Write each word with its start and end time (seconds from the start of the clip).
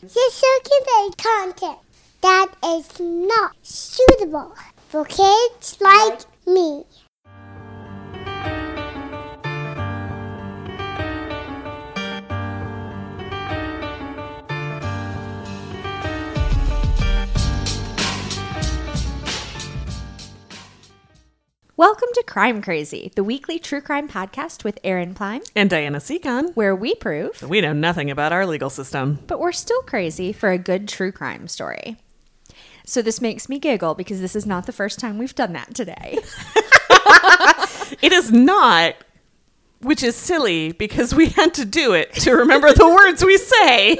You're 0.00 0.30
circulating 0.30 1.12
content 1.18 1.78
that 2.20 2.46
is 2.64 3.00
not 3.00 3.56
suitable 3.62 4.54
for 4.88 5.04
kids 5.04 5.76
like 5.80 6.20
me. 6.46 6.84
Welcome 21.78 22.08
to 22.14 22.24
Crime 22.26 22.60
Crazy, 22.60 23.12
the 23.14 23.22
weekly 23.22 23.60
true 23.60 23.80
crime 23.80 24.08
podcast 24.08 24.64
with 24.64 24.80
Aaron 24.82 25.14
Pine, 25.14 25.42
And 25.54 25.70
Diana 25.70 25.98
Seacon. 25.98 26.52
where 26.56 26.74
we 26.74 26.96
prove, 26.96 27.40
We 27.40 27.60
know 27.60 27.72
nothing 27.72 28.10
about 28.10 28.32
our 28.32 28.44
legal 28.46 28.68
system. 28.68 29.20
but 29.28 29.38
we're 29.38 29.52
still 29.52 29.80
crazy 29.82 30.32
for 30.32 30.50
a 30.50 30.58
good 30.58 30.88
true 30.88 31.12
crime 31.12 31.46
story. 31.46 31.96
So 32.84 33.00
this 33.00 33.20
makes 33.20 33.48
me 33.48 33.60
giggle 33.60 33.94
because 33.94 34.20
this 34.20 34.34
is 34.34 34.44
not 34.44 34.66
the 34.66 34.72
first 34.72 34.98
time 34.98 35.18
we've 35.18 35.36
done 35.36 35.52
that 35.52 35.72
today. 35.74 36.18
It 38.02 38.12
is 38.12 38.30
not, 38.30 38.96
which 39.80 40.02
is 40.02 40.16
silly 40.16 40.72
because 40.72 41.14
we 41.14 41.26
had 41.38 41.54
to 41.54 41.64
do 41.64 41.92
it 41.92 42.12
to 42.14 42.32
remember 42.32 42.72
the 42.72 42.88
words 42.88 43.24
we 43.24 43.36
say. 43.38 43.96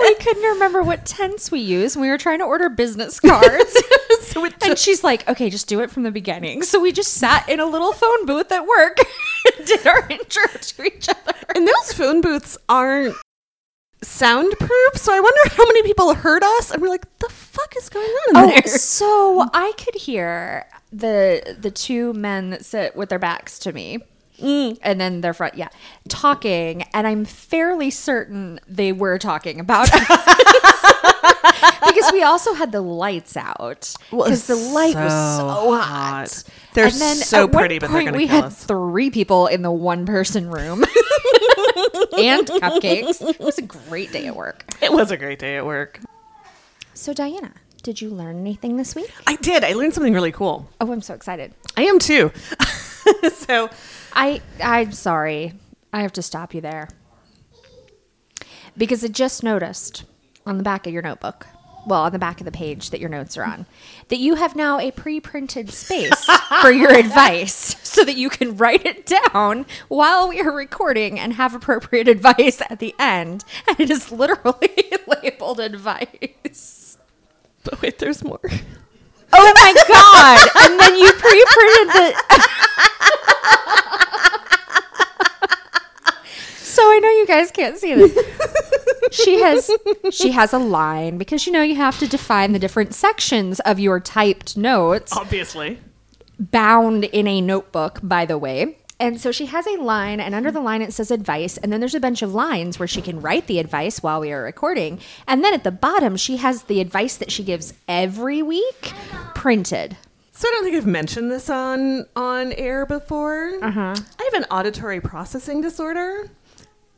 we 0.00 0.14
couldn't 0.16 0.42
remember 0.42 0.82
what 0.82 1.06
tense 1.06 1.50
we 1.50 1.60
use 1.60 1.96
when 1.96 2.02
we 2.02 2.08
were 2.10 2.18
trying 2.18 2.38
to 2.40 2.44
order 2.44 2.68
business 2.68 3.18
cards. 3.20 3.76
so 4.20 4.44
it 4.44 4.54
and 4.62 4.78
she's 4.78 5.02
like, 5.02 5.26
okay, 5.28 5.48
just 5.50 5.68
do 5.68 5.80
it 5.80 5.90
from 5.90 6.02
the 6.02 6.10
beginning. 6.10 6.62
So 6.62 6.80
we 6.80 6.92
just 6.92 7.14
sat 7.14 7.48
in 7.48 7.60
a 7.60 7.66
little 7.66 7.92
phone 7.92 8.26
booth 8.26 8.52
at 8.52 8.66
work 8.66 8.98
and 9.58 9.66
did 9.66 9.86
our 9.86 10.06
intro 10.10 10.46
to 10.46 10.82
each 10.84 11.08
other. 11.08 11.34
and 11.54 11.66
those 11.66 11.92
phone 11.94 12.20
booths 12.20 12.58
aren't 12.68 13.14
soundproof, 14.02 14.96
so 14.96 15.14
I 15.14 15.20
wonder 15.20 15.40
how 15.56 15.64
many 15.64 15.82
people 15.84 16.12
heard 16.14 16.42
us 16.42 16.70
and 16.72 16.82
we're 16.82 16.88
like, 16.88 17.06
the 17.20 17.28
fuck 17.28 17.74
is 17.76 17.88
going 17.88 18.06
on 18.06 18.30
in 18.30 18.36
Oh, 18.36 18.48
there? 18.54 18.66
so 18.66 19.48
I 19.54 19.72
could 19.78 19.94
hear 19.94 20.66
the 20.92 21.56
the 21.58 21.70
two 21.70 22.12
men 22.12 22.50
that 22.50 22.64
sit 22.64 22.96
with 22.96 23.08
their 23.08 23.18
backs 23.20 23.58
to 23.60 23.72
me. 23.72 24.00
Mm. 24.42 24.78
And 24.82 25.00
then 25.00 25.20
their 25.20 25.32
front, 25.32 25.54
yeah, 25.54 25.68
talking, 26.08 26.82
and 26.92 27.06
I'm 27.06 27.24
fairly 27.24 27.90
certain 27.90 28.58
they 28.66 28.92
were 28.92 29.18
talking 29.18 29.60
about 29.60 29.88
us 29.94 30.92
because 31.86 32.12
we 32.12 32.22
also 32.22 32.54
had 32.54 32.72
the 32.72 32.80
lights 32.80 33.36
out 33.36 33.94
Well, 34.10 34.24
because 34.24 34.46
the 34.46 34.56
light 34.56 34.94
was 34.94 35.12
so 35.12 35.48
so 35.48 35.72
hot. 35.76 35.84
hot. 35.84 36.44
They're 36.74 36.86
and 36.86 36.94
then 36.94 37.16
so 37.16 37.44
at 37.44 37.52
one 37.52 37.60
pretty, 37.60 37.78
but 37.78 37.90
they're 37.90 38.12
we 38.12 38.26
kill 38.26 38.36
had 38.36 38.44
us. 38.44 38.64
three 38.64 39.10
people 39.10 39.46
in 39.46 39.62
the 39.62 39.70
one 39.70 40.06
person 40.06 40.50
room 40.50 40.82
and 42.18 42.46
cupcakes. 42.46 43.20
It 43.28 43.40
was 43.40 43.58
a 43.58 43.62
great 43.62 44.12
day 44.12 44.26
at 44.26 44.36
work. 44.36 44.64
It 44.80 44.92
was 44.92 45.10
a 45.10 45.16
great 45.16 45.38
day 45.38 45.56
at 45.56 45.66
work. 45.66 46.00
So 46.94 47.12
Diana, 47.12 47.52
did 47.82 48.00
you 48.00 48.10
learn 48.10 48.40
anything 48.40 48.76
this 48.76 48.94
week? 48.94 49.10
I 49.26 49.36
did. 49.36 49.64
I 49.64 49.72
learned 49.74 49.94
something 49.94 50.14
really 50.14 50.32
cool. 50.32 50.68
Oh, 50.80 50.92
I'm 50.92 51.00
so 51.02 51.14
excited. 51.14 51.52
I 51.76 51.82
am 51.84 51.98
too. 51.98 52.32
so 53.34 53.70
I 54.14 54.40
I'm 54.62 54.92
sorry. 54.92 55.54
I 55.92 56.02
have 56.02 56.12
to 56.14 56.22
stop 56.22 56.54
you 56.54 56.60
there. 56.60 56.88
Because 58.76 59.04
I 59.04 59.08
just 59.08 59.42
noticed 59.42 60.04
on 60.46 60.56
the 60.56 60.62
back 60.62 60.86
of 60.86 60.92
your 60.92 61.02
notebook, 61.02 61.46
well, 61.86 62.02
on 62.02 62.12
the 62.12 62.18
back 62.18 62.40
of 62.40 62.44
the 62.44 62.52
page 62.52 62.90
that 62.90 63.00
your 63.00 63.08
notes 63.10 63.36
are 63.36 63.44
on, 63.44 63.66
that 64.08 64.18
you 64.18 64.36
have 64.36 64.56
now 64.56 64.78
a 64.78 64.90
pre-printed 64.92 65.70
space 65.70 66.24
for 66.62 66.70
your 66.72 66.92
advice 66.92 67.76
so 67.82 68.04
that 68.04 68.16
you 68.16 68.30
can 68.30 68.56
write 68.56 68.86
it 68.86 69.04
down 69.04 69.66
while 69.88 70.28
we 70.28 70.40
are 70.40 70.52
recording 70.52 71.18
and 71.18 71.34
have 71.34 71.54
appropriate 71.54 72.08
advice 72.08 72.62
at 72.70 72.78
the 72.78 72.94
end. 72.98 73.44
And 73.68 73.80
it 73.80 73.90
is 73.90 74.10
literally 74.12 74.92
labeled 75.22 75.60
advice. 75.60 76.98
but 77.64 77.82
wait, 77.82 77.98
there's 77.98 78.24
more. 78.24 78.40
Oh 79.34 79.52
my 79.56 79.72
god! 79.88 80.48
And 80.64 80.78
then 80.80 80.96
you 80.96 81.10
pre-printed 81.12 81.88
the 81.88 82.14
So 86.58 86.82
I 86.82 86.98
know 87.00 87.08
you 87.10 87.26
guys 87.26 87.50
can't 87.50 87.76
see 87.78 87.94
this. 87.94 88.16
She 89.12 89.40
has 89.40 89.70
she 90.10 90.30
has 90.32 90.52
a 90.54 90.58
line 90.58 91.18
because 91.18 91.46
you 91.46 91.52
know 91.52 91.60
you 91.62 91.76
have 91.76 91.98
to 91.98 92.08
define 92.08 92.52
the 92.52 92.58
different 92.58 92.94
sections 92.94 93.60
of 93.60 93.78
your 93.78 94.00
typed 94.00 94.56
notes 94.56 95.12
Obviously. 95.14 95.78
bound 96.38 97.04
in 97.04 97.26
a 97.26 97.40
notebook 97.42 98.00
by 98.02 98.24
the 98.24 98.38
way. 98.38 98.78
And 99.00 99.20
so 99.20 99.32
she 99.32 99.46
has 99.46 99.66
a 99.66 99.80
line 99.82 100.20
and 100.20 100.34
under 100.34 100.52
the 100.52 100.60
line 100.60 100.80
it 100.80 100.92
says 100.92 101.10
advice 101.10 101.56
and 101.56 101.72
then 101.72 101.80
there's 101.80 101.94
a 101.94 102.00
bunch 102.00 102.22
of 102.22 102.32
lines 102.34 102.78
where 102.78 102.86
she 102.86 103.02
can 103.02 103.20
write 103.20 103.48
the 103.48 103.58
advice 103.58 104.00
while 104.02 104.20
we 104.20 104.30
are 104.32 104.42
recording. 104.44 105.00
And 105.26 105.42
then 105.44 105.54
at 105.54 105.64
the 105.64 105.72
bottom 105.72 106.16
she 106.16 106.36
has 106.36 106.64
the 106.64 106.80
advice 106.80 107.16
that 107.16 107.32
she 107.32 107.42
gives 107.42 107.74
every 107.88 108.42
week 108.42 108.92
printed. 109.34 109.96
So 110.30 110.48
I 110.48 110.52
don't 110.52 110.64
think 110.64 110.76
I've 110.76 110.86
mentioned 110.86 111.30
this 111.32 111.50
on 111.50 112.06
on 112.14 112.52
air 112.52 112.86
before. 112.86 113.52
Uh-huh. 113.62 113.94
I 114.20 114.30
have 114.32 114.34
an 114.34 114.44
auditory 114.50 115.00
processing 115.00 115.60
disorder. 115.60 116.30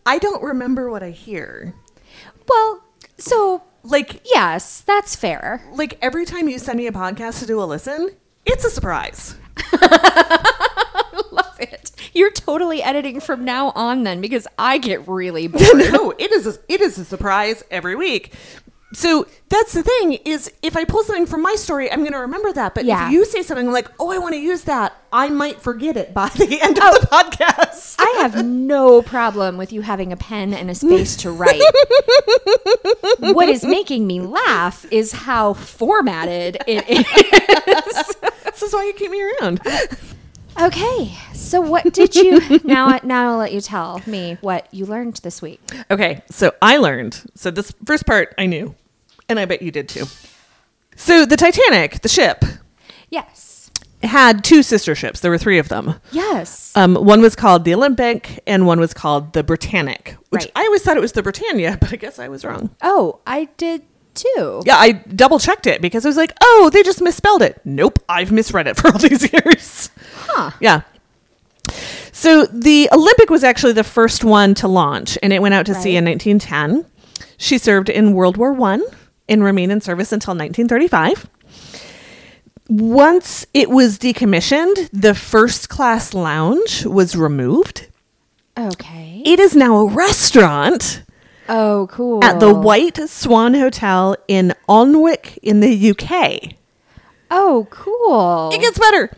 I 0.06 0.18
don't 0.18 0.42
remember 0.42 0.90
what 0.90 1.02
I 1.02 1.10
hear. 1.10 1.74
Well, 2.48 2.84
so 3.16 3.62
Like 3.82 4.20
yes, 4.26 4.82
that's 4.82 5.16
fair. 5.16 5.62
like 5.72 5.98
every 6.02 6.26
time 6.26 6.48
you 6.48 6.58
send 6.58 6.76
me 6.78 6.86
a 6.86 6.92
podcast 6.92 7.38
to 7.40 7.46
do 7.46 7.62
a 7.62 7.64
listen, 7.64 8.10
it's 8.44 8.64
a 8.64 8.70
surprise. 8.70 9.36
I 9.56 11.22
love 11.32 11.56
it. 11.60 11.83
You're 12.16 12.30
totally 12.32 12.82
editing 12.82 13.20
from 13.20 13.44
now 13.44 13.70
on 13.74 14.04
then 14.04 14.20
because 14.20 14.46
I 14.58 14.78
get 14.78 15.06
really 15.08 15.46
bored. 15.48 15.64
no, 15.92 16.12
it 16.18 16.32
is 16.32 16.46
a, 16.46 16.54
it 16.68 16.80
is 16.80 16.98
a 16.98 17.04
surprise 17.04 17.62
every 17.70 17.96
week. 17.96 18.32
So 18.92 19.26
that's 19.48 19.72
the 19.72 19.82
thing 19.82 20.12
is 20.24 20.52
if 20.62 20.76
I 20.76 20.84
pull 20.84 21.02
something 21.02 21.26
from 21.26 21.42
my 21.42 21.56
story, 21.56 21.90
I'm 21.90 22.00
going 22.00 22.12
to 22.12 22.18
remember 22.18 22.52
that. 22.52 22.76
But 22.76 22.84
Yeah. 22.84 23.06
if 23.08 23.12
you 23.12 23.24
say 23.24 23.42
something 23.42 23.72
like, 23.72 23.88
"Oh, 23.98 24.12
I 24.12 24.18
want 24.18 24.34
to 24.34 24.40
use 24.40 24.62
that," 24.64 24.92
I 25.12 25.30
might 25.30 25.60
forget 25.60 25.96
it 25.96 26.14
by 26.14 26.28
the 26.36 26.60
end 26.62 26.78
of 26.78 26.84
oh. 26.86 27.00
the 27.00 27.06
podcast. 27.08 27.96
I 27.98 28.18
have 28.20 28.44
no 28.46 29.02
problem 29.02 29.56
with 29.56 29.72
you 29.72 29.80
having 29.80 30.12
a 30.12 30.16
pen 30.16 30.54
and 30.54 30.70
a 30.70 30.76
space 30.76 31.16
to 31.18 31.32
write. 31.32 31.60
what 33.18 33.48
is 33.48 33.64
making 33.64 34.06
me 34.06 34.20
laugh 34.20 34.86
is 34.92 35.10
how 35.10 35.54
formatted 35.54 36.58
it 36.68 36.88
is. 36.88 38.16
this 38.44 38.62
is 38.62 38.72
why 38.72 38.84
you 38.84 38.92
keep 38.92 39.10
me 39.10 39.22
around. 39.40 39.60
Okay, 40.60 41.12
so 41.32 41.60
what 41.60 41.92
did 41.92 42.14
you 42.14 42.40
now? 42.64 42.98
Now 43.02 43.32
I'll 43.32 43.38
let 43.38 43.52
you 43.52 43.60
tell 43.60 44.00
me 44.06 44.38
what 44.40 44.68
you 44.72 44.86
learned 44.86 45.16
this 45.16 45.42
week. 45.42 45.60
Okay, 45.90 46.22
so 46.30 46.52
I 46.62 46.76
learned. 46.76 47.22
So 47.34 47.50
this 47.50 47.72
first 47.84 48.06
part 48.06 48.34
I 48.38 48.46
knew, 48.46 48.74
and 49.28 49.40
I 49.40 49.46
bet 49.46 49.62
you 49.62 49.70
did 49.72 49.88
too. 49.88 50.04
So 50.96 51.26
the 51.26 51.36
Titanic, 51.36 52.00
the 52.02 52.08
ship, 52.08 52.44
Yes, 53.10 53.70
had 54.02 54.44
two 54.44 54.62
sister 54.62 54.94
ships. 54.94 55.20
There 55.20 55.30
were 55.30 55.38
three 55.38 55.58
of 55.58 55.68
them. 55.68 55.94
yes. 56.12 56.72
Um, 56.76 56.94
one 56.94 57.20
was 57.20 57.34
called 57.34 57.64
the 57.64 57.74
Olympic, 57.74 58.40
and 58.46 58.64
one 58.66 58.78
was 58.78 58.94
called 58.94 59.32
the 59.32 59.42
Britannic. 59.42 60.16
Which 60.30 60.42
Right. 60.44 60.52
I 60.54 60.62
always 60.66 60.82
thought 60.82 60.96
it 60.96 61.00
was 61.00 61.12
the 61.12 61.22
Britannia, 61.22 61.78
but 61.80 61.92
I 61.92 61.96
guess 61.96 62.18
I 62.20 62.28
was 62.28 62.44
wrong. 62.44 62.70
Oh, 62.82 63.20
I 63.26 63.48
did 63.56 63.82
too. 64.14 64.62
Yeah, 64.64 64.76
I 64.76 64.92
double 64.92 65.38
checked 65.38 65.66
it 65.66 65.80
because 65.80 66.04
I 66.04 66.08
was 66.08 66.16
like, 66.16 66.32
oh, 66.40 66.70
they 66.72 66.82
just 66.82 67.00
misspelled 67.00 67.42
it. 67.42 67.60
Nope, 67.64 67.98
I've 68.08 68.32
misread 68.32 68.66
it 68.66 68.76
for 68.78 68.88
all 68.88 68.98
these 68.98 69.32
years. 69.32 69.90
Huh. 70.16 70.50
Yeah. 70.60 70.82
So 72.12 72.46
the 72.46 72.88
Olympic 72.92 73.30
was 73.30 73.42
actually 73.42 73.72
the 73.72 73.84
first 73.84 74.24
one 74.24 74.54
to 74.54 74.68
launch, 74.68 75.18
and 75.22 75.32
it 75.32 75.42
went 75.42 75.54
out 75.54 75.66
to 75.66 75.74
sea 75.74 75.96
in 75.96 76.04
1910. 76.04 76.86
She 77.36 77.58
served 77.58 77.88
in 77.88 78.12
World 78.12 78.36
War 78.36 78.52
One 78.52 78.82
and 79.28 79.42
remained 79.42 79.72
in 79.72 79.80
service 79.80 80.12
until 80.12 80.32
1935. 80.32 81.28
Once 82.68 83.46
it 83.52 83.68
was 83.68 83.98
decommissioned, 83.98 84.88
the 84.92 85.14
first 85.14 85.68
class 85.68 86.14
lounge 86.14 86.86
was 86.86 87.14
removed. 87.14 87.88
Okay. 88.56 89.22
It 89.24 89.40
is 89.40 89.54
now 89.54 89.76
a 89.76 89.90
restaurant 89.90 91.02
Oh, 91.48 91.88
cool. 91.90 92.24
at 92.24 92.40
the 92.40 92.54
White 92.54 92.98
Swan 93.08 93.54
Hotel 93.54 94.16
in 94.28 94.54
Alnwick 94.68 95.38
in 95.42 95.60
the 95.60 95.90
UK. 95.90 96.54
Oh, 97.30 97.66
cool. 97.70 98.50
It 98.52 98.60
gets 98.60 98.78
better. 98.78 99.10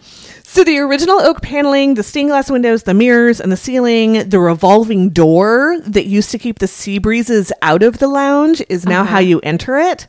So 0.42 0.64
the 0.64 0.78
original 0.78 1.20
oak 1.20 1.42
paneling, 1.42 1.94
the 1.94 2.02
stained 2.02 2.30
glass 2.30 2.50
windows, 2.50 2.84
the 2.84 2.94
mirrors, 2.94 3.40
and 3.40 3.52
the 3.52 3.56
ceiling, 3.56 4.28
the 4.28 4.38
revolving 4.40 5.10
door 5.10 5.78
that 5.80 6.06
used 6.06 6.30
to 6.30 6.38
keep 6.38 6.60
the 6.60 6.68
sea 6.68 6.98
breezes 6.98 7.52
out 7.60 7.82
of 7.82 7.98
the 7.98 8.08
lounge 8.08 8.62
is 8.68 8.86
now 8.86 9.04
how 9.04 9.16
uh-huh. 9.16 9.20
you 9.20 9.40
enter 9.40 9.76
it. 9.76 10.06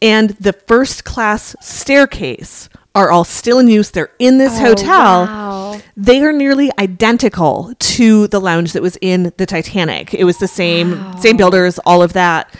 And 0.00 0.30
the 0.30 0.54
first 0.54 1.04
class 1.04 1.54
staircase 1.60 2.70
are 2.94 3.10
all 3.10 3.24
still 3.24 3.58
in 3.58 3.68
use. 3.68 3.90
They're 3.90 4.10
in 4.18 4.38
this 4.38 4.54
Oh, 4.58 4.66
hotel. 4.66 5.24
wow. 5.26 5.80
They 5.96 6.20
are 6.22 6.32
nearly 6.32 6.70
identical 6.78 7.72
to 7.78 8.26
the 8.28 8.40
lounge 8.40 8.72
that 8.72 8.82
was 8.82 8.96
in 9.00 9.32
the 9.36 9.46
Titanic. 9.46 10.14
It 10.14 10.24
was 10.24 10.38
the 10.38 10.48
same 10.48 11.16
same 11.18 11.36
builders, 11.36 11.78
all 11.80 12.02
of 12.02 12.12
that. 12.14 12.54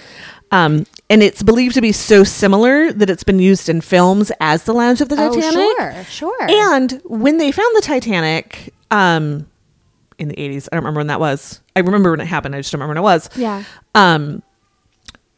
Um, 0.51 0.87
and 1.11 1.23
it's 1.23 1.43
believed 1.43 1.75
to 1.75 1.81
be 1.81 1.93
so 1.93 2.23
similar 2.25 2.93
that 2.93 3.11
it's 3.11 3.25
been 3.25 3.39
used 3.41 3.69
in 3.69 3.81
films 3.81 4.31
as 4.41 4.65
the 4.65 4.73
lounge 4.73 5.01
of 5.01 5.09
the 5.09 5.17
Oh, 5.21 5.35
Titanic. 5.35 5.77
sure, 5.79 6.05
sure. 6.39 6.51
And 6.51 7.01
when 7.05 7.39
they 7.39 7.51
found 7.53 7.75
the 7.77 7.83
Titanic, 7.83 8.73
um, 8.91 9.47
in 10.19 10.29
the 10.29 10.39
eighties, 10.41 10.69
I 10.71 10.77
don't 10.77 10.85
remember 10.85 11.01
when 11.01 11.09
that 11.09 11.19
was. 11.21 11.61
I 11.75 11.81
remember 11.81 12.11
when 12.13 12.21
it 12.21 12.27
happened. 12.27 12.55
I 12.55 12.61
just 12.61 12.71
don't 12.73 12.81
remember 12.81 13.01
when 13.01 13.05
it 13.05 13.15
was. 13.15 13.29
Yeah. 13.37 13.65
Um, 13.97 14.43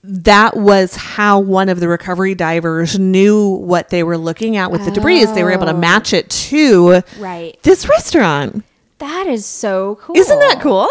that 0.08 0.56
was 0.56 0.94
how 0.96 1.40
one 1.40 1.68
of 1.68 1.80
the 1.80 1.88
recovery 1.88 2.34
divers 2.34 2.98
knew 2.98 3.48
what 3.48 3.88
they 3.90 4.02
were 4.02 4.16
looking 4.18 4.56
at 4.56 4.70
with 4.70 4.84
the 4.84 4.90
debris. 4.90 5.18
Is 5.20 5.32
they 5.34 5.42
were 5.44 5.50
able 5.52 5.66
to 5.66 5.72
Oh. 5.72 5.76
match 5.78 6.12
it 6.12 6.30
to 6.30 7.02
Right. 7.18 7.58
this 7.62 7.88
restaurant. 7.88 8.64
That 8.98 9.26
is 9.26 9.44
so 9.44 9.98
cool. 10.00 10.16
Isn't 10.16 10.38
that 10.38 10.60
cool? 10.60 10.88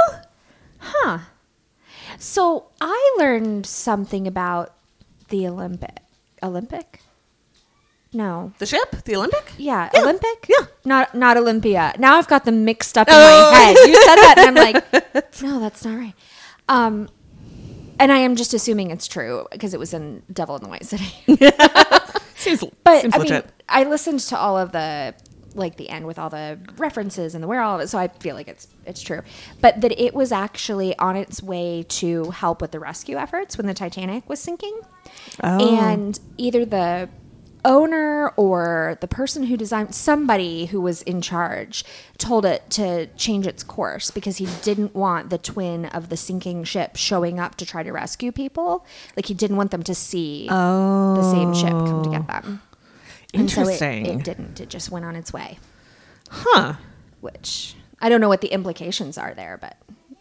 Huh. 0.80 1.20
So 2.20 2.66
I 2.82 3.16
learned 3.18 3.66
something 3.66 4.28
about 4.28 4.74
the 5.30 5.48
Olympic. 5.48 5.98
Olympic? 6.44 7.02
No. 8.14 8.54
The 8.60 8.66
ship, 8.66 9.04
the 9.04 9.16
Olympic. 9.16 9.54
Yeah, 9.58 9.90
Yeah. 9.94 10.02
Olympic? 10.02 10.46
Yeah. 10.48 10.68
Not 10.86 11.16
not 11.16 11.36
Olympia. 11.38 11.94
Now 11.98 12.18
I've 12.18 12.28
got 12.28 12.46
them 12.46 12.64
mixed 12.64 12.98
up 12.98 13.08
in 13.10 13.14
Oh. 13.16 13.52
my 13.52 13.58
head. 13.58 13.76
You 13.88 13.96
said 14.04 14.16
that 14.18 14.36
and 14.38 14.48
I'm 14.48 14.56
like, 14.74 15.42
no, 15.42 15.60
that's 15.60 15.84
not 15.84 15.98
right. 15.98 16.14
Um 16.70 17.10
and 18.00 18.12
I 18.12 18.18
am 18.20 18.36
just 18.36 18.54
assuming 18.54 18.92
it's 18.92 19.08
true 19.08 19.48
because 19.52 19.74
it 19.74 19.80
was 19.80 19.94
in 19.94 20.24
Devil 20.32 20.56
in 20.58 20.64
the 20.64 20.70
White 20.70 20.86
City. 20.86 21.14
Seems, 22.36 22.64
But 22.84 23.02
seems 23.02 23.16
I 23.16 23.18
mean. 23.20 23.44
I 23.70 23.84
listened 23.86 24.20
to 24.20 24.38
all 24.38 24.58
of 24.58 24.72
the 24.72 25.16
like 25.56 25.78
the 25.78 25.90
end 25.90 26.06
with 26.06 26.20
all 26.20 26.30
the 26.30 26.60
references 26.78 27.34
and 27.34 27.42
the 27.44 27.48
where 27.48 27.62
all 27.62 27.76
of 27.76 27.82
it, 27.82 27.88
so 27.88 27.98
I 27.98 28.10
feel 28.10 28.36
like 28.36 28.48
it's 28.50 28.68
it's 28.86 29.02
true. 29.02 29.22
But 29.62 29.82
that 29.82 29.98
it 30.00 30.14
was 30.14 30.32
actually 30.34 30.96
on 31.00 31.16
its 31.16 31.42
way 31.42 31.86
to 31.90 32.30
help 32.32 32.62
with 32.62 32.72
the 32.72 32.80
rescue 32.80 33.16
efforts 33.18 33.58
when 33.58 33.66
the 33.66 33.74
Titanic 33.74 34.28
was 34.28 34.40
sinking, 34.42 34.78
Oh. 35.42 35.78
and 35.80 36.20
either 36.38 36.66
the 36.66 37.10
owner 37.66 38.30
or 38.38 38.98
the 39.02 39.08
person 39.08 39.44
who 39.44 39.58
designed 39.58 39.94
somebody 39.94 40.68
who 40.68 40.80
was 40.80 41.02
in 41.02 41.22
charge 41.22 41.84
told 42.18 42.46
it 42.46 42.70
to 42.70 43.08
change 43.18 43.46
its 43.46 43.64
course 43.64 44.12
because 44.12 44.38
he 44.38 44.48
didn't 44.62 44.96
want 44.96 45.30
the 45.30 45.38
twin 45.38 45.86
of 45.88 46.08
the 46.10 46.16
sinking 46.16 46.64
ship 46.64 46.96
showing 46.96 47.40
up 47.40 47.56
to 47.56 47.66
try 47.66 47.84
to 47.84 47.92
rescue 47.92 48.32
people 48.32 48.86
like 49.18 49.26
he 49.26 49.34
didn't 49.34 49.58
want 49.58 49.72
them 49.72 49.84
to 49.84 49.94
see 49.94 50.48
the 50.48 51.32
same 51.32 51.54
ship 51.54 51.72
come 51.72 52.04
to 52.04 52.10
get 52.10 52.22
oh. 52.22 52.42
them 52.42 52.62
and 53.36 53.52
so 53.52 53.62
it, 53.62 53.82
Interesting. 53.82 54.06
it 54.06 54.24
didn't. 54.24 54.62
It 54.62 54.70
just 54.70 54.92
went 54.92 55.06
on 55.06 55.16
its 55.16 55.34
way, 55.34 55.60
huh. 56.30 56.74
which 57.22 57.76
I 58.00 58.10
don't 58.10 58.22
know 58.22 58.30
what 58.30 58.42
the 58.42 58.48
implications 58.48 59.18
are 59.18 59.34
there, 59.34 59.58
but 59.58 59.78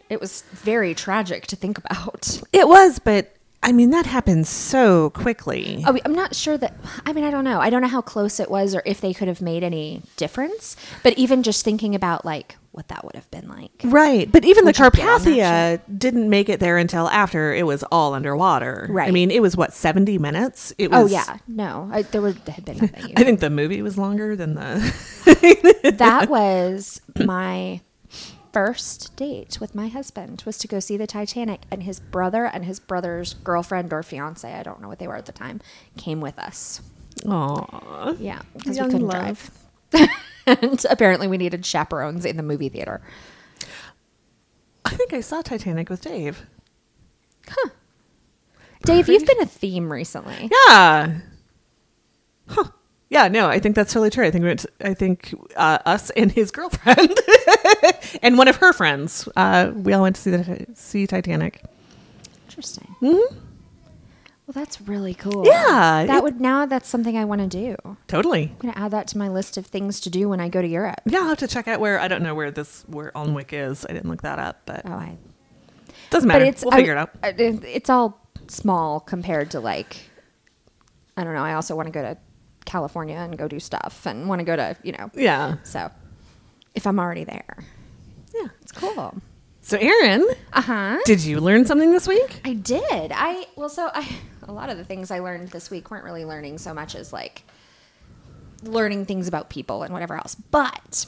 it 0.09 0.19
was 0.19 0.43
very 0.51 0.93
tragic 0.93 1.47
to 1.47 1.55
think 1.55 1.77
about. 1.77 2.41
It 2.51 2.67
was, 2.67 2.99
but 2.99 3.34
I 3.65 3.71
mean 3.71 3.89
that 3.89 4.05
happened 4.05 4.45
so 4.45 5.09
quickly. 5.09 5.83
Oh, 5.87 5.97
I'm 6.05 6.13
not 6.13 6.35
sure 6.35 6.55
that. 6.55 6.75
I 7.03 7.13
mean, 7.13 7.23
I 7.23 7.31
don't 7.31 7.43
know. 7.43 7.59
I 7.59 7.71
don't 7.71 7.81
know 7.81 7.87
how 7.87 8.01
close 8.01 8.39
it 8.39 8.51
was, 8.51 8.75
or 8.75 8.83
if 8.85 9.01
they 9.01 9.11
could 9.11 9.27
have 9.27 9.41
made 9.41 9.63
any 9.63 10.03
difference. 10.17 10.75
But 11.01 11.17
even 11.17 11.41
just 11.41 11.65
thinking 11.65 11.95
about 11.95 12.23
like 12.23 12.57
what 12.73 12.89
that 12.89 13.03
would 13.03 13.15
have 13.15 13.29
been 13.31 13.47
like. 13.47 13.71
Right, 13.83 14.31
but 14.31 14.45
even 14.45 14.65
the 14.65 14.69
Would 14.69 14.77
you 14.77 14.91
get 14.91 15.07
on 15.07 15.21
that 15.23 15.81
Carpathia 15.81 15.97
didn't 15.97 16.29
make 16.29 16.47
it 16.47 16.59
there 16.59 16.77
until 16.77 17.09
after 17.09 17.55
it 17.55 17.65
was 17.65 17.83
all 17.91 18.13
underwater. 18.13 18.85
Right. 18.87 19.07
I 19.07 19.11
mean, 19.11 19.31
it 19.31 19.41
was 19.41 19.57
what 19.57 19.73
seventy 19.73 20.19
minutes. 20.19 20.71
It 20.77 20.89
oh, 20.91 21.03
was. 21.03 21.11
Oh 21.11 21.15
yeah, 21.15 21.37
no, 21.47 21.89
I, 21.91 22.03
there 22.03 22.21
was 22.21 22.35
there 22.41 22.53
had 22.53 22.65
been 22.65 22.77
nothing. 22.77 23.13
I 23.17 23.23
think 23.23 23.39
the 23.39 23.49
movie 23.49 23.81
was 23.81 23.97
longer 23.97 24.35
than 24.35 24.53
the. 24.53 25.93
that 25.97 26.29
was 26.29 27.01
my 27.17 27.81
first 28.55 29.13
date 29.17 29.59
with 29.59 29.75
my 29.75 29.89
husband 29.89 30.41
was 30.45 30.57
to 30.57 30.65
go 30.65 30.79
see 30.79 30.95
the 30.95 31.05
Titanic 31.05 31.63
and 31.69 31.83
his 31.83 31.99
brother 31.99 32.45
and 32.45 32.63
his 32.63 32.79
brother's 32.79 33.33
girlfriend 33.33 33.91
or 33.91 34.01
fiance, 34.01 34.49
I 34.49 34.63
don't 34.63 34.81
know 34.81 34.87
what 34.87 34.97
they 34.97 35.09
were 35.09 35.17
at 35.17 35.25
the 35.25 35.33
time, 35.33 35.59
came 35.97 36.21
with 36.21 36.39
us. 36.39 36.79
Aww. 37.23 38.15
Yeah, 38.17 38.43
because 38.53 38.69
we 38.69 38.75
Young 38.77 38.91
couldn't 38.91 39.07
love. 39.07 39.51
drive. 39.91 40.09
and 40.45 40.85
apparently 40.89 41.27
we 41.27 41.37
needed 41.37 41.65
chaperones 41.65 42.23
in 42.23 42.37
the 42.37 42.43
movie 42.43 42.69
theater. 42.69 43.01
I 44.85 44.91
think 44.91 45.11
I 45.11 45.19
saw 45.19 45.41
Titanic 45.41 45.89
with 45.89 45.99
Dave. 45.99 46.45
Huh. 47.49 47.71
Dave, 48.85 49.09
you've 49.09 49.25
been 49.25 49.41
a 49.41 49.45
theme 49.45 49.91
recently. 49.91 50.49
Yeah. 50.69 51.17
Huh. 52.47 52.69
Yeah, 53.09 53.27
no, 53.27 53.47
I 53.47 53.59
think 53.59 53.75
that's 53.75 53.93
totally 53.93 54.09
true. 54.09 54.25
I 54.25 54.31
think 54.31 54.41
we 54.43 54.47
went 54.49 54.59
to- 54.61 54.71
I 54.83 54.93
think 54.95 55.33
uh, 55.55 55.77
us 55.85 56.09
and 56.11 56.31
his 56.31 56.49
girlfriend 56.51 57.13
and 58.23 58.37
one 58.37 58.47
of 58.47 58.55
her 58.57 58.73
friends. 58.73 59.29
Uh, 59.35 59.71
we 59.75 59.93
all 59.93 60.01
went 60.01 60.15
to 60.15 60.21
see 60.21 60.31
the 60.31 60.65
see 60.73 61.05
Titanic. 61.07 61.63
Interesting. 62.49 62.95
Well, 63.01 64.53
that's 64.53 64.79
really 64.81 65.13
cool. 65.13 65.43
Mm-hmm. 65.43 65.45
Yeah, 65.47 66.05
That 66.05 66.17
it- 66.17 66.23
would 66.23 66.39
now 66.41 66.65
that's 66.65 66.87
something 66.89 67.17
I 67.17 67.25
want 67.25 67.41
to 67.41 67.47
do. 67.47 67.75
Totally, 68.07 68.43
I'm 68.53 68.57
going 68.57 68.73
to 68.73 68.79
add 68.79 68.91
that 68.91 69.07
to 69.09 69.17
my 69.17 69.27
list 69.27 69.57
of 69.57 69.65
things 69.67 69.99
to 70.01 70.09
do 70.09 70.29
when 70.29 70.39
I 70.39 70.49
go 70.49 70.61
to 70.61 70.67
Europe. 70.67 71.01
Yeah, 71.05 71.19
I'll 71.19 71.29
have 71.29 71.37
to 71.39 71.47
check 71.47 71.67
out 71.67 71.79
where 71.79 71.99
I 71.99 72.07
don't 72.07 72.21
know 72.23 72.33
where 72.35 72.51
this 72.51 72.83
where 72.87 73.11
Alnwick 73.15 73.53
is. 73.53 73.85
I 73.89 73.93
didn't 73.93 74.09
look 74.09 74.21
that 74.23 74.39
up, 74.39 74.61
but 74.65 74.81
Oh, 74.85 74.91
I 74.93 75.17
doesn't 76.11 76.27
matter. 76.27 76.39
but 76.45 76.47
it's 76.49 76.63
we'll 76.63 76.73
I- 76.73 76.77
figure 76.77 76.91
it 76.93 76.97
out. 76.97 77.11
It's 77.23 77.89
all 77.89 78.19
small 78.47 78.99
compared 78.99 79.51
to 79.51 79.59
like 79.59 79.97
I 81.17 81.23
don't 81.23 81.33
know. 81.33 81.43
I 81.43 81.53
also 81.53 81.75
want 81.75 81.87
to 81.87 81.91
go 81.91 82.01
to 82.01 82.17
California 82.65 83.15
and 83.15 83.37
go 83.37 83.47
do 83.47 83.59
stuff 83.59 84.05
and 84.05 84.27
want 84.27 84.39
to 84.39 84.43
go 84.45 84.55
to 84.55 84.75
you 84.83 84.91
know. 84.91 85.09
Yeah. 85.13 85.55
So 85.63 85.89
if 86.73 86.85
I'm 86.87 86.99
already 86.99 87.23
there, 87.23 87.63
Yeah. 88.33 88.47
it's 88.61 88.71
cool. 88.71 89.15
So, 89.61 89.77
Aaron, 89.79 90.23
Uh 90.53 90.61
huh. 90.61 90.97
did 91.05 91.21
you 91.23 91.39
learn 91.39 91.65
something 91.65 91.91
this 91.91 92.07
week? 92.07 92.39
I 92.45 92.53
did. 92.53 93.11
I 93.13 93.47
well, 93.55 93.69
so 93.69 93.89
I 93.93 94.07
a 94.47 94.51
lot 94.51 94.69
of 94.69 94.77
the 94.77 94.83
things 94.83 95.09
I 95.09 95.19
learned 95.19 95.49
this 95.49 95.71
week 95.71 95.89
weren't 95.89 96.03
really 96.03 96.25
learning 96.25 96.59
so 96.59 96.73
much 96.73 96.93
as 96.95 97.11
like 97.11 97.43
learning 98.63 99.05
things 99.05 99.27
about 99.27 99.49
people 99.49 99.83
and 99.83 99.93
whatever 99.93 100.15
else. 100.15 100.35
But 100.35 101.05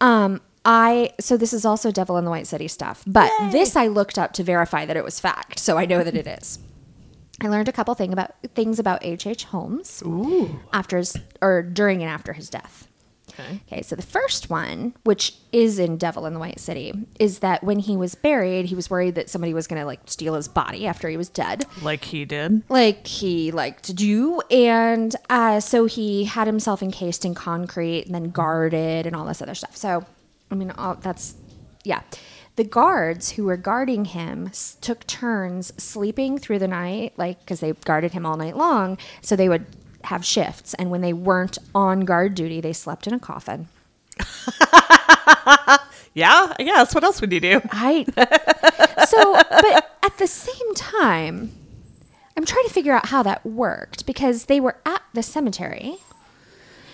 um 0.00 0.40
I 0.64 1.10
so 1.20 1.36
this 1.36 1.52
is 1.52 1.66
also 1.66 1.90
Devil 1.90 2.16
in 2.16 2.24
the 2.24 2.30
White 2.30 2.46
City 2.46 2.68
stuff, 2.68 3.02
but 3.06 3.30
this 3.52 3.76
I 3.76 3.86
looked 3.88 4.18
up 4.18 4.32
to 4.34 4.42
verify 4.42 4.86
that 4.86 4.96
it 4.96 5.04
was 5.04 5.20
fact, 5.20 5.58
so 5.58 5.76
I 5.76 5.84
know 5.84 6.02
that 6.02 6.14
it 6.14 6.26
is. 6.26 6.58
I 7.42 7.48
learned 7.48 7.68
a 7.68 7.72
couple 7.72 7.94
thing 7.94 8.12
about 8.12 8.30
things 8.54 8.78
about 8.78 9.04
H. 9.04 9.26
H. 9.26 9.44
Holmes 9.44 10.02
Ooh. 10.06 10.60
after 10.72 10.98
his 10.98 11.16
or 11.42 11.62
during 11.62 12.02
and 12.02 12.10
after 12.10 12.32
his 12.32 12.48
death. 12.48 12.88
Okay. 13.30 13.60
Okay, 13.66 13.82
so 13.82 13.96
the 13.96 14.02
first 14.02 14.48
one, 14.48 14.94
which 15.02 15.34
is 15.50 15.80
in 15.80 15.96
Devil 15.96 16.24
in 16.26 16.34
the 16.34 16.38
White 16.38 16.60
City, 16.60 16.92
is 17.18 17.40
that 17.40 17.64
when 17.64 17.80
he 17.80 17.96
was 17.96 18.14
buried, 18.14 18.66
he 18.66 18.76
was 18.76 18.88
worried 18.88 19.16
that 19.16 19.28
somebody 19.28 19.52
was 19.52 19.66
going 19.66 19.80
to 19.80 19.86
like 19.86 19.98
steal 20.06 20.34
his 20.34 20.46
body 20.46 20.86
after 20.86 21.08
he 21.08 21.16
was 21.16 21.28
dead, 21.28 21.64
Like 21.82 22.04
he 22.04 22.24
did. 22.24 22.62
like 22.68 23.06
he 23.08 23.50
liked 23.50 23.82
to 23.84 23.94
do, 23.94 24.40
and 24.52 25.16
uh, 25.30 25.58
so 25.58 25.86
he 25.86 26.24
had 26.26 26.46
himself 26.46 26.80
encased 26.82 27.24
in 27.24 27.34
concrete 27.34 28.04
and 28.06 28.14
then 28.14 28.30
guarded 28.30 29.04
and 29.06 29.16
all 29.16 29.24
this 29.24 29.42
other 29.42 29.54
stuff. 29.56 29.76
So, 29.76 30.04
I 30.52 30.54
mean, 30.54 30.70
all, 30.72 30.94
that's 30.94 31.34
yeah. 31.82 32.02
The 32.56 32.64
guards 32.64 33.32
who 33.32 33.44
were 33.44 33.56
guarding 33.56 34.04
him 34.06 34.46
s- 34.48 34.76
took 34.80 35.06
turns 35.06 35.72
sleeping 35.82 36.38
through 36.38 36.60
the 36.60 36.68
night, 36.68 37.14
like 37.16 37.40
because 37.40 37.60
they 37.60 37.72
guarded 37.72 38.12
him 38.12 38.24
all 38.24 38.36
night 38.36 38.56
long. 38.56 38.96
So 39.22 39.34
they 39.36 39.48
would 39.48 39.66
have 40.04 40.24
shifts, 40.24 40.74
and 40.74 40.90
when 40.90 41.00
they 41.00 41.12
weren't 41.12 41.58
on 41.74 42.00
guard 42.00 42.34
duty, 42.34 42.60
they 42.60 42.72
slept 42.72 43.06
in 43.06 43.14
a 43.14 43.18
coffin. 43.18 43.68
Yeah, 46.16 46.54
I 46.56 46.62
guess. 46.62 46.94
What 46.94 47.02
else 47.02 47.20
would 47.20 47.32
you 47.32 47.40
do? 47.40 47.60
I 47.72 48.04
so, 49.08 49.32
but 49.50 49.90
at 50.04 50.16
the 50.18 50.28
same 50.28 50.74
time, 50.76 51.50
I'm 52.36 52.44
trying 52.44 52.64
to 52.66 52.72
figure 52.72 52.92
out 52.92 53.06
how 53.06 53.24
that 53.24 53.44
worked 53.44 54.06
because 54.06 54.44
they 54.44 54.60
were 54.60 54.76
at 54.86 55.02
the 55.12 55.24
cemetery. 55.24 55.96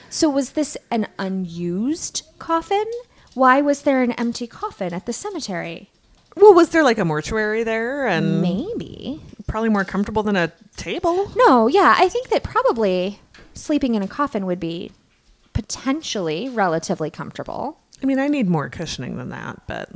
So 0.09 0.31
was 0.31 0.53
this 0.53 0.77
an 0.91 1.07
unused 1.19 2.23
coffin? 2.39 2.87
Why 3.35 3.61
was 3.61 3.83
there 3.83 4.03
an 4.03 4.13
empty 4.13 4.47
coffin 4.47 4.93
at 4.93 5.07
the 5.07 5.13
cemetery? 5.13 5.91
Well, 6.37 6.55
was 6.55 6.71
there 6.71 6.83
like 6.85 6.99
a 6.99 7.05
mortuary 7.05 7.65
there 7.65 8.07
and 8.07 8.41
Maybe. 8.41 9.21
probably 9.47 9.69
more 9.69 9.85
comfortable 9.85 10.23
than 10.23 10.37
a 10.37 10.53
table? 10.77 11.31
No, 11.37 11.67
yeah, 11.67 11.95
I 11.99 12.09
think 12.09 12.29
that 12.29 12.43
probably 12.43 13.21
sleeping 13.55 13.95
in 13.95 14.03
a 14.03 14.09
coffin 14.09 14.47
would 14.47 14.61
be 14.61 14.93
potentially 15.53 16.49
relatively 16.49 17.11
comfortable. 17.11 17.79
I 18.03 18.07
mean, 18.07 18.19
I 18.19 18.29
need 18.29 18.49
more 18.49 18.69
cushioning 18.69 19.17
than 19.19 19.29
that, 19.31 19.61
but 19.67 19.91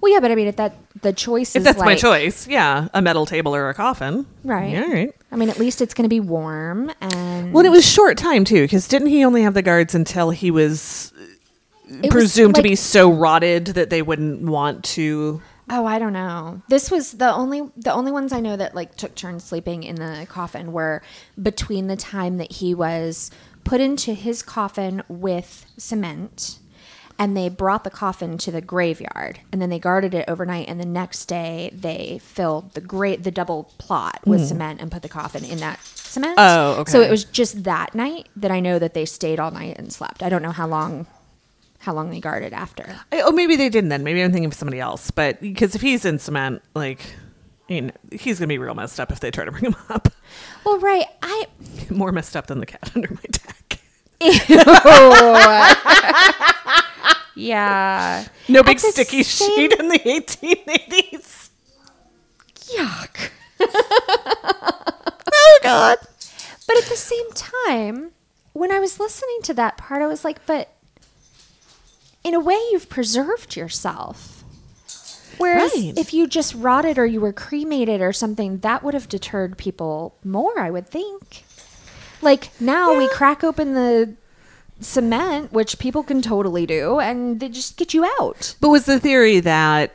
Well, 0.00 0.12
yeah, 0.12 0.20
but 0.20 0.30
I 0.30 0.34
mean, 0.34 0.48
if 0.48 0.56
that 0.56 0.74
the 1.00 1.12
choice 1.12 1.54
if 1.54 1.60
is 1.60 1.64
that's 1.64 1.78
my 1.78 1.94
choice, 1.94 2.46
yeah, 2.48 2.88
a 2.92 3.00
metal 3.00 3.24
table 3.24 3.54
or 3.54 3.68
a 3.68 3.74
coffin. 3.74 4.26
right? 4.44 4.70
Yeah, 4.72 4.82
all 4.82 4.88
right. 4.92 5.14
I 5.32 5.36
mean, 5.36 5.48
at 5.48 5.58
least 5.58 5.80
it's 5.80 5.94
going 5.94 6.04
to 6.04 6.08
be 6.08 6.20
warm 6.20 6.90
and 7.00 7.52
Well, 7.52 7.60
and 7.64 7.66
it 7.66 7.70
was 7.70 7.88
short 7.88 8.18
time 8.18 8.44
too, 8.44 8.62
because 8.62 8.88
didn't 8.88 9.08
he 9.08 9.24
only 9.24 9.42
have 9.42 9.54
the 9.54 9.62
guards 9.62 9.94
until 9.94 10.30
he 10.30 10.50
was 10.50 11.12
It 11.88 12.02
was, 12.02 12.10
presumed 12.10 12.54
to 12.56 12.62
be 12.62 12.76
so 12.76 13.10
rotted 13.10 13.66
that 13.66 13.90
they 13.90 14.02
wouldn't 14.02 14.42
want 14.42 14.84
to? 14.84 15.40
Oh, 15.70 15.84
I 15.84 15.98
don't 15.98 16.12
know. 16.12 16.62
This 16.68 16.90
was 16.90 17.12
the 17.12 17.32
only 17.32 17.62
the 17.76 17.92
only 17.92 18.12
ones 18.12 18.32
I 18.32 18.40
know 18.40 18.56
that 18.56 18.74
like 18.74 18.96
took 18.96 19.14
turns 19.14 19.44
sleeping 19.44 19.82
in 19.82 19.96
the 19.96 20.26
coffin 20.28 20.72
were 20.72 21.02
between 21.40 21.86
the 21.86 21.96
time 21.96 22.38
that 22.38 22.52
he 22.52 22.74
was 22.74 23.30
put 23.64 23.80
into 23.80 24.14
his 24.14 24.42
coffin 24.42 25.02
with 25.08 25.66
cement 25.76 26.58
and 27.18 27.36
they 27.36 27.48
brought 27.48 27.84
the 27.84 27.90
coffin 27.90 28.38
to 28.38 28.50
the 28.50 28.60
graveyard 28.60 29.40
and 29.52 29.60
then 29.60 29.68
they 29.68 29.78
guarded 29.78 30.14
it 30.14 30.24
overnight 30.28 30.68
and 30.68 30.80
the 30.80 30.86
next 30.86 31.26
day 31.26 31.70
they 31.74 32.18
filled 32.22 32.72
the 32.72 32.80
great 32.80 33.24
the 33.24 33.30
double 33.30 33.64
plot 33.76 34.20
with 34.24 34.40
hmm. 34.40 34.46
cement 34.46 34.80
and 34.80 34.90
put 34.90 35.02
the 35.02 35.08
coffin 35.08 35.44
in 35.44 35.58
that 35.58 35.82
cement. 35.84 36.36
Oh, 36.38 36.76
okay. 36.80 36.92
So 36.92 37.02
it 37.02 37.10
was 37.10 37.24
just 37.24 37.64
that 37.64 37.94
night 37.94 38.28
that 38.36 38.50
I 38.50 38.60
know 38.60 38.78
that 38.78 38.94
they 38.94 39.04
stayed 39.04 39.38
all 39.38 39.50
night 39.50 39.76
and 39.78 39.92
slept. 39.92 40.22
I 40.22 40.30
don't 40.30 40.42
know 40.42 40.52
how 40.52 40.66
long 40.66 41.06
how 41.78 41.94
long 41.94 42.10
they 42.10 42.20
guarded 42.20 42.52
after. 42.52 43.00
I- 43.12 43.20
Oh, 43.22 43.32
maybe 43.32 43.56
they 43.56 43.68
didn't 43.68 43.88
then. 43.90 44.02
Maybe 44.04 44.22
I'm 44.22 44.32
thinking 44.32 44.46
of 44.48 44.54
somebody 44.54 44.80
else. 44.80 45.10
But 45.10 45.40
because 45.40 45.74
if 45.74 45.80
he's 45.80 46.04
in 46.04 46.18
cement, 46.18 46.62
like 46.74 47.00
I 47.68 47.72
mean, 47.74 47.92
he's 48.12 48.38
gonna 48.38 48.48
be 48.48 48.58
real 48.58 48.74
messed 48.74 48.98
up 49.00 49.10
if 49.12 49.20
they 49.20 49.30
try 49.30 49.44
to 49.44 49.52
bring 49.52 49.64
him 49.66 49.76
up. 49.88 50.08
Well, 50.64 50.78
right. 50.80 51.06
I 51.22 51.46
More 51.90 52.12
messed 52.12 52.36
up 52.36 52.46
than 52.48 52.60
the 52.60 52.66
cat 52.66 52.90
under 52.96 53.08
my 53.10 53.22
deck. 53.30 53.54
yeah. 57.36 58.26
No 58.48 58.62
big 58.62 58.78
sticky 58.80 59.22
same- 59.22 59.70
sheet 59.70 59.78
in 59.78 59.88
the 59.88 59.98
1880s. 59.98 61.50
Yuck. 62.76 63.30
Oh 65.30 65.58
God. 65.62 65.98
But 66.66 66.76
at 66.78 66.84
the 66.84 66.96
same 66.96 67.30
time, 67.32 68.10
when 68.52 68.70
I 68.72 68.78
was 68.80 68.98
listening 69.00 69.38
to 69.44 69.54
that 69.54 69.76
part, 69.78 70.02
I 70.02 70.06
was 70.06 70.24
like, 70.24 70.44
but 70.46 70.68
in 72.24 72.34
a 72.34 72.40
way, 72.40 72.58
you've 72.72 72.88
preserved 72.88 73.56
yourself. 73.56 74.34
Whereas 75.38 75.72
Right. 75.74 75.92
if 75.96 76.12
you 76.12 76.26
just 76.26 76.54
rotted 76.54 76.98
or 76.98 77.06
you 77.06 77.20
were 77.20 77.32
cremated 77.32 78.00
or 78.00 78.12
something, 78.12 78.58
that 78.58 78.82
would 78.82 78.94
have 78.94 79.08
deterred 79.08 79.56
people 79.56 80.14
more, 80.24 80.58
I 80.58 80.70
would 80.70 80.88
think. 80.88 81.44
Like 82.20 82.50
now 82.60 82.96
we 82.98 83.06
crack 83.08 83.44
open 83.44 83.74
the 83.74 84.14
cement, 84.80 85.52
which 85.52 85.78
people 85.78 86.02
can 86.02 86.22
totally 86.22 86.66
do, 86.66 86.98
and 86.98 87.38
they 87.38 87.48
just 87.48 87.76
get 87.76 87.94
you 87.94 88.04
out. 88.20 88.56
But 88.60 88.70
was 88.70 88.86
the 88.86 88.98
theory 88.98 89.38
that 89.40 89.92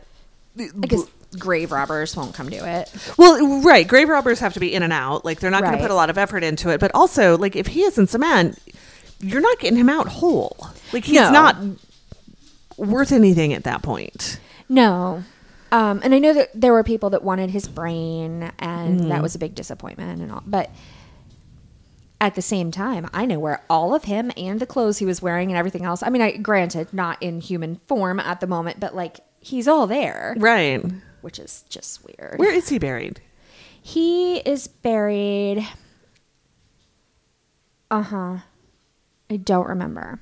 I 0.58 0.68
guess 0.88 1.04
grave 1.38 1.72
robbers 1.74 2.16
won't 2.16 2.34
come 2.34 2.50
do 2.50 2.64
it. 2.64 2.90
Well, 3.18 3.62
right. 3.62 3.86
Grave 3.88 4.08
robbers 4.08 4.40
have 4.40 4.54
to 4.54 4.60
be 4.62 4.74
in 4.74 4.84
and 4.84 4.94
out. 4.94 5.26
Like 5.26 5.42
they're 5.42 5.52
not 5.52 5.64
going 5.64 5.74
to 5.76 5.82
put 5.82 5.92
a 5.92 5.96
lot 5.96 6.10
of 6.10 6.18
effort 6.18 6.44
into 6.46 6.70
it. 6.70 6.80
But 6.80 6.92
also, 6.94 7.38
like 7.38 7.58
if 7.58 7.68
he 7.68 7.82
is 7.82 7.98
in 7.98 8.08
cement, 8.08 8.60
you're 9.20 9.42
not 9.42 9.60
getting 9.60 9.78
him 9.78 9.90
out 9.90 10.08
whole. 10.08 10.56
Like 10.94 11.04
he's 11.06 11.16
No. 11.20 11.32
not 11.32 11.58
worth 12.78 13.12
anything 13.12 13.54
at 13.54 13.64
that 13.64 13.82
point. 13.82 14.40
No. 14.70 15.24
Um, 15.72 16.02
and 16.04 16.14
I 16.14 16.20
know 16.20 16.34
that 16.34 16.50
there 16.54 16.72
were 16.74 16.84
people 16.84 17.10
that 17.12 17.24
wanted 17.24 17.50
his 17.50 17.68
brain, 17.68 18.52
and 18.60 19.12
that 19.12 19.22
was 19.22 19.34
a 19.36 19.40
big 19.40 19.56
disappointment 19.56 20.22
and 20.22 20.32
all. 20.32 20.44
But 20.46 20.70
at 22.22 22.36
the 22.36 22.42
same 22.44 22.70
time, 22.72 23.10
I 23.14 23.26
know 23.26 23.40
where 23.40 23.64
all 23.70 23.96
of 23.96 24.04
him 24.04 24.32
and 24.38 24.60
the 24.60 24.66
clothes 24.68 25.00
he 25.00 25.06
was 25.06 25.22
wearing 25.22 25.50
and 25.50 25.58
everything 25.58 25.84
else. 25.84 26.04
I 26.04 26.10
mean, 26.10 26.22
I 26.22 26.38
granted 26.38 26.94
not 26.94 27.22
in 27.22 27.42
human 27.42 27.78
form 27.88 28.20
at 28.20 28.40
the 28.40 28.48
moment, 28.48 28.80
but 28.80 28.96
like 28.96 29.20
he's 29.40 29.68
all 29.68 29.88
there, 29.88 30.36
Right. 30.38 30.84
which 31.22 31.40
is 31.40 31.64
just 31.70 32.02
weird. 32.06 32.38
Where 32.38 32.54
is 32.54 32.70
he 32.70 32.78
buried? 32.80 33.20
He 33.82 34.38
is 34.38 34.68
buried. 34.68 35.68
Uh 37.92 38.02
huh. 38.04 38.38
I 39.30 39.38
don't 39.38 39.68
remember. 39.68 40.20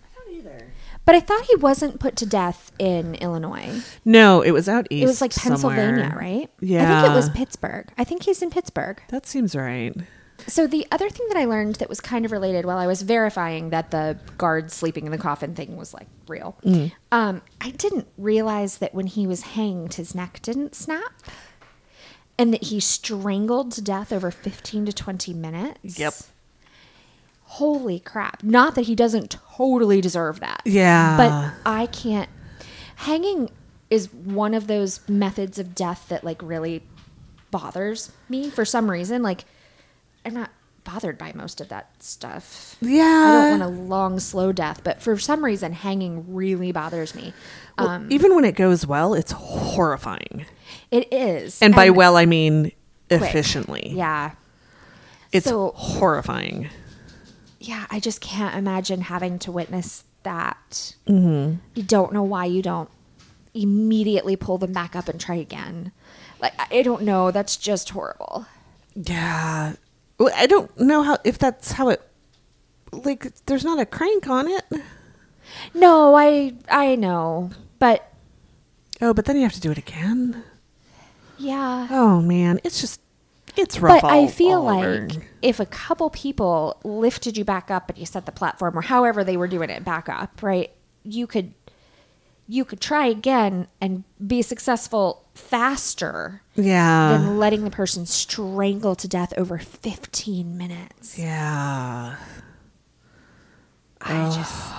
But 1.12 1.18
I 1.18 1.20
thought 1.20 1.44
he 1.44 1.58
wasn't 1.58 2.00
put 2.00 2.16
to 2.16 2.26
death 2.26 2.72
in 2.80 3.16
Illinois. 3.16 3.84
No, 4.06 4.40
it 4.42 4.52
was 4.52 4.70
out 4.70 4.88
east. 4.90 5.04
It 5.04 5.08
was 5.08 5.20
like 5.20 5.36
Pennsylvania, 5.36 6.06
somewhere. 6.06 6.18
right? 6.18 6.50
I 6.62 7.02
think 7.02 7.12
it 7.12 7.14
was 7.14 7.30
Pittsburgh. 7.32 7.90
I 7.98 8.06
think 8.06 8.24
he's 8.24 8.42
in 8.42 8.50
Pittsburgh. 8.50 9.02
That 9.10 9.26
seems 9.26 9.54
right. 9.54 9.94
So 10.48 10.68
the 10.68 10.88
other 10.90 11.10
thing 11.10 11.28
that 11.28 11.36
I 11.38 11.44
learned 11.44 11.76
that 11.76 11.90
was 11.90 12.00
kind 12.00 12.24
of 12.24 12.32
related 12.32 12.64
while 12.64 12.78
I 12.78 12.88
was 12.88 13.02
verifying 13.02 13.72
that 13.72 13.92
the 13.92 14.18
guard 14.38 14.72
sleeping 14.72 15.04
in 15.06 15.12
the 15.12 15.18
coffin 15.18 15.54
thing 15.54 15.76
was 15.76 15.94
like 15.94 16.08
real, 16.30 16.56
um, 17.12 17.42
I 17.60 17.72
didn't 17.72 18.08
realize 18.18 18.78
that 18.78 18.94
when 18.94 19.08
he 19.08 19.28
was 19.28 19.42
hanged, 19.42 19.96
his 19.96 20.16
neck 20.16 20.40
didn't 20.42 20.76
snap, 20.76 21.12
and 22.40 22.54
that 22.54 22.64
he 22.64 22.80
strangled 22.80 23.74
to 23.74 23.82
death 23.82 24.14
over 24.14 24.32
fifteen 24.32 24.86
to 24.86 24.94
twenty 24.94 25.34
minutes. 25.34 26.00
Yep. 26.00 26.14
Holy 27.56 28.00
crap! 28.00 28.44
Not 28.44 28.76
that 28.76 28.84
he 28.84 28.96
doesn't 28.96 29.30
totally 29.58 30.00
deserve 30.02 30.40
that. 30.40 30.62
Yeah. 30.66 31.18
But 31.18 31.54
I 31.70 31.86
can't. 31.88 32.30
Hanging 32.96 33.50
is 33.90 34.14
one 34.14 34.54
of 34.54 34.68
those 34.68 35.02
methods 35.10 35.60
of 35.60 35.76
death 35.76 36.06
that 36.10 36.24
like 36.24 36.42
really 36.42 36.82
bothers 37.52 38.12
me 38.30 38.50
for 38.50 38.64
some 38.64 38.90
reason. 38.90 39.22
Like, 39.22 39.44
I'm 40.26 40.34
not 40.34 40.50
bothered 40.86 41.18
by 41.18 41.34
most 41.36 41.60
of 41.60 41.68
that 41.70 41.90
stuff. 42.02 42.78
Yeah. 42.80 43.04
I 43.04 43.50
don't 43.50 43.60
want 43.60 43.64
a 43.64 43.82
long, 43.82 44.20
slow 44.22 44.52
death, 44.54 44.82
but 44.84 45.02
for 45.02 45.18
some 45.18 45.44
reason, 45.44 45.74
hanging 45.74 46.34
really 46.34 46.72
bothers 46.72 47.14
me. 47.14 47.34
Well, 47.78 47.90
Um, 47.90 48.08
even 48.10 48.34
when 48.34 48.46
it 48.46 48.56
goes 48.56 48.88
well, 48.88 49.14
it's 49.14 49.34
horrifying. 49.34 50.46
it 50.90 51.12
is, 51.12 51.62
And 51.62 51.76
by 51.76 51.90
well, 51.90 52.16
I 52.16 52.26
mean 52.26 52.72
quick. 53.10 53.22
efficiently. 53.22 53.92
yeah, 53.94 54.32
It's 55.34 55.46
So- 55.48 55.74
horrifying. 55.76 56.70
Yeah. 57.62 57.86
I 57.90 58.00
just 58.00 58.22
can't 58.22 58.56
imagine 58.56 59.02
having 59.02 59.40
to 59.40 59.52
witness 59.52 60.04
that. 60.24 60.96
Mm-hmm. 61.08 61.56
You 61.76 61.84
don't 61.84 62.12
know 62.14 62.24
why 62.24 62.46
you 62.46 62.62
don't 62.62 62.90
immediately 63.54 64.36
pull 64.36 64.58
them 64.58 64.72
back 64.74 64.96
up 64.96 65.08
and 65.10 65.20
try 65.20 65.36
again. 65.36 65.92
Like 66.40 66.54
I 66.72 66.82
don't 66.82 67.04
know. 67.04 67.32
That's 67.32 67.58
just 67.58 67.90
horrible. 67.90 68.46
Yeah. 68.96 69.74
Well, 70.18 70.34
I 70.36 70.48
don't 70.48 70.78
know 70.80 71.04
how 71.04 71.18
if 71.24 71.38
that's 71.38 71.74
how 71.74 71.90
it 71.90 72.02
like 72.92 73.34
there's 73.46 73.64
not 73.64 73.80
a 73.80 73.86
crank 73.86 74.28
on 74.28 74.48
it. 74.48 74.64
No, 75.74 76.16
I 76.16 76.54
I 76.70 76.96
know, 76.96 77.52
but 77.80 78.08
Oh, 79.02 79.14
but 79.14 79.26
then 79.26 79.36
you 79.36 79.44
have 79.44 79.54
to 79.54 79.60
do 79.60 79.72
it 79.72 79.78
again. 79.78 80.44
yeah. 81.38 81.88
Oh 81.92 82.22
man, 82.22 82.60
it's 82.64 82.80
just 82.80 83.02
it's 83.58 83.80
rough. 83.80 84.02
But 84.02 84.12
I 84.12 84.28
feel 84.28 84.68
all 84.68 84.70
over. 84.70 85.08
like 85.08 85.30
if 85.42 85.60
a 85.60 85.66
couple 85.66 86.10
people 86.10 86.80
lifted 86.84 87.38
you 87.38 87.46
back 87.46 87.72
up 87.72 87.90
and 87.90 87.98
you 87.98 88.06
set 88.06 88.26
the 88.26 88.32
platform 88.32 88.78
or 88.78 88.82
however 88.82 89.24
they 89.24 89.38
were 89.38 89.48
doing 89.48 89.70
it 89.70 89.84
back 89.84 90.10
up, 90.10 90.42
right? 90.42 90.72
You 91.04 91.28
could 91.28 91.54
you 92.48 92.66
could 92.66 92.82
try 92.82 93.06
again 93.06 93.68
and 93.80 94.04
be 94.26 94.42
successful 94.42 95.26
faster 95.34 96.42
yeah, 96.56 97.18
than 97.18 97.40
letting 97.40 97.64
the 97.64 97.72
person 97.72 98.06
strangle 98.06 98.94
to 98.96 99.08
death 99.08 99.34
over 99.38 99.58
15 99.58 100.58
minutes. 100.58 101.18
yeah. 101.18 102.18
I 104.04 104.36
just 104.36 104.72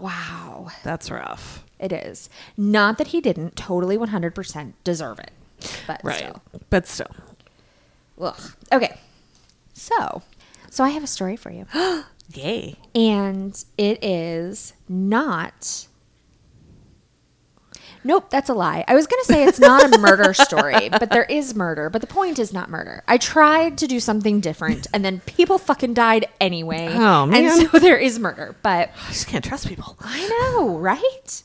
Wow. 0.00 0.68
That's 0.82 1.10
rough. 1.10 1.64
It 1.78 1.92
is. 1.92 2.28
Not 2.56 2.98
that 2.98 3.08
he 3.08 3.20
didn't 3.20 3.56
totally 3.56 3.98
100% 3.98 4.72
deserve 4.84 5.18
it. 5.18 5.32
But 5.86 6.00
Right, 6.02 6.18
still. 6.18 6.42
but 6.70 6.86
still. 6.86 7.10
Ugh. 8.20 8.40
Okay. 8.72 8.98
So, 9.74 10.22
so 10.70 10.84
I 10.84 10.90
have 10.90 11.04
a 11.04 11.08
story 11.08 11.36
for 11.36 11.50
you. 11.50 11.66
Yay. 12.34 12.74
and 12.94 13.64
it 13.78 14.02
is 14.02 14.72
not 14.88 15.86
Nope, 18.06 18.30
that's 18.30 18.48
a 18.48 18.54
lie. 18.54 18.84
I 18.86 18.94
was 18.94 19.08
going 19.08 19.20
to 19.22 19.26
say 19.26 19.44
it's 19.44 19.58
not 19.58 19.92
a 19.92 19.98
murder 19.98 20.32
story, 20.32 20.88
but 20.90 21.10
there 21.10 21.24
is 21.24 21.56
murder, 21.56 21.90
but 21.90 22.00
the 22.00 22.06
point 22.06 22.38
is 22.38 22.52
not 22.52 22.70
murder. 22.70 23.02
I 23.08 23.18
tried 23.18 23.78
to 23.78 23.88
do 23.88 23.98
something 23.98 24.38
different 24.38 24.86
and 24.94 25.04
then 25.04 25.20
people 25.26 25.58
fucking 25.58 25.94
died 25.94 26.26
anyway. 26.40 26.86
Oh, 26.92 27.26
man. 27.26 27.44
And 27.44 27.68
so 27.68 27.78
there 27.80 27.96
is 27.96 28.20
murder, 28.20 28.54
but 28.62 28.90
I 28.96 29.08
just 29.08 29.26
can't 29.26 29.44
trust 29.44 29.66
people. 29.66 29.96
I 30.00 30.28
know, 30.28 30.78
right? 30.78 31.42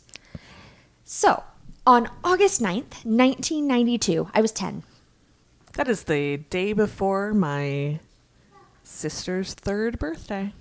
So, 1.03 1.43
on 1.85 2.09
August 2.23 2.61
9th, 2.61 3.05
1992, 3.05 4.29
I 4.33 4.41
was 4.41 4.51
10. 4.51 4.83
That 5.73 5.87
is 5.87 6.03
the 6.03 6.37
day 6.37 6.73
before 6.73 7.33
my 7.33 7.99
sister's 8.83 9.53
third 9.53 9.97
birthday. 9.99 10.53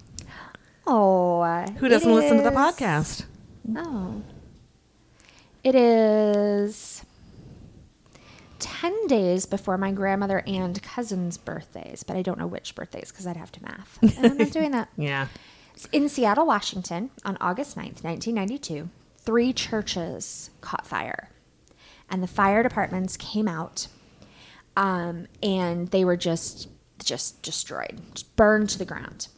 Oh, 0.87 1.41
uh, 1.41 1.71
Who 1.73 1.89
doesn't 1.89 2.13
listen 2.15 2.39
to 2.39 2.43
the 2.43 2.51
podcast? 2.51 3.25
Oh. 3.77 4.23
It 5.63 5.75
is 5.75 7.05
10 8.61 9.07
days 9.09 9.47
before 9.47 9.77
my 9.77 9.93
grandmother 9.93 10.43
and 10.47 10.83
cousin's 10.83 11.37
birthdays, 11.37 12.03
but 12.03 12.17
I 12.17 12.23
don't 12.23 12.39
know 12.39 12.47
which 12.47 12.75
birthdays 12.75 13.11
because 13.11 13.27
I'd 13.27 13.37
have 13.37 13.53
to 13.53 13.63
math. 13.63 13.99
And 14.03 14.27
I'm 14.27 14.39
not 14.39 14.51
doing 14.53 14.71
that. 14.71 14.89
Yeah. 14.97 15.29
In 15.93 16.09
Seattle, 16.11 16.47
Washington, 16.47 17.11
on 17.25 17.39
August 17.41 17.75
9th, 17.77 18.05
1992, 18.05 18.91
three 19.21 19.53
churches 19.53 20.51
caught 20.61 20.87
fire. 20.87 21.31
And 22.09 22.23
the 22.23 22.29
fire 22.29 22.63
departments 22.63 23.17
came 23.17 23.47
out 23.47 23.87
um, 24.77 25.27
and 25.43 25.89
they 25.89 26.05
were 26.05 26.17
just 26.17 26.69
just 27.05 27.41
destroyed, 27.43 27.99
just 28.15 28.35
burned 28.37 28.69
to 28.69 28.79
the 28.79 28.85
ground. 28.85 29.29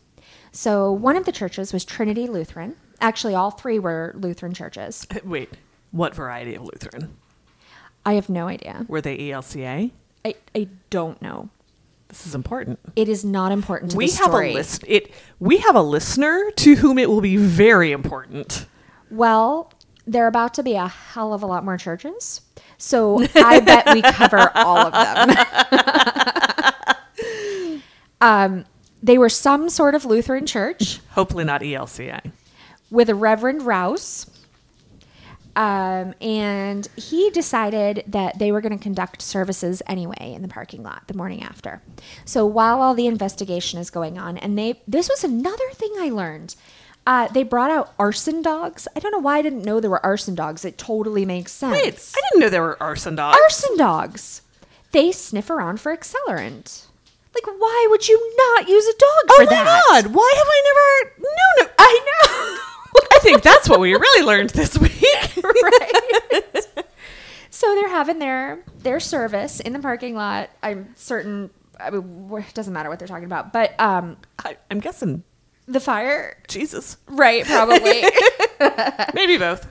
So 0.50 0.90
one 0.90 1.16
of 1.16 1.24
the 1.24 1.32
churches 1.32 1.72
was 1.72 1.84
Trinity 1.84 2.26
Lutheran. 2.26 2.76
Actually, 3.00 3.34
all 3.34 3.50
three 3.50 3.78
were 3.78 4.12
Lutheran 4.16 4.52
churches. 4.52 5.06
Wait, 5.24 5.50
what 5.92 6.14
variety 6.14 6.54
of 6.54 6.62
Lutheran? 6.62 7.16
I 8.04 8.14
have 8.14 8.28
no 8.28 8.48
idea. 8.48 8.84
Were 8.88 9.00
they 9.00 9.16
ELCA? 9.16 9.90
I, 10.24 10.34
I 10.54 10.68
don't 10.90 11.20
know. 11.22 11.50
This 12.08 12.26
is 12.26 12.34
important. 12.34 12.78
It 12.94 13.08
is 13.08 13.24
not 13.24 13.52
important 13.52 13.92
to 13.92 13.96
we 13.96 14.10
the 14.10 14.16
have 14.18 14.34
a 14.34 14.52
list. 14.52 14.84
It. 14.86 15.12
We 15.40 15.58
have 15.58 15.76
a 15.76 15.82
listener 15.82 16.50
to 16.56 16.74
whom 16.74 16.98
it 16.98 17.08
will 17.08 17.22
be 17.22 17.36
very 17.36 17.90
important. 17.90 18.66
Well, 19.12 19.71
there 20.07 20.25
are 20.25 20.28
about 20.28 20.54
to 20.54 20.62
be 20.62 20.75
a 20.75 20.88
hell 20.88 21.35
of 21.35 21.42
a 21.42 21.47
lot 21.47 21.64
more 21.64 21.76
churches. 21.76 22.40
So 22.78 23.25
I 23.37 23.61
bet 23.61 23.95
we 23.95 24.00
cover 24.02 24.50
all 24.54 24.78
of 24.78 24.92
them. 24.92 25.37
um, 28.21 28.64
they 29.02 29.19
were 29.19 29.28
some 29.28 29.69
sort 29.69 29.95
of 29.95 30.04
Lutheran 30.04 30.47
church 30.47 31.00
Hopefully 31.11 31.45
not 31.45 31.61
ELCA. 31.61 32.33
with 32.90 33.11
a 33.11 33.14
Reverend 33.14 33.62
Rouse. 33.62 34.28
Um, 35.54 36.14
and 36.23 36.88
he 36.97 37.28
decided 37.28 38.04
that 38.07 38.38
they 38.38 38.50
were 38.50 38.62
going 38.62 38.76
to 38.76 38.83
conduct 38.83 39.21
services 39.21 39.83
anyway 39.87 40.33
in 40.35 40.40
the 40.40 40.49
parking 40.49 40.83
lot 40.83 41.07
the 41.09 41.14
morning 41.14 41.42
after. 41.42 41.83
So 42.25 42.47
while 42.47 42.81
all 42.81 42.95
the 42.95 43.07
investigation 43.07 43.78
is 43.78 43.90
going 43.90 44.19
on, 44.19 44.38
and 44.38 44.59
they 44.59 44.81
this 44.88 45.11
was 45.11 45.23
another 45.23 45.71
thing 45.75 45.92
I 45.99 46.09
learned. 46.09 46.57
Uh, 47.06 47.26
they 47.28 47.42
brought 47.42 47.71
out 47.71 47.92
arson 47.99 48.42
dogs. 48.42 48.87
I 48.94 49.00
don't 49.00 49.11
know 49.11 49.18
why 49.18 49.38
I 49.38 49.42
didn't 49.42 49.64
know 49.64 49.80
there 49.80 49.90
were 49.90 50.04
arson 50.04 50.35
dogs. 50.35 50.64
It 50.64 50.78
totally 50.78 51.25
makes 51.25 51.50
sense. 51.50 51.73
Wait, 51.73 52.12
I 52.16 52.21
didn't 52.28 52.40
know 52.40 52.49
there 52.49 52.62
were 52.62 52.80
arson 52.80 53.16
dogs. 53.16 53.37
arson 53.42 53.76
dogs. 53.76 54.42
They 54.92 55.11
sniff 55.11 55.50
around 55.50 55.80
for 55.80 55.97
accelerant. 55.97 56.87
Like, 57.35 57.47
why 57.47 57.87
would 57.90 58.09
you 58.09 58.35
not 58.37 58.68
use 58.68 58.87
a 58.87 58.92
dog 58.92 59.25
oh 59.30 59.37
for 59.37 59.44
my 59.47 59.50
god! 59.50 60.06
Why 60.14 60.32
have 60.37 60.47
I 60.49 60.62
never 60.66 61.14
known? 61.18 61.66
it? 61.66 61.75
I 61.78 62.00
know. 62.04 62.99
I 63.12 63.18
think 63.21 63.42
that's 63.42 63.68
what 63.68 63.80
we 63.80 63.94
really 63.94 64.26
learned 64.26 64.50
this 64.50 64.76
week. 64.78 64.92
right. 65.42 66.66
so 67.50 67.75
they're 67.75 67.88
having 67.88 68.18
their 68.18 68.62
their 68.80 69.00
service 69.00 69.61
in 69.61 69.73
the 69.73 69.78
parking 69.78 70.14
lot. 70.14 70.50
I'm 70.62 70.94
certain. 70.97 71.50
I 71.80 71.90
mean, 71.90 72.30
it 72.38 72.54
doesn't 72.54 72.73
matter 72.73 72.90
what 72.90 72.99
they're 72.99 73.09
talking 73.09 73.25
about, 73.25 73.52
but 73.52 73.80
um, 73.80 74.18
I, 74.44 74.56
I'm 74.71 74.78
guessing 74.78 75.25
the 75.66 75.81
fire, 75.81 76.37
Jesus. 76.49 76.97
right? 77.07 77.45
Probably. 77.45 78.04
Maybe 79.14 79.37
both. 79.38 79.66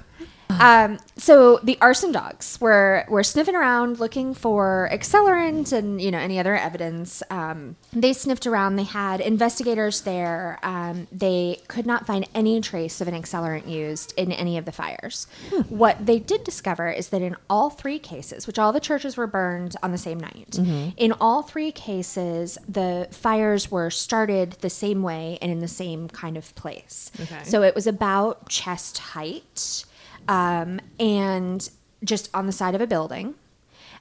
Um, 0.59 0.99
so 1.17 1.59
the 1.63 1.77
arson 1.81 2.11
dogs 2.11 2.59
were 2.59 3.05
were 3.09 3.23
sniffing 3.23 3.55
around 3.55 3.99
looking 3.99 4.33
for 4.33 4.89
accelerant 4.91 5.71
and 5.71 6.01
you 6.01 6.11
know 6.11 6.17
any 6.17 6.39
other 6.39 6.55
evidence. 6.55 7.21
Um, 7.29 7.75
they 7.93 8.13
sniffed 8.13 8.47
around. 8.47 8.75
They 8.75 8.83
had 8.83 9.21
investigators 9.21 10.01
there. 10.01 10.59
Um, 10.63 11.07
they 11.11 11.59
could 11.67 11.85
not 11.85 12.07
find 12.07 12.27
any 12.33 12.59
trace 12.61 13.01
of 13.01 13.07
an 13.07 13.13
accelerant 13.13 13.67
used 13.67 14.13
in 14.17 14.31
any 14.31 14.57
of 14.57 14.65
the 14.65 14.71
fires. 14.71 15.27
What 15.69 16.05
they 16.05 16.19
did 16.19 16.43
discover 16.43 16.89
is 16.89 17.09
that 17.09 17.21
in 17.21 17.35
all 17.49 17.69
three 17.69 17.99
cases, 17.99 18.47
which 18.47 18.59
all 18.59 18.71
the 18.73 18.79
churches 18.79 19.17
were 19.17 19.27
burned 19.27 19.75
on 19.83 19.91
the 19.91 19.97
same 19.97 20.19
night, 20.19 20.57
in 20.97 21.13
all 21.21 21.41
three 21.43 21.71
cases 21.71 22.57
the 22.67 23.07
fires 23.11 23.69
were 23.69 23.89
started 23.89 24.53
the 24.61 24.69
same 24.69 25.03
way 25.03 25.37
and 25.41 25.51
in 25.51 25.59
the 25.59 25.67
same 25.67 26.07
kind 26.09 26.37
of 26.37 26.53
place. 26.55 27.11
Okay. 27.19 27.43
So 27.43 27.61
it 27.63 27.75
was 27.75 27.87
about 27.87 28.49
chest 28.49 28.97
height 28.97 29.85
um, 30.27 30.79
and 30.99 31.69
just 32.03 32.29
on 32.33 32.45
the 32.45 32.51
side 32.51 32.75
of 32.75 32.81
a 32.81 32.87
building. 32.87 33.35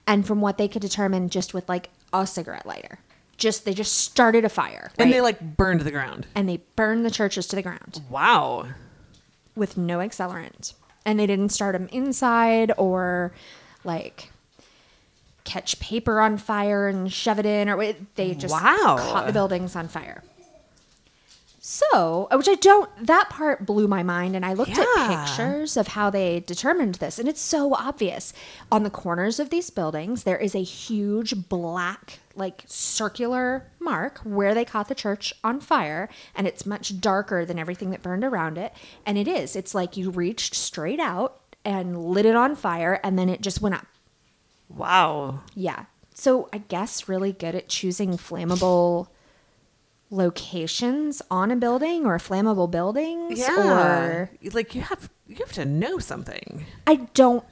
And 0.06 0.26
from 0.26 0.40
what 0.40 0.58
they 0.58 0.66
could 0.68 0.82
determine, 0.82 1.28
just 1.28 1.52
with 1.54 1.68
like 1.68 1.90
a 2.12 2.26
cigarette 2.26 2.66
lighter, 2.66 2.98
just 3.36 3.64
they 3.64 3.74
just 3.74 3.96
started 3.96 4.44
a 4.44 4.48
fire, 4.48 4.90
And 4.98 5.06
right? 5.06 5.12
they 5.14 5.20
like 5.20 5.56
burned 5.56 5.82
the 5.82 5.90
ground. 5.90 6.26
and 6.34 6.48
they 6.48 6.60
burned 6.76 7.04
the 7.04 7.10
churches 7.10 7.46
to 7.48 7.56
the 7.56 7.62
ground 7.62 8.00
Wow. 8.10 8.66
with 9.54 9.76
no 9.76 9.98
accelerant, 9.98 10.74
and 11.04 11.18
they 11.20 11.26
didn't 11.26 11.50
start 11.50 11.74
them 11.74 11.88
inside 11.92 12.72
or 12.76 13.32
like 13.84 14.30
catch 15.44 15.80
paper 15.80 16.20
on 16.20 16.36
fire 16.38 16.88
and 16.88 17.12
shove 17.12 17.38
it 17.38 17.46
in, 17.46 17.68
or 17.68 17.94
they 18.16 18.34
just 18.34 18.52
Wow. 18.52 18.96
caught 18.98 19.26
the 19.26 19.32
buildings 19.32 19.74
on 19.76 19.88
fire. 19.88 20.22
So, 21.72 22.26
uh, 22.32 22.36
which 22.36 22.48
I 22.48 22.56
don't, 22.56 22.90
that 23.06 23.30
part 23.30 23.64
blew 23.64 23.86
my 23.86 24.02
mind. 24.02 24.34
And 24.34 24.44
I 24.44 24.54
looked 24.54 24.76
Yeah. 24.76 24.84
at 24.98 25.26
pictures 25.26 25.76
of 25.76 25.86
how 25.88 26.10
they 26.10 26.40
determined 26.40 26.96
this, 26.96 27.16
and 27.16 27.28
it's 27.28 27.40
so 27.40 27.74
obvious. 27.74 28.32
On 28.72 28.82
the 28.82 28.90
corners 28.90 29.38
of 29.38 29.50
these 29.50 29.70
buildings, 29.70 30.24
there 30.24 30.36
is 30.36 30.56
a 30.56 30.64
huge 30.64 31.48
black, 31.48 32.18
like 32.34 32.64
circular 32.66 33.68
mark 33.78 34.18
where 34.24 34.52
they 34.52 34.64
caught 34.64 34.88
the 34.88 34.96
church 34.96 35.32
on 35.44 35.60
fire, 35.60 36.08
and 36.34 36.48
it's 36.48 36.66
much 36.66 37.00
darker 37.00 37.44
than 37.44 37.56
everything 37.56 37.90
that 37.90 38.02
burned 38.02 38.24
around 38.24 38.58
it. 38.58 38.72
And 39.06 39.16
it 39.16 39.28
is, 39.28 39.54
it's 39.54 39.72
like 39.72 39.96
you 39.96 40.10
reached 40.10 40.56
straight 40.56 40.98
out 40.98 41.40
and 41.64 42.04
lit 42.04 42.26
it 42.26 42.34
on 42.34 42.56
fire, 42.56 42.98
and 43.04 43.16
then 43.16 43.28
it 43.28 43.42
just 43.42 43.60
went 43.62 43.76
up. 43.76 43.86
Wow. 44.68 45.42
Yeah. 45.54 45.84
So 46.14 46.48
I 46.52 46.58
guess 46.58 47.08
really 47.08 47.32
good 47.32 47.54
at 47.54 47.68
choosing 47.68 48.14
flammable 48.18 49.06
locations 50.10 51.22
on 51.30 51.50
a 51.50 51.56
building 51.56 52.04
or 52.04 52.18
flammable 52.18 52.70
buildings 52.70 53.38
Yeah. 53.38 54.20
or 54.20 54.30
like 54.52 54.74
you 54.74 54.82
have 54.82 55.08
you 55.26 55.36
have 55.36 55.52
to 55.52 55.64
know 55.64 55.98
something. 55.98 56.66
I 56.86 56.96
don't 57.14 57.44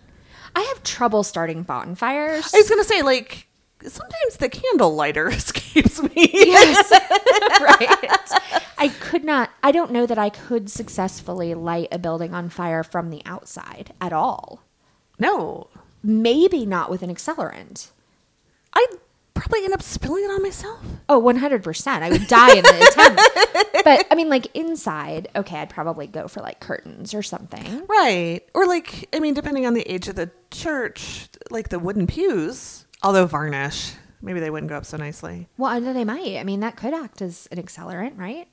I 0.56 0.62
have 0.62 0.82
trouble 0.82 1.22
starting 1.22 1.62
bonfires. 1.62 2.52
I 2.52 2.58
was 2.58 2.68
gonna 2.68 2.84
say 2.84 3.02
like 3.02 3.46
sometimes 3.82 4.38
the 4.38 4.48
candle 4.48 4.94
lighter 4.94 5.28
escapes 5.32 6.02
me. 6.02 6.10
yes. 6.32 6.90
right. 7.60 8.30
I 8.76 8.88
could 9.00 9.24
not 9.24 9.50
I 9.62 9.70
don't 9.70 9.92
know 9.92 10.04
that 10.06 10.18
I 10.18 10.28
could 10.30 10.68
successfully 10.70 11.54
light 11.54 11.88
a 11.92 11.98
building 11.98 12.34
on 12.34 12.48
fire 12.48 12.82
from 12.82 13.10
the 13.10 13.22
outside 13.24 13.92
at 14.00 14.12
all. 14.12 14.62
No, 15.18 15.68
Maybe 16.00 16.64
not 16.64 16.90
with 16.90 17.02
an 17.02 17.12
accelerant. 17.12 17.90
I'd 18.72 18.86
probably 19.38 19.64
end 19.64 19.72
up 19.74 19.82
spilling 19.82 20.24
it 20.24 20.30
on 20.30 20.42
myself. 20.42 20.78
Oh, 21.08 21.20
100%. 21.20 21.86
I 22.02 22.10
would 22.10 22.26
die 22.26 22.56
in 22.56 22.62
the 22.62 22.88
attempt. 22.90 23.84
But 23.84 24.06
I 24.10 24.14
mean, 24.14 24.28
like 24.28 24.46
inside, 24.54 25.28
okay, 25.36 25.58
I'd 25.58 25.70
probably 25.70 26.06
go 26.06 26.28
for 26.28 26.40
like 26.40 26.60
curtains 26.60 27.14
or 27.14 27.22
something. 27.22 27.86
Right. 27.88 28.40
Or 28.54 28.66
like 28.66 29.08
I 29.14 29.20
mean, 29.20 29.34
depending 29.34 29.66
on 29.66 29.74
the 29.74 29.82
age 29.90 30.08
of 30.08 30.16
the 30.16 30.30
church, 30.50 31.28
like 31.50 31.68
the 31.68 31.78
wooden 31.78 32.06
pews, 32.06 32.84
although 33.02 33.26
varnish, 33.26 33.92
maybe 34.20 34.40
they 34.40 34.50
wouldn't 34.50 34.68
go 34.70 34.76
up 34.76 34.84
so 34.84 34.96
nicely. 34.96 35.48
Well, 35.56 35.70
I 35.70 35.78
know 35.78 35.92
they 35.92 36.04
might. 36.04 36.36
I 36.38 36.44
mean, 36.44 36.60
that 36.60 36.76
could 36.76 36.92
act 36.94 37.22
as 37.22 37.48
an 37.52 37.62
accelerant, 37.62 38.18
right? 38.18 38.48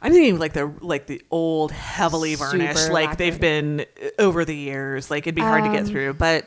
I'm 0.00 0.12
thinking 0.12 0.38
like 0.38 0.52
the 0.54 0.72
like 0.80 1.06
the 1.06 1.22
old 1.30 1.70
heavily 1.72 2.34
varnished, 2.34 2.78
Super 2.78 2.92
like 2.92 3.18
they've 3.18 3.38
been 3.38 3.84
over 4.18 4.44
the 4.44 4.56
years. 4.56 5.10
Like 5.10 5.24
it'd 5.24 5.34
be 5.34 5.42
hard 5.42 5.64
to 5.64 5.70
get 5.70 5.82
Um, 5.82 5.86
through, 5.86 6.14
but 6.14 6.46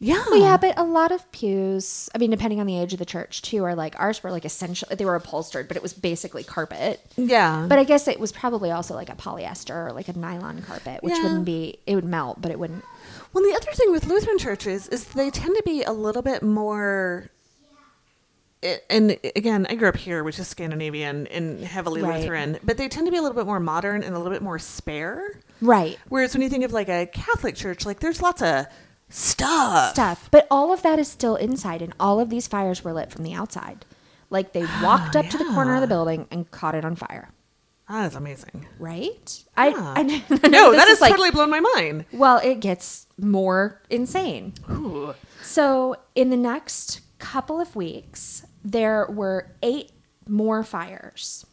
yeah, 0.00 0.24
Well, 0.30 0.40
yeah, 0.40 0.56
but 0.56 0.78
a 0.78 0.82
lot 0.82 1.12
of 1.12 1.30
pews, 1.30 2.08
I 2.14 2.18
mean, 2.18 2.30
depending 2.30 2.58
on 2.58 2.66
the 2.66 2.78
age 2.78 2.92
of 2.94 2.98
the 2.98 3.04
church 3.04 3.42
too, 3.42 3.62
are 3.64 3.74
like 3.74 3.94
ours 4.00 4.22
were 4.22 4.30
like 4.30 4.44
essentially, 4.46 4.96
they 4.96 5.04
were 5.04 5.14
upholstered, 5.14 5.68
but 5.68 5.76
it 5.76 5.82
was 5.82 5.92
basically 5.92 6.42
carpet. 6.42 7.00
yeah. 7.16 7.66
But 7.68 7.78
I 7.78 7.84
guess 7.84 8.08
it 8.08 8.18
was 8.18 8.32
probably 8.32 8.70
also 8.70 8.94
like 8.94 9.10
a 9.10 9.14
polyester 9.14 9.88
or 9.88 9.92
like 9.92 10.08
a 10.08 10.18
nylon 10.18 10.62
carpet, 10.62 11.02
which 11.02 11.14
Yeah. 11.14 11.22
wouldn't 11.24 11.44
be, 11.44 11.78
it 11.86 11.94
would 11.94 12.04
melt, 12.06 12.40
but 12.40 12.50
it 12.50 12.58
wouldn't. 12.58 12.82
Well, 13.32 13.44
the 13.44 13.54
other 13.54 13.72
thing 13.72 13.92
with 13.92 14.06
Lutheran 14.06 14.38
churches 14.38 14.88
is 14.88 15.04
they 15.04 15.30
tend 15.30 15.54
to 15.56 15.62
be 15.64 15.82
a 15.84 15.92
little 15.92 16.22
bit 16.22 16.42
more. 16.42 17.30
Eh, 18.62 18.76
and 18.90 19.16
again, 19.36 19.66
I 19.70 19.74
grew 19.74 19.88
up 19.88 19.96
here, 19.96 20.22
which 20.24 20.38
is 20.38 20.48
Scandinavian 20.48 21.26
and 21.28 21.62
heavily 21.64 22.02
Right. 22.02 22.20
Lutheran, 22.20 22.58
but 22.62 22.76
they 22.76 22.88
tend 22.88 23.06
to 23.06 23.10
be 23.10 23.16
a 23.16 23.22
little 23.22 23.36
bit 23.36 23.46
more 23.46 23.60
modern 23.60 24.02
and 24.02 24.14
a 24.14 24.18
little 24.18 24.32
bit 24.32 24.42
more 24.42 24.58
spare. 24.58 25.40
Right. 25.62 25.98
Whereas 26.08 26.34
when 26.34 26.42
you 26.42 26.48
think 26.48 26.64
of 26.64 26.72
like 26.72 26.88
a 26.88 27.06
Catholic 27.06 27.54
church, 27.54 27.86
like 27.86 28.00
there's 28.00 28.20
lots 28.20 28.42
of 28.42 28.66
stuff. 29.10 29.92
Stuff. 29.92 30.28
But 30.30 30.46
all 30.50 30.72
of 30.72 30.82
that 30.82 30.98
is 30.98 31.08
still 31.08 31.36
inside, 31.36 31.82
and 31.82 31.92
all 32.00 32.20
of 32.20 32.30
these 32.30 32.46
fires 32.46 32.82
were 32.82 32.92
lit 32.92 33.10
from 33.10 33.24
the 33.24 33.34
outside. 33.34 33.84
Like 34.30 34.52
they 34.52 34.62
walked 34.82 35.16
up 35.16 35.26
to 35.26 35.38
the 35.38 35.44
corner 35.46 35.74
of 35.74 35.80
the 35.80 35.86
building 35.86 36.26
and 36.30 36.50
caught 36.50 36.74
it 36.74 36.84
on 36.84 36.96
fire. 36.96 37.30
That 37.88 38.06
is 38.06 38.14
amazing. 38.14 38.66
Right? 38.78 39.42
I, 39.56 39.68
Yeah. 39.70 39.94
I, 39.96 40.02
know 40.04 40.20
No, 40.48 40.70
this 40.70 40.78
that 40.80 40.84
is 40.84 40.88
has 40.90 41.00
like- 41.00 41.10
totally 41.10 41.32
blown 41.32 41.50
my 41.50 41.60
mind. 41.74 42.04
Well, 42.12 42.38
it 42.38 42.60
gets 42.60 43.08
more 43.18 43.82
insane. 43.90 44.54
Ooh. 44.70 45.14
So, 45.42 45.96
in 46.14 46.30
the 46.30 46.36
next 46.36 47.00
couple 47.18 47.60
of 47.60 47.74
weeks, 47.74 48.46
there 48.64 49.06
were 49.10 49.50
eight 49.62 49.90
more 50.28 50.62
fires. 50.62 51.44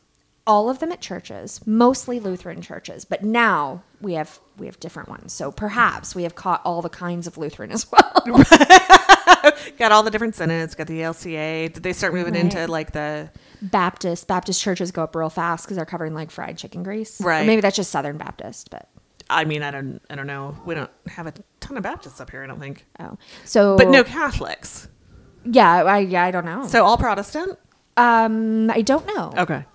All 0.45 0.69
of 0.69 0.77
them 0.79 0.91
at 0.91 1.01
churches, 1.01 1.65
mostly 1.65 2.19
Lutheran 2.19 2.61
churches, 2.61 3.03
but 3.03 3.23
now 3.23 3.81
we 3.99 4.13
have 4.13 4.39
we 4.59 4.65
have 4.67 4.79
different 4.79 5.09
ones. 5.09 5.33
So 5.33 5.51
perhaps 5.51 6.15
we 6.15 6.23
have 6.23 6.35
caught 6.35 6.61
all 6.65 6.81
the 6.81 6.89
kinds 6.89 7.27
of 7.27 7.37
Lutheran 7.37 7.71
as 7.71 7.85
well. 7.91 8.13
Got 9.77 9.91
all 9.91 10.03
the 10.03 10.09
different 10.11 10.35
synods, 10.35 10.73
got 10.75 10.87
the 10.87 10.99
LCA. 11.01 11.71
Did 11.73 11.83
they 11.83 11.93
start 11.93 12.13
moving 12.13 12.33
Right. 12.33 12.43
into 12.43 12.67
like 12.67 12.91
the 12.91 13.29
Baptist 13.61 14.27
Baptist 14.27 14.61
churches 14.61 14.91
go 14.91 15.03
up 15.03 15.15
real 15.15 15.29
fast 15.29 15.65
because 15.65 15.77
they're 15.77 15.85
covering 15.85 16.13
like 16.13 16.31
fried 16.31 16.57
chicken 16.57 16.83
grease. 16.83 17.21
Or 17.21 17.27
Right. 17.27 17.45
maybe 17.45 17.61
that's 17.61 17.75
just 17.75 17.91
Southern 17.91 18.17
Baptist, 18.17 18.69
but 18.71 18.87
I 19.29 19.45
mean, 19.45 19.61
I 19.63 19.71
don't 19.71 20.01
I 20.09 20.15
don't 20.15 20.27
know. 20.27 20.57
We 20.65 20.73
don't 20.75 20.89
have 21.07 21.27
a 21.27 21.33
ton 21.59 21.77
of 21.77 21.83
Baptists 21.83 22.19
up 22.19 22.31
here, 22.31 22.43
I 22.43 22.47
don't 22.47 22.59
think. 22.59 22.85
oh, 22.99 23.17
so 23.45 23.77
But 23.77 23.89
no 23.89 24.03
Catholics. 24.03 24.87
yeah, 25.45 25.83
I 25.83 25.99
yeah, 25.99 26.23
I 26.23 26.31
don't 26.31 26.45
know. 26.45 26.65
So 26.67 26.83
all 26.83 26.97
Protestant? 26.97 27.57
um, 27.97 28.69
I 28.71 28.81
don't 28.81 29.05
know. 29.07 29.33
Okay. 29.37 29.65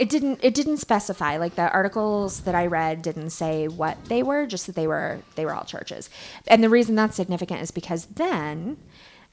It 0.00 0.08
didn't. 0.08 0.40
It 0.42 0.54
didn't 0.54 0.78
specify. 0.78 1.36
Like 1.36 1.56
the 1.56 1.70
articles 1.70 2.40
that 2.40 2.54
I 2.54 2.66
read 2.66 3.02
didn't 3.02 3.30
say 3.30 3.68
what 3.68 4.02
they 4.06 4.22
were. 4.22 4.46
Just 4.46 4.66
that 4.66 4.74
they 4.74 4.86
were. 4.86 5.20
They 5.34 5.44
were 5.44 5.54
all 5.54 5.64
churches. 5.64 6.08
And 6.46 6.64
the 6.64 6.70
reason 6.70 6.94
that's 6.94 7.16
significant 7.16 7.60
is 7.60 7.70
because 7.70 8.06
then 8.06 8.78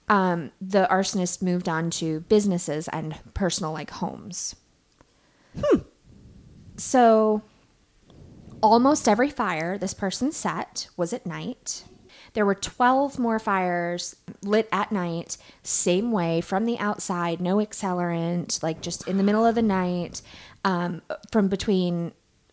um, 0.09 0.51
the 0.59 0.85
arsonist 0.91 1.41
moved 1.41 1.69
on 1.69 1.89
to 1.91 2.19
businesses 2.21 2.89
and 2.89 3.17
personal 3.33 3.71
like 3.71 3.91
homes. 3.91 4.57
Hmm. 5.57 5.79
So 6.75 7.43
almost 8.61 9.07
every 9.07 9.29
fire 9.29 9.77
this 9.77 9.93
person 9.93 10.33
set 10.33 10.89
was 10.97 11.13
at 11.13 11.25
night. 11.25 11.85
There 12.33 12.45
were 12.45 12.55
12 12.55 13.17
more 13.17 13.39
fires 13.39 14.15
lit 14.43 14.69
at 14.71 14.91
night, 14.91 15.37
same 15.63 16.11
way 16.11 16.41
from 16.41 16.65
the 16.65 16.77
outside, 16.77 17.41
no 17.41 17.57
accelerant, 17.57 18.61
like 18.61 18.81
just 18.81 19.07
in 19.07 19.17
the 19.17 19.23
middle 19.23 19.45
of 19.45 19.55
the 19.55 19.63
night, 19.63 20.21
um, 20.67 21.01
from 21.31 21.47
between 21.47 22.11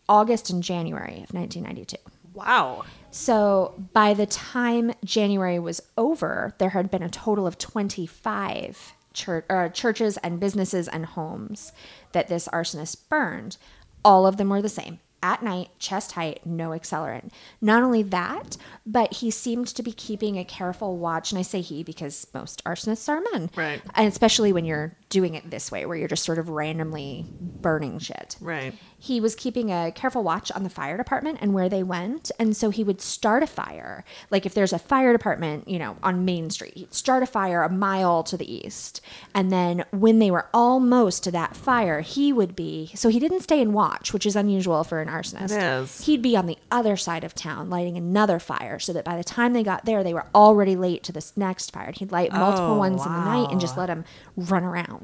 August 0.08 0.48
and 0.48 0.62
January 0.62 1.24
of 1.24 1.34
1992. 1.34 1.96
Wow. 2.32 2.84
So 3.10 3.74
by 3.92 4.14
the 4.14 4.26
time 4.26 4.92
January 5.04 5.58
was 5.58 5.82
over, 5.98 6.54
there 6.58 6.70
had 6.70 6.90
been 6.90 7.02
a 7.02 7.08
total 7.08 7.46
of 7.46 7.58
25 7.58 8.94
church, 9.12 9.44
uh, 9.50 9.68
churches 9.68 10.16
and 10.18 10.38
businesses 10.38 10.86
and 10.86 11.06
homes 11.06 11.72
that 12.12 12.28
this 12.28 12.48
arsonist 12.48 13.08
burned. 13.08 13.56
All 14.04 14.26
of 14.26 14.36
them 14.36 14.48
were 14.48 14.62
the 14.62 14.68
same. 14.68 15.00
At 15.22 15.42
night, 15.42 15.70
chest 15.78 16.12
height, 16.12 16.44
no 16.44 16.70
accelerant. 16.70 17.30
Not 17.60 17.82
only 17.82 18.02
that, 18.02 18.58
but 18.84 19.14
he 19.14 19.30
seemed 19.30 19.68
to 19.68 19.82
be 19.82 19.92
keeping 19.92 20.38
a 20.38 20.44
careful 20.44 20.98
watch. 20.98 21.32
And 21.32 21.38
I 21.38 21.42
say 21.42 21.62
he 21.62 21.82
because 21.82 22.26
most 22.34 22.62
arsonists 22.64 23.08
are 23.08 23.22
men. 23.32 23.50
Right. 23.56 23.80
And 23.94 24.06
especially 24.06 24.52
when 24.52 24.66
you're 24.66 24.94
doing 25.14 25.34
it 25.34 25.50
this 25.50 25.70
way, 25.72 25.86
where 25.86 25.96
you're 25.96 26.08
just 26.08 26.24
sort 26.24 26.38
of 26.38 26.48
randomly 26.50 27.24
burning 27.40 27.98
shit 27.98 28.36
Right. 28.42 28.74
he 28.98 29.20
was 29.20 29.34
keeping 29.34 29.70
a 29.72 29.90
careful 29.92 30.22
watch 30.22 30.50
on 30.52 30.64
the 30.64 30.68
fire 30.70 30.96
department 30.98 31.38
and 31.40 31.54
where 31.54 31.68
they 31.70 31.82
went. 31.82 32.30
And 32.38 32.54
so 32.56 32.68
he 32.70 32.84
would 32.84 33.00
start 33.00 33.42
a 33.42 33.46
fire. 33.46 34.04
Like 34.30 34.44
if 34.44 34.52
there's 34.54 34.72
a 34.74 34.78
fire 34.78 35.12
department, 35.12 35.66
you 35.68 35.78
know, 35.78 35.96
on 36.02 36.24
Main 36.26 36.50
Street, 36.50 36.74
he'd 36.76 36.92
start 36.92 37.22
a 37.22 37.26
fire 37.26 37.62
a 37.62 37.70
mile 37.70 38.22
to 38.24 38.36
the 38.36 38.50
east. 38.52 39.00
And 39.34 39.50
then 39.50 39.84
when 39.92 40.18
they 40.18 40.30
were 40.30 40.46
almost 40.52 41.24
to 41.24 41.30
that 41.30 41.56
fire, 41.56 42.00
he 42.02 42.32
would 42.32 42.54
be, 42.56 42.90
so 42.94 43.08
he 43.08 43.18
didn't 43.20 43.40
stay 43.42 43.62
and 43.62 43.72
watch, 43.72 44.12
which 44.12 44.26
is 44.26 44.36
unusual 44.36 44.84
for 44.84 45.00
an 45.00 45.08
arsonist. 45.08 45.52
It 45.52 45.62
is. 45.62 46.04
He'd 46.06 46.20
be 46.22 46.36
on 46.36 46.46
the 46.46 46.58
other 46.70 46.96
side 46.96 47.24
of 47.24 47.34
town 47.34 47.70
lighting 47.70 47.96
another 47.96 48.38
fire 48.38 48.78
so 48.78 48.92
that 48.92 49.04
by 49.04 49.16
the 49.16 49.24
time 49.24 49.52
they 49.52 49.62
got 49.62 49.84
there, 49.86 50.02
they 50.02 50.14
were 50.14 50.26
already 50.34 50.76
late 50.76 51.02
to 51.04 51.12
this 51.12 51.36
next 51.36 51.70
fire. 51.72 51.86
And 51.86 51.96
he'd 51.96 52.12
light 52.12 52.32
multiple 52.32 52.74
Oh, 52.74 52.78
ones 52.78 53.04
in 53.06 53.12
the 53.12 53.24
night 53.24 53.50
and 53.52 53.60
just 53.60 53.76
let 53.76 53.86
them 53.86 54.04
run 54.36 54.64
around 54.64 55.03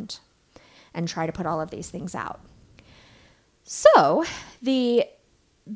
and 0.94 1.08
try 1.08 1.26
to 1.26 1.32
put 1.32 1.46
all 1.46 1.60
of 1.60 1.70
these 1.70 1.88
things 1.90 2.14
out. 2.14 2.40
So 3.64 4.24
the 4.62 5.04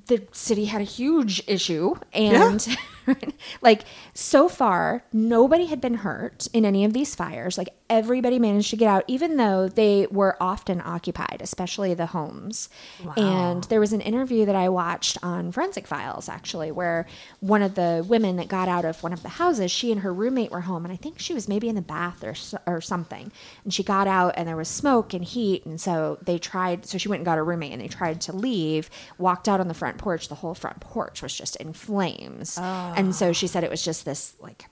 the 0.06 0.26
city 0.32 0.64
had 0.64 0.80
a 0.80 0.84
huge 0.84 1.42
issue 1.46 1.94
and 2.12 2.66
like 3.62 3.84
so 4.12 4.48
far 4.48 5.04
nobody 5.12 5.66
had 5.66 5.80
been 5.80 5.94
hurt 5.94 6.48
in 6.52 6.64
any 6.64 6.84
of 6.84 6.92
these 6.92 7.14
fires. 7.14 7.58
Like 7.58 7.70
everybody 7.90 8.38
managed 8.38 8.70
to 8.70 8.76
get 8.76 8.88
out 8.88 9.04
even 9.06 9.36
though 9.36 9.68
they 9.68 10.06
were 10.10 10.36
often 10.40 10.80
occupied 10.84 11.38
especially 11.40 11.94
the 11.94 12.06
homes. 12.06 12.68
And 13.16 13.64
there 13.64 13.80
was 13.80 13.92
an 13.92 14.00
interview 14.00 14.46
that 14.46 14.54
i 14.56 14.68
watched 14.68 15.18
on 15.22 15.52
forensic 15.52 15.86
files 15.86 16.28
actually 16.28 16.70
where 16.72 17.06
one 17.40 17.62
of 17.62 17.74
the 17.74 18.04
women 18.08 18.36
that 18.36 18.48
got 18.48 18.68
out 18.68 18.84
of 18.84 19.02
one 19.02 19.12
of 19.12 19.22
the 19.22 19.28
houses 19.28 19.70
she 19.70 19.92
and 19.92 20.00
her 20.00 20.12
roommate 20.12 20.50
were 20.50 20.62
home 20.62 20.84
and 20.84 20.92
i 20.92 20.96
think 20.96 21.18
she 21.18 21.34
was 21.34 21.48
maybe 21.48 21.68
in 21.68 21.74
the 21.74 21.82
bath 21.82 22.24
or, 22.24 22.34
or 22.66 22.80
something. 22.80 23.30
And 23.64 23.72
she 23.72 23.82
got 23.82 24.06
out 24.06 24.34
and 24.36 24.48
there 24.48 24.56
was 24.56 24.68
smoke 24.68 25.12
and 25.12 25.24
heat 25.24 25.66
and 25.66 25.80
so 25.80 26.18
they 26.22 26.38
tried 26.38 26.86
so 26.86 26.98
she 26.98 27.08
went 27.08 27.20
and 27.20 27.26
got 27.26 27.36
her 27.36 27.44
roommate 27.44 27.72
and 27.72 27.80
they 27.80 27.88
tried 27.88 28.20
to 28.22 28.34
leave 28.34 28.88
walked 29.18 29.48
out 29.48 29.60
on 29.60 29.68
the 29.68 29.74
front 29.74 29.98
porch. 29.98 30.28
The 30.28 30.36
whole 30.36 30.54
front 30.54 30.80
porch 30.80 31.22
was 31.22 31.34
just 31.36 31.56
in 31.56 31.72
flames 31.72 32.58
oh. 32.58 32.93
And 32.96 33.14
so 33.14 33.32
she 33.32 33.46
said 33.46 33.64
it 33.64 33.70
was 33.70 33.84
just 33.84 34.04
this 34.04 34.34
like 34.40 34.66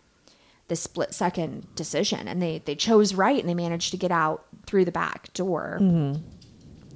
this 0.69 0.81
split 0.81 1.15
second 1.15 1.67
decision. 1.75 2.29
And 2.29 2.41
they 2.41 2.63
they 2.65 2.75
chose 2.75 3.15
right 3.15 3.39
and 3.39 3.49
they 3.49 3.55
managed 3.55 3.91
to 3.93 3.97
get 3.97 4.11
out 4.11 4.45
through 4.67 4.85
the 4.85 4.93
back 4.93 5.33
door. 5.35 5.79
Mm-hmm. 5.81 6.23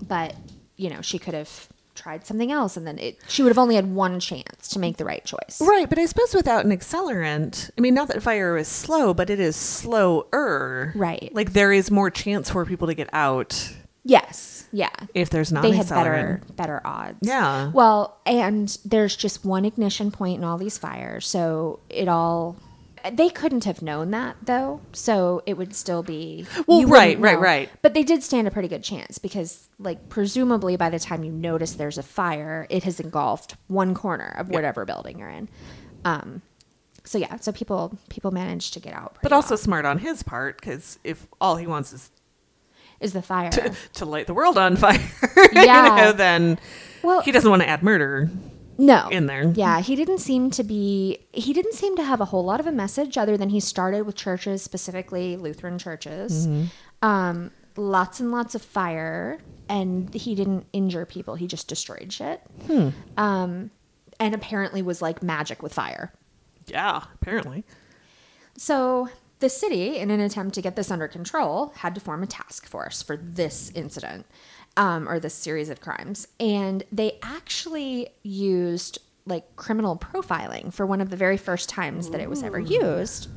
But 0.06 0.34
you 0.76 0.90
know 0.90 1.02
she 1.02 1.18
could 1.18 1.34
have 1.34 1.68
tried 1.94 2.26
something 2.26 2.52
else 2.52 2.76
and 2.76 2.86
then 2.86 2.98
it 2.98 3.18
she 3.26 3.42
would 3.42 3.48
have 3.48 3.58
only 3.58 3.74
had 3.74 3.86
one 3.86 4.20
chance 4.20 4.68
to 4.68 4.78
make 4.78 4.98
the 4.98 5.04
right 5.04 5.24
choice. 5.24 5.60
Right, 5.60 5.88
but 5.88 5.98
I 5.98 6.06
suppose 6.06 6.34
without 6.34 6.64
an 6.64 6.70
accelerant, 6.70 7.70
I 7.76 7.80
mean, 7.80 7.94
not 7.94 8.08
that 8.08 8.22
fire 8.22 8.58
is 8.58 8.68
slow, 8.68 9.14
but 9.14 9.30
it 9.30 9.40
is 9.40 9.56
slower. 9.56 10.92
Right. 10.94 11.30
Like 11.34 11.52
there 11.52 11.72
is 11.72 11.90
more 11.90 12.10
chance 12.10 12.50
for 12.50 12.64
people 12.66 12.88
to 12.88 12.94
get 12.94 13.08
out. 13.12 13.72
Yes 14.04 14.55
yeah 14.76 14.90
if 15.14 15.30
there's 15.30 15.50
not 15.50 15.62
they 15.62 15.72
had 15.72 15.88
better 15.88 16.42
better 16.54 16.80
odds. 16.84 17.18
Yeah. 17.22 17.70
Well, 17.72 18.20
and 18.26 18.76
there's 18.84 19.16
just 19.16 19.44
one 19.44 19.64
ignition 19.64 20.10
point 20.10 20.38
in 20.38 20.44
all 20.44 20.58
these 20.58 20.76
fires, 20.76 21.26
so 21.26 21.80
it 21.88 22.08
all 22.08 22.56
they 23.12 23.30
couldn't 23.30 23.64
have 23.64 23.82
known 23.82 24.10
that 24.10 24.36
though, 24.42 24.80
so 24.92 25.42
it 25.46 25.56
would 25.56 25.74
still 25.74 26.02
be 26.02 26.44
Well, 26.66 26.84
right, 26.86 27.18
right, 27.18 27.34
know. 27.36 27.40
right. 27.40 27.70
But 27.80 27.94
they 27.94 28.02
did 28.02 28.22
stand 28.22 28.48
a 28.48 28.50
pretty 28.50 28.68
good 28.68 28.82
chance 28.82 29.18
because, 29.18 29.68
like, 29.78 30.08
presumably 30.08 30.76
by 30.76 30.90
the 30.90 30.98
time 30.98 31.22
you 31.24 31.30
notice 31.30 31.74
there's 31.74 31.98
a 31.98 32.02
fire, 32.02 32.66
it 32.68 32.82
has 32.84 32.98
engulfed 33.00 33.56
one 33.68 33.94
corner 33.94 34.34
of 34.38 34.48
whatever 34.50 34.84
building 34.84 35.18
you're 35.20 35.28
in. 35.28 35.48
Um, 36.04 36.42
so 37.04 37.18
yeah, 37.18 37.36
so 37.36 37.52
people 37.52 37.96
people 38.10 38.32
managed 38.32 38.74
to 38.74 38.80
get 38.80 38.92
out, 38.92 39.18
But 39.22 39.32
also 39.32 39.50
well, 39.50 39.58
smart 39.58 39.84
on 39.86 39.98
his 39.98 40.22
part 40.22 40.60
because 40.60 40.98
if 41.04 41.26
all 41.40 41.56
he 41.56 41.66
wants 41.66 41.92
is 41.92 42.10
is 43.00 43.12
the 43.12 43.22
fire. 43.22 43.50
to, 43.50 43.72
to 43.94 44.04
light 44.04 44.26
the 44.26 44.35
world 44.35 44.56
on 44.59 44.76
fire, 44.76 44.98
Yeah. 45.52 45.90
you 45.96 46.02
know, 46.04 46.12
then 46.12 46.59
Well- 47.02 47.20
he 47.22 47.32
doesn't 47.32 47.50
want 47.50 47.62
to 47.62 47.68
add 47.68 47.82
murder. 47.82 48.28
no 48.78 49.09
in 49.09 49.24
there. 49.26 49.44
yeah 49.54 49.80
he 49.80 49.96
didn't 49.96 50.18
seem 50.18 50.50
to 50.50 50.62
be 50.62 51.18
he 51.32 51.52
didn't 51.54 51.72
seem 51.74 51.96
to 51.96 52.02
have 52.04 52.20
a 52.20 52.26
whole 52.26 52.44
lot 52.44 52.61
of 52.61 52.66
a 52.66 52.72
message 52.72 53.16
other 53.16 53.35
than 53.37 53.48
he 53.48 53.59
started 53.59 54.02
with 54.04 54.14
churches 54.14 54.62
specifically 54.62 55.35
lutheran 55.37 55.78
churches 55.78 56.46
um, 57.02 57.50
lots 57.76 58.20
and 58.20 58.30
lots 58.30 58.54
of 58.54 58.61
fire 58.61 59.38
and 59.70 60.12
he 60.12 60.35
didn't 60.35 60.66
injure 60.74 61.06
people 61.06 61.37
he 61.37 61.46
just 61.46 61.68
destroyed 61.68 62.12
shit 62.12 62.42
um, 63.16 63.70
and 64.20 64.35
apparently 64.35 64.82
was 64.82 65.00
like 65.00 65.22
magic 65.22 65.62
with 65.62 65.72
fire 65.72 66.12
Yeah, 66.66 67.00
apparently. 67.14 67.64
so 68.59 69.09
the 69.38 69.49
city, 69.49 69.99
in 69.99 70.11
an 70.11 70.20
attempt 70.20 70.55
to 70.55 70.62
get 70.62 70.77
this 70.77 70.90
under 70.90 71.09
control, 71.09 71.72
had 71.77 71.94
to 71.94 72.01
form 72.01 72.22
a 72.22 72.27
task 72.27 72.66
force 72.66 73.03
for 73.03 73.16
this 73.16 73.70
incident 73.75 74.27
um, 74.77 75.09
or 75.09 75.20
this 75.20 75.35
series 75.35 75.68
of 75.68 75.81
crimes. 75.81 76.29
And 76.40 76.85
they 76.90 77.18
actually 77.22 78.09
used 78.22 78.99
like 79.27 79.57
criminal 79.57 79.96
profiling 79.96 80.72
for 80.72 80.87
one 80.87 81.01
of 81.01 81.11
the 81.11 81.16
very 81.16 81.37
first 81.37 81.68
times 81.68 82.11
that 82.11 82.20
it 82.20 82.31
was 82.31 82.42
ever 82.42 82.61
used. 82.61 83.29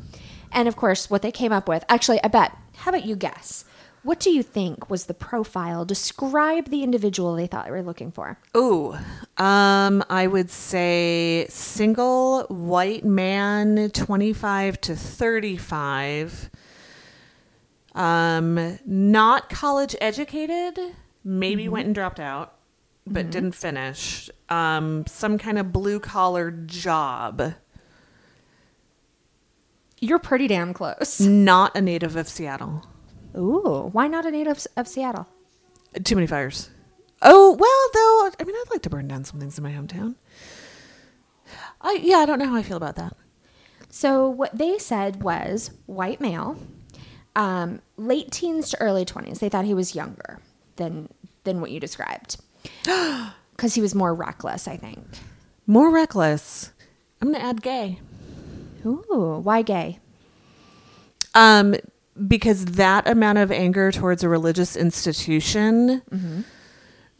And 0.52 0.68
of 0.68 0.76
course, 0.76 1.10
what 1.10 1.22
they 1.22 1.32
came 1.32 1.52
up 1.52 1.68
with 1.68 1.84
actually, 1.90 2.24
I 2.24 2.28
bet, 2.28 2.56
how 2.78 2.90
about 2.90 3.06
you 3.06 3.16
guess? 3.16 3.66
What 4.02 4.20
do 4.20 4.30
you 4.30 4.44
think 4.44 4.90
was 4.90 5.06
the 5.06 5.14
profile? 5.14 5.84
Describe 5.84 6.70
the 6.70 6.84
individual 6.84 7.36
they 7.36 7.48
thought 7.48 7.66
they 7.66 7.72
were 7.72 7.84
looking 7.84 8.12
for. 8.12 8.40
Ooh, 8.56 8.98
um, 9.38 10.04
I 10.10 10.26
would 10.26 10.50
say 10.50 11.46
single 11.50 12.44
white 12.44 13.04
man, 13.04 13.90
twenty-five 13.92 14.80
to 14.82 14.96
thirty-five. 14.96 16.50
Um, 17.94 18.80
not 18.86 19.50
college 19.50 19.96
educated. 20.00 20.80
Maybe 21.24 21.68
went 21.68 21.88
and 21.88 21.94
dropped 21.94 22.22
out, 22.22 22.56
but 23.06 23.30
didn't 23.30 23.52
finish. 23.52 24.30
Um, 24.48 25.06
some 25.08 25.38
kind 25.38 25.60
of 25.60 25.74
blue 25.74 26.00
collar 26.00 26.52
job. 26.52 27.56
You're 30.00 30.20
pretty 30.20 30.48
damn 30.48 30.74
close. 30.74 31.20
Not 31.20 31.76
a 31.76 31.82
native 31.82 32.16
of 32.16 32.30
Seattle. 32.30 32.86
Ooh, 33.38 33.90
why 33.92 34.08
not 34.08 34.26
a 34.26 34.32
native 34.32 34.66
of 34.76 34.88
Seattle? 34.88 35.28
Too 36.04 36.16
many 36.16 36.28
fires. 36.28 36.70
Oh 37.22 37.52
well, 37.52 37.90
though. 37.94 38.32
I 38.40 38.44
mean, 38.46 38.56
I'd 38.56 38.72
like 38.72 38.82
to 38.84 38.90
burn 38.90 39.08
down 39.08 39.24
some 39.24 39.40
things 39.40 39.58
in 39.58 39.64
my 39.64 39.72
hometown. 39.72 40.16
I 41.82 42.00
yeah, 42.02 42.18
I 42.18 42.26
don't 42.26 42.40
know 42.40 42.48
how 42.48 42.56
I 42.56 42.64
feel 42.64 42.78
about 42.78 42.96
that. 42.96 43.16
So 43.90 44.30
what 44.30 44.58
they 44.58 44.78
said 44.78 45.24
was 45.24 45.72
white 45.86 46.22
male, 46.22 46.58
um, 47.36 47.82
late 47.98 48.32
teens 48.32 48.70
to 48.70 48.82
early 48.82 49.06
twenties. 49.06 49.40
They 49.40 49.50
thought 49.50 49.66
he 49.66 49.74
was 49.74 49.96
younger 49.96 50.40
than 50.78 51.10
than 51.44 51.60
what 51.60 51.72
you 51.72 51.80
described, 51.80 52.38
because 52.84 53.76
he 53.76 53.82
was 53.82 53.96
more 53.96 54.14
reckless. 54.14 54.68
I 54.68 54.78
think. 54.78 55.04
More 55.68 55.92
reckless. 55.92 56.72
I'm 57.22 57.32
gonna 57.32 57.44
add 57.44 57.62
gay. 57.62 58.00
Ooh, 58.86 59.42
why 59.44 59.62
gay? 59.62 60.00
Um, 61.36 61.76
because 62.28 62.66
that 62.66 63.08
amount 63.08 63.38
of 63.38 63.52
anger 63.52 63.92
towards 63.92 64.24
a 64.24 64.30
religious 64.30 64.76
institution 64.76 66.02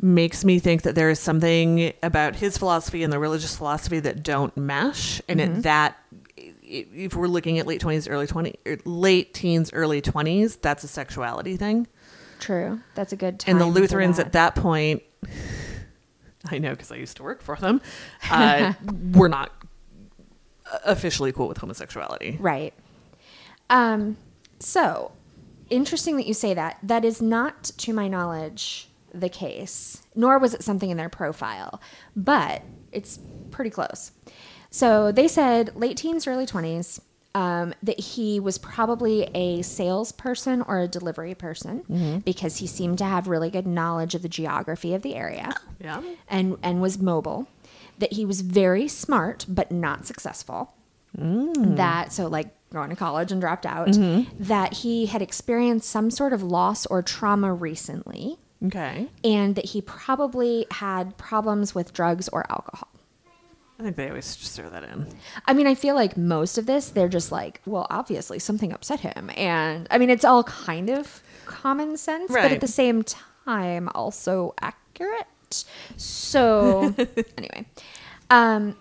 makes 0.02 0.46
me 0.46 0.60
think 0.60 0.84
that 0.84 0.96
there 0.96 1.10
is 1.10 1.20
something 1.20 1.94
about 2.02 2.36
his 2.36 2.58
philosophy 2.58 3.04
and 3.04 3.12
the 3.12 3.20
religious 3.20 3.56
philosophy 3.56 4.00
that 4.00 4.24
don't 4.24 4.56
mesh, 4.56 5.22
and 5.28 5.42
it, 5.42 5.64
that 5.64 5.98
if 6.38 7.16
we're 7.16 7.28
looking 7.28 7.60
at 7.60 7.68
late 7.68 7.82
twenties, 7.82 8.08
early 8.08 8.28
twenty, 8.28 8.56
er, 8.66 8.78
late 8.86 9.34
teens, 9.34 9.72
early 9.74 10.02
twenties, 10.02 10.56
that's 10.58 10.84
a 10.84 10.88
sexuality 10.88 11.58
thing. 11.58 11.88
True, 12.40 12.80
that's 12.96 13.12
a 13.12 13.18
good 13.18 13.40
time. 13.40 13.54
and 13.54 13.62
the 13.62 13.66
Lutherans 13.66 14.18
that. 14.18 14.28
at 14.28 14.32
that 14.34 14.56
point, 14.56 15.04
I 16.46 16.58
know 16.58 16.72
because 16.72 16.92
I 16.92 16.96
used 16.96 17.18
to 17.18 17.24
work 17.24 17.42
for 17.42 17.58
them, 17.58 17.82
uh, 18.32 18.74
were 19.12 19.30
not 19.30 19.52
officially 20.86 21.32
cool 21.32 21.48
with 21.48 21.58
homosexuality. 21.58 22.38
Right. 22.40 22.74
Um, 23.70 24.18
so 24.60 25.12
interesting 25.70 26.16
that 26.18 26.28
you 26.28 26.34
say 26.34 26.54
that. 26.54 26.78
That 26.84 27.06
is 27.06 27.22
not, 27.22 27.64
to 27.78 27.94
my 27.94 28.08
knowledge, 28.08 28.90
the 29.14 29.30
case, 29.30 30.04
nor 30.16 30.38
was 30.40 30.54
it 30.54 30.64
something 30.64 30.90
in 30.90 30.98
their 30.98 31.10
profile, 31.10 31.80
but 32.16 32.62
it's 32.92 33.20
pretty 33.52 33.70
close. 33.70 34.12
So 34.72 35.12
they 35.12 35.28
said 35.28 35.76
late 35.76 35.98
teens, 35.98 36.28
early 36.28 36.46
20s, 36.46 37.00
um, 37.36 37.74
that 37.84 38.00
he 38.00 38.40
was 38.40 38.58
probably 38.58 39.24
a 39.36 39.62
salesperson 39.62 40.64
or 40.64 40.80
a 40.80 40.88
delivery 40.88 41.36
person 41.36 42.22
because 42.26 42.58
he 42.58 42.66
seemed 42.68 42.98
to 42.98 43.04
have 43.06 43.28
really 43.28 43.50
good 43.52 43.68
knowledge 43.68 44.16
of 44.16 44.24
the 44.24 44.30
geography 44.30 44.94
of 44.96 45.04
the 45.04 45.16
area 45.16 45.54
Yeah. 45.80 46.02
and 46.28 46.58
and 46.64 46.82
was 46.82 46.98
mobile. 47.00 47.48
that 48.00 48.14
he 48.14 48.26
was 48.26 48.42
very 48.42 48.88
smart 48.88 49.46
but 49.48 49.72
not 49.72 50.08
successful. 50.08 50.74
That 51.16 52.14
so 52.14 52.28
like 52.28 52.50
going 52.72 52.90
to 52.92 52.96
college 52.96 53.32
and 53.32 53.42
dropped 53.42 53.66
out. 53.66 53.90
That 54.40 54.74
he 54.74 55.08
had 55.08 55.22
experienced 55.22 55.90
some 55.90 56.12
sort 56.12 56.34
of 56.34 56.44
loss 56.44 56.86
or 56.86 57.02
trauma 57.02 57.54
recently, 57.54 58.38
Okay. 58.66 59.08
and 59.24 59.56
that 59.56 59.66
he 59.66 59.82
probably 59.82 60.66
had 60.72 61.18
problems 61.18 61.74
with 61.74 61.94
drugs 61.94 62.28
or 62.30 62.46
alcohol. 62.50 62.88
I 63.80 63.84
think 63.84 63.96
they 63.96 64.10
always 64.10 64.36
just 64.36 64.56
throw 64.58 64.70
that 64.70 64.84
in. 64.84 65.08
I 65.46 65.54
mean, 65.54 65.66
I 65.66 65.74
feel 65.74 65.96
like 65.96 66.18
most 66.18 66.58
of 66.58 66.66
this, 66.66 66.90
they're 66.90 67.08
just 67.08 67.32
like, 67.32 67.62
well, 67.66 67.88
obviously 67.90 68.38
something 68.38 68.74
upset 68.74 69.00
him. 69.00 69.32
And 69.38 69.88
I 69.90 69.98
mean, 69.98 70.10
it's 70.10 70.26
all 70.26 70.44
kind 70.44 70.90
of 70.90 71.24
common 71.46 71.96
sense, 71.96 72.30
but 72.30 72.52
at 72.52 72.60
the 72.60 72.68
same 72.68 73.04
time, 73.04 73.90
also 73.96 74.54
accurate. 74.62 75.64
So, 75.96 76.94
anyway. 77.38 77.66
Um, 78.30 78.76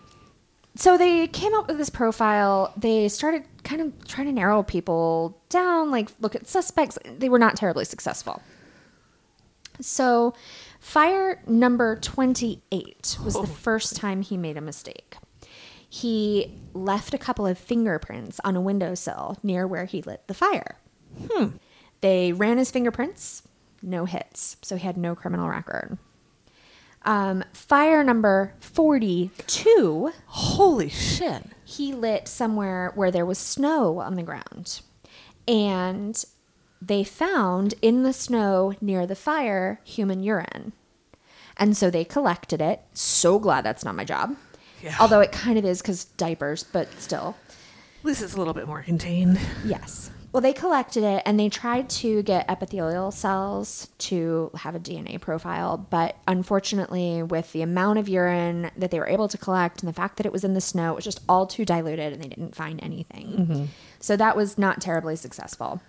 so 0.78 0.96
they 0.96 1.26
came 1.26 1.54
up 1.54 1.66
with 1.66 1.76
this 1.76 1.90
profile. 1.90 2.72
They 2.76 3.08
started 3.08 3.42
kind 3.64 3.82
of 3.82 4.06
trying 4.06 4.28
to 4.28 4.32
narrow 4.32 4.62
people 4.62 5.36
down, 5.48 5.90
like 5.90 6.08
look 6.20 6.36
at 6.36 6.46
suspects. 6.46 6.96
They 7.04 7.28
were 7.28 7.40
not 7.40 7.56
terribly 7.56 7.84
successful. 7.84 8.40
So, 9.80 10.34
fire 10.78 11.42
number 11.48 11.96
28 11.96 13.18
was 13.24 13.34
the 13.34 13.46
first 13.48 13.96
time 13.96 14.22
he 14.22 14.36
made 14.36 14.56
a 14.56 14.60
mistake. 14.60 15.16
He 15.88 16.54
left 16.74 17.12
a 17.12 17.18
couple 17.18 17.44
of 17.44 17.58
fingerprints 17.58 18.38
on 18.44 18.54
a 18.54 18.60
windowsill 18.60 19.36
near 19.42 19.66
where 19.66 19.84
he 19.84 20.02
lit 20.02 20.28
the 20.28 20.34
fire. 20.34 20.76
Hmm. 21.28 21.56
They 22.02 22.32
ran 22.32 22.56
his 22.58 22.70
fingerprints, 22.70 23.42
no 23.82 24.04
hits, 24.04 24.58
so 24.62 24.76
he 24.76 24.86
had 24.86 24.96
no 24.96 25.16
criminal 25.16 25.48
record. 25.48 25.98
Um, 27.08 27.42
fire 27.54 28.04
number 28.04 28.52
42 28.60 30.12
Holy 30.26 30.90
shit. 30.90 31.42
he 31.64 31.94
lit 31.94 32.28
somewhere 32.28 32.92
where 32.94 33.10
there 33.10 33.24
was 33.24 33.38
snow 33.38 33.98
on 34.00 34.14
the 34.14 34.22
ground. 34.22 34.82
And 35.46 36.22
they 36.82 37.04
found 37.04 37.72
in 37.80 38.02
the 38.02 38.12
snow 38.12 38.74
near 38.82 39.06
the 39.06 39.14
fire 39.16 39.80
human 39.84 40.22
urine. 40.22 40.72
And 41.56 41.74
so 41.74 41.88
they 41.90 42.04
collected 42.04 42.60
it. 42.60 42.82
So 42.92 43.38
glad 43.38 43.64
that's 43.64 43.86
not 43.86 43.94
my 43.94 44.04
job. 44.04 44.36
Yeah. 44.82 44.94
Although 45.00 45.20
it 45.20 45.32
kind 45.32 45.58
of 45.58 45.64
is 45.64 45.80
because 45.80 46.04
diapers, 46.04 46.62
but 46.62 46.92
still. 47.00 47.36
At 48.00 48.04
least 48.04 48.20
it's 48.22 48.34
a 48.34 48.38
little 48.38 48.52
bit 48.52 48.66
more 48.66 48.82
contained. 48.82 49.40
Yes. 49.64 50.10
Well, 50.30 50.42
they 50.42 50.52
collected 50.52 51.04
it 51.04 51.22
and 51.24 51.40
they 51.40 51.48
tried 51.48 51.88
to 51.90 52.22
get 52.22 52.50
epithelial 52.50 53.10
cells 53.10 53.88
to 53.98 54.50
have 54.54 54.74
a 54.74 54.80
DNA 54.80 55.18
profile, 55.18 55.78
but 55.78 56.16
unfortunately, 56.26 57.22
with 57.22 57.52
the 57.52 57.62
amount 57.62 57.98
of 57.98 58.08
urine 58.08 58.70
that 58.76 58.90
they 58.90 58.98
were 58.98 59.08
able 59.08 59.28
to 59.28 59.38
collect 59.38 59.80
and 59.82 59.88
the 59.88 59.94
fact 59.94 60.18
that 60.18 60.26
it 60.26 60.32
was 60.32 60.44
in 60.44 60.52
the 60.52 60.60
snow, 60.60 60.92
it 60.92 60.96
was 60.96 61.04
just 61.04 61.20
all 61.28 61.46
too 61.46 61.64
diluted 61.64 62.12
and 62.12 62.22
they 62.22 62.28
didn't 62.28 62.54
find 62.54 62.78
anything. 62.82 63.26
Mm-hmm. 63.26 63.64
So 64.00 64.16
that 64.16 64.36
was 64.36 64.58
not 64.58 64.82
terribly 64.82 65.16
successful. 65.16 65.80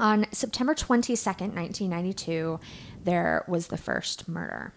On 0.00 0.26
September 0.32 0.74
22nd, 0.74 1.54
1992, 1.54 2.58
there 3.04 3.44
was 3.46 3.68
the 3.68 3.76
first 3.76 4.28
murder. 4.28 4.72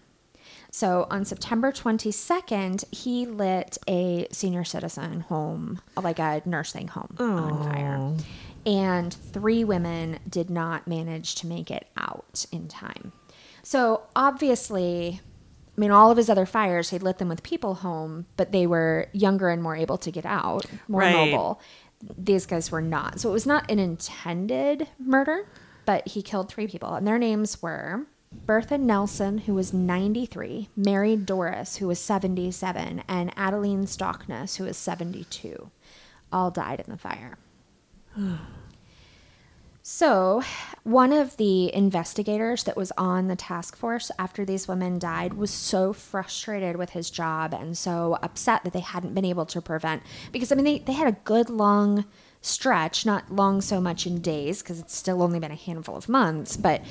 So 0.70 1.06
on 1.10 1.24
September 1.24 1.72
22nd, 1.72 2.84
he 2.94 3.26
lit 3.26 3.78
a 3.88 4.28
senior 4.30 4.64
citizen 4.64 5.20
home, 5.20 5.80
like 6.00 6.18
a 6.18 6.42
nursing 6.44 6.88
home, 6.88 7.16
on 7.18 7.64
fire. 7.64 8.14
And 8.66 9.12
three 9.14 9.64
women 9.64 10.18
did 10.28 10.50
not 10.50 10.86
manage 10.86 11.34
to 11.36 11.46
make 11.46 11.70
it 11.70 11.86
out 11.96 12.44
in 12.52 12.68
time. 12.68 13.12
So 13.62 14.02
obviously, 14.16 15.20
I 15.76 15.80
mean, 15.80 15.90
all 15.90 16.10
of 16.10 16.16
his 16.16 16.28
other 16.28 16.46
fires, 16.46 16.90
he'd 16.90 17.02
lit 17.02 17.18
them 17.18 17.28
with 17.28 17.42
people 17.42 17.76
home, 17.76 18.26
but 18.36 18.52
they 18.52 18.66
were 18.66 19.08
younger 19.12 19.48
and 19.48 19.62
more 19.62 19.76
able 19.76 19.98
to 19.98 20.10
get 20.10 20.26
out, 20.26 20.66
more 20.88 21.02
Right. 21.02 21.12
mobile. 21.12 21.60
These 22.16 22.46
guys 22.46 22.70
were 22.70 22.80
not. 22.82 23.20
So 23.20 23.28
it 23.30 23.32
was 23.32 23.46
not 23.46 23.70
an 23.70 23.78
intended 23.78 24.88
murder, 24.98 25.46
but 25.84 26.06
he 26.08 26.22
killed 26.22 26.48
three 26.48 26.66
people. 26.66 26.94
And 26.94 27.06
their 27.06 27.18
names 27.18 27.60
were 27.62 28.06
Bertha 28.46 28.76
Nelson, 28.76 29.38
who 29.38 29.54
was 29.54 29.72
93, 29.72 30.68
Mary 30.76 31.16
Doris, 31.16 31.76
who 31.76 31.88
was 31.88 31.98
77, 31.98 33.02
and 33.08 33.32
Adeline 33.36 33.86
Stockness, 33.86 34.56
who 34.56 34.64
was 34.64 34.76
72. 34.76 35.70
All 36.30 36.50
died 36.50 36.80
in 36.80 36.90
the 36.90 36.98
fire. 36.98 37.38
So, 39.90 40.42
one 40.82 41.14
of 41.14 41.38
the 41.38 41.74
investigators 41.74 42.64
that 42.64 42.76
was 42.76 42.92
on 42.98 43.28
the 43.28 43.34
task 43.34 43.74
force 43.74 44.10
after 44.18 44.44
these 44.44 44.68
women 44.68 44.98
died 44.98 45.32
was 45.32 45.50
so 45.50 45.94
frustrated 45.94 46.76
with 46.76 46.90
his 46.90 47.08
job 47.08 47.54
and 47.54 47.76
so 47.76 48.18
upset 48.22 48.64
that 48.64 48.74
they 48.74 48.80
hadn't 48.80 49.14
been 49.14 49.24
able 49.24 49.46
to 49.46 49.62
prevent. 49.62 50.02
Because, 50.30 50.52
I 50.52 50.56
mean, 50.56 50.66
they, 50.66 50.78
they 50.80 50.92
had 50.92 51.08
a 51.08 51.16
good 51.24 51.48
long 51.48 52.04
stretch, 52.42 53.06
not 53.06 53.32
long 53.32 53.62
so 53.62 53.80
much 53.80 54.06
in 54.06 54.20
days, 54.20 54.62
because 54.62 54.78
it's 54.78 54.94
still 54.94 55.22
only 55.22 55.40
been 55.40 55.52
a 55.52 55.56
handful 55.56 55.96
of 55.96 56.06
months, 56.06 56.58
but, 56.58 56.84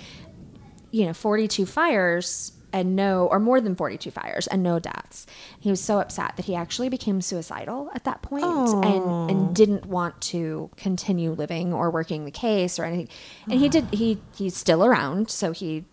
you 0.89 1.05
know, 1.05 1.13
42 1.13 1.67
fires 1.67 2.53
and 2.73 2.95
no, 2.95 3.27
or 3.27 3.39
more 3.39 3.61
than 3.61 3.75
42 3.75 4.11
fires 4.11 4.47
and 4.47 4.61
no 4.61 4.79
deaths. 4.79 5.25
He 5.59 5.69
was 5.69 5.81
so 5.81 5.99
upset 5.99 6.35
that 6.35 6.45
he 6.45 6.55
actually 6.55 6.89
became 6.89 7.21
suicidal 7.21 7.89
at 7.93 8.03
that 8.03 8.21
point 8.21 8.45
and, 8.45 9.31
and 9.31 9.55
didn't 9.55 9.85
want 9.85 10.19
to 10.21 10.69
continue 10.75 11.31
living 11.31 11.73
or 11.73 11.89
working 11.89 12.25
the 12.25 12.31
case 12.31 12.77
or 12.77 12.83
anything. 12.83 13.09
And 13.49 13.59
he 13.59 13.69
did, 13.69 13.85
he, 13.93 14.19
he's 14.35 14.55
still 14.55 14.83
around. 14.83 15.29
So 15.29 15.51
he 15.51 15.85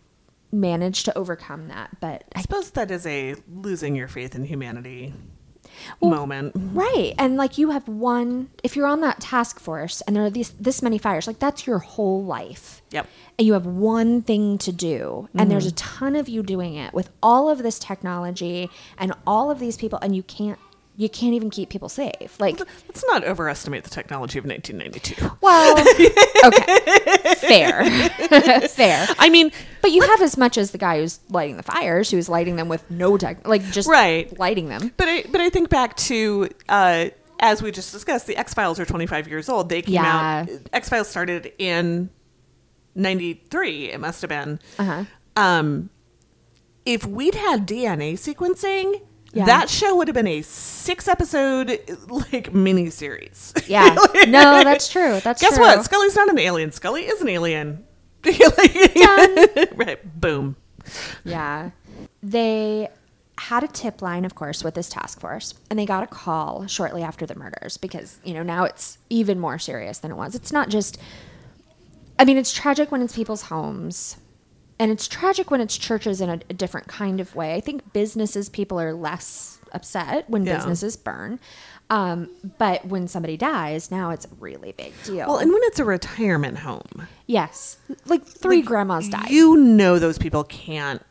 managed 0.53 1.05
to 1.07 1.19
overcome 1.19 1.69
that. 1.69 2.01
But 2.01 2.25
I 2.35 2.39
I, 2.39 2.43
suppose 2.43 2.71
that 2.73 2.91
is 2.91 3.07
a 3.07 3.35
losing 3.53 3.95
your 3.97 4.09
faith 4.09 4.35
in 4.35 4.45
humanity 4.45 5.13
Well, 6.01 6.11
moment. 6.11 6.53
right. 6.57 7.15
And 7.19 7.37
like 7.37 7.59
you 7.59 7.71
have 7.71 7.89
one, 7.89 8.51
if 8.63 8.77
you're 8.77 8.87
on 8.87 9.01
that 9.03 9.21
task 9.21 9.61
force 9.61 10.01
and 10.03 10.15
there 10.15 10.25
are 10.25 10.31
these, 10.31 10.51
this 10.51 10.83
many 10.83 10.99
fires, 10.99 11.27
like 11.27 11.39
that's 11.39 11.67
your 11.67 11.79
whole 11.79 12.25
life. 12.25 12.83
Yep. 12.91 13.09
and 13.39 13.47
you 13.47 13.55
have 13.55 13.67
one 13.67 14.23
thing 14.23 14.57
to 14.59 14.71
do 14.71 15.29
and 15.37 15.51
there's 15.51 15.67
mm-hmm. 15.67 15.73
a 15.73 15.99
ton 15.99 16.15
of 16.15 16.29
you 16.29 16.45
doing 16.45 16.77
it 16.77 16.95
with 16.95 17.11
all 17.21 17.51
of 17.51 17.59
this 17.65 17.81
technology 17.81 18.71
and 18.99 19.13
all 19.27 19.51
of 19.51 19.59
these 19.59 19.77
people 19.77 19.99
and 20.01 20.15
you 20.15 20.23
can't 20.23 20.61
you 20.97 21.09
can't 21.09 21.35
even 21.35 21.51
keep 21.51 21.71
people 21.71 21.89
safe 21.89 22.39
like 22.39 22.59
Let's 22.89 23.05
not 23.09 23.25
overestimate 23.25 23.83
the 23.85 23.91
technology 23.91 24.39
of 24.39 24.45
1992. 24.45 25.31
well 25.41 25.77
okay 26.45 27.35
fair 27.37 27.85
fair 28.69 29.07
I 29.19 29.29
mean, 29.29 29.51
but 29.83 29.91
you 29.91 30.03
have 30.03 30.23
as 30.23 30.37
much 30.37 30.57
as 30.57 30.71
the 30.71 30.79
guy 30.79 31.01
who's 31.01 31.19
lighting 31.31 31.57
the 31.57 31.63
fires 31.65 32.11
who's 32.11 32.29
lighting 32.29 32.57
them 32.57 32.69
with 32.69 32.89
no 32.91 33.17
tech 33.17 33.47
like 33.49 33.63
just 33.71 33.89
Right. 33.89 34.39
lighting 34.39 34.69
them 34.69 34.93
but 34.97 35.09
I 35.09 35.25
but 35.31 35.41
I 35.41 35.51
think 35.51 35.69
back 35.69 35.97
to 35.97 36.49
uh, 36.69 37.07
as 37.41 37.61
we 37.61 37.73
just 37.73 37.93
discussed, 37.93 38.27
the 38.29 38.37
X 38.37 38.55
Files 38.55 38.79
are 38.79 38.87
25 38.87 39.29
years 39.29 39.49
old. 39.49 39.69
They 39.69 39.83
came 39.83 39.95
Yeah. 39.95 40.47
out. 40.49 40.57
X 40.73 40.89
Files 40.89 41.09
started 41.09 41.53
in 41.59 42.09
93. 42.95 43.91
It 43.91 44.01
must 44.01 44.23
have 44.23 44.29
been. 44.31 44.61
uh-huh 44.79 45.05
Um, 45.37 45.91
if 46.87 47.05
we'd 47.05 47.35
had 47.35 47.67
DNA 47.67 48.15
sequencing. 48.15 49.01
Yeah. 49.35 49.45
That 49.47 49.69
show 49.69 49.97
would 49.97 50.09
have 50.09 50.15
been 50.15 50.27
a 50.29 50.43
six 50.43 51.09
episode 51.09 51.79
like 52.33 52.53
mini 52.55 52.89
series. 52.91 53.53
yeah 53.67 53.95
no 54.29 54.63
that's 54.65 54.89
true 54.89 55.21
that's 55.21 55.41
Guess 55.41 55.57
true 55.57 55.65
what? 55.65 55.85
Scully's 55.85 56.15
not 56.17 56.29
an 56.31 56.39
alien. 56.39 56.71
Scully 56.73 57.03
is 57.03 57.21
an 57.21 57.29
alien. 57.29 57.85
Like- 58.25 59.73
right. 59.77 60.21
Boom. 60.21 60.57
Yeah. 61.25 61.71
They 62.23 62.89
had 63.37 63.65
a 63.65 63.69
tip 63.69 64.01
line, 64.01 64.25
of 64.25 64.35
course, 64.35 64.63
with 64.65 64.75
this 64.75 64.89
task 64.89 65.21
force, 65.21 65.53
and 65.69 65.79
they 65.79 65.85
got 65.85 66.05
a 66.05 66.07
call 66.07 66.67
shortly 66.67 67.03
after 67.03 67.27
the 67.27 67.35
murders 67.35 67.77
because, 67.77 68.21
you 68.25 68.33
know, 68.33 68.43
now 68.43 68.65
it's 68.65 68.97
even 69.11 69.39
more 69.41 69.59
serious 69.59 69.99
than 69.99 70.11
it 70.11 70.15
was. 70.15 70.35
It's 70.35 70.53
not 70.53 70.69
just, 70.71 70.99
I 72.19 72.25
mean, 72.25 72.39
it's 72.39 72.53
tragic 72.53 72.91
when 72.93 73.03
it's 73.03 73.15
people's 73.15 73.43
homes, 73.43 74.17
and 74.79 74.91
it's 74.91 75.07
tragic 75.09 75.51
when 75.51 75.61
it's 75.61 75.77
churches 75.77 76.21
in 76.21 76.29
a, 76.29 76.41
a 76.51 76.55
different 76.55 76.87
kind 76.89 77.21
of 77.21 77.35
way. 77.35 77.55
I 77.55 77.61
think 77.61 77.93
businesses, 77.93 78.49
people 78.49 78.81
are 78.81 78.93
less 78.93 79.59
upset 79.73 80.29
when 80.29 80.45
Yeah. 80.45 80.57
businesses 80.57 80.97
burn. 80.97 81.39
Um, 81.91 82.31
but 82.59 82.85
when 82.87 83.09
somebody 83.09 83.37
dies, 83.37 83.91
now 83.91 84.11
it's 84.11 84.25
a 84.25 84.29
really 84.41 84.73
big 84.73 84.93
deal. 85.05 85.27
Well, 85.29 85.39
and 85.39 85.53
when 85.53 85.61
it's 85.65 85.79
a 85.79 85.85
retirement 85.85 86.59
home, 86.59 87.07
yes, 87.27 87.77
like 88.07 88.25
three 88.25 88.57
like, 88.59 88.65
grandmas 88.65 89.09
died. 89.09 89.29
You 89.31 89.57
know 89.57 89.99
those 89.99 90.17
people 90.19 90.45
can't. 90.45 91.03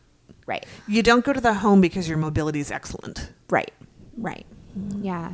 right. 0.48 0.66
You 0.88 1.04
don't 1.04 1.24
go 1.24 1.32
to 1.32 1.40
the 1.40 1.54
home 1.54 1.80
because 1.80 2.10
your 2.10 2.18
mobility 2.18 2.60
is 2.60 2.72
excellent. 2.72 3.32
Right. 3.50 3.72
Right. 4.18 4.46
Yeah. 5.00 5.34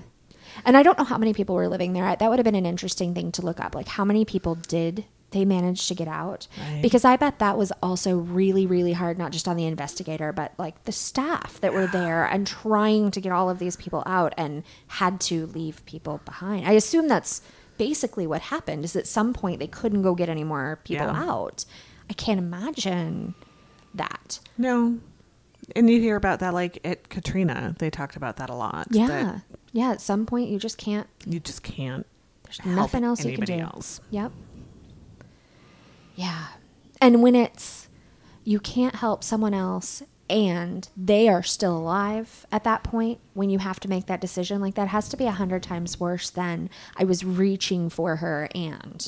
And 0.65 0.75
I 0.75 0.83
don't 0.83 0.97
know 0.97 1.05
how 1.05 1.17
many 1.17 1.33
people 1.33 1.55
were 1.55 1.69
living 1.69 1.93
there. 1.93 2.13
That 2.15 2.29
would 2.29 2.37
have 2.37 2.43
been 2.43 2.55
an 2.55 2.65
interesting 2.65 3.13
thing 3.13 3.31
to 3.33 3.41
look 3.41 3.59
up. 3.61 3.73
Like 3.75 3.87
how 3.87 4.03
many 4.03 4.25
people 4.25 4.55
did 4.55 5.05
they 5.31 5.45
managed 5.45 5.87
to 5.87 5.95
get 5.95 6.07
out? 6.07 6.47
Right. 6.59 6.81
Because 6.81 7.05
I 7.05 7.15
bet 7.15 7.39
that 7.39 7.57
was 7.57 7.71
also 7.83 8.17
really, 8.17 8.65
really 8.65 8.93
hard, 8.93 9.17
not 9.17 9.31
just 9.31 9.47
on 9.47 9.55
the 9.57 9.65
investigator, 9.65 10.31
but 10.33 10.53
like 10.57 10.83
the 10.85 10.91
staff 10.91 11.59
that 11.61 11.73
were 11.73 11.87
there 11.87 12.25
and 12.25 12.47
trying 12.47 13.11
to 13.11 13.21
get 13.21 13.31
all 13.31 13.49
of 13.49 13.59
these 13.59 13.75
people 13.75 14.03
out 14.05 14.33
and 14.37 14.63
had 14.87 15.19
to 15.21 15.45
leave 15.47 15.85
people 15.85 16.21
behind. 16.25 16.67
I 16.67 16.71
assume 16.73 17.07
that's 17.07 17.41
basically 17.77 18.27
what 18.27 18.41
happened 18.41 18.83
is 18.83 18.95
at 18.95 19.07
some 19.07 19.33
point 19.33 19.59
they 19.59 19.67
couldn't 19.67 20.01
go 20.01 20.13
get 20.15 20.29
any 20.29 20.43
more 20.43 20.79
people 20.83 21.05
Yeah. 21.07 21.23
out. 21.29 21.65
I 22.09 22.13
can't 22.13 22.39
imagine 22.39 23.35
that. 23.93 24.39
No. 24.57 24.97
and 25.75 25.87
you 25.89 25.99
hear 26.01 26.15
about 26.15 26.39
that 26.39 26.53
like 26.55 26.79
at 26.83 27.09
Katrina. 27.09 27.75
They 27.77 27.89
talked 27.91 28.15
about 28.15 28.37
that 28.37 28.49
a 28.49 28.55
lot. 28.55 28.87
Yeah. 28.89 29.41
Yeah. 29.71 29.91
At 29.91 30.01
some 30.01 30.25
point, 30.25 30.49
you 30.49 30.57
just 30.57 30.77
can't. 30.79 31.07
you 31.27 31.39
just 31.39 31.61
can't. 31.61 32.07
There's 32.43 32.65
nothing 32.65 33.03
else 33.03 33.23
you 33.23 33.35
can 33.35 33.45
do. 33.45 33.53
else. 33.53 34.01
Yep. 34.09 34.31
Yeah. 36.19 36.47
And 37.01 37.23
when 37.23 37.33
it's 37.35 37.87
you 38.43 38.59
can't 38.59 38.95
help 38.95 39.23
someone 39.23 39.53
else 39.53 40.03
and 40.29 40.87
they 40.97 41.27
are 41.29 41.41
still 41.41 41.77
alive 41.77 42.45
at 42.51 42.63
that 42.63 42.83
point 42.83 43.19
when 43.33 43.49
you 43.49 43.57
have 43.59 43.79
to 43.79 43.87
make 43.87 44.05
that 44.07 44.19
decision 44.21 44.59
like 44.61 44.75
that 44.75 44.87
has 44.89 45.07
to 45.09 45.17
be 45.17 45.25
a 45.25 45.31
hundred 45.31 45.63
times 45.63 45.99
worse 45.99 46.29
than 46.29 46.69
i 46.97 47.03
was 47.03 47.23
reaching 47.23 47.89
for 47.89 48.17
her 48.17 48.47
and 48.53 49.07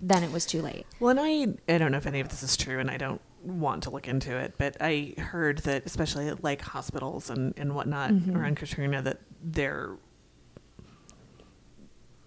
then 0.00 0.22
it 0.22 0.32
was 0.32 0.46
too 0.46 0.62
late 0.62 0.86
Well, 1.00 1.10
and 1.10 1.20
I 1.20 1.74
I 1.74 1.78
don't 1.78 1.90
know 1.92 1.98
if 1.98 2.06
any 2.06 2.20
of 2.20 2.28
this 2.30 2.42
is 2.42 2.56
true, 2.56 2.78
and 2.78 2.90
I 2.90 2.96
don't 2.96 3.20
want 3.42 3.82
to 3.82 3.90
look 3.90 4.06
into 4.08 4.36
it, 4.36 4.54
but 4.56 4.76
I 4.80 5.14
heard 5.18 5.58
that 5.68 5.84
especially 5.84 6.28
at 6.28 6.42
like 6.44 6.60
hospitals 6.62 7.28
and 7.28 7.52
and 7.56 7.74
whatnot 7.74 8.10
Mm-hmm. 8.12 8.36
around 8.36 8.56
Katrina 8.56 9.02
that 9.02 9.18
they're 9.42 9.96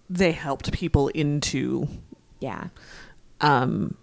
they 0.09 0.31
helped 0.33 0.71
people 0.71 1.07
into 1.09 1.87
yeah 2.39 2.67
um 3.41 3.95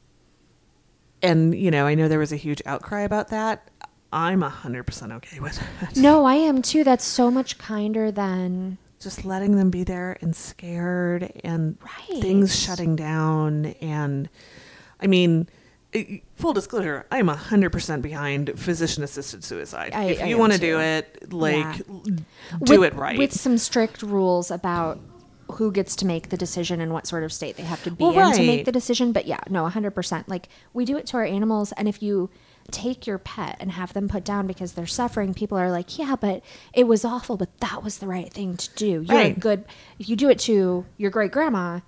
and 1.22 1.54
you 1.54 1.70
know 1.70 1.86
i 1.86 1.94
know 1.94 2.08
there 2.08 2.18
was 2.18 2.32
a 2.32 2.36
huge 2.36 2.62
outcry 2.66 3.02
about 3.02 3.28
that. 3.28 3.68
I'm 4.14 4.42
a 4.42 4.50
hundred 4.50 4.84
percent 4.84 5.10
okay 5.12 5.40
with 5.40 5.58
it. 5.82 5.96
No 5.96 6.24
i 6.26 6.34
am 6.34 6.60
too. 6.62 6.84
That's 6.84 7.04
so 7.04 7.30
much 7.30 7.56
kinder 7.58 8.10
than 8.10 8.76
just 9.00 9.24
letting 9.24 9.56
them 9.56 9.70
be 9.70 9.82
there 9.84 10.16
and 10.20 10.36
scared 10.36 11.32
and 11.42 11.76
Right. 11.82 12.20
things 12.22 12.54
shutting 12.58 12.94
down. 12.96 13.66
And 13.80 14.28
i 15.00 15.06
mean 15.06 15.48
full 16.36 16.52
disclosure 16.54 17.04
i'm 17.10 17.28
a 17.28 17.36
hundred 17.36 17.70
percent 17.70 18.00
behind 18.02 18.58
physician 18.58 19.02
assisted 19.02 19.44
suicide. 19.44 19.92
I- 19.94 20.04
if 20.04 20.26
you 20.26 20.38
want 20.38 20.52
to 20.54 20.58
do 20.58 20.78
it 20.80 21.32
like 21.32 21.64
Yeah. 21.78 22.16
do 22.64 22.80
with, 22.80 22.92
it 22.94 22.96
right. 22.98 23.18
with 23.18 23.32
some 23.32 23.58
strict 23.58 24.02
rules 24.02 24.50
about 24.50 25.00
who 25.52 25.72
gets 25.72 25.96
to 25.96 26.06
make 26.06 26.28
the 26.28 26.36
decision 26.36 26.80
and 26.80 26.92
what 26.92 27.06
sort 27.06 27.24
of 27.24 27.32
state 27.32 27.56
they 27.56 27.62
have 27.62 27.82
to 27.84 27.90
be 27.90 28.04
Well, 28.04 28.30
in 28.30 28.36
to 28.36 28.46
make 28.46 28.64
the 28.64 28.72
decision. 28.72 29.12
But 29.12 29.26
yeah, 29.26 29.40
no, 29.48 29.68
100%. 29.68 30.24
Like 30.28 30.48
we 30.72 30.84
do 30.84 30.96
it 30.96 31.06
to 31.08 31.16
our 31.16 31.24
animals. 31.24 31.72
And 31.72 31.88
if 31.88 32.02
you 32.02 32.30
take 32.70 33.06
your 33.06 33.18
pet 33.18 33.56
and 33.60 33.72
have 33.72 33.92
them 33.92 34.08
put 34.08 34.24
down 34.24 34.46
because 34.46 34.72
they're 34.72 34.86
suffering, 34.86 35.34
people 35.34 35.58
are 35.58 35.70
like, 35.70 35.98
yeah, 35.98 36.16
but 36.16 36.42
it 36.72 36.86
was 36.86 37.04
awful, 37.04 37.36
but 37.36 37.56
that 37.60 37.82
was 37.82 37.98
the 37.98 38.06
right 38.06 38.32
thing 38.32 38.56
to 38.56 38.70
do. 38.74 39.02
You're 39.02 39.20
a 39.20 39.32
good, 39.32 39.64
if 39.98 40.08
you 40.08 40.16
do 40.16 40.30
it 40.30 40.38
to 40.40 40.86
your 40.96 41.10
great 41.10 41.32
grandma, 41.32 41.80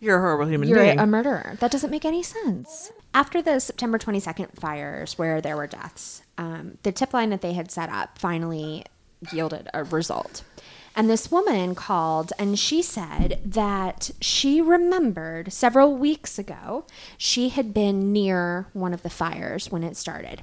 you're 0.00 0.18
a 0.18 0.20
horrible 0.20 0.46
human 0.46 0.68
you're 0.68 0.78
being 0.78 0.98
a 0.98 1.06
murderer. 1.06 1.56
That 1.60 1.70
doesn't 1.70 1.90
make 1.90 2.04
any 2.04 2.22
sense. 2.22 2.92
After 3.14 3.40
the 3.40 3.60
September 3.60 3.98
22nd 3.98 4.58
fires, 4.60 5.16
where 5.16 5.40
there 5.40 5.56
were 5.56 5.66
deaths, 5.66 6.22
um, 6.36 6.76
the 6.82 6.92
tip 6.92 7.14
line 7.14 7.30
that 7.30 7.40
they 7.40 7.54
had 7.54 7.70
set 7.70 7.88
up 7.88 8.18
finally 8.18 8.84
yielded 9.32 9.68
a 9.72 9.84
result. 9.84 10.44
And 10.96 11.10
this 11.10 11.30
woman 11.30 11.74
called 11.74 12.32
and 12.38 12.58
she 12.58 12.80
said 12.80 13.38
that 13.44 14.10
she 14.18 14.62
remembered 14.62 15.52
several 15.52 15.94
weeks 15.94 16.38
ago 16.38 16.86
she 17.18 17.50
had 17.50 17.74
been 17.74 18.12
near 18.14 18.68
one 18.72 18.94
of 18.94 19.02
the 19.02 19.10
fires 19.10 19.70
when 19.70 19.84
it 19.84 19.96
started. 19.96 20.42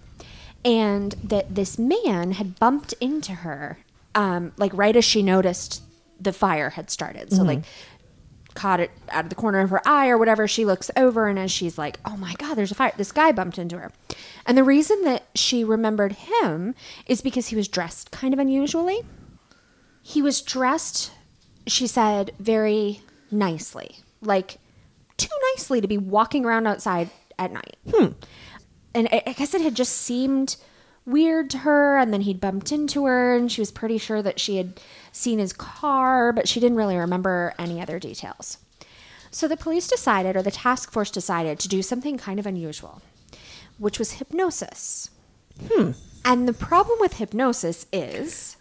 And 0.63 1.13
that 1.23 1.55
this 1.55 1.79
man 1.79 2.33
had 2.33 2.59
bumped 2.59 2.93
into 3.01 3.33
her, 3.33 3.79
um, 4.13 4.53
like 4.55 4.71
right 4.75 4.95
as 4.95 5.03
she 5.03 5.23
noticed 5.23 5.81
the 6.21 6.31
fire 6.31 6.69
had 6.69 6.89
started. 6.89 7.33
So, 7.33 7.43
like, 7.43 7.63
caught 8.53 8.79
it 8.79 8.91
out 9.09 9.25
of 9.25 9.29
the 9.29 9.35
corner 9.35 9.59
of 9.59 9.71
her 9.71 9.81
eye 9.85 10.07
or 10.07 10.17
whatever. 10.17 10.47
She 10.47 10.63
looks 10.63 10.89
over 10.95 11.27
and 11.27 11.37
as 11.37 11.51
she's 11.51 11.77
like, 11.77 11.99
"Oh 12.05 12.15
my 12.15 12.33
god, 12.35 12.55
there's 12.55 12.71
a 12.71 12.75
fire." 12.75 12.93
This 12.95 13.11
guy 13.11 13.31
bumped 13.33 13.57
into 13.57 13.77
her. 13.77 13.91
And 14.45 14.57
the 14.57 14.63
reason 14.63 15.01
that 15.03 15.23
she 15.35 15.63
remembered 15.63 16.13
him 16.13 16.75
is 17.07 17.21
because 17.21 17.47
he 17.47 17.55
was 17.55 17.67
dressed 17.67 18.11
kind 18.11 18.33
of 18.33 18.39
unusually. 18.39 19.01
He 20.05 20.21
was 20.21 20.41
dressed, 20.41 21.11
she 21.65 21.87
said, 21.87 22.33
very 22.37 23.01
nicely. 23.31 23.99
Like 24.21 24.57
too 25.17 25.35
nicely 25.53 25.79
to 25.79 25.87
be 25.87 25.97
walking 25.97 26.45
around 26.45 26.67
outside 26.67 27.09
at 27.39 27.51
night. 27.51 27.77
And 28.93 29.07
I, 29.11 29.23
I 29.25 29.33
guess 29.33 29.53
it 29.53 29.61
had 29.61 29.75
just 29.75 29.93
seemed 29.93 30.57
weird 31.05 31.49
to 31.51 31.59
her. 31.59 31.97
And 31.97 32.13
then 32.13 32.21
he'd 32.21 32.41
bumped 32.41 32.71
into 32.71 33.05
her, 33.05 33.35
and 33.35 33.51
she 33.51 33.61
was 33.61 33.71
pretty 33.71 33.97
sure 33.97 34.21
that 34.21 34.39
she 34.39 34.57
had 34.57 34.79
seen 35.11 35.39
his 35.39 35.53
car, 35.53 36.33
but 36.33 36.47
she 36.47 36.59
didn't 36.59 36.77
really 36.77 36.97
remember 36.97 37.53
any 37.57 37.81
other 37.81 37.97
details. 37.97 38.57
So 39.31 39.47
the 39.47 39.57
police 39.57 39.87
decided, 39.87 40.35
or 40.35 40.43
the 40.43 40.51
task 40.51 40.91
force 40.91 41.09
decided, 41.09 41.59
to 41.59 41.67
do 41.67 41.81
something 41.81 42.17
kind 42.17 42.39
of 42.39 42.45
unusual, 42.45 43.01
which 43.77 43.97
was 43.97 44.13
hypnosis. 44.13 45.09
hmm 45.69 45.91
And 46.25 46.47
the 46.47 46.53
problem 46.53 46.99
with 46.99 47.13
hypnosis 47.13 47.85
is 47.91 48.57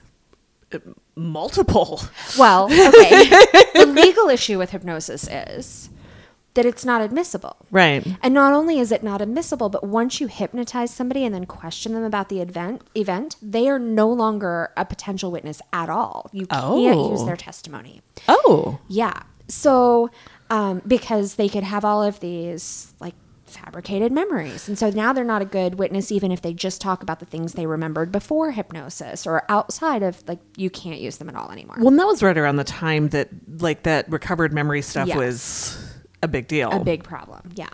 multiple 1.14 2.02
well, 2.38 2.64
okay. 2.72 3.28
the 3.74 3.86
legal 3.86 4.28
issue 4.28 4.58
with 4.58 4.70
hypnosis 4.70 5.28
is 5.28 5.90
that 6.54 6.66
it's 6.66 6.84
not 6.84 7.00
admissible. 7.00 7.56
right 7.70 8.06
And 8.22 8.34
not 8.34 8.52
only 8.52 8.78
is 8.78 8.92
it 8.92 9.02
not 9.02 9.22
admissible, 9.22 9.68
but 9.70 9.84
once 9.84 10.20
you 10.20 10.26
hypnotize 10.26 10.92
somebody 10.92 11.24
and 11.24 11.34
then 11.34 11.46
question 11.46 11.94
them 11.94 12.04
about 12.04 12.28
the 12.28 12.40
event, 12.42 12.82
event, 12.94 13.36
they 13.40 13.68
are 13.68 13.78
no 13.78 14.08
longer 14.08 14.70
a 14.76 14.84
potential 14.84 15.30
witness 15.30 15.62
at 15.72 15.88
all. 15.88 16.28
You 16.32 16.46
can't 16.46 16.62
Oh. 16.64 17.10
use 17.10 17.24
their 17.24 17.36
testimony. 17.36 18.02
oh 18.28 18.78
Yeah. 18.88 19.22
So, 19.48 20.10
um, 20.50 20.82
because 20.86 21.34
they 21.36 21.48
could 21.48 21.64
have 21.64 21.84
all 21.84 22.02
of 22.02 22.20
these 22.20 22.92
like 23.00 23.14
fabricated 23.52 24.12
memories. 24.12 24.68
And 24.68 24.78
so 24.78 24.90
now 24.90 25.12
they're 25.12 25.24
not 25.24 25.42
a 25.42 25.46
good 25.46 25.76
witness, 25.76 26.10
even 26.12 26.32
if 26.32 26.42
they 26.42 26.52
just 26.54 26.80
talk 26.80 27.02
about 27.02 27.20
the 27.20 27.26
things 27.26 27.52
they 27.52 27.66
remembered 27.66 28.10
before 28.12 28.50
hypnosis 28.52 29.26
or 29.26 29.44
outside 29.48 30.02
of 30.02 30.22
like, 30.28 30.40
you 30.56 30.70
can't 30.70 31.00
use 31.00 31.18
them 31.18 31.28
at 31.28 31.34
all 31.36 31.50
anymore. 31.50 31.76
well 31.78 31.88
and 31.88 31.98
that 31.98 32.06
was 32.06 32.22
right 32.22 32.36
around 32.38 32.56
the 32.56 32.64
time 32.64 33.08
that 33.10 33.28
like 33.60 33.82
that 33.84 34.10
recovered 34.10 34.52
memory 34.52 34.82
stuff 34.82 35.08
Yes. 35.08 35.16
was 35.16 35.94
a 36.22 36.28
big 36.28 36.48
deal 36.48 36.70
a 36.70 36.80
big 36.82 37.02
problem. 37.04 37.50
Yeah. 37.54 37.68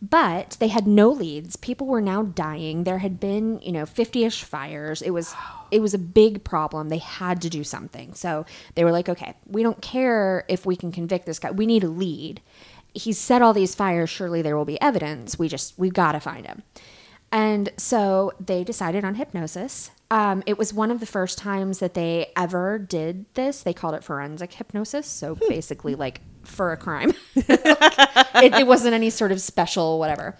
But 0.00 0.56
they 0.60 0.68
had 0.68 0.86
no 0.86 1.10
leads. 1.10 1.56
People 1.56 1.88
were 1.88 2.00
now 2.00 2.22
dying. 2.22 2.84
There 2.84 2.98
had 2.98 3.18
been, 3.18 3.58
you 3.62 3.72
know, 3.72 3.82
50ish 3.82 4.44
fires. 4.44 5.02
It 5.02 5.10
was 5.10 5.34
it 5.72 5.80
was 5.80 5.92
a 5.92 5.98
big 5.98 6.44
problem. 6.44 6.88
They 6.88 6.98
had 6.98 7.42
to 7.42 7.50
do 7.50 7.64
something. 7.64 8.14
So 8.14 8.46
they 8.76 8.84
were 8.84 8.92
like, 8.92 9.08
"Okay, 9.08 9.34
we 9.46 9.64
don't 9.64 9.82
care 9.82 10.44
if 10.48 10.64
we 10.64 10.76
can 10.76 10.92
convict 10.92 11.26
this 11.26 11.40
guy. 11.40 11.50
We 11.50 11.66
need 11.66 11.82
a 11.82 11.88
lead. 11.88 12.40
He's 12.94 13.18
set 13.18 13.42
all 13.42 13.52
these 13.52 13.74
fires. 13.74 14.10
Surely 14.10 14.42
there 14.42 14.56
will 14.56 14.64
be 14.64 14.80
evidence. 14.80 15.38
We 15.38 15.48
just 15.48 15.78
we've 15.78 15.92
got 15.92 16.12
to 16.12 16.20
find 16.20 16.46
him." 16.46 16.62
And 17.30 17.70
so 17.76 18.32
they 18.40 18.64
decided 18.64 19.04
on 19.04 19.16
hypnosis. 19.16 19.90
Um, 20.10 20.42
it 20.46 20.56
was 20.56 20.72
one 20.72 20.90
of 20.90 21.00
the 21.00 21.06
first 21.06 21.36
times 21.36 21.78
that 21.80 21.92
they 21.92 22.32
ever 22.34 22.78
did 22.78 23.26
this. 23.34 23.62
They 23.62 23.74
called 23.74 23.94
it 23.94 24.02
forensic 24.02 24.54
hypnosis. 24.54 25.06
So 25.06 25.34
basically, 25.34 25.94
like 25.94 26.22
for 26.44 26.72
a 26.72 26.76
crime. 26.76 27.12
it, 27.36 28.54
it 28.54 28.66
wasn't 28.66 28.94
any 28.94 29.10
sort 29.10 29.32
of 29.32 29.40
special 29.40 29.98
whatever. 29.98 30.36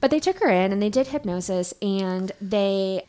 But 0.00 0.10
they 0.10 0.18
took 0.18 0.40
her 0.40 0.48
in 0.48 0.72
and 0.72 0.82
they 0.82 0.90
did 0.90 1.08
hypnosis 1.08 1.72
and 1.80 2.32
they 2.40 3.06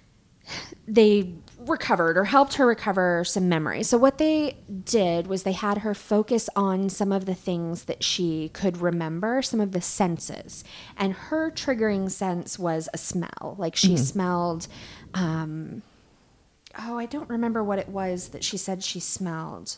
they 0.88 1.34
recovered 1.68 2.18
or 2.18 2.26
helped 2.26 2.56
her 2.56 2.66
recover 2.66 3.24
some 3.26 3.50
memory. 3.50 3.84
So 3.84 3.98
what 3.98 4.18
they 4.18 4.58
did 4.84 5.28
was 5.28 5.44
they 5.44 5.54
had 5.54 5.80
her 5.80 5.94
focus 5.94 6.50
on 6.56 6.90
some 6.90 7.12
of 7.12 7.26
the 7.26 7.36
things 7.36 7.86
that 7.86 8.04
she 8.04 8.50
could 8.50 8.78
remember, 8.78 9.42
some 9.42 9.60
of 9.60 9.72
the 9.72 9.82
senses. 9.82 10.64
And 10.98 11.14
her 11.14 11.52
triggering 11.52 12.12
sense 12.12 12.60
was 12.60 12.90
a 12.94 12.98
smell. 12.98 13.56
Like 13.58 13.76
she 13.76 13.98
smelled 13.98 14.68
um 15.14 15.82
oh, 16.78 16.98
I 16.98 17.06
don't 17.06 17.30
remember 17.30 17.64
what 17.64 17.80
it 17.80 17.90
was 17.90 18.30
that 18.30 18.44
she 18.44 18.58
said 18.58 18.84
she 18.84 19.00
smelled. 19.00 19.78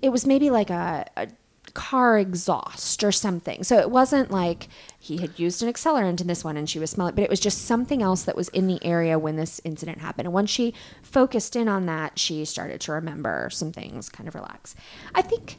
It 0.00 0.08
was 0.10 0.26
maybe 0.26 0.50
like 0.50 0.70
a, 0.70 1.06
a 1.16 1.28
car 1.74 2.18
exhaust 2.18 3.02
or 3.04 3.12
something. 3.12 3.64
So 3.64 3.78
it 3.78 3.90
wasn't 3.90 4.30
like 4.30 4.68
he 4.98 5.18
had 5.18 5.38
used 5.38 5.62
an 5.62 5.68
accelerant 5.68 6.20
in 6.20 6.28
this 6.28 6.44
one 6.44 6.56
and 6.56 6.70
she 6.70 6.78
was 6.78 6.90
smelling, 6.90 7.14
but 7.14 7.24
it 7.24 7.30
was 7.30 7.40
just 7.40 7.66
something 7.66 8.00
else 8.00 8.22
that 8.22 8.36
was 8.36 8.48
in 8.50 8.68
the 8.68 8.82
area 8.84 9.18
when 9.18 9.36
this 9.36 9.60
incident 9.64 9.98
happened. 9.98 10.26
And 10.26 10.32
once 10.32 10.50
she 10.50 10.72
focused 11.02 11.56
in 11.56 11.68
on 11.68 11.86
that, 11.86 12.18
she 12.18 12.44
started 12.44 12.80
to 12.82 12.92
remember 12.92 13.50
some 13.50 13.72
things, 13.72 14.08
kind 14.08 14.28
of 14.28 14.34
relax. 14.34 14.74
I 15.14 15.22
think 15.22 15.58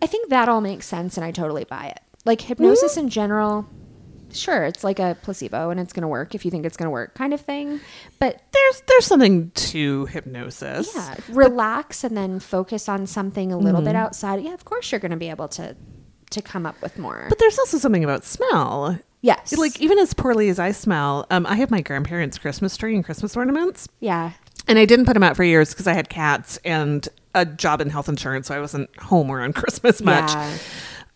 I 0.00 0.06
think 0.06 0.28
that 0.30 0.48
all 0.48 0.60
makes 0.60 0.86
sense 0.86 1.16
and 1.16 1.24
I 1.24 1.30
totally 1.30 1.64
buy 1.64 1.86
it. 1.86 2.00
Like 2.24 2.40
hypnosis 2.42 2.92
mm-hmm. 2.92 3.06
in 3.06 3.10
general, 3.10 3.68
sure, 4.34 4.64
it's 4.64 4.84
like 4.84 4.98
a 4.98 5.16
placebo 5.22 5.70
and 5.70 5.80
it's 5.80 5.92
going 5.92 6.02
to 6.02 6.08
work 6.08 6.34
if 6.34 6.44
you 6.44 6.50
think 6.50 6.66
it's 6.66 6.76
going 6.76 6.86
to 6.86 6.90
work 6.90 7.14
kind 7.14 7.32
of 7.32 7.40
thing. 7.40 7.80
But 8.18 8.42
there's 8.52 8.82
there's 8.88 9.06
something 9.06 9.50
to 9.50 10.06
hypnosis 10.06 10.90
yeah, 10.94 11.16
relax 11.28 12.04
and 12.04 12.16
then 12.16 12.40
focus 12.40 12.88
on 12.88 13.06
something 13.06 13.52
a 13.52 13.58
little 13.58 13.82
bit 13.82 13.96
outside. 13.96 14.42
Yeah, 14.42 14.54
of 14.54 14.64
course 14.64 14.90
you're 14.92 15.00
going 15.00 15.10
to 15.10 15.16
be 15.16 15.30
able 15.30 15.48
to 15.48 15.76
to 16.30 16.42
come 16.42 16.66
up 16.66 16.80
with 16.82 16.98
more. 16.98 17.26
But 17.28 17.38
there's 17.38 17.58
also 17.58 17.78
something 17.78 18.02
about 18.02 18.24
smell. 18.24 18.98
yes, 19.22 19.56
Like 19.56 19.80
even 19.80 19.98
as 19.98 20.14
poorly 20.14 20.48
as 20.48 20.58
I 20.58 20.72
smell, 20.72 21.26
um, 21.30 21.46
I 21.46 21.56
have 21.56 21.70
my 21.70 21.80
grandparents' 21.80 22.38
Christmas 22.38 22.76
tree 22.76 22.94
and 22.94 23.04
Christmas 23.04 23.36
ornaments, 23.36 23.88
yeah, 24.00 24.32
and 24.66 24.78
I 24.78 24.84
didn't 24.84 25.06
put 25.06 25.14
them 25.14 25.22
out 25.22 25.36
for 25.36 25.44
years 25.44 25.70
because 25.70 25.86
I 25.86 25.92
had 25.92 26.08
cats 26.08 26.58
and 26.64 27.06
a 27.34 27.44
job 27.44 27.80
in 27.80 27.90
health 27.90 28.08
insurance, 28.08 28.48
so 28.48 28.54
I 28.56 28.60
wasn't 28.60 28.94
home 28.98 29.30
around 29.30 29.54
Christmas 29.56 30.00
much. 30.02 30.32
Yeah. 30.32 30.56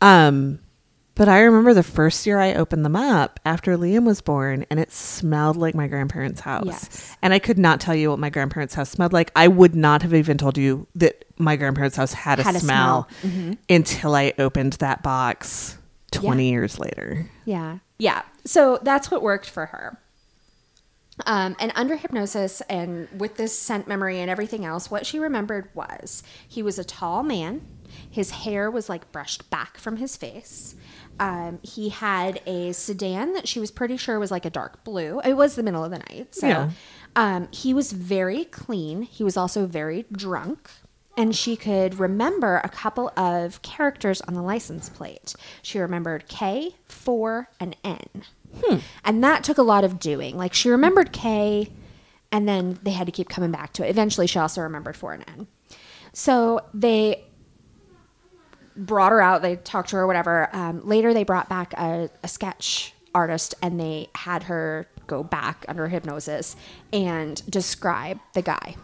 Um, 0.00 0.60
But 1.18 1.28
I 1.28 1.40
remember 1.40 1.74
the 1.74 1.82
first 1.82 2.24
year 2.26 2.38
I 2.38 2.54
opened 2.54 2.84
them 2.84 2.94
up 2.94 3.40
after 3.44 3.76
Liam 3.76 4.06
was 4.06 4.20
born, 4.20 4.64
and 4.70 4.78
it 4.78 4.92
smelled 4.92 5.56
like 5.56 5.74
my 5.74 5.88
grandparents' 5.88 6.40
house. 6.40 6.64
Yes. 6.64 7.16
And 7.20 7.34
I 7.34 7.40
could 7.40 7.58
not 7.58 7.80
tell 7.80 7.94
you 7.94 8.10
what 8.10 8.20
my 8.20 8.30
grandparents' 8.30 8.74
house 8.74 8.88
smelled 8.90 9.12
like. 9.12 9.32
I 9.34 9.48
would 9.48 9.74
not 9.74 10.02
have 10.02 10.14
even 10.14 10.38
told 10.38 10.56
you 10.56 10.86
that 10.94 11.24
my 11.36 11.56
grandparents' 11.56 11.96
house 11.96 12.12
had 12.12 12.38
a 12.38 12.44
Had 12.44 12.54
a 12.54 12.60
smell, 12.60 13.08
smell. 13.20 13.32
Mm-hmm. 13.32 13.52
until 13.68 14.14
I 14.14 14.32
opened 14.38 14.74
that 14.74 15.02
box 15.02 15.76
20 16.12 16.44
Yeah. 16.44 16.50
years 16.52 16.78
later. 16.78 17.28
Yeah. 17.44 17.78
Yeah. 17.98 18.22
So 18.44 18.78
that's 18.82 19.10
what 19.10 19.20
worked 19.20 19.50
for 19.50 19.66
her. 19.66 19.98
Um, 21.26 21.56
and 21.58 21.72
under 21.74 21.96
hypnosis 21.96 22.60
and 22.70 23.08
with 23.18 23.36
this 23.36 23.58
scent 23.58 23.88
memory 23.88 24.20
and 24.20 24.30
everything 24.30 24.64
else, 24.64 24.88
what 24.88 25.04
she 25.04 25.18
remembered 25.18 25.68
was 25.74 26.22
he 26.48 26.62
was 26.62 26.78
a 26.78 26.84
tall 26.84 27.24
man. 27.24 27.62
His 28.08 28.30
hair 28.30 28.70
was 28.70 28.88
like 28.88 29.10
brushed 29.10 29.50
back 29.50 29.78
from 29.78 29.96
his 29.96 30.16
face. 30.16 30.76
Um, 31.20 31.58
he 31.62 31.88
had 31.88 32.40
a 32.46 32.72
sedan 32.72 33.32
that 33.34 33.48
she 33.48 33.58
was 33.60 33.70
pretty 33.70 33.96
sure 33.96 34.18
was 34.18 34.30
like 34.30 34.44
a 34.44 34.50
dark 34.50 34.84
blue. 34.84 35.20
It 35.24 35.34
was 35.34 35.54
the 35.56 35.62
middle 35.62 35.84
of 35.84 35.90
the 35.90 35.98
night. 35.98 36.34
So 36.34 36.46
Yeah. 36.46 36.70
um, 37.16 37.48
he 37.50 37.74
was 37.74 37.92
very 37.92 38.44
clean. 38.44 39.02
He 39.02 39.24
was 39.24 39.36
also 39.36 39.66
very 39.66 40.06
drunk. 40.12 40.70
And 41.16 41.34
she 41.34 41.56
could 41.56 41.98
remember 41.98 42.60
a 42.62 42.68
couple 42.68 43.10
of 43.16 43.60
characters 43.62 44.20
on 44.22 44.34
the 44.34 44.42
license 44.42 44.88
plate. 44.88 45.34
She 45.62 45.80
remembered 45.80 46.28
K, 46.28 46.76
4, 46.86 47.48
and 47.58 47.76
N. 47.82 47.98
And 49.04 49.24
that 49.24 49.42
took 49.42 49.58
a 49.58 49.62
lot 49.62 49.82
of 49.82 49.98
doing. 49.98 50.36
Like 50.36 50.54
she 50.54 50.70
remembered 50.70 51.12
K, 51.12 51.72
and 52.30 52.48
then 52.48 52.78
they 52.84 52.92
had 52.92 53.06
to 53.06 53.12
keep 53.12 53.28
coming 53.28 53.50
back 53.50 53.72
to 53.74 53.84
it. 53.84 53.90
Eventually, 53.90 54.28
she 54.28 54.38
also 54.38 54.60
remembered 54.60 54.96
4 54.96 55.14
and 55.14 55.24
N. 55.28 55.46
So 56.12 56.60
they 56.72 57.24
brought 58.78 59.12
her 59.12 59.20
out. 59.20 59.42
They 59.42 59.56
talked 59.56 59.90
to 59.90 59.96
her, 59.96 60.06
whatever. 60.06 60.48
Um, 60.54 60.86
later, 60.86 61.12
they 61.12 61.24
brought 61.24 61.48
back 61.48 61.74
a, 61.74 62.08
a 62.22 62.28
sketch 62.28 62.94
artist 63.14 63.54
and 63.62 63.78
they 63.80 64.08
had 64.14 64.44
her 64.44 64.88
go 65.06 65.22
back 65.22 65.64
under 65.68 65.88
hypnosis 65.88 66.54
and 66.92 67.42
describe 67.50 68.20
the 68.34 68.42
guy. 68.42 68.76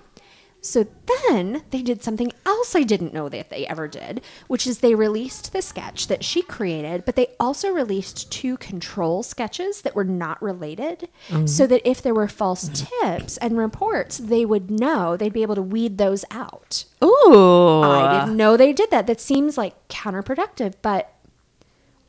So 0.64 0.86
then 1.28 1.62
they 1.70 1.82
did 1.82 2.02
something 2.02 2.32
else 2.46 2.74
I 2.74 2.84
didn't 2.84 3.12
know 3.12 3.28
that 3.28 3.50
they 3.50 3.66
ever 3.66 3.86
did, 3.86 4.22
which 4.46 4.66
is 4.66 4.78
they 4.78 4.94
released 4.94 5.52
the 5.52 5.60
sketch 5.60 6.06
that 6.08 6.24
she 6.24 6.40
created, 6.40 7.04
but 7.04 7.16
they 7.16 7.34
also 7.38 7.68
released 7.70 8.32
two 8.32 8.56
control 8.56 9.22
sketches 9.22 9.82
that 9.82 9.94
were 9.94 10.04
not 10.04 10.40
related 10.40 11.08
mm-hmm. 11.28 11.46
so 11.46 11.66
that 11.66 11.86
if 11.88 12.00
there 12.00 12.14
were 12.14 12.28
false 12.28 12.70
tips 12.72 13.36
and 13.36 13.58
reports, 13.58 14.16
they 14.16 14.46
would 14.46 14.70
know, 14.70 15.16
they'd 15.18 15.34
be 15.34 15.42
able 15.42 15.54
to 15.54 15.62
weed 15.62 15.98
those 15.98 16.24
out. 16.30 16.84
Ooh. 17.02 17.82
I 17.82 18.20
didn't 18.20 18.36
know 18.36 18.56
they 18.56 18.72
did 18.72 18.90
that. 18.90 19.06
That 19.06 19.20
seems 19.20 19.58
like 19.58 19.88
counterproductive, 19.88 20.74
but 20.80 21.12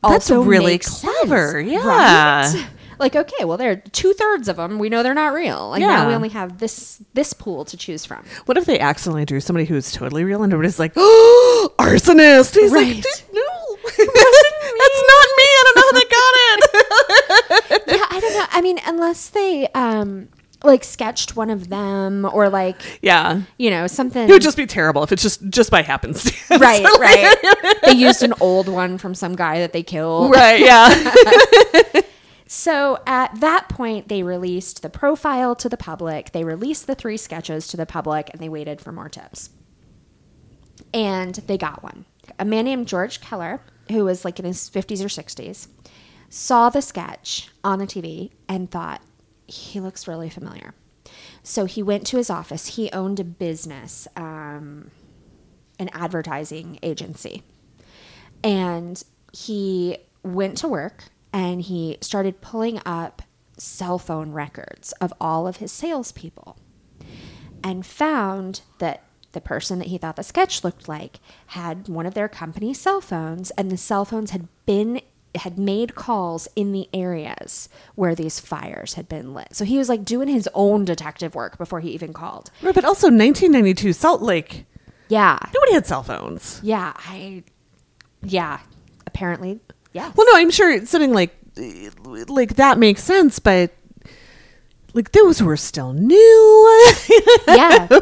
That's 0.02 0.30
really 0.30 0.78
clever, 0.78 1.60
sense, 1.62 1.72
yeah. 1.72 1.86
right? 1.86 2.66
Like, 2.98 3.14
okay, 3.16 3.44
well, 3.44 3.56
there 3.56 3.70
are 3.72 3.76
two 3.76 4.12
thirds 4.14 4.48
of 4.48 4.56
them. 4.56 4.78
We 4.78 4.88
know 4.88 5.02
they're 5.02 5.14
not 5.14 5.32
real. 5.34 5.70
Like 5.70 5.80
now 5.80 6.08
we 6.08 6.14
only 6.14 6.30
have 6.30 6.58
this 6.58 7.02
this 7.14 7.32
pool 7.32 7.64
to 7.66 7.76
choose 7.76 8.04
from. 8.04 8.24
What 8.46 8.56
if 8.56 8.64
they 8.64 8.78
accidentally 8.78 9.24
drew 9.24 9.40
somebody 9.40 9.66
who's 9.66 9.92
totally 9.92 10.24
real 10.24 10.42
and 10.42 10.52
everybody's 10.52 10.78
like, 10.78 10.92
oh, 10.96 11.72
arsonist? 11.78 12.54
He's 12.54 12.72
Right. 12.72 12.96
like, 12.96 13.04
no, 13.32 13.42
that's 13.86 15.02
not 15.10 15.26
me. 15.36 15.44
I 15.44 15.62
don't 15.64 15.76
know 15.76 15.82
how 15.82 15.92
they 15.92 16.04
got 16.10 16.34
it. 17.76 17.82
yeah, 17.98 18.06
I 18.10 18.20
don't 18.20 18.34
know. 18.34 18.46
I 18.50 18.60
mean, 18.62 18.78
unless 18.86 19.28
they 19.30 19.68
um 19.68 20.28
like 20.64 20.82
sketched 20.82 21.36
one 21.36 21.50
of 21.50 21.68
them 21.68 22.24
or 22.32 22.48
like 22.48 22.80
yeah. 23.02 23.42
you 23.58 23.70
know 23.70 23.86
something. 23.86 24.28
It 24.28 24.32
would 24.32 24.42
just 24.42 24.56
be 24.56 24.66
terrible 24.66 25.02
if 25.02 25.12
it's 25.12 25.22
just 25.22 25.46
just 25.50 25.70
by 25.70 25.82
happenstance. 25.82 26.50
right, 26.50 26.82
right. 26.98 27.76
they 27.84 27.92
used 27.92 28.22
an 28.22 28.32
old 28.40 28.66
one 28.68 28.98
from 28.98 29.14
some 29.14 29.36
guy 29.36 29.58
that 29.60 29.72
they 29.72 29.82
killed. 29.82 30.32
right. 30.32 30.60
Yeah. 30.60 31.95
So 32.46 32.98
at 33.06 33.40
that 33.40 33.68
point, 33.68 34.08
they 34.08 34.22
released 34.22 34.82
the 34.82 34.90
profile 34.90 35.54
to 35.56 35.68
the 35.68 35.76
public. 35.76 36.32
They 36.32 36.44
released 36.44 36.86
the 36.86 36.94
three 36.94 37.16
sketches 37.16 37.66
to 37.68 37.76
the 37.76 37.86
public, 37.86 38.30
and 38.30 38.40
they 38.40 38.48
waited 38.48 38.80
for 38.80 38.92
more 38.92 39.08
tips. 39.08 39.50
And 40.94 41.34
they 41.34 41.58
got 41.58 41.82
one. 41.82 42.04
A 42.38 42.44
man 42.44 42.64
named 42.66 42.88
George 42.88 43.20
Keller, 43.20 43.60
who 43.90 44.04
was 44.04 44.24
like 44.24 44.38
in 44.38 44.44
his 44.44 44.70
50s 44.70 45.00
or 45.00 45.08
60s, 45.08 45.68
saw 46.28 46.70
the 46.70 46.82
sketch 46.82 47.50
on 47.64 47.78
the 47.78 47.86
TV 47.86 48.30
and 48.48 48.70
thought, 48.70 49.02
he 49.48 49.80
looks 49.80 50.08
really 50.08 50.30
familiar. 50.30 50.74
So 51.42 51.66
he 51.66 51.82
went 51.82 52.06
to 52.08 52.16
his 52.16 52.30
office. 52.30 52.76
He 52.76 52.90
owned 52.92 53.20
a 53.20 53.24
business, 53.24 54.08
um, 54.16 54.90
an 55.78 55.88
advertising 55.92 56.78
agency 56.82 57.42
and 58.42 59.02
he 59.32 59.98
went 60.22 60.56
to 60.58 60.68
work 60.68 61.04
and 61.36 61.60
he 61.60 61.98
started 62.00 62.40
pulling 62.40 62.80
up 62.86 63.20
cell 63.58 63.98
phone 63.98 64.32
records 64.32 64.92
of 65.02 65.12
all 65.20 65.46
of 65.46 65.58
his 65.58 65.70
salespeople 65.70 66.56
and 67.62 67.84
found 67.84 68.62
that 68.78 69.02
the 69.32 69.40
person 69.42 69.78
that 69.78 69.88
he 69.88 69.98
thought 69.98 70.16
the 70.16 70.22
sketch 70.22 70.64
looked 70.64 70.88
like 70.88 71.20
had 71.48 71.88
one 71.88 72.06
of 72.06 72.14
their 72.14 72.26
company 72.26 72.72
cell 72.72 73.02
phones 73.02 73.50
and 73.50 73.70
the 73.70 73.76
cell 73.76 74.06
phones 74.06 74.30
had 74.30 74.48
been 74.64 75.02
had 75.34 75.58
made 75.58 75.94
calls 75.94 76.48
in 76.56 76.72
the 76.72 76.88
areas 76.94 77.68
where 77.94 78.14
these 78.14 78.40
fires 78.40 78.94
had 78.94 79.06
been 79.06 79.34
lit. 79.34 79.48
So 79.54 79.66
he 79.66 79.76
was 79.76 79.90
like 79.90 80.02
doing 80.02 80.28
his 80.28 80.48
own 80.54 80.86
detective 80.86 81.34
work 81.34 81.58
before 81.58 81.80
he 81.80 81.90
even 81.90 82.14
called. 82.14 82.50
Right, 82.62 82.74
but 82.74 82.86
also 82.86 83.08
1992, 83.08 83.92
Salt 83.92 84.22
Lake. 84.22 84.64
Yeah. 85.08 85.38
Nobody 85.52 85.74
had 85.74 85.86
cell 85.86 86.02
phones. 86.02 86.58
Yeah, 86.62 86.94
I 86.96 87.44
yeah, 88.22 88.60
apparently. 89.06 89.60
Yeah. 89.96 90.12
Well, 90.14 90.26
no, 90.26 90.38
I'm 90.38 90.50
sure 90.50 90.70
it's 90.70 90.90
something 90.90 91.14
like 91.14 91.34
like 92.28 92.56
that 92.56 92.76
makes 92.76 93.02
sense, 93.02 93.38
but 93.38 93.72
like 94.92 95.12
those 95.12 95.42
were 95.42 95.56
still 95.56 95.94
new. 95.94 96.86
yeah. 97.48 97.88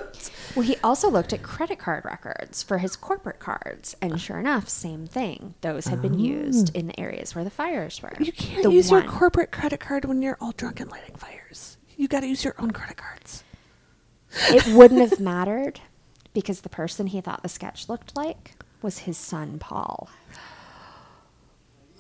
Well, 0.55 0.65
he 0.65 0.77
also 0.85 1.11
looked 1.11 1.33
at 1.33 1.43
credit 1.43 1.81
card 1.81 2.05
records 2.05 2.63
for 2.63 2.79
his 2.79 2.95
corporate 2.95 3.41
cards, 3.41 3.97
and 4.01 4.21
sure 4.21 4.39
enough, 4.39 4.69
same 4.69 5.09
thing. 5.09 5.55
Those 5.63 5.89
had 5.89 6.01
been 6.01 6.17
used 6.17 6.71
oh. 6.73 6.79
in 6.79 6.87
the 6.87 7.01
areas 7.01 7.35
where 7.35 7.43
the 7.43 7.51
fires 7.51 8.01
were. 8.01 8.13
Oh. 8.15 8.23
You 8.23 8.31
can't 8.31 8.63
The 8.63 8.71
use 8.71 8.89
your 8.89 9.03
corporate 9.03 9.51
credit 9.51 9.81
card 9.81 10.05
when 10.05 10.23
you're 10.23 10.39
all 10.41 10.53
drunk 10.53 10.79
and 10.79 10.89
lighting 10.89 11.17
fires. 11.17 11.77
You 11.97 12.07
got 12.07 12.21
to 12.21 12.29
use 12.29 12.45
your 12.45 12.55
own 12.61 12.71
credit 12.71 12.97
cards. 12.97 13.43
It 14.51 14.65
wouldn't 14.73 15.01
have 15.01 15.19
mattered 15.19 15.81
because 16.33 16.61
the 16.61 16.69
person 16.69 17.09
he 17.09 17.21
thought 17.21 17.43
the 17.43 17.49
sketch 17.49 17.89
looked 17.89 18.17
like 18.17 18.53
was 18.81 18.99
his 18.99 19.19
son 19.19 19.59
Paul. 19.59 20.09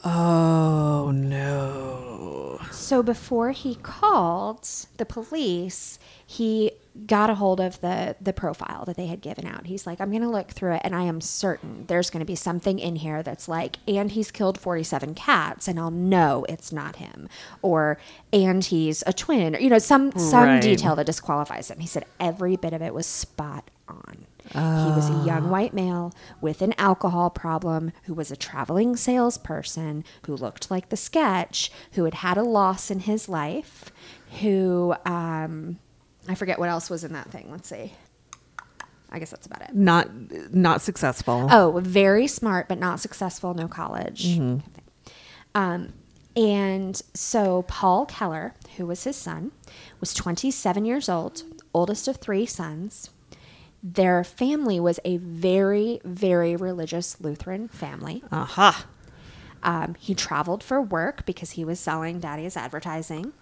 Oh 0.05 1.11
no. 1.15 2.61
So 2.71 3.03
before 3.03 3.53
he 3.53 3.77
called 3.77 4.69
the 4.99 5.07
police, 5.07 5.99
he 6.27 6.73
got 7.07 7.29
a 7.29 7.35
hold 7.35 7.61
of 7.61 7.81
the 7.81 8.15
the 8.21 8.33
profile 8.33 8.85
that 8.85 8.97
they 8.97 9.07
had 9.09 9.21
given 9.21 9.47
out. 9.47 9.67
He's 9.67 9.85
like, 9.87 10.01
I'm 10.01 10.11
going 10.11 10.23
to 10.23 10.29
look 10.29 10.51
through 10.53 10.75
it 10.75 10.83
and 10.85 10.95
I 10.95 11.03
am 11.03 11.21
certain 11.21 11.87
there's 11.89 12.09
going 12.09 12.21
to 12.21 12.25
be 12.27 12.37
something 12.37 12.79
in 12.79 12.97
here 12.97 13.23
that's 13.23 13.49
like 13.49 13.79
and 13.89 14.13
he's 14.13 14.31
killed 14.31 14.61
47 14.61 15.15
cats 15.15 15.67
and 15.67 15.79
I'll 15.81 15.91
know 15.91 16.47
it's 16.49 16.71
not 16.73 16.97
him 16.97 17.29
or 17.63 17.99
and 18.33 18.65
he's 18.65 19.03
a 19.09 19.13
twin 19.13 19.57
or 19.57 19.59
you 19.59 19.71
know 19.71 19.79
some 19.79 20.13
some 20.13 20.45
Right. 20.45 20.63
detail 20.63 20.95
that 20.97 21.07
disqualifies 21.07 21.69
him. 21.71 21.81
He 21.81 21.87
said 21.89 22.05
every 22.21 22.55
bit 22.57 22.73
of 22.73 22.81
it 22.81 22.95
was 22.95 23.07
spot 23.07 23.71
on. 23.89 24.27
He 24.53 24.59
was 24.93 25.09
a 25.09 25.27
young 25.27 25.49
white 25.51 25.73
male 25.75 26.13
with 26.41 26.63
an 26.63 26.75
alcohol 26.79 27.31
problem 27.31 27.93
who 28.05 28.15
was 28.15 28.31
a 28.31 28.37
traveling 28.37 28.95
salesperson 28.95 30.05
who 30.27 30.37
looked 30.37 30.71
like 30.71 30.91
the 30.91 30.97
sketch, 30.99 31.73
who 31.93 32.05
had 32.05 32.15
had 32.15 32.37
a 32.37 32.43
loss 32.45 32.91
in 32.91 33.01
his 33.01 33.29
life, 33.29 33.91
who, 34.43 34.95
um, 35.07 35.79
I 36.29 36.35
forget 36.35 36.59
what 36.59 36.69
else 36.69 36.89
was 36.91 37.05
in 37.05 37.13
that 37.13 37.31
thing. 37.31 37.51
Let's 37.51 37.69
see. 37.69 37.93
I 39.11 39.19
guess 39.19 39.31
that's 39.31 39.47
about 39.47 39.63
it. 39.63 39.75
Not 39.75 40.09
not 40.53 40.81
successful. 40.81 41.49
Oh, 41.51 41.79
very 41.83 42.27
smart, 42.27 42.69
but 42.69 42.79
not 42.79 42.99
successful, 43.01 43.55
no 43.55 43.69
college. 43.69 44.39
Um, 45.55 45.93
and 46.37 47.01
so 47.15 47.63
Paul 47.63 48.07
Keller, 48.07 48.55
who 48.77 48.87
was 48.87 49.05
his 49.05 49.17
son, 49.17 49.53
was 50.01 50.13
27 50.15 50.85
years 50.85 51.09
old, 51.09 51.43
oldest 51.73 52.09
of 52.09 52.17
three 52.17 52.45
sons. 52.45 53.11
Their 53.83 54.25
family 54.25 54.81
was 54.81 54.99
a 55.05 55.19
very, 55.19 56.01
very 56.05 56.57
religious 56.57 57.21
Lutheran 57.21 57.69
family. 57.69 58.25
Aha. 58.33 58.87
Um, 59.63 59.95
he 59.99 60.15
traveled 60.15 60.63
for 60.63 60.81
work 60.83 61.25
because 61.25 61.53
he 61.53 61.65
was 61.65 61.79
selling 61.79 62.19
Daddy's 62.19 62.57
advertising. 62.57 63.33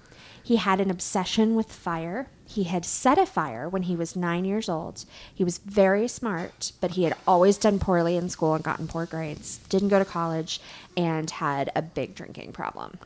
He 0.42 0.56
had 0.56 0.80
an 0.80 0.90
obsession 0.90 1.54
with 1.54 1.72
fire. 1.72 2.28
He 2.52 2.64
had 2.64 2.84
set 2.84 3.16
a 3.16 3.24
fire 3.24 3.66
when 3.66 3.84
he 3.84 3.96
was 3.96 4.14
nine 4.14 4.44
years 4.44 4.68
old. 4.68 5.06
He 5.34 5.42
was 5.42 5.56
very 5.56 6.06
smart, 6.06 6.72
but 6.82 6.92
he 6.92 7.04
had 7.04 7.16
always 7.26 7.56
done 7.56 7.78
poorly 7.78 8.16
in 8.16 8.28
school 8.28 8.54
and 8.54 8.62
gotten 8.62 8.86
poor 8.86 9.06
grades, 9.06 9.56
didn't 9.70 9.88
go 9.88 9.98
to 9.98 10.04
college, 10.04 10.60
and 10.94 11.30
had 11.30 11.72
a 11.74 11.80
big 11.80 12.14
drinking 12.14 12.52
problem. 12.52 12.98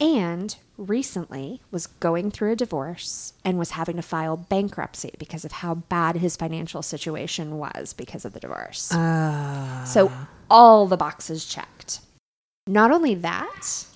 And 0.00 0.56
recently 0.78 1.60
was 1.70 1.86
going 1.86 2.30
through 2.30 2.52
a 2.52 2.56
divorce 2.56 3.34
and 3.44 3.58
was 3.58 3.72
having 3.72 3.96
to 3.96 4.02
file 4.02 4.38
bankruptcy 4.38 5.12
because 5.18 5.44
of 5.44 5.52
how 5.52 5.74
bad 5.74 6.16
his 6.16 6.36
financial 6.36 6.80
situation 6.82 7.58
was 7.58 7.92
because 7.92 8.24
of 8.24 8.32
the 8.32 8.40
divorce. 8.40 8.90
Ah. 8.92 9.84
So 9.86 10.10
all 10.50 10.86
the 10.86 10.96
boxes 10.96 11.44
checked. 11.44 12.00
Not 12.66 12.90
only 12.90 13.14
that, 13.14 13.86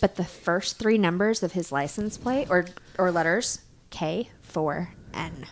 but 0.00 0.16
the 0.16 0.24
first 0.24 0.78
three 0.78 0.98
numbers 0.98 1.42
of 1.42 1.52
his 1.52 1.72
license 1.72 2.18
plate 2.18 2.48
or 2.50 2.66
or 2.98 3.10
letters 3.10 3.60
K4N. 3.90 5.46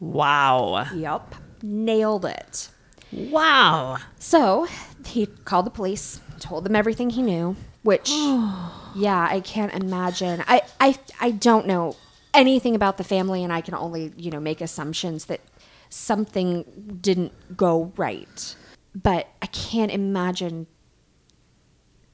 Wow. 0.00 0.86
Yup. 0.94 1.34
Nailed 1.62 2.24
it. 2.24 2.70
Wow. 3.12 3.98
So 4.18 4.66
he 5.06 5.26
called 5.26 5.66
the 5.66 5.70
police, 5.70 6.20
told 6.40 6.64
them 6.64 6.74
everything 6.74 7.10
he 7.10 7.22
knew, 7.22 7.56
which, 7.82 8.10
yeah, 8.94 9.28
I 9.30 9.40
can't 9.44 9.72
imagine. 9.72 10.42
I, 10.46 10.62
I, 10.80 10.98
I 11.20 11.30
don't 11.30 11.66
know 11.66 11.96
anything 12.32 12.74
about 12.74 12.96
the 12.98 13.04
family, 13.04 13.44
and 13.44 13.52
I 13.52 13.60
can 13.60 13.74
only, 13.74 14.12
you 14.16 14.30
know, 14.30 14.40
make 14.40 14.60
assumptions 14.60 15.26
that 15.26 15.40
something 15.88 16.98
didn't 17.00 17.56
go 17.56 17.92
right. 17.96 18.56
But 18.94 19.28
I 19.40 19.46
can't 19.46 19.92
imagine 19.92 20.66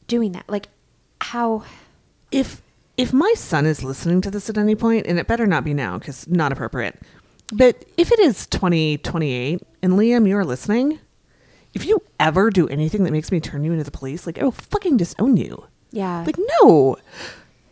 doing 0.07 0.33
that. 0.33 0.49
Like, 0.49 0.69
how? 1.21 1.65
If 2.31 2.63
if 2.97 3.13
my 3.13 3.33
son 3.37 3.67
is 3.67 3.83
listening 3.83 4.21
to 4.23 4.31
this 4.31 4.51
at 4.51 4.59
any 4.59 4.75
point, 4.75 5.07
and 5.07 5.19
it 5.19 5.27
better 5.27 5.47
not 5.47 5.65
be 5.65 5.75
now 5.75 5.99
because 5.99 6.29
not 6.29 6.53
appropriate, 6.53 7.01
but 7.53 7.85
if 7.97 8.13
it 8.13 8.21
is 8.21 8.47
2028 8.47 9.63
and 9.83 9.93
Liam, 9.95 10.29
you're 10.29 10.45
listening, 10.45 11.01
if 11.75 11.87
you 11.87 12.03
ever 12.19 12.51
do 12.51 12.69
anything 12.69 13.05
that 13.05 13.13
makes 13.13 13.33
me 13.33 13.41
turn 13.41 13.65
you 13.65 13.73
into 13.73 13.85
the 13.85 13.91
police, 13.91 14.27
like 14.27 14.39
I 14.39 14.45
will 14.45 14.53
fucking 14.53 14.97
disown 14.99 15.37
you. 15.37 15.65
Yeah. 15.91 16.25
Like 16.27 16.37
no. 16.63 16.97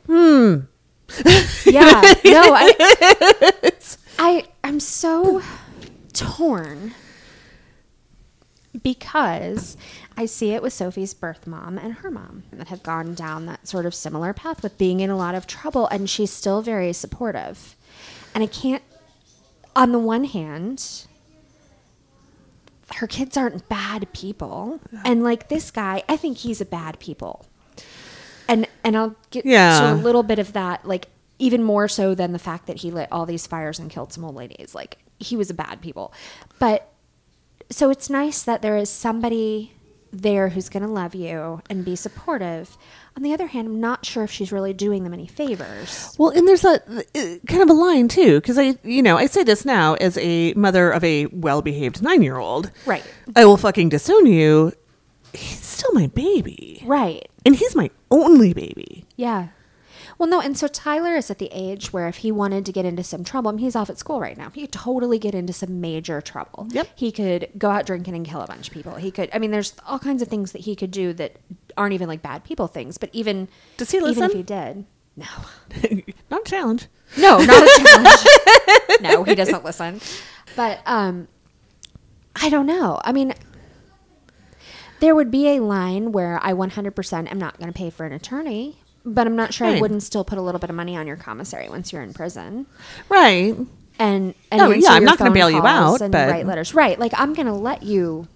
Hmm. 0.07 0.57
yeah. 1.66 2.14
No, 2.24 2.55
I, 2.55 3.53
I, 4.18 4.46
I'm 4.64 4.80
so 4.80 5.42
torn 6.12 6.94
because 8.82 9.76
I 10.19 10.27
see 10.27 10.51
it 10.51 10.62
with 10.62 10.73
Sophie's 10.73 11.14
birth 11.14 11.47
mom 11.47 11.79
and 11.79 11.95
her 11.95 12.11
mom 12.11 12.43
that 12.53 12.66
have 12.69 12.83
gone 12.83 13.14
down 13.14 13.47
that 13.47 13.69
sort 13.69 13.87
of 13.87 13.95
similar 13.95 14.33
path 14.33 14.64
with 14.64 14.77
being 14.77 14.99
in 14.99 15.11
a 15.11 15.16
lot 15.16 15.37
of 15.37 15.47
trouble, 15.47 15.87
and 15.87 16.11
she's 16.11 16.33
still 16.33 16.61
very 16.61 16.93
supportive. 16.93 17.77
And 18.35 18.43
I 18.43 18.49
can't, 18.49 18.83
on 19.77 19.93
the 19.93 19.99
one 20.01 20.25
hand, 20.25 21.07
her 22.97 23.07
kids 23.07 23.37
aren't 23.37 23.69
bad 23.69 24.12
people, 24.12 24.81
and 25.05 25.23
like 25.23 25.49
this 25.49 25.71
guy, 25.71 26.03
I 26.09 26.16
think 26.16 26.39
he's 26.39 26.61
a 26.61 26.64
bad 26.66 26.99
people. 26.99 27.47
And 28.49 28.66
and 28.83 28.97
I'll 28.97 29.14
get 29.31 29.45
Yeah. 29.47 29.79
to 29.81 29.93
a 29.93 29.95
little 30.03 30.23
bit 30.25 30.39
of 30.41 30.53
that, 30.55 30.85
like 30.87 31.07
even 31.39 31.62
more 31.62 31.87
so 31.87 32.14
than 32.16 32.33
the 32.33 32.39
fact 32.41 32.66
that 32.66 32.79
he 32.79 32.91
lit 32.91 33.09
all 33.12 33.25
these 33.25 33.47
fires 33.47 33.79
and 33.79 33.89
killed 33.89 34.12
some 34.12 34.25
old 34.25 34.35
ladies. 34.35 34.75
Like 34.75 34.99
he 35.21 35.37
was 35.37 35.49
a 35.49 35.55
bad 35.55 35.81
people, 35.81 36.12
but 36.59 36.91
so 37.71 37.91
it's 37.91 38.11
nice 38.11 38.43
that 38.43 38.62
there 38.62 38.77
is 38.77 38.89
somebody 38.91 39.75
there 40.13 40.49
who's 40.51 40.69
going 40.69 40.83
to 40.83 40.89
love 40.89 41.15
you 41.15 41.61
and 41.69 41.85
be 41.85 41.97
supportive. 41.97 42.77
On 43.17 43.23
the 43.23 43.33
other 43.33 43.49
hand, 43.49 43.67
I'm 43.69 43.81
not 43.81 44.07
sure 44.07 44.25
if 44.25 44.31
she's 44.31 44.53
really 44.53 44.73
doing 44.73 45.05
them 45.05 45.13
any 45.13 45.27
favors. 45.27 46.15
Well, 46.19 46.31
and 46.31 46.47
there's 46.47 46.65
a 46.65 46.81
uh, 46.87 47.37
kind 47.47 47.63
of 47.63 47.69
a 47.71 47.75
line 47.75 48.09
too, 48.09 48.41
because 48.41 48.59
I, 48.59 48.79
you 48.85 49.03
know, 49.03 49.17
I 49.17 49.27
say 49.27 49.43
this 49.43 49.65
now 49.65 49.95
as 49.95 50.17
a 50.19 50.53
mother 50.55 50.91
of 50.91 51.03
a 51.05 51.27
well-behaved 51.27 52.03
nine-year-old. 52.03 52.71
Right. 52.87 53.05
I 53.37 53.45
will 53.45 53.57
fucking 53.57 53.89
disown 53.91 54.27
you. 54.27 54.73
He's 55.35 55.61
still 55.63 55.93
my 55.93 56.07
baby, 56.07 56.83
Right. 56.87 57.29
and 57.45 57.55
he's 57.55 57.75
my 57.77 57.91
only 58.11 58.55
baby. 58.55 59.05
Yeah. 59.17 59.49
Well, 60.19 60.29
no, 60.29 60.41
and 60.41 60.59
so 60.59 60.66
Tyler 60.66 61.14
is 61.14 61.31
at 61.31 61.39
the 61.39 61.49
age 61.53 61.93
where 61.93 62.09
if 62.09 62.19
he 62.19 62.33
wanted 62.33 62.66
to 62.66 62.73
get 62.73 62.85
into 62.85 63.05
some 63.05 63.23
trouble, 63.23 63.51
I 63.51 63.53
mean, 63.53 63.61
he's 63.61 63.77
off 63.77 63.89
at 63.89 63.99
school 63.99 64.21
right 64.21 64.37
now. 64.37 64.51
He 64.51 64.62
could 64.62 64.73
totally 64.73 65.19
get 65.19 65.33
into 65.33 65.53
some 65.53 65.81
major 65.81 66.21
trouble. 66.21 66.66
Yep. 66.73 66.89
He 66.97 67.12
could 67.12 67.49
go 67.57 67.71
out 67.71 67.87
drinking 67.87 68.16
and 68.16 68.27
kill 68.27 68.41
a 68.41 68.47
bunch 68.47 68.66
of 68.66 68.75
people. 68.75 68.97
He 68.97 69.12
could, 69.12 69.31
I 69.33 69.39
mean, 69.39 69.53
there's 69.53 69.75
all 69.87 70.01
kinds 70.01 70.21
of 70.21 70.27
things 70.27 70.51
that 70.53 70.62
he 70.62 70.75
could 70.75 70.91
do 70.91 71.12
that 71.14 71.37
aren't 71.77 71.95
even 71.95 72.09
like 72.09 72.21
bad 72.21 72.43
people 72.43 72.66
things, 72.66 72.99
but 72.99 73.11
even, 73.12 73.49
Does 73.77 73.93
he 73.93 73.99
even 73.99 74.25
if 74.25 74.33
he 74.33 74.43
did, 74.43 74.87
no. 75.19 75.27
Not 76.31 76.41
a 76.41 76.45
challenge. 76.45 76.87
No, 77.16 77.39
not 77.39 77.62
a 77.62 77.81
challenge. 77.83 79.01
no, 79.01 79.25
he 79.25 79.35
doesn't 79.35 79.64
listen. 79.64 80.01
But 80.55 80.81
um 80.87 81.27
I 82.37 82.49
don't 82.51 82.66
know. 82.66 83.01
I 83.03 83.12
mean 83.12 83.35
there 85.01 85.14
would 85.14 85.31
be 85.31 85.57
a 85.57 85.61
line 85.61 86.12
where 86.12 86.39
I 86.43 86.53
100% 86.53 87.31
am 87.31 87.39
not 87.39 87.59
going 87.59 87.73
to 87.73 87.77
pay 87.77 87.89
for 87.89 88.05
an 88.05 88.12
attorney, 88.12 88.83
but 89.15 89.27
I'm 89.27 89.37
not 89.37 89.53
sure 89.55 89.67
I 89.67 89.73
Right. 89.73 89.81
wouldn't 89.81 90.03
still 90.03 90.25
put 90.25 90.39
a 90.39 90.43
little 90.43 90.59
bit 90.59 90.71
of 90.71 90.77
money 90.77 90.97
on 90.97 91.07
your 91.07 91.17
commissary 91.17 91.69
once 91.69 91.93
you're 91.93 92.03
in 92.03 92.13
prison. 92.15 92.67
Right. 93.09 93.55
And 93.99 94.35
and 94.51 94.61
Oh, 94.63 94.71
answer 94.73 94.79
yeah, 94.79 94.91
I'm 94.93 95.03
your 95.03 95.11
not 95.11 95.19
gonna 95.19 95.31
phone 95.31 95.35
bail 95.35 95.51
you 95.51 95.61
calls 95.61 96.01
out, 96.01 96.05
and 96.05 96.13
but- 96.13 96.31
write 96.31 96.47
letters. 96.47 96.75
Right, 96.75 96.99
like 96.99 97.13
I'm 97.17 97.35
going 97.35 97.47
to 97.47 97.53
let 97.53 97.83
you 97.83 98.29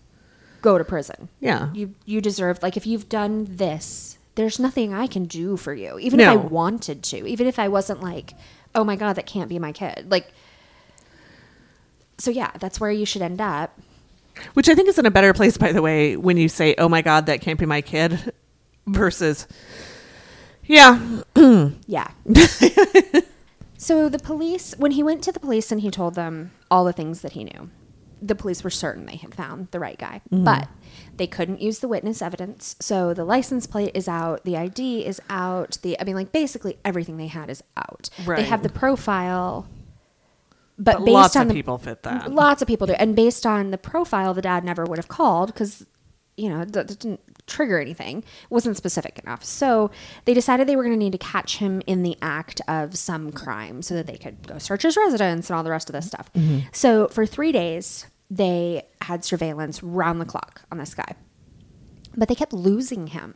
go 0.60 0.76
to 0.78 0.84
prison. 0.84 1.28
Yeah. 1.40 1.68
You 1.72 1.94
you 2.04 2.20
deserve 2.20 2.62
like 2.62 2.76
if 2.76 2.86
you've 2.86 3.08
done 3.08 3.46
this, 3.48 4.18
there's 4.34 4.58
nothing 4.58 4.92
I 4.94 5.06
can 5.06 5.24
do 5.26 5.56
for 5.56 5.74
you. 5.74 5.98
Even 5.98 6.18
if 6.20 6.28
I 6.28 6.34
No. 6.34 6.40
wanted 6.40 7.02
to. 7.04 7.26
Even 7.26 7.46
if 7.46 7.58
I 7.58 7.68
wasn't 7.68 8.02
like, 8.02 8.34
"Oh 8.74 8.82
my 8.84 8.96
god, 8.96 9.14
that 9.16 9.26
can't 9.26 9.48
be 9.48 9.58
my 9.58 9.72
kid." 9.72 10.06
Like 10.10 10.32
So 12.18 12.30
yeah, 12.30 12.50
that's 12.60 12.78
where 12.80 12.90
you 12.90 13.04
should 13.06 13.22
end 13.22 13.40
up. 13.40 13.78
Which 14.54 14.68
I 14.68 14.74
think 14.74 14.88
is 14.88 14.98
in 14.98 15.06
a 15.06 15.10
better 15.10 15.32
place, 15.34 15.56
by 15.58 15.72
the 15.72 15.82
way, 15.82 16.16
when 16.16 16.36
you 16.36 16.48
say, 16.48 16.74
"Oh 16.78 16.88
my 16.88 17.02
God, 17.02 17.26
that 17.26 17.40
can't 17.40 17.58
be 17.58 17.66
my 17.66 17.80
kid," 17.82 18.32
versus, 18.86 19.46
"Yeah, 20.72 21.22
Yeah. 21.86 22.10
so 23.76 24.08
the 24.08 24.18
police, 24.18 24.74
when 24.78 24.92
he 24.92 25.02
went 25.02 25.22
to 25.24 25.32
the 25.32 25.40
police 25.40 25.70
and 25.70 25.80
he 25.80 25.90
told 25.90 26.14
them 26.14 26.52
all 26.70 26.84
the 26.84 26.92
things 26.92 27.20
that 27.20 27.32
he 27.32 27.44
knew, 27.44 27.70
the 28.22 28.34
police 28.34 28.62
were 28.62 28.70
certain 28.70 29.06
they 29.06 29.16
had 29.16 29.34
found 29.34 29.68
the 29.72 29.80
right 29.80 29.98
guy, 29.98 30.20
mm-hmm. 30.30 30.44
but 30.44 30.68
they 31.16 31.26
couldn't 31.26 31.60
use 31.60 31.80
the 31.80 31.88
witness 31.88 32.22
evidence. 32.22 32.76
So 32.80 33.12
the 33.12 33.24
license 33.24 33.66
plate 33.66 33.92
is 33.94 34.08
out, 34.08 34.44
the 34.44 34.56
ID 34.56 35.04
is 35.04 35.20
out, 35.28 35.78
the 35.82 36.00
I 36.00 36.04
mean, 36.04 36.14
like 36.14 36.32
basically 36.32 36.78
everything 36.84 37.16
they 37.16 37.26
had 37.26 37.50
is 37.50 37.62
out. 37.76 38.08
They 38.42 38.44
have 38.44 38.62
the 38.62 38.68
profile, 38.68 39.68
but, 40.78 40.98
But 40.98 41.04
based 41.04 41.14
lots 41.14 41.36
on 41.36 41.42
of 41.42 41.48
the, 41.48 41.54
people 41.54 41.78
fit 41.78 42.02
that. 42.04 42.32
Lots 42.32 42.62
of 42.62 42.68
people 42.68 42.86
do, 42.86 42.94
and 42.94 43.14
based 43.14 43.44
on 43.44 43.70
the 43.72 43.78
profile, 43.78 44.34
the 44.34 44.42
dad 44.42 44.64
never 44.64 44.84
would 44.84 44.98
have 44.98 45.08
called 45.08 45.48
because 45.48 45.86
you 46.36 46.48
know 46.48 46.64
that 46.64 46.72
that 46.72 46.98
didn't 46.98 47.20
trigger 47.46 47.80
anything. 47.80 48.18
It 48.18 48.50
wasn't 48.50 48.76
specific 48.76 49.18
enough. 49.18 49.44
So 49.44 49.90
they 50.24 50.34
decided 50.34 50.66
they 50.66 50.76
were 50.76 50.84
going 50.84 50.94
to 50.94 50.98
need 50.98 51.12
to 51.12 51.18
catch 51.18 51.58
him 51.58 51.82
in 51.86 52.02
the 52.02 52.16
act 52.22 52.60
of 52.68 52.96
some 52.96 53.32
crime 53.32 53.82
so 53.82 53.94
that 53.94 54.06
they 54.06 54.16
could 54.16 54.46
go 54.46 54.58
search 54.58 54.82
his 54.82 54.96
residence 54.96 55.50
and 55.50 55.56
all 55.56 55.62
the 55.62 55.70
rest 55.70 55.88
of 55.88 55.94
this 55.94 56.06
stuff. 56.06 56.32
Mm-hmm. 56.34 56.68
So 56.72 57.08
for 57.08 57.26
three 57.26 57.52
days, 57.52 58.06
they 58.30 58.84
had 59.02 59.24
surveillance 59.24 59.82
round 59.82 60.20
the 60.20 60.24
clock 60.24 60.62
on 60.70 60.78
this 60.78 60.94
guy, 60.94 61.14
but 62.16 62.28
they 62.28 62.34
kept 62.34 62.52
losing 62.52 63.08
him. 63.08 63.34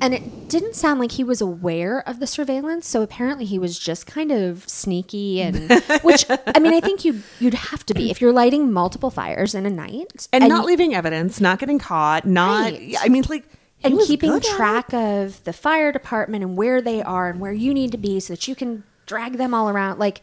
And 0.00 0.14
it 0.14 0.48
didn't 0.48 0.74
sound 0.74 0.98
like 0.98 1.12
he 1.12 1.22
was 1.22 1.40
aware 1.40 2.06
of 2.08 2.18
the 2.18 2.26
surveillance, 2.26 2.88
so 2.88 3.02
apparently 3.02 3.44
he 3.44 3.58
was 3.58 3.78
just 3.78 4.06
kind 4.06 4.32
of 4.32 4.68
sneaky 4.68 5.40
and 5.40 5.70
which 6.02 6.24
I 6.28 6.58
mean 6.58 6.74
I 6.74 6.80
think 6.80 7.04
you 7.04 7.22
you'd 7.38 7.54
have 7.54 7.86
to 7.86 7.94
be 7.94 8.10
if 8.10 8.20
you're 8.20 8.32
lighting 8.32 8.72
multiple 8.72 9.10
fires 9.10 9.54
in 9.54 9.64
a 9.64 9.70
night 9.70 10.28
and, 10.32 10.48
not 10.48 10.64
leaving 10.64 10.94
evidence, 10.94 11.40
not 11.40 11.60
getting 11.60 11.78
caught, 11.78 12.26
not." 12.26 12.72
Right. 12.72 12.96
I 13.00 13.08
mean, 13.08 13.24
like, 13.28 13.44
and 13.84 14.00
keeping 14.00 14.40
track 14.40 14.92
of 14.92 15.42
the 15.44 15.52
fire 15.52 15.92
department 15.92 16.42
and 16.42 16.56
where 16.56 16.82
they 16.82 17.00
are 17.02 17.28
and 17.28 17.38
where 17.40 17.52
you 17.52 17.72
need 17.72 17.92
to 17.92 17.98
be 17.98 18.18
so 18.18 18.32
that 18.32 18.48
you 18.48 18.56
can 18.56 18.82
drag 19.06 19.34
them 19.34 19.54
all 19.54 19.68
around 19.68 19.98
like 19.98 20.22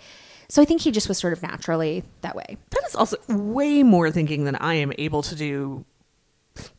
so 0.49 0.63
I 0.63 0.65
think 0.65 0.81
he 0.81 0.91
just 0.91 1.07
was 1.07 1.19
sort 1.19 1.31
of 1.31 1.43
naturally 1.43 2.03
that 2.21 2.35
way. 2.35 2.57
That 2.71 2.81
is 2.87 2.95
also 2.95 3.17
way 3.29 3.83
more 3.83 4.09
thinking 4.09 4.45
than 4.45 4.55
I 4.55 4.73
am 4.73 4.91
able 4.97 5.21
to 5.21 5.35
do 5.35 5.85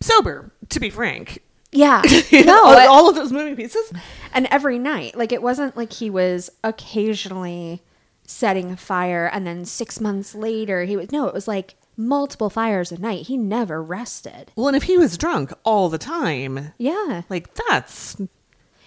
sober. 0.01 0.51
To 0.71 0.81
be 0.81 0.91
frank, 0.91 1.41
Yeah. 1.73 2.03
No, 2.33 2.65
all, 2.65 2.89
all 2.89 3.09
of 3.09 3.15
those 3.15 3.33
moving 3.33 3.57
pieces. 3.57 3.93
and 4.33 4.47
every 4.51 4.79
night 4.79 5.17
like 5.17 5.33
it 5.33 5.43
wasn't 5.43 5.77
like 5.77 5.93
he 5.93 6.11
was 6.11 6.51
occasionally 6.65 7.83
setting 8.27 8.71
a 8.73 8.77
fire 8.77 9.27
and 9.33 9.47
then 9.47 9.65
6 9.65 10.01
months 10.01 10.35
later 10.35 10.85
he 10.85 10.97
was 10.97 11.11
no 11.13 11.27
it 11.27 11.35
was 11.35 11.49
like 11.49 11.75
multiple 11.97 12.49
fires 12.51 12.91
a 12.93 12.99
night 12.99 13.27
he 13.27 13.37
never 13.37 13.83
rested 13.83 14.53
Well, 14.57 14.69
and 14.69 14.77
if 14.77 14.85
he 14.85 14.97
was 14.97 15.19
drunk 15.19 15.53
all 15.65 15.89
the 15.89 15.99
time, 15.99 16.73
yeah 16.79 17.23
like 17.29 17.53
that's 17.55 18.17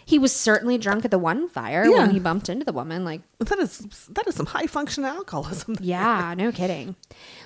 he 0.06 0.20
was 0.20 0.34
certainly 0.36 0.78
drunk 0.78 1.06
at 1.06 1.12
the 1.12 1.20
one 1.20 1.48
fire 1.48 1.86
Yeah. 1.86 2.00
when 2.00 2.12
he 2.12 2.20
bumped 2.20 2.50
into 2.50 2.66
the 2.66 2.74
woman 2.74 3.06
like 3.06 3.22
that 3.40 3.60
is 3.60 3.80
that 4.10 4.28
is 4.28 4.36
some 4.36 4.48
high 4.48 4.68
function 4.68 5.06
alcoholism. 5.06 5.76
Yeah, 5.82 6.34
no 6.38 6.52
kidding. 6.52 6.96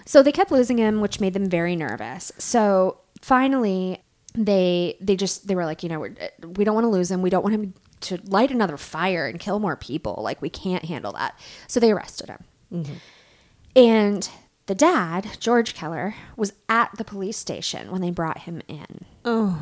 So 0.05 0.23
they 0.23 0.31
kept 0.31 0.51
losing 0.51 0.77
him, 0.77 1.01
which 1.01 1.19
made 1.19 1.33
them 1.33 1.49
very 1.49 1.75
nervous. 1.75 2.31
So 2.39 2.99
finally, 3.21 4.01
they 4.37 4.95
they 5.01 5.15
just 5.15 5.47
they 5.47 5.55
were 5.55 5.65
like, 5.65 5.83
you 5.83 5.89
know, 5.89 5.99
we're, 5.99 6.15
we 6.55 6.63
don't 6.63 6.75
want 6.75 6.85
to 6.85 6.89
lose 6.89 7.09
him. 7.09 7.21
We 7.21 7.29
don't 7.29 7.43
want 7.43 7.55
him 7.55 7.73
to 8.01 8.19
light 8.25 8.51
another 8.51 8.77
fire 8.77 9.25
and 9.25 9.39
kill 9.39 9.59
more 9.59 9.75
people. 9.75 10.19
Like 10.21 10.41
we 10.41 10.49
can't 10.49 10.85
handle 10.85 11.13
that. 11.13 11.37
So 11.67 11.79
they 11.79 11.91
arrested 11.91 12.29
him. 12.29 12.43
Mm-hmm. 12.71 12.93
And 13.75 14.29
the 14.67 14.75
dad, 14.75 15.37
George 15.39 15.73
Keller, 15.73 16.15
was 16.35 16.53
at 16.69 16.91
the 16.97 17.03
police 17.03 17.37
station 17.37 17.91
when 17.91 18.01
they 18.01 18.11
brought 18.11 18.39
him 18.39 18.61
in. 18.67 19.05
Oh, 19.25 19.61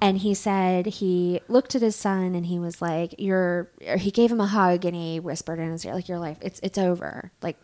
And 0.00 0.18
he 0.18 0.34
said 0.34 0.86
he 0.86 1.40
looked 1.48 1.74
at 1.74 1.82
his 1.82 1.96
son 1.96 2.34
and 2.34 2.46
he 2.46 2.58
was 2.58 2.80
like, 2.82 3.14
"You're." 3.18 3.70
He 3.98 4.10
gave 4.10 4.30
him 4.30 4.40
a 4.40 4.46
hug 4.46 4.84
and 4.84 4.94
he 4.94 5.20
whispered 5.20 5.58
in 5.58 5.70
his 5.70 5.84
ear, 5.84 5.94
"Like 5.94 6.08
your 6.08 6.18
life, 6.18 6.38
it's 6.40 6.60
it's 6.62 6.78
over. 6.78 7.32
Like 7.42 7.56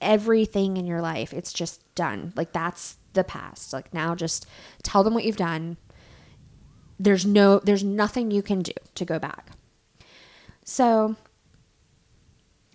everything 0.00 0.76
in 0.76 0.86
your 0.86 1.00
life, 1.00 1.32
it's 1.32 1.52
just 1.52 1.82
done. 1.94 2.32
Like 2.36 2.52
that's 2.52 2.96
the 3.14 3.24
past. 3.24 3.72
Like 3.72 3.92
now 3.92 4.14
just 4.14 4.46
tell 4.82 5.02
them 5.04 5.14
what 5.14 5.24
you've 5.24 5.36
done. 5.36 5.76
There's 6.98 7.26
no 7.26 7.58
there's 7.58 7.84
nothing 7.84 8.30
you 8.30 8.42
can 8.42 8.62
do 8.62 8.72
to 8.94 9.04
go 9.04 9.18
back. 9.18 9.50
So 10.64 11.16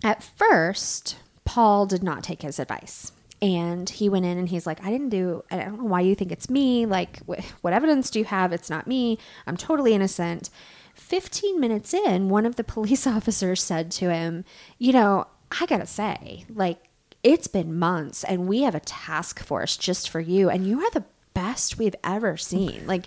at 0.02 0.22
first, 0.22 1.16
Paul 1.44 1.86
did 1.86 2.02
not 2.02 2.22
take 2.22 2.42
his 2.42 2.58
advice. 2.58 3.12
And 3.40 3.88
he 3.88 4.08
went 4.08 4.24
in 4.26 4.36
and 4.36 4.48
he's 4.48 4.66
like, 4.66 4.84
I 4.84 4.90
didn't 4.90 5.10
do, 5.10 5.44
I 5.50 5.56
don't 5.58 5.78
know 5.78 5.84
why 5.84 6.00
you 6.00 6.14
think 6.14 6.32
it's 6.32 6.50
me. 6.50 6.86
Like, 6.86 7.20
wh- 7.28 7.40
what 7.62 7.72
evidence 7.72 8.10
do 8.10 8.18
you 8.18 8.24
have? 8.24 8.52
It's 8.52 8.68
not 8.68 8.88
me. 8.88 9.18
I'm 9.46 9.56
totally 9.56 9.94
innocent. 9.94 10.50
15 10.94 11.60
minutes 11.60 11.94
in, 11.94 12.28
one 12.28 12.44
of 12.44 12.56
the 12.56 12.64
police 12.74 13.06
officers 13.06 13.62
said 13.62 13.90
to 13.92 14.12
him, 14.12 14.44
You 14.78 14.92
know, 14.92 15.26
I 15.60 15.66
gotta 15.66 15.86
say, 15.86 16.44
like, 16.52 16.78
it's 17.22 17.46
been 17.46 17.78
months 17.78 18.24
and 18.24 18.48
we 18.48 18.62
have 18.62 18.74
a 18.74 18.80
task 18.80 19.40
force 19.40 19.76
just 19.76 20.08
for 20.10 20.20
you, 20.20 20.50
and 20.50 20.66
you 20.66 20.80
are 20.80 20.90
the 20.90 21.04
best 21.34 21.78
we've 21.78 21.96
ever 22.02 22.36
seen. 22.36 22.86
Like, 22.86 23.04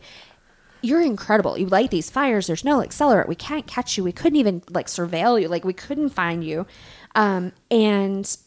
you're 0.82 1.02
incredible. 1.02 1.58
You 1.58 1.68
light 1.68 1.92
these 1.92 2.10
fires. 2.10 2.48
There's 2.48 2.64
no 2.66 2.80
accelerant. 2.80 3.28
We 3.28 3.36
can't 3.36 3.68
catch 3.68 3.98
you. 3.98 4.04
We 4.04 4.12
couldn't 4.12 4.38
even 4.38 4.64
like 4.70 4.88
surveil 4.88 5.42
you. 5.42 5.48
Like 5.48 5.64
we 5.66 5.74
couldn't 5.74 6.10
find 6.10 6.44
you. 6.44 6.66
Um, 7.16 7.52
and 7.70 8.38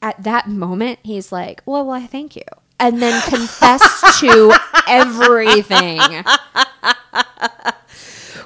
at 0.00 0.22
that 0.22 0.48
moment, 0.48 0.98
he's 1.02 1.32
like, 1.32 1.62
"Well, 1.66 1.86
well, 1.86 1.96
I 1.96 2.06
thank 2.06 2.36
you," 2.36 2.42
and 2.80 3.00
then 3.02 3.20
confessed 3.28 4.20
to 4.20 4.54
everything. 4.88 6.00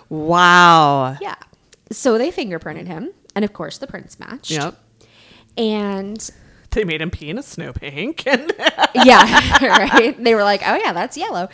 Wow. 0.08 1.16
Yeah. 1.20 1.34
So 1.92 2.18
they 2.18 2.30
fingerprinted 2.30 2.86
him, 2.86 3.10
and 3.34 3.44
of 3.44 3.52
course, 3.52 3.78
the 3.78 3.86
prints 3.86 4.18
matched. 4.18 4.50
Yep. 4.50 4.78
And 5.56 6.30
They 6.70 6.84
made 6.84 7.00
him 7.00 7.10
pee 7.10 7.30
in 7.30 7.38
a 7.38 7.42
snowbank. 7.42 8.26
And 8.26 8.52
yeah, 8.94 9.58
right. 9.62 10.22
They 10.22 10.34
were 10.34 10.42
like, 10.44 10.62
"Oh 10.66 10.74
yeah, 10.76 10.92
that's 10.92 11.16
yellow." 11.16 11.48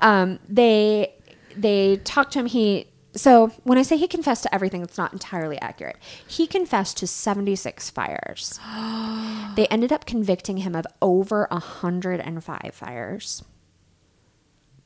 Um, 0.00 0.38
they 0.48 1.14
they 1.60 1.96
talked 2.04 2.32
to 2.32 2.40
him. 2.40 2.46
He 2.46 2.88
so 3.14 3.48
when 3.64 3.78
I 3.78 3.82
say 3.82 3.96
he 3.96 4.06
confessed 4.06 4.42
to 4.44 4.54
everything, 4.54 4.82
it's 4.82 4.98
not 4.98 5.12
entirely 5.12 5.60
accurate. 5.60 5.96
He 6.26 6.46
confessed 6.46 6.96
to 6.98 7.06
seventy 7.06 7.56
six 7.56 7.90
fires. 7.90 8.58
they 9.56 9.66
ended 9.70 9.92
up 9.92 10.06
convicting 10.06 10.58
him 10.58 10.74
of 10.74 10.86
over 11.02 11.48
hundred 11.50 12.20
and 12.20 12.42
five 12.44 12.70
fires. 12.74 13.42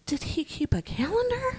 did 0.06 0.22
he 0.22 0.44
keep 0.44 0.72
a 0.74 0.82
calendar? 0.82 1.56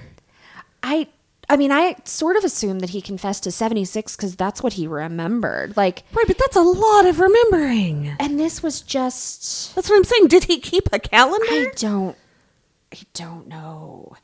I 0.81 1.07
I 1.49 1.57
mean, 1.57 1.71
I 1.73 1.97
sort 2.05 2.37
of 2.37 2.45
assumed 2.45 2.79
that 2.81 2.91
he 2.91 3.01
confessed 3.01 3.43
to 3.43 3.51
seventy 3.51 3.83
six 3.85 4.15
because 4.15 4.35
that's 4.35 4.63
what 4.63 4.73
he 4.73 4.87
remembered. 4.87 5.75
Like, 5.75 6.03
Right, 6.13 6.25
but 6.25 6.37
that's 6.37 6.55
a 6.55 6.61
lot 6.61 7.05
of 7.05 7.19
remembering. 7.19 8.15
and 8.19 8.39
this 8.39 8.63
was 8.63 8.81
just 8.81 9.75
That's 9.75 9.89
what 9.89 9.97
I'm 9.97 10.03
saying. 10.05 10.27
Did 10.27 10.45
he 10.45 10.59
keep 10.59 10.87
a 10.93 10.99
calendar? 10.99 11.45
I 11.49 11.71
don't 11.75 12.15
I 12.93 12.97
don't 13.13 13.47
know. 13.47 14.15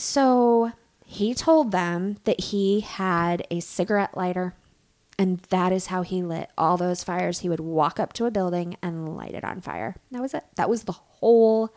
So 0.00 0.72
he 1.04 1.34
told 1.34 1.72
them 1.72 2.16
that 2.24 2.40
he 2.40 2.80
had 2.80 3.46
a 3.50 3.60
cigarette 3.60 4.16
lighter 4.16 4.54
and 5.18 5.38
that 5.50 5.70
is 5.70 5.88
how 5.88 6.00
he 6.00 6.22
lit 6.22 6.48
all 6.56 6.78
those 6.78 7.04
fires. 7.04 7.40
He 7.40 7.50
would 7.50 7.60
walk 7.60 8.00
up 8.00 8.14
to 8.14 8.24
a 8.24 8.30
building 8.30 8.78
and 8.80 9.14
light 9.14 9.34
it 9.34 9.44
on 9.44 9.60
fire. 9.60 9.96
That 10.10 10.22
was 10.22 10.32
it. 10.32 10.44
That 10.56 10.70
was 10.70 10.84
the 10.84 10.92
whole 10.92 11.74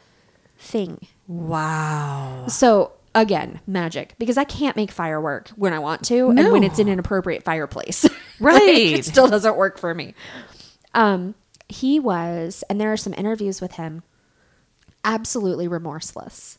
thing. 0.58 1.06
wow. 1.28 2.46
So 2.48 2.94
again, 3.14 3.60
magic 3.68 4.16
because 4.18 4.38
I 4.38 4.46
can't 4.46 4.78
make 4.78 4.92
fire 4.92 5.20
work 5.20 5.50
when 5.58 5.74
I 5.74 5.80
want 5.80 6.06
to 6.06 6.30
and 6.30 6.52
when 6.54 6.64
it's 6.64 6.80
in 6.80 6.88
an 6.88 7.00
appropriate 7.00 7.44
fireplace. 7.44 8.08
Right. 8.40 8.56
Like, 8.62 9.00
it 9.00 9.06
still 9.06 9.28
doesn't 9.28 9.56
work 9.56 9.78
for 9.78 9.94
me. 9.94 10.16
Um, 10.94 11.36
he 11.70 12.00
was, 12.00 12.64
and 12.70 12.82
there 12.82 12.92
are 12.92 12.98
some 12.98 13.14
interviews 13.14 13.62
with 13.62 13.74
him, 13.74 14.02
absolutely 15.06 15.68
remorseless, 15.68 16.58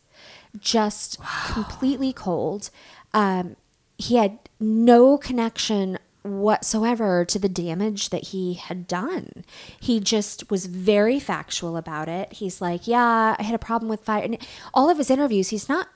just 0.59 1.19
completely 1.53 2.13
cold. 2.13 2.71
Um, 3.13 3.57
he 3.99 4.17
had 4.17 4.39
no 4.61 5.19
connection 5.19 5.99
whatsoever 6.23 7.25
to 7.27 7.39
the 7.39 7.51
damage 7.51 8.09
that 8.09 8.29
he 8.29 8.55
had 8.55 8.89
done. 8.89 9.45
He 9.79 10.01
just 10.01 10.51
was 10.51 10.67
very 10.67 11.21
factual 11.21 11.77
about 11.77 12.09
it. 12.09 12.33
He's 12.35 12.61
like, 12.61 12.87
"Yeah, 12.87 13.37
I 13.39 13.43
had 13.43 13.55
a 13.55 13.59
problem 13.59 13.89
with 13.89 14.01
fire." 14.01 14.25
And 14.25 14.39
all 14.73 14.89
of 14.89 14.99
his 14.99 15.11
interviews, 15.11 15.51
he's 15.51 15.69
not 15.69 15.89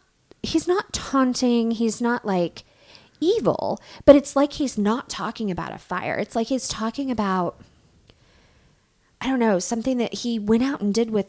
he's 0.42 0.68
not 0.68 0.92
taunting, 0.92 1.72
he's 1.72 2.00
not 2.00 2.24
like 2.24 2.64
evil, 3.20 3.80
but 4.04 4.16
it's 4.16 4.36
like 4.36 4.54
he's 4.54 4.78
not 4.78 5.08
talking 5.08 5.50
about 5.50 5.74
a 5.74 5.78
fire. 5.78 6.16
It's 6.16 6.36
like 6.36 6.48
he's 6.48 6.68
talking 6.68 7.10
about 7.10 7.60
I 9.20 9.26
don't 9.26 9.40
know, 9.40 9.58
something 9.58 9.98
that 9.98 10.14
he 10.14 10.38
went 10.38 10.62
out 10.62 10.80
and 10.80 10.94
did 10.94 11.10
with 11.10 11.26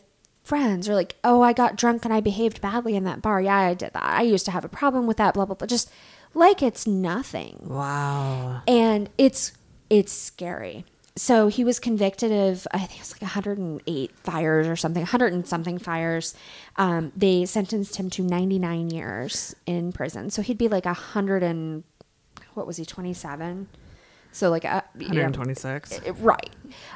friends 0.50 0.89
or 0.89 0.95
like, 0.95 1.16
oh, 1.24 1.41
I 1.41 1.54
got 1.54 1.76
drunk 1.78 2.04
and 2.04 2.14
I 2.14 2.20
behaved 2.20 2.60
badly 2.60 2.95
in 2.95 3.06
that 3.06 3.22
bar. 3.22 3.39
Yeah, 3.39 3.56
I 3.56 3.74
did 3.76 3.93
that. 3.93 4.04
I 4.04 4.24
used 4.24 4.45
to 4.45 4.52
have 4.52 4.66
a 4.66 4.70
problem 4.70 5.08
with 5.08 5.18
that, 5.18 5.36
blah, 5.36 5.45
blah, 5.45 5.56
blah. 5.56 5.68
Just 5.68 5.89
like 6.34 6.62
it's 6.62 6.86
nothing. 6.86 7.62
Wow. 7.64 8.64
And 8.68 9.10
it's 9.18 9.54
it's 9.89 10.12
scary. 10.12 10.86
So 11.16 11.47
he 11.47 11.64
was 11.64 11.80
convicted 11.80 12.32
of 12.32 12.68
I 12.72 12.80
think 12.80 12.95
it 12.95 13.00
was 13.00 13.14
like 13.14 13.22
108 13.22 14.12
fires 14.24 14.68
or 14.68 14.76
something, 14.76 15.02
100 15.02 15.34
and 15.34 15.47
something 15.47 15.78
fires. 15.78 16.34
Um, 16.78 17.12
they 17.16 17.45
sentenced 17.45 17.97
him 17.97 18.10
to 18.12 18.24
99 18.24 18.89
years 18.89 19.56
in 19.66 19.91
prison. 19.91 20.30
So 20.30 20.41
he'd 20.41 20.58
be 20.58 20.68
like 20.68 20.86
100 20.86 21.43
and 21.43 21.84
what 22.54 22.66
was 22.68 22.78
he 22.78 22.86
27? 22.86 23.68
So 24.32 24.50
like 24.50 24.64
know, 24.64 24.82
126. 25.24 26.00
uh, 26.00 26.14
Right. 26.14 26.50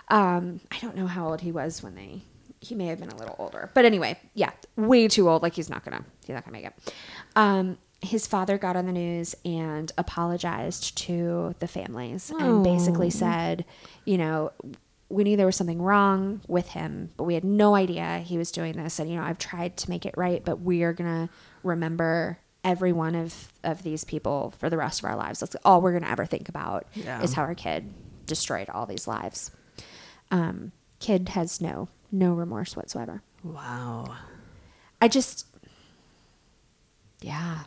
Um, 0.09 0.59
I 0.71 0.79
don't 0.79 0.95
know 0.95 1.07
how 1.07 1.27
old 1.29 1.41
he 1.41 1.51
was 1.51 1.83
when 1.83 1.95
they. 1.95 2.21
He 2.63 2.75
may 2.75 2.87
have 2.87 2.99
been 2.99 3.09
a 3.09 3.15
little 3.15 3.35
older, 3.39 3.69
but 3.73 3.85
anyway, 3.85 4.17
yeah, 4.33 4.51
way 4.75 5.07
too 5.07 5.29
old. 5.29 5.43
Like 5.43 5.53
he's 5.53 5.69
not 5.69 5.83
gonna, 5.83 6.03
he's 6.25 6.33
not 6.33 6.43
gonna 6.45 6.57
make 6.57 6.65
it. 6.65 6.93
Um, 7.35 7.77
his 8.01 8.27
father 8.27 8.57
got 8.57 8.75
on 8.75 8.85
the 8.85 8.91
news 8.91 9.33
and 9.45 9.91
apologized 9.97 10.97
to 10.97 11.55
the 11.59 11.67
families 11.67 12.31
and 12.37 12.63
basically 12.63 13.09
said, 13.09 13.63
you 14.05 14.17
know, 14.17 14.51
we 15.09 15.23
knew 15.23 15.37
there 15.37 15.45
was 15.45 15.55
something 15.55 15.81
wrong 15.81 16.41
with 16.47 16.69
him, 16.69 17.11
but 17.17 17.23
we 17.25 17.33
had 17.35 17.43
no 17.43 17.75
idea 17.75 18.17
he 18.19 18.37
was 18.37 18.51
doing 18.51 18.73
this. 18.75 18.99
And 18.99 19.09
you 19.09 19.15
know, 19.15 19.23
I've 19.23 19.37
tried 19.37 19.77
to 19.77 19.89
make 19.89 20.05
it 20.05 20.15
right, 20.17 20.43
but 20.43 20.59
we 20.61 20.83
are 20.83 20.91
gonna 20.93 21.29
remember 21.63 22.39
every 22.63 22.91
one 22.93 23.13
of 23.15 23.51
of 23.63 23.83
these 23.83 24.03
people 24.03 24.53
for 24.57 24.69
the 24.69 24.77
rest 24.77 24.99
of 24.99 25.05
our 25.05 25.15
lives. 25.15 25.39
That's 25.39 25.55
all 25.63 25.81
we're 25.81 25.93
gonna 25.93 26.11
ever 26.11 26.25
think 26.25 26.49
about 26.49 26.87
Yeah. 26.93 27.21
is 27.21 27.33
how 27.33 27.43
our 27.43 27.55
kid 27.55 27.93
destroyed 28.25 28.69
all 28.69 28.85
these 28.85 29.07
lives. 29.07 29.51
Um, 30.31 30.71
kid 30.99 31.29
has 31.29 31.61
no 31.61 31.89
no 32.13 32.33
remorse 32.33 32.77
whatsoever. 32.77 33.21
Wow. 33.43 34.15
I 35.01 35.07
just, 35.09 35.47
yeah. 37.21 37.63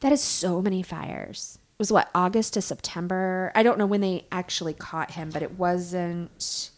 That 0.00 0.12
is 0.12 0.20
so 0.20 0.60
many 0.62 0.82
fires. 0.82 1.58
It 1.58 1.78
was 1.78 1.90
what 1.92 2.10
August 2.14 2.54
to 2.54 2.62
September. 2.62 3.50
I 3.54 3.62
don't 3.62 3.78
know 3.78 3.86
when 3.86 4.00
they 4.00 4.26
actually 4.30 4.74
caught 4.74 5.12
him, 5.12 5.30
but 5.30 5.42
it 5.42 5.58
wasn't. 5.58 6.70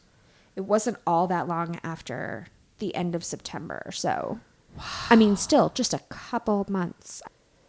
It 0.56 0.62
wasn't 0.62 0.96
all 1.06 1.28
that 1.28 1.46
long 1.46 1.78
after 1.84 2.48
the 2.78 2.94
end 2.94 3.14
of 3.14 3.22
September. 3.22 3.90
So, 3.92 4.40
I 5.08 5.14
mean, 5.14 5.36
still 5.36 5.70
just 5.72 5.94
a 5.94 6.00
couple 6.08 6.66
months. 6.68 7.22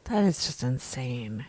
That 0.06 0.24
is 0.24 0.46
just 0.46 0.64
insane. 0.64 1.46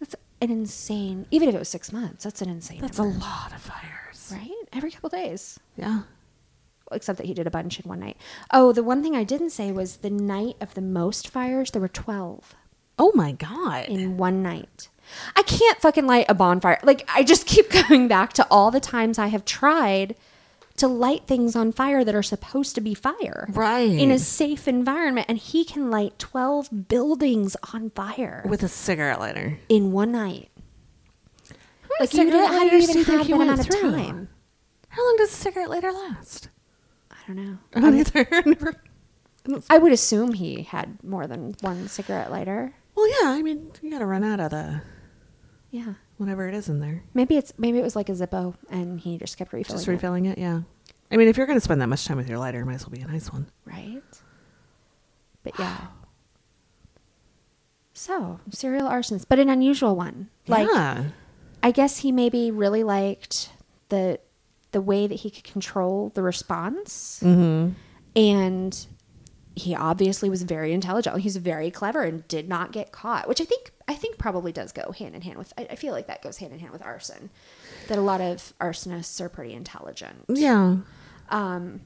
That's 0.00 0.16
an 0.40 0.50
insane. 0.50 1.26
Even 1.30 1.48
if 1.48 1.54
it 1.54 1.58
was 1.58 1.68
six 1.68 1.92
months, 1.92 2.24
that's 2.24 2.42
an 2.42 2.48
insane. 2.48 2.80
That's 2.80 2.98
a 2.98 3.04
lot 3.04 3.52
of 3.54 3.60
fires. 3.62 4.09
Right? 4.32 4.50
Every 4.72 4.90
couple 4.90 5.08
days. 5.10 5.58
Yeah. 5.76 6.02
except 6.92 7.18
that 7.18 7.26
he 7.26 7.34
did 7.34 7.46
a 7.46 7.50
bunch 7.50 7.78
in 7.78 7.88
one 7.88 8.00
night. 8.00 8.16
Oh, 8.52 8.72
the 8.72 8.82
one 8.82 9.02
thing 9.02 9.14
I 9.14 9.22
didn't 9.24 9.50
say 9.50 9.70
was 9.70 9.98
the 9.98 10.10
night 10.10 10.56
of 10.60 10.74
the 10.74 10.80
most 10.80 11.28
fires, 11.28 11.70
there 11.70 11.80
were 11.82 11.88
12 11.88 12.54
Oh 12.98 13.12
my 13.14 13.32
god. 13.32 13.86
in 13.86 14.16
one 14.18 14.42
night. 14.42 14.88
I 15.34 15.42
can't 15.42 15.80
fucking 15.80 16.06
light 16.06 16.26
a 16.28 16.34
bonfire. 16.34 16.78
Like, 16.82 17.08
I 17.14 17.22
just 17.22 17.46
keep 17.52 17.70
going 17.70 18.08
back 18.08 18.32
to 18.34 18.46
all 18.50 18.70
the 18.70 18.80
times 18.80 19.18
I 19.18 19.28
have 19.28 19.44
tried 19.44 20.16
to 20.76 20.86
light 20.88 21.26
things 21.26 21.56
on 21.56 21.72
fire 21.72 22.04
that 22.04 22.14
are 22.14 22.22
supposed 22.22 22.74
to 22.74 22.80
be 22.80 22.94
fire. 22.94 23.46
Right. 23.52 23.90
In 23.90 24.10
a 24.10 24.18
safe 24.18 24.66
environment. 24.68 25.26
And 25.28 25.38
he 25.38 25.64
can 25.64 25.90
light 25.90 26.18
12 26.18 26.88
buildings 26.88 27.56
on 27.74 27.90
fire 27.90 28.44
With 28.48 28.62
a 28.62 28.68
cigarette 28.68 29.20
lighter. 29.20 29.58
in 29.68 29.92
one 29.92 30.12
night. 30.12 30.49
Like, 32.00 32.14
you 32.14 32.30
how 32.46 32.58
do 32.68 32.76
you 32.76 32.82
even 32.82 32.94
think 32.94 33.06
have 33.06 33.26
he 33.26 33.32
that 33.32 33.38
went 33.38 33.50
amount 33.50 33.60
of 33.60 33.66
through? 33.66 33.90
time? 33.92 34.28
How 34.88 35.04
long 35.04 35.16
does 35.18 35.30
a 35.30 35.34
cigarette 35.34 35.70
lighter 35.70 35.92
last? 35.92 36.48
I 37.10 37.16
don't 37.26 37.36
know. 37.36 37.58
I 37.74 37.80
don't 37.80 37.94
either. 37.94 38.26
Never- 38.46 38.82
I 39.70 39.78
would 39.78 39.92
assume 39.92 40.32
he 40.34 40.62
had 40.62 41.02
more 41.04 41.26
than 41.26 41.54
one 41.60 41.88
cigarette 41.88 42.30
lighter. 42.30 42.74
Well, 42.94 43.08
yeah. 43.08 43.30
I 43.30 43.42
mean, 43.42 43.70
you 43.82 43.90
gotta 43.90 44.06
run 44.06 44.22
out 44.24 44.40
of 44.40 44.50
the 44.50 44.82
Yeah. 45.70 45.94
whatever 46.18 46.46
it 46.48 46.54
is 46.54 46.68
in 46.68 46.80
there. 46.80 47.02
Maybe 47.14 47.36
it's 47.36 47.52
maybe 47.58 47.78
it 47.78 47.82
was 47.82 47.96
like 47.96 48.08
a 48.08 48.12
Zippo 48.12 48.54
and 48.68 49.00
he 49.00 49.16
just 49.18 49.36
kept 49.38 49.52
refilling. 49.52 49.78
Just 49.78 49.88
it, 49.88 49.92
refilling 49.92 50.26
it. 50.26 50.38
Yeah. 50.38 50.62
I 51.12 51.16
mean, 51.16 51.28
if 51.28 51.36
you're 51.36 51.46
gonna 51.46 51.60
spend 51.60 51.80
that 51.80 51.86
much 51.88 52.04
time 52.04 52.16
with 52.16 52.28
your 52.28 52.38
lighter, 52.38 52.60
it 52.60 52.66
might 52.66 52.74
as 52.74 52.86
well 52.86 52.94
be 52.96 53.00
a 53.02 53.06
nice 53.06 53.32
one. 53.32 53.46
right? 53.64 54.02
But 55.42 55.58
yeah. 55.58 55.76
So, 57.92 58.40
serial 58.50 58.88
arsonist, 58.88 59.26
but 59.28 59.38
an 59.38 59.50
unusual 59.50 59.94
one. 59.94 60.30
Like 60.46 60.66
yeah. 60.72 61.04
I 61.62 61.70
guess 61.70 61.98
he 61.98 62.12
maybe 62.12 62.50
really 62.50 62.82
liked 62.82 63.50
the 63.88 64.18
the 64.72 64.80
way 64.80 65.06
that 65.06 65.16
he 65.20 65.30
could 65.30 65.44
control 65.44 66.10
the 66.14 66.22
response. 66.22 67.20
Mm-hmm. 67.24 67.70
And 68.16 68.86
he 69.56 69.74
obviously 69.74 70.30
was 70.30 70.44
very 70.44 70.72
intelligent. 70.72 71.18
He's 71.18 71.36
very 71.36 71.70
clever 71.72 72.02
and 72.02 72.26
did 72.28 72.48
not 72.48 72.70
get 72.72 72.92
caught, 72.92 73.28
which 73.28 73.40
I 73.40 73.44
think 73.44 73.72
I 73.88 73.94
think 73.94 74.16
probably 74.16 74.52
does 74.52 74.72
go 74.72 74.92
hand 74.92 75.14
in 75.14 75.22
hand 75.22 75.38
with. 75.38 75.52
I, 75.58 75.66
I 75.70 75.74
feel 75.76 75.92
like 75.92 76.06
that 76.06 76.22
goes 76.22 76.38
hand 76.38 76.52
in 76.52 76.60
hand 76.60 76.72
with 76.72 76.82
arson. 76.82 77.30
That 77.88 77.98
a 77.98 78.02
lot 78.02 78.20
of 78.20 78.52
arsonists 78.60 79.20
are 79.20 79.28
pretty 79.28 79.52
intelligent 79.52 80.24
Yeah. 80.28 80.76
um, 81.30 81.80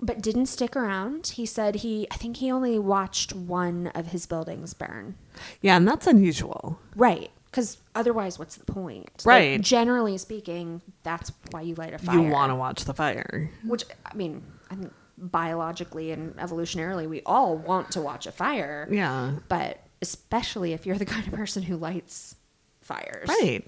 but 0.00 0.22
didn't 0.22 0.46
stick 0.46 0.76
around. 0.76 1.28
He 1.28 1.44
said 1.46 1.76
he, 1.76 2.06
I 2.12 2.16
think 2.16 2.36
he 2.36 2.50
only 2.52 2.78
watched 2.78 3.32
one 3.34 3.88
of 3.88 4.08
his 4.08 4.26
buildings 4.26 4.74
burn. 4.74 5.16
Yeah, 5.60 5.76
and 5.76 5.88
that's 5.88 6.06
unusual. 6.06 6.78
Right. 6.94 7.30
Because 7.54 7.78
otherwise, 7.94 8.36
what's 8.36 8.56
the 8.56 8.64
point? 8.64 9.08
Like, 9.24 9.26
Right. 9.26 9.60
generally 9.60 10.18
speaking, 10.18 10.82
that's 11.04 11.30
why 11.52 11.60
you 11.60 11.76
light 11.76 11.94
a 11.94 11.98
fire. 11.98 12.18
You 12.18 12.22
want 12.28 12.50
to 12.50 12.56
watch 12.56 12.84
the 12.84 12.92
fire. 12.94 13.48
Which, 13.64 13.84
I 14.04 14.12
mean, 14.16 14.42
I 14.70 14.74
think 14.74 14.92
biologically 15.16 16.10
and 16.10 16.34
evolutionarily, 16.34 17.08
we 17.08 17.22
all 17.24 17.56
want 17.56 17.92
to 17.92 18.00
watch 18.00 18.26
a 18.26 18.32
fire. 18.32 18.88
Yeah. 18.90 19.34
But 19.48 19.78
especially 20.02 20.72
if 20.72 20.84
you're 20.84 20.98
the 20.98 21.04
kind 21.14 21.28
of 21.28 21.32
person 21.32 21.62
who 21.62 21.76
lights 21.76 22.34
fires. 22.80 23.28
Right. 23.28 23.64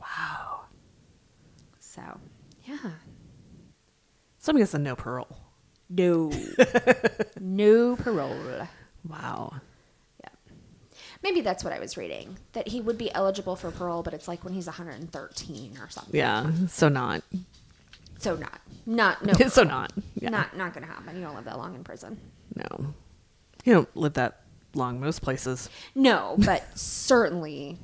Wow. 0.00 0.62
So, 1.80 2.00
yeah. 2.64 2.92
Somebody 4.38 4.62
gets 4.62 4.72
a 4.72 4.78
no 4.78 4.96
parole. 4.96 5.36
No. 5.90 6.32
no 7.40 7.96
parole. 7.96 8.66
Wow. 9.06 9.52
Maybe 11.22 11.42
that's 11.42 11.62
what 11.62 11.72
I 11.72 11.78
was 11.78 11.96
reading. 11.96 12.38
That 12.52 12.68
he 12.68 12.80
would 12.80 12.96
be 12.96 13.12
eligible 13.12 13.56
for 13.56 13.70
parole, 13.70 14.02
but 14.02 14.14
it's 14.14 14.26
like 14.26 14.42
when 14.44 14.54
he's 14.54 14.66
113 14.66 15.78
or 15.80 15.90
something. 15.90 16.16
Yeah. 16.16 16.50
So 16.68 16.88
not. 16.88 17.22
So 18.18 18.36
not. 18.36 18.60
Not 18.86 19.24
no. 19.24 19.32
so 19.48 19.62
not. 19.62 19.92
Yeah. 20.20 20.30
Not 20.30 20.56
not 20.56 20.72
gonna 20.74 20.86
happen. 20.86 21.16
You 21.16 21.22
don't 21.22 21.34
live 21.34 21.44
that 21.44 21.58
long 21.58 21.74
in 21.74 21.84
prison. 21.84 22.18
No. 22.54 22.94
You 23.64 23.74
don't 23.74 23.96
live 23.96 24.14
that 24.14 24.40
long 24.74 25.00
most 25.00 25.20
places. 25.20 25.68
No, 25.94 26.36
but 26.38 26.64
certainly 26.78 27.78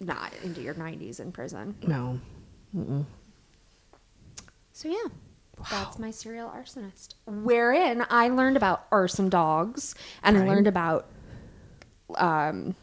not 0.00 0.32
into 0.42 0.60
your 0.60 0.74
90s 0.74 1.20
in 1.20 1.32
prison. 1.32 1.76
No. 1.86 2.20
So 4.72 4.88
yeah. 4.88 5.08
That's 5.70 5.98
my 5.98 6.10
serial 6.10 6.50
arsonist. 6.50 7.14
Wherein 7.26 8.04
I 8.10 8.28
learned 8.28 8.58
about 8.58 8.86
arson 8.92 9.30
dogs 9.30 9.94
and 10.22 10.36
I 10.36 10.46
learned 10.46 10.66
about 10.66 11.06
um 12.14 12.74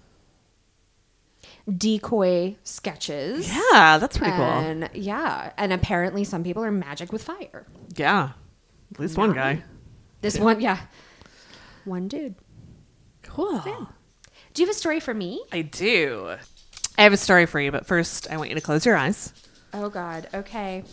decoy 1.78 2.56
sketches. 2.64 3.48
Yeah, 3.54 3.98
that's 3.98 4.18
pretty 4.18 4.34
cool. 4.34 4.88
Yeah, 4.94 5.52
and 5.58 5.72
apparently 5.74 6.24
some 6.24 6.44
people 6.44 6.64
are 6.64 6.72
magic 6.72 7.12
with 7.12 7.24
fire. 7.24 7.66
Yeah. 7.96 8.32
At 8.94 9.00
least 9.00 9.18
one 9.18 9.34
guy. 9.34 9.64
This 10.22 10.38
one, 10.38 10.62
yeah, 10.62 10.80
one 11.86 12.08
dude. 12.08 12.36
Cool. 13.24 13.62
Yeah. 13.66 13.86
Do 14.54 14.62
you 14.62 14.68
have 14.68 14.76
a 14.76 14.78
story 14.78 15.00
for 15.00 15.14
me? 15.14 15.44
I 15.52 15.64
do. 15.64 16.36
I 16.98 17.04
have 17.04 17.14
a 17.14 17.18
story 17.18 17.46
for 17.48 17.60
you, 17.60 17.72
but 17.72 17.86
first 17.88 18.30
I 18.30 18.38
want 18.38 18.50
you 18.50 18.56
to 18.56 18.62
close 18.62 18.86
your 18.86 18.96
eyes 18.96 19.34
Oh 19.74 19.90
God. 19.90 20.28
Okay, 20.34 20.84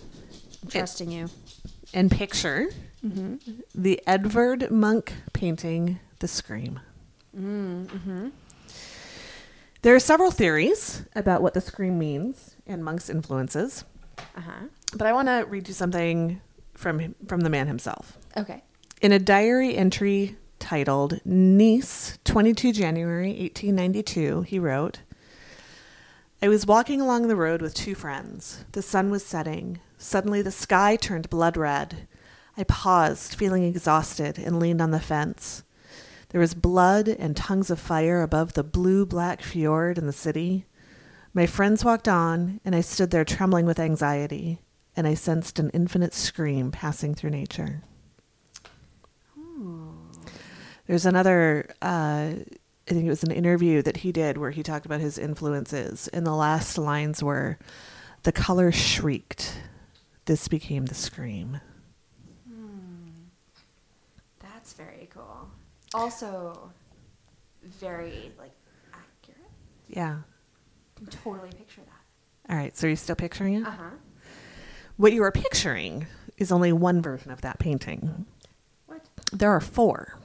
I'm 0.62 0.68
trusting 0.70 1.10
you. 1.10 1.28
and 1.92 2.10
picture 2.10 2.68
the 3.74 4.00
Edvard 4.06 4.70
Munch 4.70 5.12
painting, 5.34 6.00
The 6.20 6.28
Scream. 6.28 6.80
There 9.82 9.94
are 9.94 10.00
several 10.00 10.30
theories 10.30 11.04
about 11.14 11.42
what 11.42 11.54
The 11.54 11.60
Scream 11.60 11.98
means 11.98 12.56
and 12.66 12.84
Munch's 12.84 13.08
influences, 13.10 13.84
Uh 14.36 14.40
huh. 14.42 14.64
but 14.94 15.06
I 15.06 15.12
want 15.12 15.28
to 15.28 15.46
read 15.48 15.68
you 15.68 15.74
something 15.74 16.40
from 16.74 17.14
from 17.26 17.40
the 17.40 17.50
man 17.50 17.66
himself. 17.66 18.18
Okay. 18.36 18.62
In 19.00 19.12
a 19.12 19.18
diary 19.18 19.76
entry 19.76 20.36
titled 20.58 21.20
Nice, 21.24 22.18
22 22.24 22.72
January 22.72 23.28
1892, 23.28 24.42
he 24.42 24.58
wrote, 24.58 25.00
I 26.42 26.48
was 26.48 26.66
walking 26.66 27.00
along 27.00 27.28
the 27.28 27.36
road 27.36 27.62
with 27.62 27.72
two 27.74 27.94
friends. 27.94 28.64
The 28.72 28.82
sun 28.82 29.10
was 29.10 29.24
setting. 29.24 29.80
Suddenly 29.96 30.42
the 30.42 30.50
sky 30.50 30.96
turned 30.96 31.30
blood 31.30 31.56
red. 31.56 32.06
I 32.58 32.64
paused, 32.64 33.34
feeling 33.36 33.64
exhausted, 33.64 34.38
and 34.38 34.58
leaned 34.58 34.82
on 34.82 34.90
the 34.90 35.00
fence. 35.00 35.62
There 36.30 36.40
was 36.40 36.54
blood 36.54 37.08
and 37.08 37.36
tongues 37.36 37.70
of 37.70 37.78
fire 37.78 38.22
above 38.22 38.54
the 38.54 38.64
blue 38.64 39.04
black 39.04 39.42
fjord 39.42 39.98
in 39.98 40.06
the 40.06 40.12
city. 40.12 40.64
My 41.34 41.46
friends 41.46 41.84
walked 41.84 42.08
on, 42.08 42.60
and 42.64 42.74
I 42.74 42.80
stood 42.80 43.10
there 43.10 43.24
trembling 43.24 43.66
with 43.66 43.78
anxiety, 43.78 44.60
and 44.96 45.06
I 45.06 45.14
sensed 45.14 45.58
an 45.58 45.70
infinite 45.70 46.14
scream 46.14 46.70
passing 46.70 47.14
through 47.14 47.30
nature. 47.30 47.82
There's 50.86 51.06
another, 51.06 51.68
uh, 51.82 52.32
I 52.34 52.44
think 52.86 53.06
it 53.06 53.10
was 53.10 53.22
an 53.22 53.30
interview 53.30 53.82
that 53.82 53.98
he 53.98 54.10
did 54.10 54.38
where 54.38 54.50
he 54.50 54.64
talked 54.64 54.86
about 54.86 55.00
his 55.00 55.18
influences, 55.18 56.08
and 56.08 56.26
the 56.26 56.34
last 56.34 56.78
lines 56.78 57.22
were, 57.22 57.58
"The 58.24 58.32
color 58.32 58.72
shrieked. 58.72 59.60
This 60.24 60.48
became 60.48 60.86
the 60.86 60.94
scream." 60.94 61.60
That's 64.40 64.72
very 64.72 65.08
cool. 65.12 65.50
Also, 65.94 66.70
very 67.62 68.32
like 68.38 68.52
accurate. 68.92 69.50
Yeah. 69.88 70.18
I 70.20 70.98
Can 70.98 71.06
totally 71.06 71.50
picture 71.50 71.82
that. 71.82 72.52
All 72.52 72.56
right. 72.56 72.76
So 72.76 72.86
you're 72.86 72.96
still 72.96 73.16
picturing 73.16 73.54
it? 73.54 73.66
Uh 73.66 73.70
huh. 73.70 73.90
What 74.96 75.12
you 75.12 75.22
are 75.22 75.32
picturing 75.32 76.06
is 76.36 76.52
only 76.52 76.72
one 76.72 77.02
version 77.02 77.30
of 77.30 77.40
that 77.40 77.58
painting. 77.58 78.26
What? 78.86 79.02
There 79.32 79.50
are 79.50 79.60
four. 79.60 80.18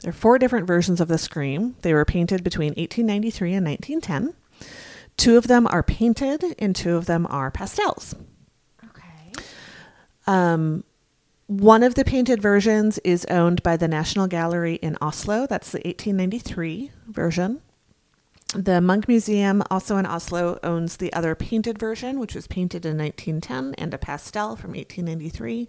There 0.00 0.10
are 0.10 0.12
four 0.12 0.38
different 0.38 0.66
versions 0.66 1.00
of 1.00 1.08
the 1.08 1.16
scream. 1.18 1.76
They 1.80 1.94
were 1.94 2.04
painted 2.04 2.44
between 2.44 2.70
1893 2.74 3.54
and 3.54 3.66
1910. 3.66 4.34
Two 5.16 5.36
of 5.38 5.46
them 5.46 5.66
are 5.66 5.82
painted, 5.82 6.44
and 6.58 6.76
two 6.76 6.96
of 6.96 7.06
them 7.06 7.26
are 7.30 7.50
pastels. 7.50 8.14
Okay. 8.84 9.44
Um, 10.26 10.84
one 11.46 11.82
of 11.82 11.94
the 11.94 12.04
painted 12.04 12.40
versions 12.40 12.98
is 13.04 13.26
owned 13.26 13.62
by 13.62 13.76
the 13.76 13.88
National 13.88 14.26
Gallery 14.26 14.76
in 14.76 14.96
Oslo. 15.00 15.46
That's 15.46 15.72
the 15.72 15.78
1893 15.78 16.90
version. 17.08 17.60
The 18.54 18.80
Munch 18.80 19.08
Museum, 19.08 19.62
also 19.70 19.96
in 19.96 20.06
Oslo, 20.06 20.58
owns 20.62 20.96
the 20.96 21.12
other 21.12 21.34
painted 21.34 21.78
version, 21.78 22.18
which 22.18 22.34
was 22.34 22.46
painted 22.46 22.86
in 22.86 22.96
1910, 22.96 23.74
and 23.76 23.92
a 23.92 23.98
pastel 23.98 24.56
from 24.56 24.72
1893. 24.72 25.68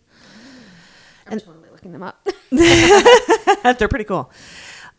I'm 1.28 1.40
totally 1.40 1.70
looking 1.72 1.92
them 1.92 2.04
up. 2.04 2.28
They're 2.52 3.88
pretty 3.88 4.06
cool. 4.06 4.32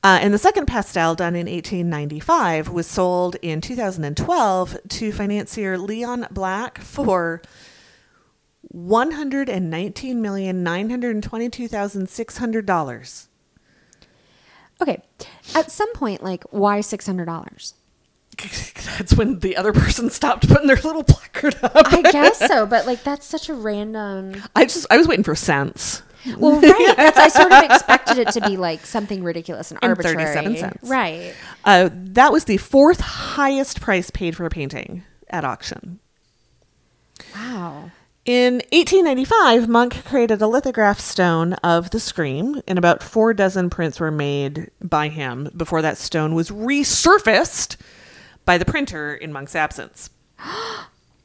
Uh, 0.02 0.18
and 0.20 0.34
the 0.34 0.38
second 0.38 0.66
pastel, 0.66 1.14
done 1.14 1.36
in 1.36 1.46
1895, 1.46 2.68
was 2.68 2.86
sold 2.86 3.36
in 3.40 3.60
2012 3.60 4.76
to 4.88 5.12
financier 5.12 5.78
Leon 5.78 6.26
Black 6.30 6.78
for 6.78 7.40
one 8.68 9.12
hundred 9.12 9.48
and 9.48 9.70
nineteen 9.70 10.20
million 10.22 10.62
nine 10.62 10.90
hundred 10.90 11.14
and 11.14 11.22
twenty-two 11.22 11.68
thousand 11.68 12.08
six 12.08 12.38
hundred 12.38 12.66
dollars. 12.66 13.28
okay. 14.80 15.02
At 15.54 15.70
some 15.70 15.92
point, 15.94 16.22
like, 16.22 16.44
why 16.50 16.80
six 16.80 17.06
hundred 17.06 17.26
dollars? 17.26 17.74
That's 18.98 19.14
when 19.14 19.38
the 19.38 19.56
other 19.56 19.72
person 19.72 20.10
stopped 20.10 20.46
putting 20.48 20.66
their 20.66 20.76
little 20.76 21.04
placard 21.04 21.56
up. 21.62 21.72
I 21.74 22.02
guess 22.02 22.38
so, 22.38 22.66
but 22.70 22.84
like, 22.86 23.02
that's 23.02 23.24
such 23.24 23.48
a 23.48 23.54
random. 23.54 24.42
I 24.54 24.64
just 24.64 24.86
I 24.90 24.98
was 24.98 25.08
waiting 25.08 25.24
for 25.24 25.34
cents. 25.34 26.02
Well, 26.36 26.60
right. 26.60 26.96
That's, 26.96 27.16
I 27.18 27.28
sort 27.28 27.52
of 27.52 27.62
expected 27.62 28.18
it 28.18 28.28
to 28.32 28.40
be 28.40 28.56
like 28.56 28.84
something 28.84 29.22
ridiculous 29.22 29.70
and 29.70 29.78
And 29.82 29.90
arbitrary. 29.90 30.16
37 30.24 30.56
cents. 30.56 30.88
Right. 30.90 31.32
Uh, 31.64 31.88
that 31.92 32.32
was 32.32 32.44
the 32.44 32.56
fourth 32.58 33.00
highest 33.00 33.80
price 33.80 34.10
paid 34.10 34.36
for 34.36 34.44
a 34.44 34.50
painting 34.50 35.04
at 35.30 35.44
auction. 35.44 36.00
Wow. 37.34 37.90
In 38.26 38.54
1895, 38.72 39.68
Munch 39.68 40.04
created 40.04 40.42
a 40.42 40.48
lithograph 40.48 40.98
stone 40.98 41.52
of 41.62 41.90
the 41.90 42.00
Scream, 42.00 42.60
and 42.66 42.76
about 42.76 43.00
four 43.00 43.32
dozen 43.32 43.70
prints 43.70 44.00
were 44.00 44.10
made 44.10 44.72
by 44.82 45.06
him 45.06 45.48
before 45.56 45.80
that 45.82 45.96
stone 45.96 46.34
was 46.34 46.50
resurfaced 46.50 47.76
by 48.44 48.58
the 48.58 48.64
printer 48.64 49.14
in 49.14 49.32
Munch's 49.32 49.54
absence. 49.54 50.10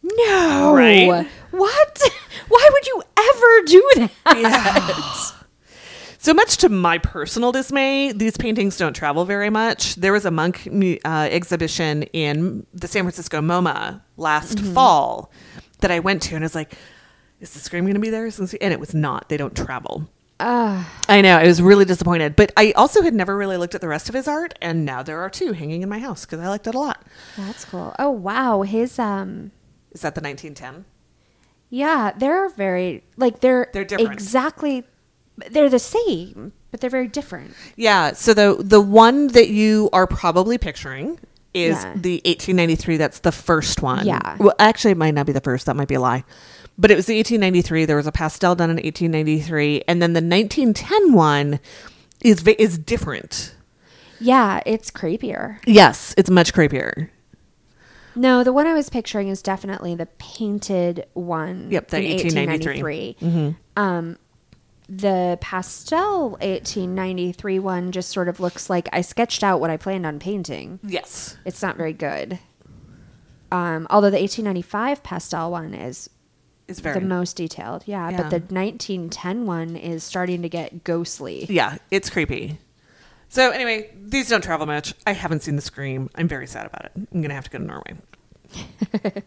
No. 0.04 0.74
Right? 0.76 1.28
What? 1.52 2.02
Why 2.48 2.70
would 2.74 2.88
you 2.88 3.04
ever 3.18 3.66
do 3.68 3.92
that? 3.96 5.34
So 6.18 6.34
much 6.34 6.58
to 6.58 6.70
my 6.70 6.98
personal 6.98 7.52
dismay, 7.52 8.12
these 8.12 8.36
paintings 8.36 8.78
don't 8.78 8.96
travel 8.96 9.26
very 9.26 9.52
much. 9.52 9.94
There 9.96 10.12
was 10.12 10.26
a 10.26 10.32
Munch 10.32 10.68
uh, 10.68 11.00
exhibition 11.06 12.02
in 12.14 12.66
the 12.74 12.88
San 12.88 13.04
Francisco 13.04 13.42
MoMA 13.42 14.02
last 14.18 14.60
fall 14.60 15.32
that 15.82 15.92
I 15.92 16.00
went 16.00 16.22
to, 16.24 16.36
and 16.36 16.44
I 16.44 16.46
was 16.46 16.56
like, 16.56 16.76
"Is 17.42 17.54
the 17.54 17.60
Scream 17.60 17.84
going 17.84 17.96
to 17.96 18.00
be 18.00 18.10
there?" 18.10 18.32
Since 18.32 18.54
and 18.54 18.72
it 18.72 18.80
was 18.80 18.94
not. 18.94 19.28
They 19.28 19.36
don't 19.38 19.56
travel. 19.56 20.08
I 20.44 21.22
know. 21.22 21.38
I 21.38 21.46
was 21.46 21.62
really 21.62 21.86
disappointed, 21.86 22.36
but 22.36 22.52
I 22.58 22.72
also 22.76 23.04
had 23.04 23.14
never 23.14 23.38
really 23.38 23.58
looked 23.58 23.76
at 23.76 23.82
the 23.82 23.88
rest 23.88 24.10
of 24.10 24.16
his 24.16 24.28
art, 24.28 24.56
and 24.60 24.86
now 24.86 25.04
there 25.04 25.20
are 25.22 25.30
two 25.30 25.52
hanging 25.54 25.84
in 25.84 25.90
my 25.90 26.00
house 26.00 26.26
because 26.26 26.40
I 26.40 26.48
liked 26.48 26.66
it 26.66 26.74
a 26.74 26.80
lot. 26.80 27.04
That's 27.38 27.64
cool. 27.66 27.96
Oh 28.00 28.10
wow, 28.10 28.64
his 28.64 28.98
um 28.98 29.52
Is 29.92 30.02
that 30.02 30.16
the 30.16 30.22
1910? 30.22 30.86
Yeah, 31.70 32.12
they're 32.18 32.50
very 32.50 33.04
like 33.18 33.40
they're 33.42 33.70
They're 33.72 33.86
different. 33.86 34.14
Exactly, 34.14 34.84
they're 35.52 35.70
the 35.70 35.80
same, 35.80 36.54
but 36.72 36.82
they're 36.82 36.90
very 36.90 37.08
different. 37.08 37.54
Yeah. 37.76 38.14
So 38.14 38.34
the 38.34 38.58
the 38.60 38.82
one 38.82 39.28
that 39.28 39.50
you 39.50 39.90
are 39.94 40.08
probably 40.08 40.58
picturing 40.58 41.20
is 41.54 41.76
Yeah. 41.84 41.94
the 41.96 42.22
1893. 42.26 42.98
That's 42.98 43.20
the 43.20 43.32
first 43.32 43.82
one. 43.82 44.06
Yeah. 44.08 44.38
Well, 44.40 44.54
actually, 44.58 44.92
it 44.92 44.98
might 44.98 45.14
not 45.14 45.26
be 45.28 45.34
the 45.34 45.42
first. 45.42 45.66
That 45.68 45.76
might 45.76 45.88
be 45.88 45.96
a 45.96 46.00
lie. 46.02 46.24
But 46.78 46.92
it 46.92 46.96
was 46.96 47.06
the 47.06 47.16
1893. 47.16 47.86
There 47.86 47.98
was 47.98 48.08
a 48.08 48.12
pastel 48.12 48.56
done 48.56 48.70
in 48.70 48.78
1893, 48.78 49.84
and 49.88 50.02
then 50.02 50.14
the 50.14 50.22
1910 50.22 51.14
one 51.14 51.60
is 52.24 52.46
is 52.48 52.78
different. 52.78 53.56
Yeah, 54.20 54.62
it's 54.66 54.92
creepier. 54.92 55.60
Yes, 55.66 56.14
it's 56.18 56.30
much 56.30 56.54
creepier. 56.54 57.10
No, 58.16 58.44
the 58.44 58.54
one 58.54 58.68
I 58.68 58.74
was 58.74 58.90
picturing 58.90 59.30
is 59.30 59.42
definitely 59.42 59.96
the 59.96 60.06
painted 60.06 61.06
one. 61.14 61.70
Yep, 61.72 61.90
the 61.90 61.98
in 61.98 62.12
1893. 62.18 63.16
1893. 63.20 63.56
Um, 63.78 64.18
the 64.92 65.38
pastel 65.40 66.32
1893 66.42 67.60
one 67.60 67.92
just 67.94 68.10
sort 68.10 68.28
of 68.28 68.42
looks 68.42 68.70
like 68.70 68.90
I 68.92 69.00
sketched 69.00 69.42
out 69.42 69.62
what 69.62 69.70
I 69.70 69.78
planned 69.78 70.06
on 70.06 70.20
painting. 70.20 70.80
Yes. 70.84 71.38
It's 71.46 71.62
not 71.62 71.78
very 71.78 71.94
good. 71.94 72.40
Um, 73.54 73.88
although 73.90 74.10
the 74.10 74.20
1895 74.20 75.02
pastel 75.02 75.52
one 75.52 75.74
is 75.74 76.10
It's 76.72 76.80
very 76.80 77.00
the 77.00 77.06
most 77.06 77.36
detailed. 77.38 77.84
Yeah, 77.86 78.10
Yeah. 78.10 78.18
but 78.18 78.30
the 78.30 78.40
1910 78.54 79.46
one 79.46 79.76
is 79.76 80.04
starting 80.04 80.42
to 80.42 80.50
get 80.50 80.84
ghostly. 80.84 81.46
Yeah, 81.50 81.78
it's 81.92 82.10
creepy. 82.10 82.58
So 83.30 83.52
anyway, 83.52 83.90
these 83.96 84.28
don't 84.30 84.44
travel 84.44 84.66
much. 84.66 84.94
I 85.08 85.14
haven't 85.14 85.42
seen 85.44 85.56
the 85.56 85.62
Scream. 85.62 86.10
I'm 86.16 86.28
very 86.28 86.48
sad 86.48 86.66
about 86.66 86.86
it. 86.86 86.92
I'm 87.14 87.22
gonna 87.22 87.34
have 87.34 87.46
to 87.46 87.50
go 87.50 87.58
to 87.60 87.64
Norway. 87.64 87.94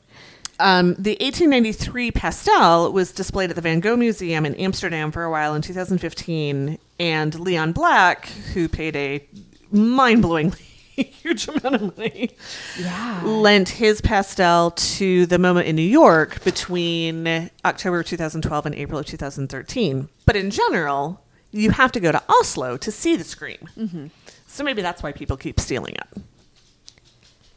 um, 0.59 0.95
the 0.95 1.13
1893 1.21 2.11
pastel 2.11 2.93
was 2.93 3.13
displayed 3.13 3.51
at 3.51 3.57
the 3.57 3.63
Van 3.63 3.81
Gogh 3.81 3.97
Museum 3.97 4.45
in 4.45 4.55
Amsterdam 4.57 5.11
for 5.11 5.23
a 5.23 5.31
while 5.31 5.55
in 5.55 5.63
2015, 5.63 6.79
and 7.01 7.41
Leon 7.41 7.73
Black, 7.73 8.27
who 8.53 8.69
paid 8.69 8.95
a 8.97 9.27
mind-blowingly 9.73 10.61
huge 11.03 11.49
amount 11.49 11.75
of 11.75 11.97
money, 11.97 12.31
Yeah. 12.79 13.23
lent 13.25 13.69
his 13.71 14.01
pastel 14.01 14.71
to 14.73 15.27
the 15.27 15.37
MoMA 15.37 15.65
in 15.65 15.77
New 15.77 15.83
York 15.83 16.43
between 16.45 17.51
October 17.65 18.01
of 18.01 18.07
2012 18.07 18.67
and 18.67 18.75
April 18.75 18.99
of 19.01 19.07
2013. 19.07 20.09
But 20.27 20.37
in 20.37 20.51
general, 20.51 21.25
you 21.51 21.71
have 21.71 21.93
to 21.93 22.01
go 22.01 22.13
to 22.13 22.23
Oslo 22.29 22.77
to 22.77 22.91
see 22.91 23.17
the 23.17 23.25
Scream. 23.25 23.69
Mm-hmm. 23.77 24.07
So 24.47 24.63
maybe 24.65 24.83
that's 24.83 25.03
why 25.03 25.13
people 25.13 25.37
keep 25.37 25.59
stealing 25.61 25.95
it. 25.97 26.23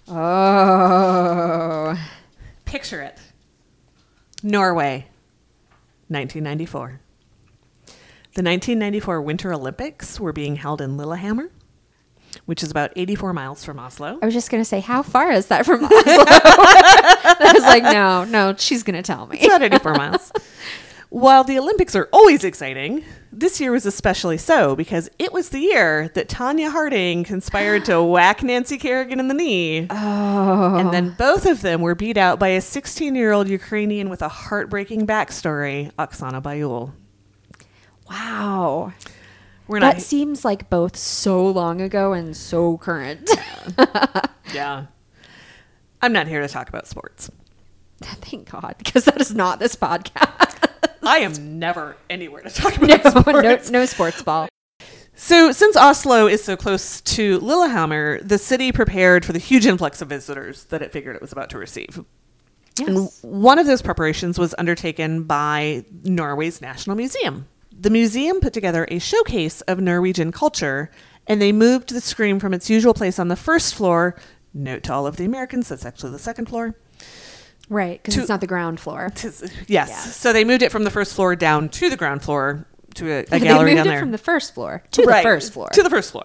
Oh. 0.09 1.95
Picture 2.65 3.01
it 3.01 3.17
Norway, 4.43 5.07
1994. 6.09 6.99
The 8.35 8.43
1994 8.43 9.21
Winter 9.21 9.53
Olympics 9.53 10.19
were 10.19 10.31
being 10.33 10.57
held 10.57 10.79
in 10.79 10.95
Lillehammer, 10.95 11.49
which 12.45 12.63
is 12.63 12.71
about 12.71 12.91
84 12.95 13.33
miles 13.33 13.63
from 13.63 13.79
Oslo. 13.79 14.19
I 14.21 14.25
was 14.25 14.33
just 14.33 14.49
going 14.49 14.61
to 14.61 14.65
say, 14.65 14.79
how 14.79 15.03
far 15.03 15.31
is 15.31 15.47
that 15.47 15.65
from 15.65 15.83
Oslo? 15.85 15.93
I 16.01 17.51
was 17.53 17.63
like, 17.63 17.83
no, 17.83 18.23
no, 18.25 18.55
she's 18.57 18.83
going 18.83 18.95
to 18.95 19.03
tell 19.03 19.27
me. 19.27 19.37
It's 19.37 19.47
about 19.47 19.63
84 19.63 19.93
miles. 19.95 20.31
While 21.09 21.45
the 21.45 21.57
Olympics 21.57 21.95
are 21.95 22.09
always 22.11 22.43
exciting, 22.43 23.05
this 23.31 23.61
year 23.61 23.71
was 23.71 23.85
especially 23.85 24.37
so 24.37 24.75
because 24.75 25.09
it 25.17 25.31
was 25.31 25.49
the 25.49 25.59
year 25.59 26.09
that 26.15 26.27
Tonya 26.27 26.69
Harding 26.69 27.23
conspired 27.23 27.85
to 27.85 28.03
whack 28.03 28.43
Nancy 28.43 28.77
Kerrigan 28.77 29.19
in 29.19 29.29
the 29.29 29.33
knee. 29.33 29.87
Oh. 29.89 30.75
And 30.75 30.93
then 30.93 31.15
both 31.17 31.45
of 31.45 31.61
them 31.61 31.81
were 31.81 31.95
beat 31.95 32.17
out 32.17 32.39
by 32.39 32.49
a 32.49 32.61
16 32.61 33.15
year 33.15 33.31
old 33.31 33.47
Ukrainian 33.47 34.09
with 34.09 34.21
a 34.21 34.27
heartbreaking 34.27 35.07
backstory, 35.07 35.93
Oksana 35.93 36.41
Bayul. 36.41 36.91
Wow. 38.09 38.91
We're 39.67 39.79
That 39.81 39.95
not. 39.95 40.01
seems 40.01 40.45
like 40.45 40.69
both 40.69 40.95
so 40.95 41.45
long 41.49 41.81
ago 41.81 42.13
and 42.13 42.35
so 42.35 42.77
current. 42.77 43.29
yeah. 44.53 44.85
I'm 46.01 46.13
not 46.13 46.27
here 46.27 46.41
to 46.41 46.47
talk 46.47 46.69
about 46.69 46.87
sports. 46.87 47.29
Thank 48.01 48.51
God, 48.51 48.75
because 48.77 49.05
that 49.05 49.19
is 49.19 49.33
not 49.33 49.59
this 49.59 49.75
podcast. 49.75 50.69
I 51.03 51.19
am 51.19 51.57
never 51.59 51.97
anywhere 52.09 52.41
to 52.43 52.49
talk 52.49 52.75
about 52.81 53.03
no, 53.03 53.21
sports. 53.21 53.71
no, 53.71 53.79
no 53.79 53.85
sports 53.85 54.21
ball. 54.21 54.47
So, 55.15 55.51
since 55.51 55.75
Oslo 55.75 56.27
is 56.27 56.43
so 56.43 56.55
close 56.55 57.01
to 57.01 57.39
Lillehammer, 57.39 58.21
the 58.21 58.37
city 58.37 58.71
prepared 58.71 59.25
for 59.25 59.33
the 59.33 59.39
huge 59.39 59.65
influx 59.65 59.99
of 60.01 60.09
visitors 60.09 60.65
that 60.65 60.83
it 60.83 60.91
figured 60.91 61.15
it 61.15 61.21
was 61.23 61.31
about 61.31 61.49
to 61.49 61.57
receive. 61.57 62.05
And 62.85 63.09
one 63.23 63.57
of 63.57 63.65
those 63.65 63.81
preparations 63.81 64.37
was 64.37 64.53
undertaken 64.59 65.23
by 65.23 65.83
Norway's 66.03 66.61
National 66.61 66.95
Museum. 66.95 67.47
The 67.79 67.89
museum 67.89 68.39
put 68.39 68.53
together 68.53 68.87
a 68.89 68.99
showcase 68.99 69.61
of 69.61 69.79
Norwegian 69.79 70.31
culture, 70.31 70.89
and 71.27 71.41
they 71.41 71.51
moved 71.51 71.93
the 71.93 72.01
Scream 72.01 72.39
from 72.39 72.53
its 72.53 72.69
usual 72.69 72.93
place 72.93 73.19
on 73.19 73.27
the 73.27 73.35
first 73.35 73.75
floor. 73.75 74.15
Note 74.53 74.83
to 74.83 74.93
all 74.93 75.05
of 75.05 75.17
the 75.17 75.25
Americans, 75.25 75.69
that's 75.69 75.85
actually 75.85 76.11
the 76.11 76.19
second 76.19 76.47
floor. 76.47 76.75
Right, 77.69 78.01
because 78.01 78.17
it's 78.17 78.29
not 78.29 78.41
the 78.41 78.47
ground 78.47 78.79
floor. 78.79 79.11
Tis- 79.15 79.41
yes. 79.67 79.89
Yeah. 79.89 79.95
So 79.95 80.33
they 80.33 80.43
moved 80.45 80.61
it 80.63 80.71
from 80.71 80.85
the 80.85 80.89
first 80.89 81.13
floor 81.13 81.35
down 81.35 81.69
to 81.69 81.89
the 81.89 81.97
ground 81.97 82.23
floor 82.23 82.65
to 82.95 83.11
a, 83.11 83.19
a 83.19 83.25
they 83.29 83.39
gallery 83.41 83.71
moved 83.75 83.77
down 83.83 83.87
it 83.87 83.89
there. 83.91 83.99
from 83.99 84.11
the 84.11 84.17
first 84.17 84.53
floor 84.55 84.83
to 84.91 85.03
Right, 85.03 85.17
the 85.21 85.29
first 85.29 85.53
floor. 85.53 85.69
To 85.73 85.83
the 85.83 85.89
first 85.89 86.11
floor. 86.11 86.23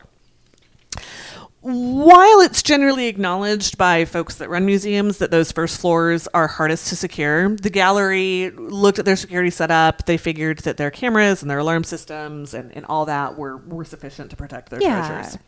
While 1.63 2.41
it's 2.41 2.61
generally 2.61 3.07
acknowledged 3.07 3.79
by 3.79 4.05
folks 4.05 4.35
that 4.37 4.51
run 4.51 4.67
museums 4.67 5.19
that 5.19 5.31
those 5.31 5.53
first 5.53 5.81
floors 5.81 6.27
are 6.35 6.49
hardest 6.49 6.89
to 6.89 6.97
secure, 6.97 7.55
the 7.55 7.71
gallery 7.71 8.51
looked 8.51 8.99
at 8.99 9.05
their 9.05 9.15
security 9.15 9.51
setup. 9.51 10.05
They 10.07 10.17
figured 10.17 10.59
that 10.61 10.77
their 10.77 10.91
cameras 10.91 11.41
and 11.41 11.49
their 11.49 11.59
alarm 11.61 11.85
systems 11.85 12.53
and, 12.53 12.77
and 12.77 12.85
all 12.87 13.05
that 13.07 13.39
were, 13.39 13.59
were 13.59 13.85
sufficient 13.85 14.31
to 14.31 14.37
protect 14.37 14.71
their 14.71 14.81
Yeah. 14.83 15.07
treasures. 15.07 15.39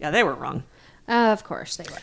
Yeah, 0.00 0.10
they 0.10 0.24
were 0.24 0.34
wrong. 0.34 0.64
of 1.06 1.44
course 1.44 1.76
they 1.76 1.84
were. 1.90 1.98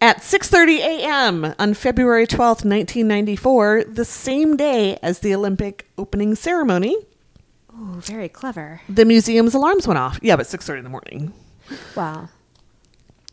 At 0.00 0.18
6:30 0.18 0.78
a.m. 0.78 1.54
on 1.58 1.74
February 1.74 2.28
12th, 2.28 2.64
1994, 2.64 3.84
the 3.88 4.04
same 4.04 4.56
day 4.56 4.96
as 5.02 5.18
the 5.18 5.34
Olympic 5.34 5.88
opening 5.98 6.36
ceremony, 6.36 6.96
Oh, 7.74 7.94
very 7.98 8.28
clever. 8.28 8.82
the 8.88 9.04
museum's 9.04 9.54
alarms 9.54 9.88
went 9.88 9.98
off. 9.98 10.20
Yeah, 10.22 10.36
but 10.36 10.46
6:30 10.46 10.78
in 10.78 10.84
the 10.84 10.90
morning. 10.90 11.32
Wow. 11.96 12.28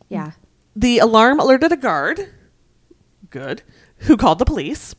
Yeah. 0.08 0.32
The 0.74 0.98
alarm 0.98 1.40
alerted 1.40 1.72
a 1.72 1.76
guard, 1.76 2.28
good, 3.30 3.62
who 3.98 4.16
called 4.16 4.38
the 4.38 4.44
police. 4.44 4.94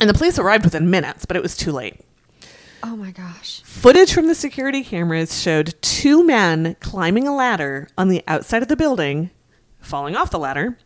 And 0.00 0.10
the 0.10 0.14
police 0.14 0.38
arrived 0.38 0.64
within 0.64 0.90
minutes, 0.90 1.24
but 1.24 1.36
it 1.36 1.42
was 1.42 1.56
too 1.56 1.70
late. 1.70 2.00
Oh 2.82 2.96
my 2.96 3.12
gosh. 3.12 3.62
Footage 3.64 4.12
from 4.12 4.26
the 4.26 4.34
security 4.34 4.82
cameras 4.82 5.40
showed 5.40 5.74
two 5.80 6.24
men 6.24 6.74
climbing 6.80 7.28
a 7.28 7.34
ladder 7.34 7.88
on 7.96 8.08
the 8.08 8.24
outside 8.26 8.62
of 8.62 8.68
the 8.68 8.76
building, 8.76 9.30
falling 9.80 10.16
off 10.16 10.30
the 10.30 10.38
ladder, 10.40 10.76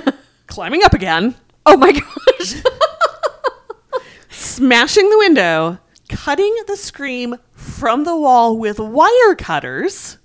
climbing 0.46 0.84
up 0.84 0.92
again, 0.92 1.34
Oh 1.68 1.76
my 1.76 1.90
gosh. 1.90 2.54
smashing 4.30 5.10
the 5.10 5.18
window, 5.18 5.78
cutting 6.08 6.54
the 6.68 6.76
scream 6.76 7.36
from 7.52 8.04
the 8.04 8.16
wall 8.16 8.56
with 8.56 8.78
wire 8.78 9.34
cutters, 9.36 10.18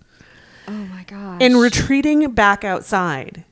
oh 0.72 0.86
my 0.86 1.03
gosh. 1.03 1.38
and 1.41 1.59
retreating 1.59 2.32
back 2.32 2.63
outside. 2.63 3.43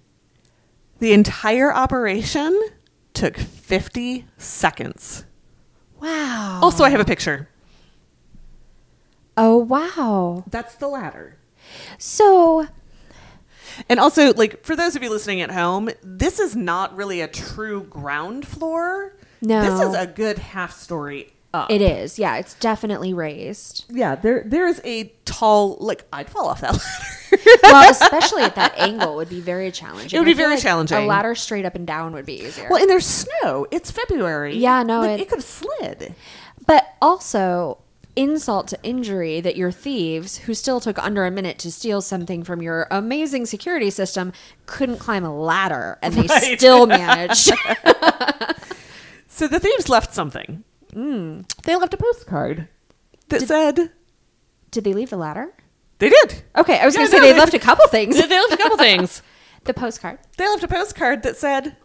The 1.00 1.14
entire 1.14 1.74
operation 1.74 2.60
took 3.14 3.38
50 3.38 4.26
seconds. 4.38 5.26
wow. 6.00 6.60
Also, 6.62 6.84
I 6.84 6.90
have 6.90 7.00
a 7.00 7.06
picture. 7.06 7.50
Oh 9.38 9.58
wow. 9.58 10.44
That's 10.50 10.76
the 10.76 10.88
ladder. 10.88 11.38
So 11.98 12.68
And 13.88 14.00
also, 14.00 14.34
like, 14.34 14.66
for 14.66 14.76
those 14.76 14.96
of 14.98 15.04
you 15.04 15.10
listening 15.10 15.40
at 15.40 15.52
home, 15.52 15.90
this 16.04 16.40
is 16.40 16.56
not 16.56 16.96
really 16.96 17.22
a 17.22 17.28
true 17.28 17.84
ground 17.84 18.46
floor. 18.46 19.16
No. 19.42 19.62
This 19.62 19.88
is 19.88 19.96
a 19.96 20.06
good 20.06 20.38
half 20.40 20.74
story 20.74 21.32
up. 21.54 21.72
it 21.72 21.82
is. 21.82 22.20
Yeah, 22.20 22.36
it's 22.38 22.54
definitely 22.56 23.14
raised. 23.14 23.86
Yeah, 23.90 24.16
there 24.16 24.44
there 24.46 24.68
is 24.68 24.82
a 24.86 25.06
tall 25.26 25.78
like 25.80 26.06
I'd 26.14 26.30
fall 26.30 26.48
off 26.48 26.62
that 26.62 26.74
ladder. 27.32 27.60
well, 27.64 27.90
especially 27.92 28.44
at 28.44 28.56
that 28.56 28.78
angle 28.78 29.16
would 29.16 29.30
be 29.30 29.40
very 29.42 29.72
challenging. 29.72 30.16
It 30.16 30.20
would 30.20 30.26
be 30.26 30.34
very 30.34 30.56
like 30.56 30.62
challenging. 30.64 30.98
A 30.98 31.06
ladder 31.06 31.36
straight 31.36 31.66
up 31.66 31.76
and 31.76 31.86
down 31.88 32.14
would 32.14 32.26
be 32.26 32.42
easier. 32.44 32.68
well, 32.70 32.80
and 32.82 32.90
there's 32.90 33.06
snow. 33.06 33.66
It's 33.72 33.92
February. 33.92 34.56
Yeah, 34.58 34.84
no, 34.84 35.00
Like, 35.02 35.20
it- 35.20 35.24
it 35.24 35.30
could 35.30 35.40
have 35.40 35.46
slid. 35.46 36.14
But 36.68 36.86
also, 37.02 37.80
insult 38.16 38.68
to 38.68 38.78
injury 38.84 39.40
that 39.42 39.56
your 39.56 39.72
thieves, 39.72 40.40
who 40.40 40.54
still 40.54 40.80
took 40.80 40.98
under 41.04 41.26
a 41.26 41.32
minute 41.32 41.58
to 41.60 41.72
steal 41.72 42.02
something 42.02 42.44
from 42.44 42.62
your 42.62 42.86
amazing 42.92 43.46
security 43.46 43.90
system, 43.90 44.34
couldn't 44.66 44.98
climb 44.98 45.24
a 45.24 45.34
ladder 45.36 45.98
and 46.02 46.14
they 46.14 46.28
Right. 46.28 46.60
still 46.60 46.86
managed. 46.86 47.52
So 49.32 49.48
the 49.48 49.60
thieves 49.60 49.88
left 49.88 50.14
something. 50.14 50.64
They 50.94 51.76
left 51.76 51.94
a 51.94 51.98
postcard 51.98 52.68
that 53.30 53.42
said 53.42 53.92
Did 54.72 54.84
they 54.84 54.94
leave 54.94 55.10
the 55.10 55.18
ladder? 55.18 55.54
they 56.00 56.10
did. 56.10 56.44
Okay, 56.56 56.80
I 56.80 56.86
was 56.86 56.96
Yeah, 56.96 57.00
going 57.02 57.08
to 57.08 57.12
say 57.12 57.18
no, 57.20 57.26
they 57.26 57.34
they- 57.34 57.40
left 57.40 57.54
a 57.54 57.60
couple 57.60 57.88
things. 57.88 58.16
They 58.16 58.40
left 58.40 58.54
a 58.54 58.58
couple 58.58 58.78
things. 58.90 59.22
the 59.66 59.74
postcard. 59.74 60.20
They 60.38 60.48
left 60.48 60.64
a 60.64 60.68
postcard 60.68 61.24
that 61.24 61.36
said, 61.36 61.76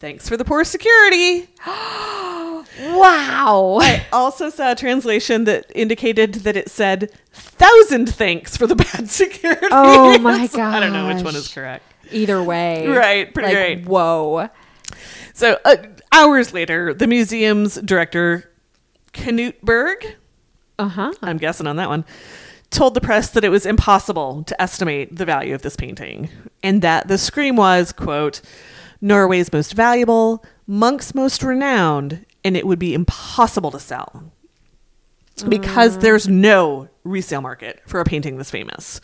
"Thanks 0.00 0.28
for 0.28 0.36
the 0.36 0.44
poor 0.44 0.64
security." 0.64 1.48
Wow. 2.80 3.78
I 3.82 4.06
also 4.12 4.48
saw 4.48 4.72
a 4.72 4.74
translation 4.74 5.44
that 5.44 5.70
indicated 5.74 6.34
that 6.34 6.56
it 6.56 6.70
said 6.70 7.10
thousand 7.32 8.08
thanks 8.14 8.56
for 8.56 8.66
the 8.66 8.76
bad 8.76 9.08
security. 9.10 9.66
Oh 9.70 10.18
my 10.20 10.46
god! 10.46 10.74
I 10.74 10.80
don't 10.80 10.92
know 10.92 11.12
which 11.12 11.24
one 11.24 11.34
is 11.36 11.48
correct. 11.48 11.84
Either 12.12 12.42
way. 12.42 12.86
Right, 12.86 13.32
pretty 13.32 13.48
like, 13.48 13.56
great. 13.56 13.86
Whoa. 13.86 14.48
So 15.34 15.58
uh, 15.64 15.76
hours 16.12 16.52
later, 16.52 16.92
the 16.94 17.06
museum's 17.06 17.76
director, 17.76 18.49
Knut 19.12 19.60
Berg, 19.62 20.16
Uh 20.78 20.88
huh. 20.88 21.12
I'm 21.22 21.36
guessing 21.38 21.66
on 21.66 21.76
that 21.76 21.88
one, 21.88 22.04
told 22.70 22.94
the 22.94 23.00
press 23.00 23.30
that 23.30 23.44
it 23.44 23.48
was 23.48 23.66
impossible 23.66 24.44
to 24.44 24.60
estimate 24.62 25.16
the 25.16 25.24
value 25.24 25.54
of 25.54 25.62
this 25.62 25.76
painting 25.76 26.28
and 26.62 26.82
that 26.82 27.08
the 27.08 27.18
scream 27.18 27.56
was, 27.56 27.92
quote, 27.92 28.40
Norway's 29.00 29.52
most 29.52 29.74
valuable, 29.74 30.44
Munch's 30.66 31.14
most 31.14 31.42
renowned, 31.42 32.24
and 32.44 32.56
it 32.56 32.66
would 32.66 32.78
be 32.78 32.94
impossible 32.94 33.70
to 33.72 33.80
sell. 33.80 34.32
Because 35.48 35.98
there's 35.98 36.28
no 36.28 36.88
resale 37.02 37.40
market 37.40 37.80
for 37.86 37.98
a 38.00 38.04
painting 38.04 38.36
this 38.36 38.50
famous. 38.50 39.00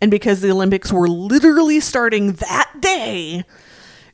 And 0.00 0.10
because 0.10 0.40
the 0.40 0.50
Olympics 0.50 0.92
were 0.92 1.08
literally 1.08 1.78
starting 1.78 2.32
that 2.32 2.72
day, 2.80 3.44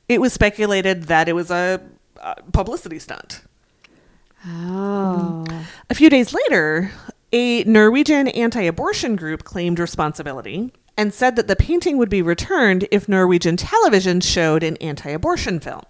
it 0.08 0.20
was 0.20 0.32
speculated 0.34 1.04
that 1.04 1.26
it 1.28 1.32
was 1.32 1.50
a, 1.50 1.80
uh 2.20 2.34
publicity 2.52 2.98
stunt. 2.98 3.42
Oh. 4.46 5.44
A 5.88 5.94
few 5.94 6.10
days 6.10 6.34
later, 6.34 6.90
a 7.32 7.64
Norwegian 7.64 8.28
anti 8.28 8.62
abortion 8.62 9.16
group 9.16 9.44
claimed 9.44 9.78
responsibility 9.78 10.72
and 10.96 11.12
said 11.12 11.36
that 11.36 11.48
the 11.48 11.56
painting 11.56 11.98
would 11.98 12.10
be 12.10 12.22
returned 12.22 12.86
if 12.90 13.08
Norwegian 13.08 13.56
television 13.56 14.20
showed 14.20 14.62
an 14.62 14.76
anti 14.78 15.10
abortion 15.10 15.60
film. 15.60 15.82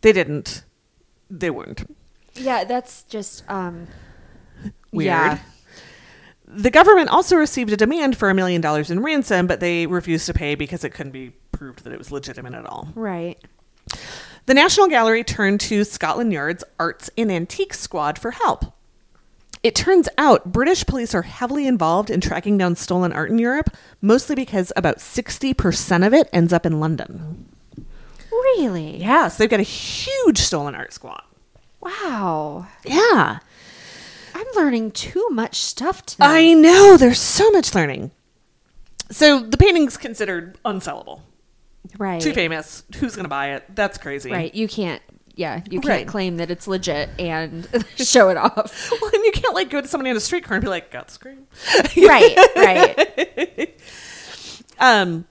They 0.00 0.12
didn't. 0.12 0.64
They 1.30 1.50
weren't. 1.50 1.94
Yeah, 2.34 2.64
that's 2.64 3.02
just 3.04 3.48
um 3.50 3.88
Weird. 4.92 5.06
Yeah. 5.06 5.38
The 6.46 6.70
government 6.70 7.10
also 7.10 7.36
received 7.36 7.72
a 7.72 7.76
demand 7.76 8.16
for 8.16 8.30
a 8.30 8.34
million 8.34 8.62
dollars 8.62 8.90
in 8.90 9.02
ransom, 9.02 9.46
but 9.46 9.60
they 9.60 9.86
refused 9.86 10.26
to 10.26 10.34
pay 10.34 10.54
because 10.54 10.82
it 10.82 10.90
couldn't 10.90 11.12
be 11.12 11.32
proved 11.52 11.84
that 11.84 11.92
it 11.92 11.98
was 11.98 12.10
legitimate 12.10 12.54
at 12.54 12.64
all. 12.64 12.88
Right. 12.94 13.38
The 14.48 14.54
National 14.54 14.88
Gallery 14.88 15.24
turned 15.24 15.60
to 15.60 15.84
Scotland 15.84 16.32
Yard's 16.32 16.64
Arts 16.80 17.10
and 17.18 17.30
Antiques 17.30 17.78
Squad 17.78 18.18
for 18.18 18.30
help. 18.30 18.72
It 19.62 19.74
turns 19.74 20.08
out 20.16 20.54
British 20.54 20.86
police 20.86 21.14
are 21.14 21.20
heavily 21.20 21.66
involved 21.66 22.08
in 22.08 22.22
tracking 22.22 22.56
down 22.56 22.74
stolen 22.74 23.12
art 23.12 23.28
in 23.28 23.38
Europe, 23.38 23.68
mostly 24.00 24.34
because 24.34 24.72
about 24.74 25.00
60% 25.00 26.06
of 26.06 26.14
it 26.14 26.30
ends 26.32 26.54
up 26.54 26.64
in 26.64 26.80
London. 26.80 27.46
Really? 28.32 28.96
Yes, 28.96 29.36
they've 29.36 29.50
got 29.50 29.60
a 29.60 29.64
huge 29.64 30.38
stolen 30.38 30.74
art 30.74 30.94
squad. 30.94 31.24
Wow. 31.82 32.68
Yeah. 32.86 33.40
I'm 34.34 34.46
learning 34.56 34.92
too 34.92 35.28
much 35.30 35.56
stuff 35.56 36.06
tonight. 36.06 36.26
I 36.26 36.54
know, 36.54 36.96
there's 36.96 37.20
so 37.20 37.50
much 37.50 37.74
learning. 37.74 38.12
So 39.10 39.40
the 39.40 39.58
painting's 39.58 39.98
considered 39.98 40.58
unsellable. 40.64 41.20
Right. 41.96 42.20
Too 42.20 42.34
famous. 42.34 42.82
Who's 42.98 43.14
going 43.14 43.24
to 43.24 43.28
buy 43.30 43.52
it? 43.52 43.64
That's 43.74 43.96
crazy. 43.98 44.30
Right. 44.30 44.54
You 44.54 44.68
can't 44.68 45.02
yeah, 45.34 45.62
you 45.70 45.80
can't 45.80 45.86
Right. 45.86 46.06
claim 46.08 46.38
that 46.38 46.50
it's 46.50 46.66
legit 46.66 47.10
and 47.16 47.66
show 47.96 48.28
it 48.28 48.36
off. 48.36 48.90
Well, 49.00 49.10
and 49.14 49.24
you 49.24 49.30
can't 49.30 49.54
like 49.54 49.70
go 49.70 49.80
to 49.80 49.86
somebody 49.86 50.10
on 50.10 50.16
a 50.16 50.20
street 50.20 50.42
corner 50.42 50.56
and 50.56 50.64
be 50.64 50.68
like, 50.68 50.90
"Got 50.90 51.06
the 51.06 51.12
scream." 51.12 51.46
right, 51.96 52.36
right. 52.56 53.80
Um, 54.80 55.26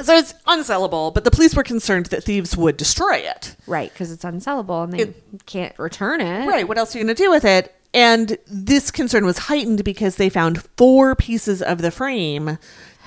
so 0.00 0.14
it's 0.16 0.32
unsellable, 0.46 1.12
but 1.14 1.24
the 1.24 1.30
police 1.30 1.54
were 1.54 1.62
concerned 1.62 2.06
that 2.06 2.24
thieves 2.24 2.56
would 2.56 2.76
destroy 2.76 3.16
it. 3.16 3.56
Right, 3.66 3.92
because 3.92 4.10
it's 4.12 4.24
unsellable 4.24 4.84
and 4.84 4.92
they 4.92 5.14
can't 5.46 5.76
return 5.78 6.20
it. 6.20 6.46
Right. 6.46 6.66
What 6.66 6.78
else 6.78 6.94
are 6.94 6.98
you 6.98 7.04
going 7.04 7.14
to 7.14 7.22
do 7.22 7.30
with 7.30 7.44
it? 7.44 7.74
And 7.94 8.36
this 8.46 8.90
concern 8.90 9.24
was 9.24 9.38
heightened 9.38 9.82
because 9.82 10.16
they 10.16 10.28
found 10.28 10.62
four 10.76 11.14
pieces 11.16 11.62
of 11.62 11.80
the 11.80 11.90
frame 11.90 12.58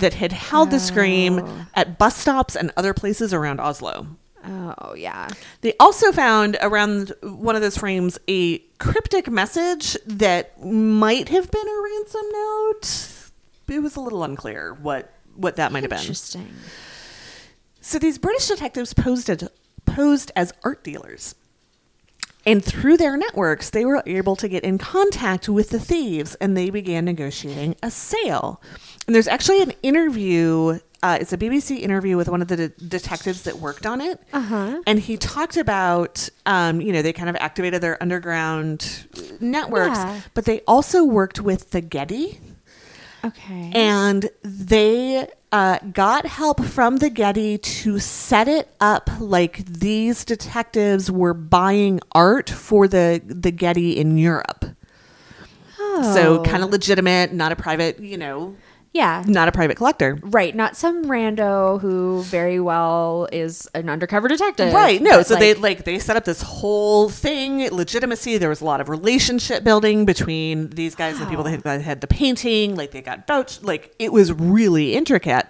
that 0.01 0.15
had 0.15 0.33
held 0.33 0.71
the 0.71 0.79
scream 0.79 1.39
oh. 1.39 1.65
at 1.73 1.97
bus 1.97 2.17
stops 2.17 2.55
and 2.55 2.71
other 2.75 2.93
places 2.93 3.33
around 3.33 3.59
Oslo. 3.59 4.05
Oh 4.43 4.95
yeah. 4.95 5.29
They 5.61 5.73
also 5.79 6.11
found 6.11 6.57
around 6.61 7.13
one 7.21 7.55
of 7.55 7.61
those 7.61 7.77
frames 7.77 8.19
a 8.27 8.59
cryptic 8.79 9.29
message 9.29 9.95
that 10.05 10.63
might 10.63 11.29
have 11.29 11.49
been 11.49 11.67
a 11.67 11.81
ransom 11.81 12.25
note. 12.31 13.07
It 13.67 13.79
was 13.79 13.95
a 13.95 14.01
little 14.01 14.23
unclear 14.23 14.73
what 14.73 15.13
what 15.35 15.55
that 15.55 15.71
might 15.71 15.83
have 15.83 15.89
been. 15.89 15.99
Interesting. 15.99 16.53
So 17.79 17.97
these 17.99 18.17
British 18.17 18.47
detectives 18.47 18.93
posed 18.93 19.29
as, 19.29 19.47
posed 19.85 20.31
as 20.35 20.53
art 20.63 20.83
dealers. 20.83 21.35
And 22.45 22.63
through 22.63 22.97
their 22.97 23.17
networks, 23.17 23.69
they 23.69 23.85
were 23.85 24.01
able 24.07 24.35
to 24.37 24.47
get 24.47 24.63
in 24.63 24.79
contact 24.79 25.47
with 25.47 25.69
the 25.69 25.79
thieves 25.79 26.35
and 26.35 26.57
they 26.57 26.71
began 26.71 27.05
negotiating 27.05 27.75
a 27.83 27.91
sale. 27.91 28.61
And 29.11 29.15
there's 29.17 29.27
actually 29.27 29.61
an 29.61 29.73
interview, 29.83 30.79
uh, 31.03 31.17
it's 31.19 31.33
a 31.33 31.37
BBC 31.37 31.81
interview 31.81 32.15
with 32.15 32.29
one 32.29 32.41
of 32.41 32.47
the 32.47 32.55
de- 32.55 32.69
detectives 32.69 33.41
that 33.41 33.57
worked 33.57 33.85
on 33.85 33.99
it. 33.99 34.21
Uh-huh. 34.31 34.81
And 34.87 34.99
he 34.99 35.17
talked 35.17 35.57
about, 35.57 36.29
um, 36.45 36.79
you 36.79 36.93
know, 36.93 37.01
they 37.01 37.11
kind 37.11 37.27
of 37.29 37.35
activated 37.35 37.81
their 37.81 38.01
underground 38.01 39.05
networks, 39.41 39.97
Yeah. 39.97 40.21
but 40.33 40.45
they 40.45 40.61
also 40.61 41.03
worked 41.03 41.41
with 41.41 41.71
the 41.71 41.81
Getty 41.81 42.39
Okay. 43.25 43.71
and 43.75 44.29
they 44.43 45.27
uh, 45.51 45.79
got 45.91 46.25
help 46.25 46.63
from 46.63 46.95
the 46.99 47.09
Getty 47.09 47.57
to 47.57 47.99
set 47.99 48.47
it 48.47 48.69
up 48.79 49.09
like 49.19 49.65
these 49.65 50.23
detectives 50.23 51.11
were 51.11 51.33
buying 51.33 51.99
art 52.13 52.49
for 52.49 52.87
the 52.87 53.21
the 53.25 53.51
Getty 53.51 53.97
in 53.97 54.17
Europe. 54.17 54.63
So 56.13 56.39
Oh. 56.39 56.43
kind 56.45 56.63
of 56.63 56.69
legitimate, 56.69 57.33
not 57.33 57.51
a 57.51 57.57
private, 57.57 57.99
you 57.99 58.17
know, 58.17 58.55
yeah. 58.93 59.23
not 59.27 59.47
a 59.47 59.51
private 59.51 59.77
collector. 59.77 60.19
Right, 60.21 60.55
not 60.55 60.75
some 60.75 61.05
rando 61.05 61.79
who 61.79 62.23
very 62.23 62.59
well 62.59 63.27
is 63.31 63.67
an 63.73 63.89
undercover 63.89 64.27
detective. 64.27 64.73
Right. 64.73 65.01
No. 65.01 65.23
So 65.23 65.35
they 65.35 65.53
like, 65.53 65.77
like 65.77 65.85
they 65.85 65.99
set 65.99 66.17
up 66.17 66.25
this 66.25 66.41
whole 66.41 67.09
thing, 67.09 67.69
legitimacy. 67.69 68.37
There 68.37 68.49
was 68.49 68.61
a 68.61 68.65
lot 68.65 68.81
of 68.81 68.89
relationship 68.89 69.63
building 69.63 70.05
between 70.05 70.69
these 70.71 70.95
guys 70.95 71.15
and 71.15 71.25
the 71.25 71.29
people 71.29 71.43
that 71.45 71.51
had, 71.51 71.63
that 71.63 71.81
had 71.81 72.01
the 72.01 72.07
painting. 72.07 72.75
Like 72.75 72.91
they 72.91 73.01
got 73.01 73.27
vouched. 73.27 73.63
Like 73.63 73.95
it 73.99 74.11
was 74.11 74.33
really 74.33 74.93
intricate. 74.93 75.47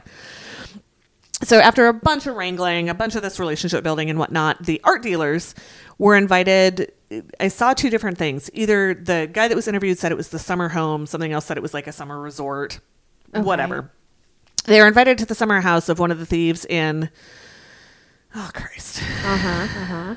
So 1.43 1.59
after 1.59 1.87
a 1.87 1.93
bunch 1.93 2.27
of 2.27 2.35
wrangling, 2.35 2.89
a 2.89 2.93
bunch 2.93 3.15
of 3.15 3.23
this 3.23 3.39
relationship 3.39 3.83
building 3.83 4.11
and 4.11 4.19
whatnot, 4.19 4.63
the 4.63 4.79
art 4.83 5.01
dealers 5.01 5.55
were 5.97 6.15
invited. 6.15 6.91
I 7.39 7.47
saw 7.47 7.73
two 7.73 7.89
different 7.89 8.19
things. 8.19 8.51
Either 8.53 8.93
the 8.93 9.27
guy 9.31 9.47
that 9.47 9.55
was 9.55 9.67
interviewed 9.67 9.97
said 9.97 10.11
it 10.11 10.15
was 10.15 10.29
the 10.29 10.39
summer 10.39 10.69
home. 10.69 11.07
Something 11.07 11.31
else 11.31 11.45
said 11.45 11.57
it 11.57 11.63
was 11.63 11.73
like 11.73 11.87
a 11.87 11.91
summer 11.91 12.19
resort. 12.21 12.79
Okay. 13.33 13.43
Whatever. 13.43 13.91
They 14.65 14.79
were 14.79 14.87
invited 14.87 15.17
to 15.19 15.25
the 15.25 15.35
summer 15.35 15.61
house 15.61 15.89
of 15.89 15.99
one 15.99 16.11
of 16.11 16.19
the 16.19 16.25
thieves 16.25 16.65
in. 16.65 17.09
Oh 18.35 18.49
Christ. 18.53 19.01
uh-huh, 19.01 19.81
uh-huh. 19.81 20.15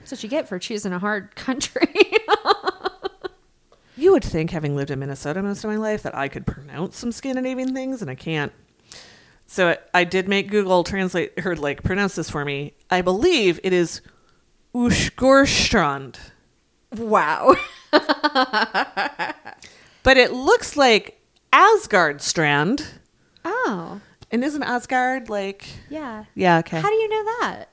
That's 0.00 0.12
what 0.12 0.22
you 0.22 0.28
get 0.28 0.48
for 0.48 0.58
choosing 0.58 0.92
a 0.92 0.98
hard 0.98 1.34
country. 1.36 1.92
You 3.98 4.12
would 4.12 4.24
think, 4.24 4.50
having 4.50 4.76
lived 4.76 4.90
in 4.90 4.98
Minnesota 4.98 5.42
most 5.42 5.64
of 5.64 5.70
my 5.70 5.76
life, 5.76 6.02
that 6.02 6.14
I 6.14 6.28
could 6.28 6.46
pronounce 6.46 6.98
some 6.98 7.10
Scandinavian 7.10 7.72
things, 7.72 8.02
and 8.02 8.10
I 8.10 8.14
can't. 8.14 8.52
So 9.46 9.70
I, 9.70 9.78
I 9.94 10.04
did 10.04 10.28
make 10.28 10.50
Google 10.50 10.84
translate 10.84 11.38
her 11.40 11.56
like 11.56 11.82
pronounce 11.82 12.16
this 12.16 12.28
for 12.28 12.44
me. 12.44 12.74
I 12.90 13.00
believe 13.00 13.58
it 13.64 13.72
is 13.72 14.02
Ushgorstrand, 14.74 16.18
wow. 16.94 17.54
but 17.90 18.04
it 20.18 20.32
looks 20.32 20.76
like 20.76 21.18
Asgard 21.56 22.20
Strand. 22.20 22.86
Oh, 23.44 24.00
And 24.30 24.44
isn't 24.44 24.62
Asgard 24.62 25.30
like? 25.30 25.66
yeah. 25.88 26.24
Yeah, 26.34 26.58
okay. 26.58 26.80
How 26.80 26.90
do 26.90 26.94
you 26.94 27.08
know 27.08 27.24
that? 27.40 27.64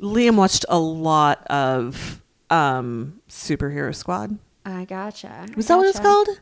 Liam 0.00 0.36
watched 0.36 0.66
a 0.68 0.78
lot 0.78 1.46
of 1.46 2.20
um 2.50 3.20
Superhero 3.30 3.94
Squad. 3.94 4.38
I 4.66 4.84
gotcha. 4.84 5.46
Was 5.56 5.68
that 5.68 5.76
what 5.76 5.86
it's 5.88 5.98
Gotcha. 5.98 6.08
called? 6.26 6.40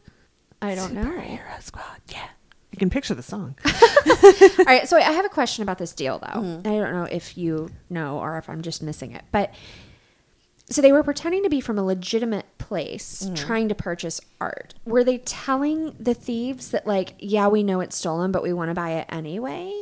I 0.61 0.74
don't 0.74 0.92
know. 0.92 1.03
Superhero 1.05 1.62
Squad. 1.62 2.01
Yeah. 2.09 2.26
You 2.72 2.78
can 2.78 2.90
picture 2.90 3.14
the 3.14 3.22
song. 3.22 3.57
All 3.66 4.64
right, 4.64 4.88
so 4.88 4.96
I 4.96 5.03
have 5.03 5.24
a 5.24 5.28
question 5.30 5.62
about 5.62 5.78
this 5.78 5.92
deal, 5.92 6.18
though. 6.18 6.40
Mm-hmm. 6.40 6.68
I 6.68 6.78
don't 6.78 6.92
know 6.92 7.05
if 7.05 7.36
you 7.38 7.70
know 7.88 8.18
or 8.18 8.38
if 8.38 8.48
I'm 8.48 8.62
just 8.62 8.82
missing 8.82 9.12
it, 9.12 9.22
but 9.32 9.53
so 10.71 10.81
they 10.81 10.93
were 10.93 11.03
pretending 11.03 11.43
to 11.43 11.49
be 11.51 11.61
from 11.61 11.79
a 11.79 11.85
legitimate 11.85 12.47
place, 12.59 13.23
Mm-hmm. 13.25 13.35
trying 13.35 13.68
to 13.68 13.75
purchase 13.75 14.21
art. 14.41 14.75
Were 14.85 15.03
they 15.05 15.18
telling 15.18 15.95
the 15.99 16.14
thieves 16.14 16.71
that, 16.71 16.87
like, 16.87 17.14
yeah, 17.18 17.49
we 17.49 17.62
know 17.62 17.81
it's 17.81 17.97
stolen, 17.97 18.31
but 18.33 18.43
we 18.43 18.53
want 18.53 18.71
to 18.71 18.75
buy 18.75 18.91
it 18.93 19.07
anyway? 19.09 19.73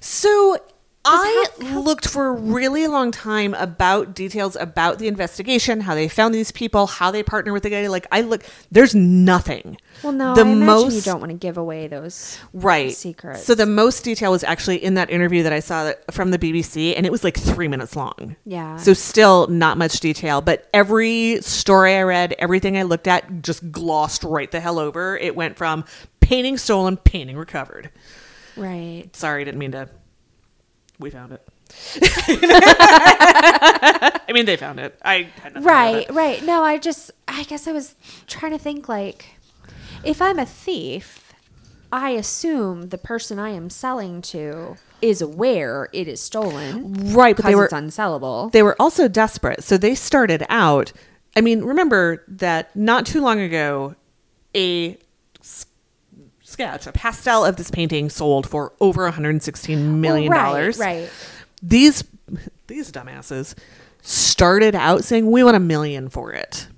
So 0.00 0.58
I 1.04 1.46
looked 1.60 2.06
for 2.08 2.28
a 2.28 2.32
really 2.32 2.86
long 2.86 3.10
time 3.10 3.54
about 3.54 4.14
details 4.14 4.56
about 4.56 4.98
the 4.98 5.08
investigation, 5.08 5.80
how 5.80 5.94
they 5.94 6.08
found 6.08 6.34
these 6.34 6.52
people, 6.52 6.86
how 6.86 7.10
they 7.10 7.22
partner 7.22 7.52
with 7.52 7.64
the 7.64 7.70
guy. 7.70 7.86
Like 7.88 8.06
I 8.12 8.20
look, 8.20 8.44
there's 8.70 8.94
nothing. 8.94 9.78
Well, 10.02 10.12
no, 10.12 10.34
the 10.34 10.42
I 10.42 10.54
most 10.54 10.94
you 10.94 11.02
don't 11.02 11.20
want 11.20 11.30
to 11.30 11.36
give 11.38 11.56
away 11.58 11.88
those 11.88 12.38
right 12.52 12.92
secrets. 12.92 13.44
So 13.44 13.54
the 13.54 13.66
most 13.66 14.04
detail 14.04 14.30
was 14.30 14.44
actually 14.44 14.82
in 14.82 14.94
that 14.94 15.10
interview 15.10 15.42
that 15.42 15.52
I 15.52 15.60
saw 15.60 15.84
that- 15.84 16.12
from 16.14 16.30
the 16.30 16.38
BBC, 16.38 16.96
and 16.96 17.04
it 17.04 17.12
was 17.12 17.24
like 17.24 17.36
three 17.36 17.68
minutes 17.68 17.96
long. 17.96 18.36
Yeah. 18.44 18.76
So 18.76 18.92
still 18.92 19.46
not 19.48 19.78
much 19.78 19.98
detail, 20.00 20.40
but 20.40 20.68
every 20.72 21.40
story 21.42 21.96
I 21.96 22.02
read, 22.02 22.34
everything 22.38 22.76
I 22.78 22.82
looked 22.84 23.08
at, 23.08 23.42
just 23.42 23.72
glossed 23.72 24.22
right 24.24 24.50
the 24.50 24.60
hell 24.60 24.78
over. 24.78 25.16
It 25.16 25.34
went 25.34 25.56
from 25.56 25.84
painting 26.20 26.56
stolen, 26.58 26.96
painting 26.96 27.36
recovered. 27.36 27.90
right. 28.56 29.04
Sorry, 29.14 29.42
I 29.42 29.44
didn't 29.44 29.58
mean 29.58 29.72
to. 29.72 29.88
We 31.02 31.10
found 31.10 31.32
it. 31.32 31.46
I 34.24 34.32
mean, 34.32 34.46
they 34.46 34.56
found 34.56 34.78
it. 34.80 34.98
I 35.04 35.30
had 35.42 35.54
nothing 35.54 35.54
to 35.54 35.54
do 35.54 35.58
with 35.60 35.66
Right, 35.66 36.08
it. 36.08 36.12
right. 36.12 36.42
No, 36.44 36.62
I 36.62 36.78
just, 36.78 37.10
I 37.28 37.42
guess 37.44 37.66
I 37.66 37.72
was 37.72 37.94
trying 38.26 38.52
to 38.52 38.58
think 38.58 38.88
like, 38.88 39.26
if 40.04 40.20
I'm 40.22 40.38
a 40.38 40.46
thief, 40.46 41.32
I 41.92 42.10
assume 42.10 42.88
the 42.88 42.98
person 42.98 43.38
I 43.38 43.50
am 43.50 43.68
selling 43.70 44.22
to 44.22 44.76
is 45.00 45.20
aware 45.20 45.88
it 45.92 46.06
is 46.08 46.20
stolen 46.20 47.12
Right, 47.12 47.34
but 47.36 47.38
because 47.38 47.50
they 47.50 47.54
were 47.56 47.64
it's 47.64 47.74
unsellable. 47.74 48.52
they 48.52 48.62
were 48.62 48.76
also 48.80 49.08
desperate. 49.08 49.62
So 49.64 49.76
they 49.76 49.94
started 49.94 50.44
out. 50.48 50.92
I 51.36 51.40
mean, 51.40 51.62
remember 51.62 52.22
that 52.28 52.74
not 52.76 53.04
too 53.06 53.20
long 53.20 53.40
ago, 53.40 53.96
a 54.54 54.92
s- 54.92 54.96
sketch, 56.52 56.86
a 56.86 56.92
pastel 56.92 57.44
of 57.44 57.56
this 57.56 57.70
painting 57.70 58.10
sold 58.10 58.48
for 58.48 58.72
over 58.80 59.04
116 59.04 60.00
million 60.00 60.32
dollars. 60.32 60.78
Right, 60.78 61.02
right. 61.02 61.10
These 61.62 62.04
these 62.66 62.90
dumbasses 62.92 63.54
started 64.02 64.74
out 64.74 65.04
saying 65.04 65.30
we 65.30 65.44
want 65.44 65.56
a 65.56 65.60
million 65.60 66.08
for 66.08 66.32
it. 66.32 66.68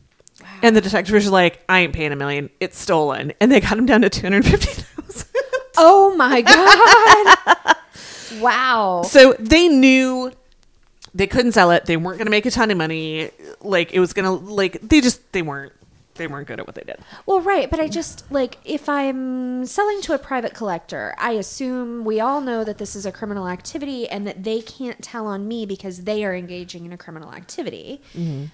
And 0.62 0.75
the 0.75 0.81
detective 0.81 1.14
was 1.14 1.31
like, 1.31 1.62
I 1.68 1.81
ain't 1.81 1.93
paying 1.93 2.12
a 2.12 2.16
million. 2.16 2.49
It's 2.59 2.79
stolen. 2.79 3.33
And 3.41 3.53
they 3.53 3.61
got 3.61 3.77
him 3.77 3.87
down 3.87 4.01
to 4.03 4.09
250,000. 4.11 5.29
Oh 5.77 6.14
my 6.16 6.41
god! 6.41 7.77
wow. 8.41 9.03
So 9.03 9.35
they 9.39 9.68
knew 9.68 10.33
they 11.14 11.27
couldn't 11.27 11.53
sell 11.53 11.70
it. 11.70 11.87
They 11.87 11.97
weren't 11.97 12.18
going 12.18 12.27
to 12.27 12.31
make 12.31 12.47
a 12.47 12.51
ton 12.51 12.70
of 12.70 12.79
money. 12.79 13.31
Like 13.61 13.93
it 13.93 14.01
was 14.01 14.12
going 14.12 14.25
to 14.25 14.45
like 14.53 14.81
they 14.81 15.01
just 15.01 15.33
they 15.33 15.43
weren't 15.43 15.72
they 16.14 16.26
weren't 16.26 16.46
good 16.46 16.60
at 16.60 16.66
what 16.66 16.74
they 16.74 16.82
did. 16.82 16.98
Well, 17.26 17.40
right, 17.40 17.70
but 17.70 17.80
I 17.80 17.88
just 17.88 18.30
like 18.30 18.58
if 18.64 18.88
I'm 18.88 19.66
selling 19.66 20.00
to 20.02 20.14
a 20.14 20.18
private 20.18 20.54
collector, 20.54 21.14
I 21.18 21.32
assume 21.32 22.04
we 22.04 22.20
all 22.20 22.40
know 22.40 22.64
that 22.64 22.78
this 22.78 22.94
is 22.94 23.04
a 23.06 23.12
criminal 23.12 23.48
activity 23.48 24.08
and 24.08 24.26
that 24.26 24.44
they 24.44 24.60
can't 24.60 25.02
tell 25.02 25.26
on 25.26 25.48
me 25.48 25.66
because 25.66 26.04
they 26.04 26.24
are 26.24 26.34
engaging 26.34 26.84
in 26.84 26.92
a 26.92 26.96
criminal 26.96 27.32
activity. 27.32 28.00
Mm-hmm. 28.14 28.46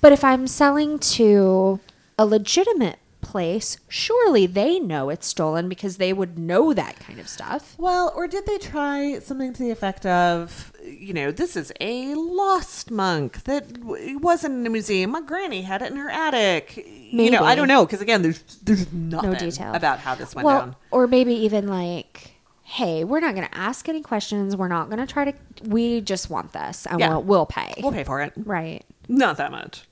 But 0.00 0.12
if 0.12 0.24
I'm 0.24 0.46
selling 0.46 0.98
to 0.98 1.78
a 2.18 2.26
legitimate 2.26 2.98
place, 3.22 3.78
surely 3.88 4.46
they 4.46 4.78
know 4.78 5.08
it's 5.08 5.26
stolen 5.26 5.68
because 5.68 5.96
they 5.96 6.12
would 6.12 6.38
know 6.38 6.74
that 6.74 6.98
kind 7.00 7.18
of 7.18 7.28
stuff. 7.28 7.74
Well, 7.78 8.12
or 8.14 8.26
did 8.28 8.44
they 8.46 8.58
try 8.58 9.18
something 9.20 9.52
to 9.54 9.62
the 9.62 9.70
effect 9.70 10.04
of, 10.04 10.72
you 10.84 11.14
know, 11.14 11.30
this 11.30 11.56
is 11.56 11.72
a 11.80 12.14
lost 12.14 12.90
Munch 12.90 13.44
that 13.44 13.72
w- 13.80 14.18
wasn't 14.18 14.56
in 14.60 14.66
a 14.66 14.70
museum. 14.70 15.12
My 15.12 15.22
granny 15.22 15.62
had 15.62 15.80
it 15.82 15.90
in 15.90 15.96
her 15.96 16.10
attic. 16.10 16.76
You 16.86 17.30
know, 17.30 17.42
I 17.44 17.54
don't 17.54 17.68
know 17.68 17.86
because 17.86 18.00
again, 18.02 18.22
there's 18.22 18.42
there's 18.62 18.92
nothing 18.92 19.34
detail. 19.34 19.72
about 19.74 19.98
how 20.00 20.14
this 20.14 20.34
went 20.34 20.44
well, 20.44 20.58
down. 20.60 20.76
or 20.90 21.06
maybe 21.06 21.32
even 21.34 21.68
like, 21.68 22.32
hey, 22.64 23.04
we're 23.04 23.20
not 23.20 23.34
going 23.34 23.46
to 23.46 23.54
ask 23.56 23.88
any 23.88 24.02
questions. 24.02 24.56
We're 24.56 24.68
not 24.68 24.88
going 24.90 24.98
to 24.98 25.06
try 25.10 25.30
to. 25.30 25.34
We 25.64 26.00
just 26.00 26.28
want 26.30 26.52
this, 26.52 26.86
and 26.86 26.98
Yeah. 27.00 27.10
we'll 27.10 27.22
we'll 27.22 27.46
pay. 27.46 27.74
We'll 27.82 27.92
pay 27.92 28.04
for 28.04 28.20
it. 28.22 28.32
right, 28.36 28.84
Not 29.08 29.36
that 29.36 29.50
much. 29.52 29.84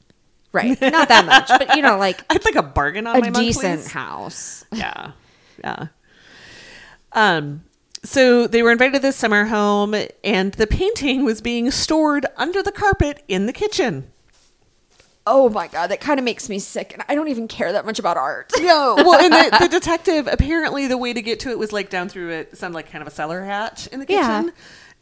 Right, 0.53 0.81
not 0.81 1.09
that 1.09 1.27
much, 1.27 1.49
but 1.49 1.77
you 1.77 1.83
know, 1.83 1.99
like 1.99 2.23
I'd 2.31 2.45
like 2.45 2.57
a 2.57 2.63
bargain 2.63 3.07
on 3.07 3.17
a 3.17 3.21
my 3.21 3.31
decent 3.31 3.83
please. 3.83 3.91
house. 3.93 4.65
yeah 4.73 5.13
yeah 5.63 5.89
um 7.13 7.63
so 8.03 8.47
they 8.47 8.63
were 8.63 8.71
invited 8.73 8.95
to 8.95 8.99
this 8.99 9.17
summer 9.17 9.45
home 9.47 9.95
and 10.25 10.53
the 10.55 10.67
painting 10.67 11.23
was 11.25 11.41
being 11.43 11.71
stored 11.71 12.25
under 12.37 12.63
the 12.63 12.73
carpet 12.73 13.23
in 13.29 13.47
the 13.47 13.53
kitchen 13.53 14.11
Oh 15.27 15.51
my 15.51 15.69
god, 15.69 15.89
that 15.89 16.01
kind 16.01 16.19
of 16.19 16.25
makes 16.25 16.49
me 16.49 16.59
sick, 16.59 16.93
and 16.95 17.05
I 17.07 17.15
don't 17.15 17.29
even 17.29 17.47
care 17.47 17.73
that 17.73 17.85
much 17.85 17.99
about 17.99 18.17
art. 18.17 18.51
no 18.61 18.95
well 18.97 19.21
and 19.21 19.33
the, 19.33 19.59
the 19.61 19.69
detective 19.69 20.27
apparently 20.27 20.87
the 20.87 20.97
way 20.97 21.13
to 21.13 21.21
get 21.21 21.39
to 21.41 21.51
it 21.51 21.59
was 21.59 21.73
like 21.73 21.91
down 21.91 22.09
through 22.09 22.31
it 22.31 22.57
some 22.57 22.73
like 22.73 22.91
kind 22.91 23.03
of 23.03 23.07
a 23.07 23.11
cellar 23.11 23.45
hatch 23.45 23.87
in 23.89 24.01
the 24.01 24.07
kitchen. 24.07 24.47
Yeah. 24.47 24.51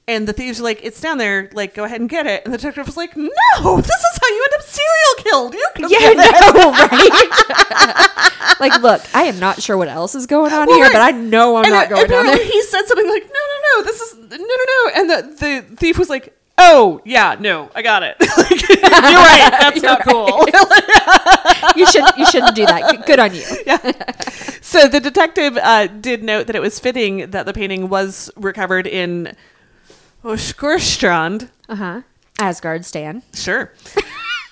And 0.09 0.27
the 0.27 0.33
thieves 0.33 0.59
were 0.59 0.65
like 0.65 0.81
it's 0.83 1.01
down 1.01 1.19
there 1.19 1.49
like 1.53 1.75
go 1.75 1.85
ahead 1.85 2.01
and 2.01 2.09
get 2.11 2.27
it 2.27 2.43
and 2.45 2.53
the 2.53 2.59
detective 2.59 2.87
was 2.87 2.97
like 2.97 3.17
no 3.17 3.77
this 3.77 3.87
is 3.87 4.19
how 4.21 4.29
you 4.29 4.45
end 4.51 4.55
up 4.61 4.63
serial 4.67 5.15
killed 5.19 5.55
you 5.55 5.69
could 5.77 5.91
Yeah, 5.91 6.13
no, 6.55 6.71
right? 6.73 8.59
like, 8.61 8.81
look, 8.83 9.03
I 9.15 9.25
am 9.25 9.39
not 9.39 9.63
sure 9.63 9.77
what 9.77 9.89
else 9.89 10.15
is 10.15 10.27
going 10.27 10.53
on 10.53 10.69
here, 10.69 10.89
but 10.91 11.01
I 11.01 11.11
know 11.13 11.57
I'm 11.57 11.65
and 11.67 11.73
not 11.75 11.89
going 11.89 12.09
down 12.09 12.27
there. 12.27 12.43
He 12.43 12.63
said 12.63 12.83
something 12.87 13.09
like, 13.09 13.25
"No, 13.25 13.29
no, 13.31 13.77
no, 13.77 13.83
this 13.85 14.01
is 14.01 14.15
no, 14.17 14.37
no, 14.37 14.37
no," 14.37 14.91
and 14.95 15.11
the 15.11 15.37
the 15.69 15.77
thief 15.77 15.99
was 15.99 16.09
like, 16.11 16.35
"Oh, 16.57 17.01
yeah, 17.05 17.37
no, 17.39 17.71
I 17.75 17.83
got 17.83 18.03
it. 18.03 18.17
Like, 18.39 18.69
You're 18.69 19.21
right. 19.21 19.51
That's 19.61 19.83
not 19.83 20.03
cool." 20.03 20.47
You 21.77 21.87
should 21.87 22.05
you 22.17 22.27
shouldn't 22.27 22.55
do 22.57 22.67
that. 22.67 22.91
Good- 22.91 23.07
Good 23.07 23.19
on 23.21 23.35
you. 23.35 23.43
Yeah. 23.67 23.79
so 24.61 24.89
the 24.89 25.01
detective 25.01 25.57
uh, 25.57 25.87
did 25.87 26.23
note 26.23 26.47
that 26.49 26.57
it 26.57 26.61
was 26.63 26.79
fitting 26.79 27.31
that 27.31 27.47
the 27.47 27.53
painting 27.53 27.89
was 27.89 28.31
recovered 28.37 28.87
in 28.87 29.35
Oskarstrand. 30.25 31.49
Uh 31.69 31.77
huh. 31.77 32.01
Asgard 32.39 32.85
Stan. 32.85 33.23
Sure. 33.35 33.73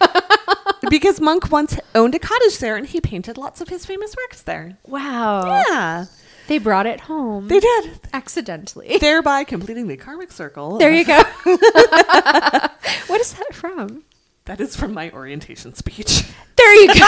because 0.90 1.20
Munch 1.20 1.50
once 1.50 1.78
owned 1.94 2.14
a 2.14 2.18
cottage 2.18 2.58
there, 2.58 2.76
and 2.76 2.86
he 2.86 3.00
painted 3.00 3.36
lots 3.38 3.60
of 3.60 3.68
his 3.68 3.86
famous 3.86 4.14
works 4.16 4.42
there. 4.42 4.76
Wow. 4.86 5.62
Yeah, 5.68 6.06
They 6.48 6.58
brought 6.58 6.86
it 6.86 7.00
home. 7.02 7.48
they 7.48 7.60
did. 7.60 8.00
accidentally. 8.12 8.98
Thereby 9.00 9.44
completing 9.44 9.86
the 9.88 9.96
karmic 9.96 10.32
circle. 10.32 10.78
There 10.78 10.92
you 10.92 11.04
go. 11.04 11.16
what 11.44 13.20
is 13.20 13.32
that 13.34 13.54
from? 13.54 14.02
That 14.46 14.60
is 14.60 14.76
from 14.76 14.94
my 14.94 15.10
orientation 15.10 15.74
speech. 15.74 16.22
There 16.56 16.74
you 16.82 16.86
go. 16.88 16.94
I'm 16.94 17.00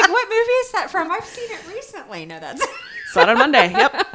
like, 0.00 0.10
what 0.10 0.28
movie 0.28 0.58
is 0.62 0.72
that 0.72 0.88
from? 0.90 1.10
I've 1.10 1.24
seen 1.24 1.50
it 1.50 1.66
recently. 1.74 2.24
No, 2.26 2.38
that's 2.38 2.64
Saw 3.12 3.22
it 3.22 3.28
on 3.30 3.38
Monday. 3.38 3.70
Yep. 3.72 4.06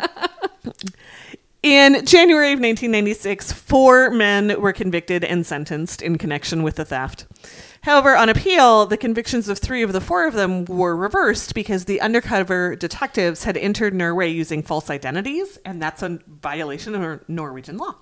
In 1.64 2.04
January 2.06 2.54
of 2.54 2.60
1996, 2.60 3.52
four 3.52 4.10
men 4.10 4.60
were 4.60 4.74
convicted 4.74 5.24
and 5.24 5.46
sentenced 5.46 6.02
in 6.02 6.18
connection 6.18 6.64
with 6.64 6.76
the 6.76 6.86
theft. 6.86 7.28
However, 7.82 8.16
on 8.16 8.30
appeal, 8.30 8.88
the 8.88 8.98
convictions 8.98 9.48
of 9.48 9.60
three 9.60 9.84
of 9.84 9.94
the 9.94 10.02
four 10.02 10.26
of 10.26 10.34
them 10.34 10.66
were 10.66 10.96
reversed 10.96 11.54
because 11.54 11.86
the 11.86 12.02
undercover 12.02 12.76
detectives 12.76 13.44
had 13.44 13.58
entered 13.58 13.94
Norway 13.94 14.32
using 14.32 14.64
false 14.64 14.90
identities, 14.90 15.60
and 15.64 15.80
that's 15.80 16.02
a 16.02 16.20
violation 16.28 16.96
of 16.96 17.30
Norwegian 17.30 17.78
law. 17.78 17.96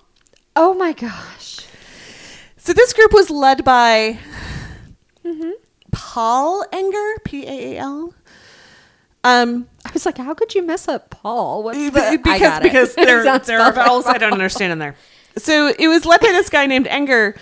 Oh 0.56 0.72
my 0.72 0.92
gosh. 0.92 1.66
So 2.56 2.72
this 2.72 2.94
group 2.94 3.12
was 3.12 3.28
led 3.28 3.62
by 3.62 4.18
Paul 5.92 6.64
Enger, 6.72 7.24
P 7.24 7.46
A 7.46 7.76
A 7.76 7.78
L. 7.78 8.14
Um, 9.22 9.68
I 9.90 9.92
was 9.94 10.06
like, 10.06 10.18
how 10.18 10.34
could 10.34 10.54
you 10.54 10.64
mess 10.64 10.88
up 10.88 11.10
Paul? 11.10 11.62
What's 11.64 11.78
the 11.78 12.18
because 12.22 12.22
I 12.26 12.38
got 12.38 12.62
it. 12.62 12.64
because 12.64 12.90
It 12.98 13.04
there 13.06 13.24
sounds 13.24 13.46
there 13.46 13.60
are 13.60 13.72
spelled 13.72 13.76
like 13.76 13.86
vowels 13.86 14.06
I 14.06 14.18
don't 14.18 14.32
understand 14.32 14.72
in 14.72 14.78
there. 14.78 14.94
So 15.36 15.72
it 15.78 15.88
was 15.88 16.04
led 16.04 16.20
by 16.20 16.28
this 16.28 16.48
guy 16.48 16.66
named 16.66 16.86
Enger. 16.86 17.36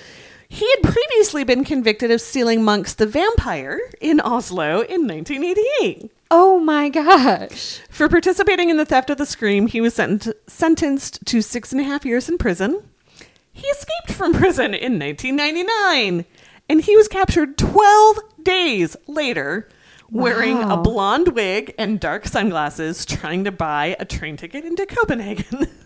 He 0.48 0.66
had 0.70 0.90
previously 0.92 1.44
been 1.44 1.62
convicted 1.64 2.10
of 2.10 2.20
stealing 2.22 2.64
Munch's 2.64 2.94
The 2.94 3.06
Vampire 3.06 3.80
in 4.00 4.18
Oslo 4.20 4.80
in 4.80 5.06
1988. 5.06 6.10
Oh 6.30 6.58
my 6.58 6.88
gosh. 6.88 7.80
For 7.90 8.08
participating 8.08 8.70
in 8.70 8.78
the 8.78 8.86
theft 8.86 9.10
of 9.10 9.18
the 9.18 9.26
Scream, 9.26 9.66
he 9.66 9.80
was 9.80 9.94
sent- 9.94 10.28
sentenced 10.46 11.24
to 11.26 11.42
six 11.42 11.72
and 11.72 11.80
a 11.80 11.84
half 11.84 12.04
years 12.06 12.28
in 12.30 12.38
prison. 12.38 12.82
He 13.52 13.66
escaped 13.66 14.12
from 14.12 14.32
prison 14.34 14.72
in 14.74 14.98
1999, 14.98 16.24
and 16.68 16.80
he 16.82 16.96
was 16.96 17.08
captured 17.08 17.58
12 17.58 18.18
days 18.42 18.96
later 19.06 19.68
wearing 20.10 20.62
a 20.62 20.76
blonde 20.76 21.28
wig 21.28 21.74
and 21.78 22.00
dark 22.00 22.26
sunglasses 22.26 23.04
trying 23.04 23.44
to 23.44 23.52
buy 23.52 23.96
a 24.00 24.04
train 24.04 24.36
ticket 24.36 24.64
into 24.64 24.86
Copenhagen. 24.86 25.66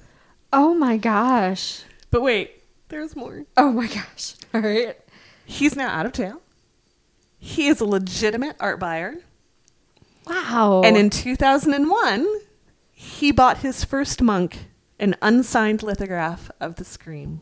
Oh 0.54 0.74
my 0.74 0.98
gosh. 0.98 1.82
but 2.10 2.20
wait, 2.20 2.62
there's 2.88 3.16
more. 3.16 3.46
Oh 3.56 3.72
my 3.72 3.86
gosh. 3.86 4.34
All 4.54 4.60
right. 4.60 4.94
He's 5.46 5.74
now 5.74 5.88
out 5.88 6.04
of 6.04 6.12
jail. 6.12 6.42
He 7.38 7.68
is 7.68 7.80
a 7.80 7.86
legitimate 7.86 8.56
art 8.60 8.78
buyer. 8.78 9.14
Wow. 10.26 10.82
And 10.84 10.98
in 10.98 11.08
2001, 11.08 12.28
he 12.92 13.32
bought 13.32 13.58
his 13.58 13.82
first 13.82 14.20
Munch 14.20 14.58
an 14.98 15.16
unsigned 15.22 15.82
lithograph 15.82 16.50
of 16.60 16.76
the 16.76 16.84
Scream. 16.84 17.40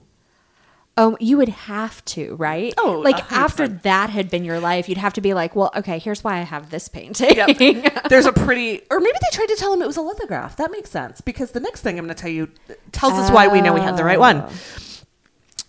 Oh, 1.02 1.16
you 1.18 1.38
would 1.38 1.48
have 1.48 2.04
to, 2.04 2.34
right? 2.34 2.74
Oh, 2.76 3.00
like 3.02 3.16
100%. 3.16 3.32
after 3.32 3.66
that 3.68 4.10
had 4.10 4.28
been 4.28 4.44
your 4.44 4.60
life, 4.60 4.86
you'd 4.86 4.98
have 4.98 5.14
to 5.14 5.22
be 5.22 5.32
like, 5.32 5.56
well, 5.56 5.70
okay, 5.74 5.98
here's 5.98 6.22
why 6.22 6.36
I 6.36 6.42
have 6.42 6.68
this 6.68 6.88
painting. 6.88 7.36
There's 8.10 8.26
a 8.26 8.34
pretty, 8.34 8.82
or 8.90 9.00
maybe 9.00 9.16
they 9.18 9.34
tried 9.34 9.48
to 9.48 9.56
tell 9.56 9.72
him 9.72 9.80
it 9.80 9.86
was 9.86 9.96
a 9.96 10.02
lithograph. 10.02 10.56
That 10.56 10.70
makes 10.70 10.90
sense 10.90 11.22
because 11.22 11.52
the 11.52 11.60
next 11.60 11.80
thing 11.80 11.98
I'm 11.98 12.04
going 12.04 12.14
to 12.14 12.20
tell 12.20 12.30
you 12.30 12.50
tells 12.92 13.14
us 13.14 13.30
why 13.30 13.48
we 13.48 13.62
know 13.62 13.72
we 13.72 13.80
had 13.80 13.96
the 13.96 14.04
right 14.04 14.20
one. 14.20 14.46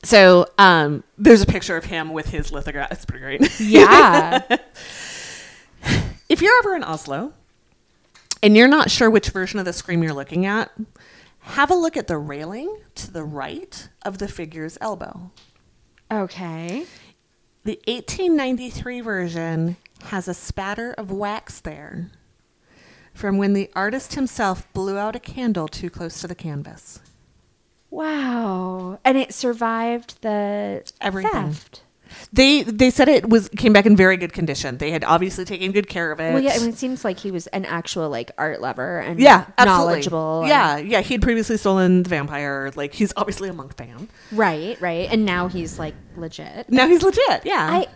So 0.03 0.47
um, 0.57 1.05
there's 1.17 1.41
a 1.41 1.45
picture 1.45 1.77
of 1.77 1.85
him 1.85 2.11
with 2.11 2.27
his 2.27 2.51
lithograph. 2.51 2.91
It's 2.91 3.05
pretty 3.05 3.23
great. 3.23 3.59
yeah. 3.61 4.41
if 6.27 6.41
you're 6.41 6.59
ever 6.59 6.75
in 6.75 6.83
Oslo 6.83 7.31
and 8.43 8.57
you're 8.57 8.67
not 8.67 8.91
sure 8.91 9.09
which 9.09 9.29
version 9.29 9.59
of 9.59 9.65
the 9.65 9.71
scream 9.71 10.03
you're 10.03 10.13
looking 10.13 10.45
at, 10.45 10.71
have 11.41 11.71
a 11.71 11.75
look 11.75 11.97
at 11.97 12.07
the 12.07 12.17
railing 12.17 12.77
to 12.95 13.11
the 13.11 13.23
right 13.23 13.89
of 14.03 14.17
the 14.17 14.27
figure's 14.27 14.77
elbow. 14.81 15.31
Okay. 16.11 16.85
The 17.63 17.79
1893 17.87 19.01
version 19.01 19.77
has 20.05 20.27
a 20.27 20.33
spatter 20.33 20.93
of 20.93 21.11
wax 21.11 21.59
there 21.59 22.09
from 23.13 23.37
when 23.37 23.53
the 23.53 23.69
artist 23.75 24.13
himself 24.15 24.71
blew 24.73 24.97
out 24.97 25.15
a 25.15 25.19
candle 25.19 25.67
too 25.67 25.89
close 25.89 26.21
to 26.21 26.27
the 26.27 26.35
canvas. 26.35 26.99
Wow. 27.89 28.99
And 29.03 29.17
it 29.17 29.33
survived 29.33 30.21
the 30.21 30.89
Everything. 31.01 31.31
theft. 31.31 31.83
They 32.33 32.63
they 32.63 32.89
said 32.89 33.07
it 33.09 33.27
was 33.29 33.49
came 33.49 33.73
back 33.73 33.85
in 33.85 33.95
very 33.97 34.15
good 34.17 34.31
condition. 34.33 34.77
They 34.77 34.91
had 34.91 35.03
obviously 35.03 35.43
taken 35.45 35.71
good 35.71 35.89
care 35.89 36.11
of 36.11 36.19
it. 36.19 36.33
Well, 36.33 36.41
yeah, 36.41 36.53
I 36.53 36.59
mean, 36.59 36.69
it 36.69 36.77
seems 36.77 37.03
like 37.03 37.19
he 37.19 37.31
was 37.31 37.47
an 37.47 37.65
actual 37.65 38.09
like 38.09 38.31
art 38.37 38.61
lover 38.61 38.99
and 38.99 39.19
yeah, 39.19 39.45
absolutely. 39.57 39.65
knowledgeable. 39.65 40.39
and- 40.41 40.49
Yeah, 40.49 40.77
yeah. 40.77 41.01
He'd 41.01 41.21
previously 41.21 41.57
stolen 41.57 42.03
the 42.03 42.09
vampire. 42.09 42.71
Like 42.75 42.93
he's 42.93 43.11
obviously 43.17 43.49
a 43.49 43.53
Munch 43.53 43.73
fan. 43.73 44.07
right, 44.31 44.79
right. 44.81 45.09
And 45.11 45.25
now 45.25 45.47
he's 45.47 45.77
like 45.79 45.95
legit. 46.15 46.69
Now 46.69 46.87
he's 46.87 47.03
legit. 47.03 47.45
Yeah. 47.45 47.67
I 47.69 47.87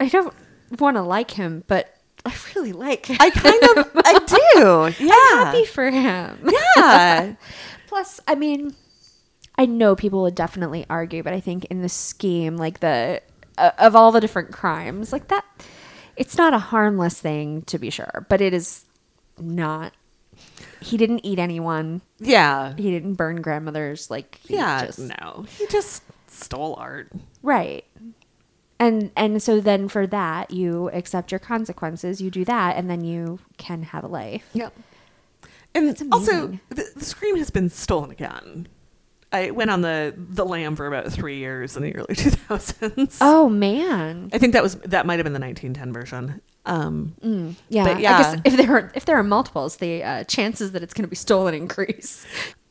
I 0.00 0.08
don't 0.08 0.32
want 0.78 0.96
to 0.96 1.02
like 1.02 1.30
him, 1.32 1.64
but 1.66 1.94
I 2.24 2.34
really 2.54 2.72
like 2.72 3.06
him. 3.06 3.16
I 3.20 3.30
kind 3.30 3.62
of 3.78 3.90
I 4.04 4.18
do. 4.18 4.94
Yeah. 5.04 5.12
I'm 5.12 5.46
happy 5.46 5.64
for 5.64 5.90
him. 5.90 6.50
Yeah. 6.76 7.34
Plus, 7.86 8.20
I 8.26 8.34
mean, 8.34 8.74
I 9.58 9.66
know 9.66 9.96
people 9.96 10.22
would 10.22 10.34
definitely 10.34 10.84
argue, 10.90 11.22
but 11.22 11.32
I 11.32 11.40
think 11.40 11.64
in 11.66 11.82
the 11.82 11.88
scheme, 11.88 12.56
like 12.56 12.80
the 12.80 13.22
uh, 13.58 13.70
of 13.78 13.96
all 13.96 14.12
the 14.12 14.20
different 14.20 14.52
crimes, 14.52 15.12
like 15.12 15.28
that, 15.28 15.44
it's 16.16 16.36
not 16.36 16.52
a 16.54 16.58
harmless 16.58 17.20
thing 17.20 17.62
to 17.62 17.78
be 17.78 17.88
sure, 17.90 18.26
but 18.28 18.40
it 18.40 18.52
is 18.52 18.84
not. 19.38 19.92
He 20.80 20.96
didn't 20.98 21.24
eat 21.24 21.38
anyone. 21.38 22.02
Yeah. 22.18 22.74
He 22.76 22.90
didn't 22.90 23.14
burn 23.14 23.40
grandmothers. 23.40 24.10
Like 24.10 24.40
he 24.46 24.54
Yeah. 24.54 24.86
just- 24.86 24.98
no. 24.98 25.46
He 25.56 25.66
just 25.68 26.02
stole 26.28 26.74
art. 26.78 27.10
right. 27.42 27.84
And 28.78 29.10
and 29.16 29.42
so 29.42 29.58
then 29.58 29.88
for 29.88 30.06
that 30.06 30.50
you 30.50 30.90
accept 30.90 31.32
your 31.32 31.38
consequences. 31.38 32.20
You 32.20 32.30
do 32.30 32.44
that, 32.44 32.76
and 32.76 32.90
then 32.90 33.02
you 33.02 33.38
can 33.56 33.84
have 33.84 34.04
a 34.04 34.06
life. 34.06 34.44
Yep. 34.52 34.74
And 35.74 36.08
also, 36.12 36.58
the, 36.68 36.84
the 36.94 37.04
scream 37.04 37.36
has 37.36 37.48
been 37.50 37.70
stolen 37.70 38.10
again. 38.10 38.68
I 39.32 39.50
went 39.50 39.70
on 39.70 39.80
the 39.80 40.14
the 40.16 40.44
lam 40.44 40.76
for 40.76 40.86
about 40.86 41.12
three 41.12 41.38
years 41.38 41.76
in 41.76 41.82
the 41.82 41.94
early 41.96 42.06
2000s. 42.14 43.18
Oh 43.20 43.48
man. 43.48 44.30
I 44.32 44.38
think 44.38 44.52
that 44.52 44.62
was 44.62 44.76
that 44.76 45.04
might 45.06 45.18
have 45.18 45.24
been 45.24 45.32
the 45.32 45.40
1910 45.40 45.92
version. 45.92 46.40
Um, 46.64 47.14
Mm, 47.22 47.54
yeah, 47.68 47.84
But 47.84 47.96
I 47.96 48.00
yeah. 48.00 48.18
guess 48.34 48.40
if 48.44 48.56
there 48.56 48.72
are 48.76 48.92
if 48.94 49.04
there 49.04 49.16
are 49.16 49.22
multiples, 49.22 49.76
the 49.76 50.02
uh, 50.02 50.24
chances 50.24 50.72
that 50.72 50.82
it's 50.82 50.94
going 50.94 51.04
to 51.04 51.08
be 51.08 51.16
stolen 51.16 51.54
increase. 51.54 52.26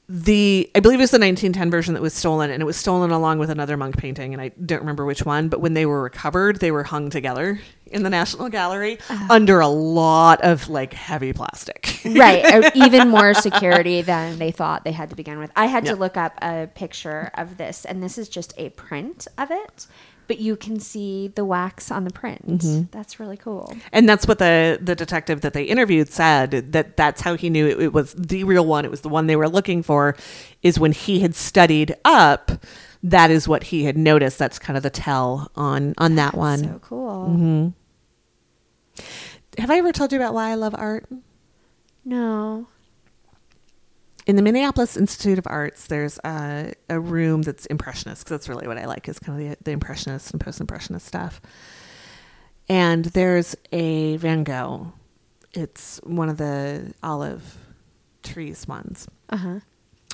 The 0.07 0.69
I 0.75 0.81
believe 0.81 0.99
it 0.99 1.03
was 1.03 1.11
the 1.11 1.17
1910 1.17 1.71
version 1.71 1.93
that 1.95 2.01
was 2.01 2.13
stolen, 2.13 2.51
and 2.51 2.61
it 2.61 2.65
was 2.65 2.77
stolen 2.77 3.09
along 3.09 3.39
with 3.39 3.49
another 3.49 3.75
Munch 3.75 3.97
painting, 3.97 4.33
and 4.33 4.41
I 4.41 4.49
don't 4.49 4.79
remember 4.79 5.03
which 5.03 5.25
one. 5.25 5.49
But 5.49 5.61
when 5.61 5.73
they 5.73 5.87
were 5.87 6.03
recovered, 6.03 6.59
they 6.59 6.69
were 6.69 6.83
hung 6.83 7.09
together 7.09 7.59
in 7.87 8.03
the 8.03 8.09
National 8.09 8.49
Gallery 8.49 8.99
under 9.29 9.59
a 9.59 9.67
lot 9.67 10.41
of 10.41 10.69
like 10.69 10.93
heavy 10.93 11.33
plastic. 11.33 12.01
right, 12.05 12.45
uh, 12.45 12.71
even 12.75 13.09
more 13.09 13.33
security 13.33 14.03
than 14.03 14.37
they 14.37 14.51
thought 14.51 14.83
they 14.83 14.91
had 14.91 15.09
to 15.09 15.15
begin 15.15 15.39
with. 15.39 15.51
I 15.55 15.65
had 15.65 15.85
to 15.85 15.95
look 15.95 16.17
up 16.17 16.37
a 16.41 16.67
picture 16.67 17.31
of 17.33 17.57
this, 17.57 17.83
and 17.83 18.03
this 18.03 18.19
is 18.19 18.29
just 18.29 18.53
a 18.57 18.69
print 18.69 19.27
of 19.39 19.49
it, 19.49 19.87
but 20.27 20.39
you 20.39 20.55
can 20.55 20.79
see 20.79 21.29
the 21.29 21.45
wax 21.45 21.91
on 21.91 22.03
the 22.03 22.11
print. 22.11 22.47
Mm-hmm. 22.47 22.83
That's 22.91 23.19
really 23.19 23.37
cool. 23.37 23.75
And 23.91 24.07
that's 24.07 24.27
what 24.27 24.39
the 24.39 24.79
the 24.81 24.95
detective 24.95 25.41
that 25.41 25.53
they 25.53 25.63
interviewed 25.63 26.09
said 26.09 26.51
that 26.71 26.97
that's 26.97 27.21
how 27.21 27.35
he 27.35 27.49
knew 27.49 27.67
it, 27.67 27.79
it 27.81 27.93
was 27.93 28.13
the 28.13 28.43
real 28.43 28.65
one. 28.65 28.85
It 28.85 28.91
was 28.91 29.01
the 29.01 29.09
one 29.09 29.27
they 29.27 29.35
were 29.35 29.49
looking 29.49 29.83
for. 29.83 30.15
Is 30.61 30.79
when 30.79 30.91
he 30.91 31.19
had 31.19 31.35
studied 31.35 31.95
up. 32.05 32.51
That 33.03 33.29
is 33.29 33.47
what 33.47 33.65
he 33.65 33.83
had 33.83 33.97
noticed. 33.97 34.39
That's 34.39 34.57
kind 34.57 34.75
of 34.75 34.81
the 34.83 34.89
tell 34.89 35.51
on 35.55 35.93
on 35.99 36.15
that 36.15 36.33
one. 36.33 36.63
So 36.63 36.79
cool. 36.81 37.27
Mm-hmm. 37.29 37.67
Have 39.59 39.69
I 39.69 39.77
ever 39.77 39.91
told 39.91 40.11
you 40.11 40.17
about 40.17 40.33
why 40.33 40.49
I 40.49 40.55
love 40.55 40.73
art? 40.75 41.07
No. 42.03 42.67
In 44.25 44.35
the 44.35 44.41
Minneapolis 44.41 44.97
Institute 44.97 45.37
of 45.37 45.45
Arts, 45.47 45.85
there's 45.85 46.19
a, 46.23 46.73
a 46.89 46.99
room 46.99 47.43
that's 47.43 47.67
impressionist 47.67 48.23
because 48.23 48.31
that's 48.31 48.49
really 48.49 48.67
what 48.67 48.77
I 48.77 48.85
like 48.85 49.07
is 49.07 49.19
kind 49.19 49.39
of 49.39 49.49
the, 49.49 49.63
the 49.63 49.71
impressionist 49.71 50.31
and 50.31 50.41
post 50.41 50.59
impressionist 50.59 51.05
stuff. 51.05 51.39
And 52.67 53.05
there's 53.05 53.55
a 53.71 54.17
Van 54.17 54.43
Gogh. 54.43 54.93
It's 55.53 55.99
one 56.03 56.29
of 56.29 56.37
the 56.37 56.93
olive 57.03 57.57
trees 58.23 58.67
ones. 58.67 59.07
Uh 59.29 59.37
huh. 59.37 59.59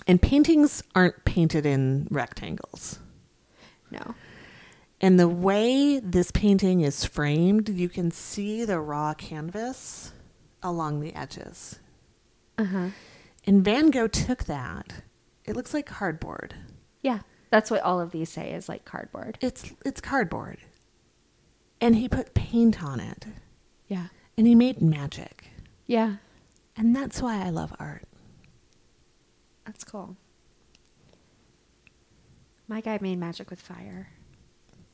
And 0.07 0.21
paintings 0.21 0.83
aren't 0.93 1.23
painted 1.23 1.65
in 1.65 2.07
rectangles. 2.11 2.99
No. 3.91 4.15
And 4.99 5.19
the 5.19 5.29
way 5.29 5.99
this 5.99 6.31
painting 6.31 6.81
is 6.81 7.05
framed, 7.05 7.69
you 7.69 7.87
can 7.87 8.11
see 8.11 8.65
the 8.65 8.79
raw 8.79 9.13
canvas 9.13 10.11
along 10.61 10.99
the 10.99 11.15
edges. 11.15 11.79
Uh 12.57 12.65
huh. 12.65 12.87
And 13.45 13.63
Van 13.65 13.89
Gogh 13.89 14.07
took 14.07 14.43
that. 14.45 15.03
It 15.45 15.55
looks 15.55 15.73
like 15.73 15.85
cardboard. 15.85 16.53
Yeah, 17.01 17.19
that's 17.49 17.71
what 17.71 17.81
all 17.81 17.99
of 17.99 18.11
these 18.11 18.29
say 18.29 18.51
is 18.51 18.69
like 18.69 18.85
cardboard. 18.85 19.37
It's 19.41 19.71
it's 19.85 19.99
cardboard. 20.01 20.59
And 21.79 21.95
he 21.95 22.07
put 22.07 22.33
paint 22.35 22.83
on 22.83 22.99
it. 22.99 23.25
Yeah. 23.87 24.07
And 24.37 24.45
he 24.45 24.53
made 24.55 24.81
magic. 24.81 25.45
Yeah. 25.87 26.17
And 26.77 26.95
that's 26.95 27.21
why 27.21 27.41
I 27.43 27.49
love 27.49 27.73
art. 27.79 28.03
That's 29.65 29.83
cool. 29.83 30.15
My 32.67 32.81
guy 32.81 32.99
made 33.01 33.17
magic 33.19 33.49
with 33.49 33.59
fire. 33.59 34.09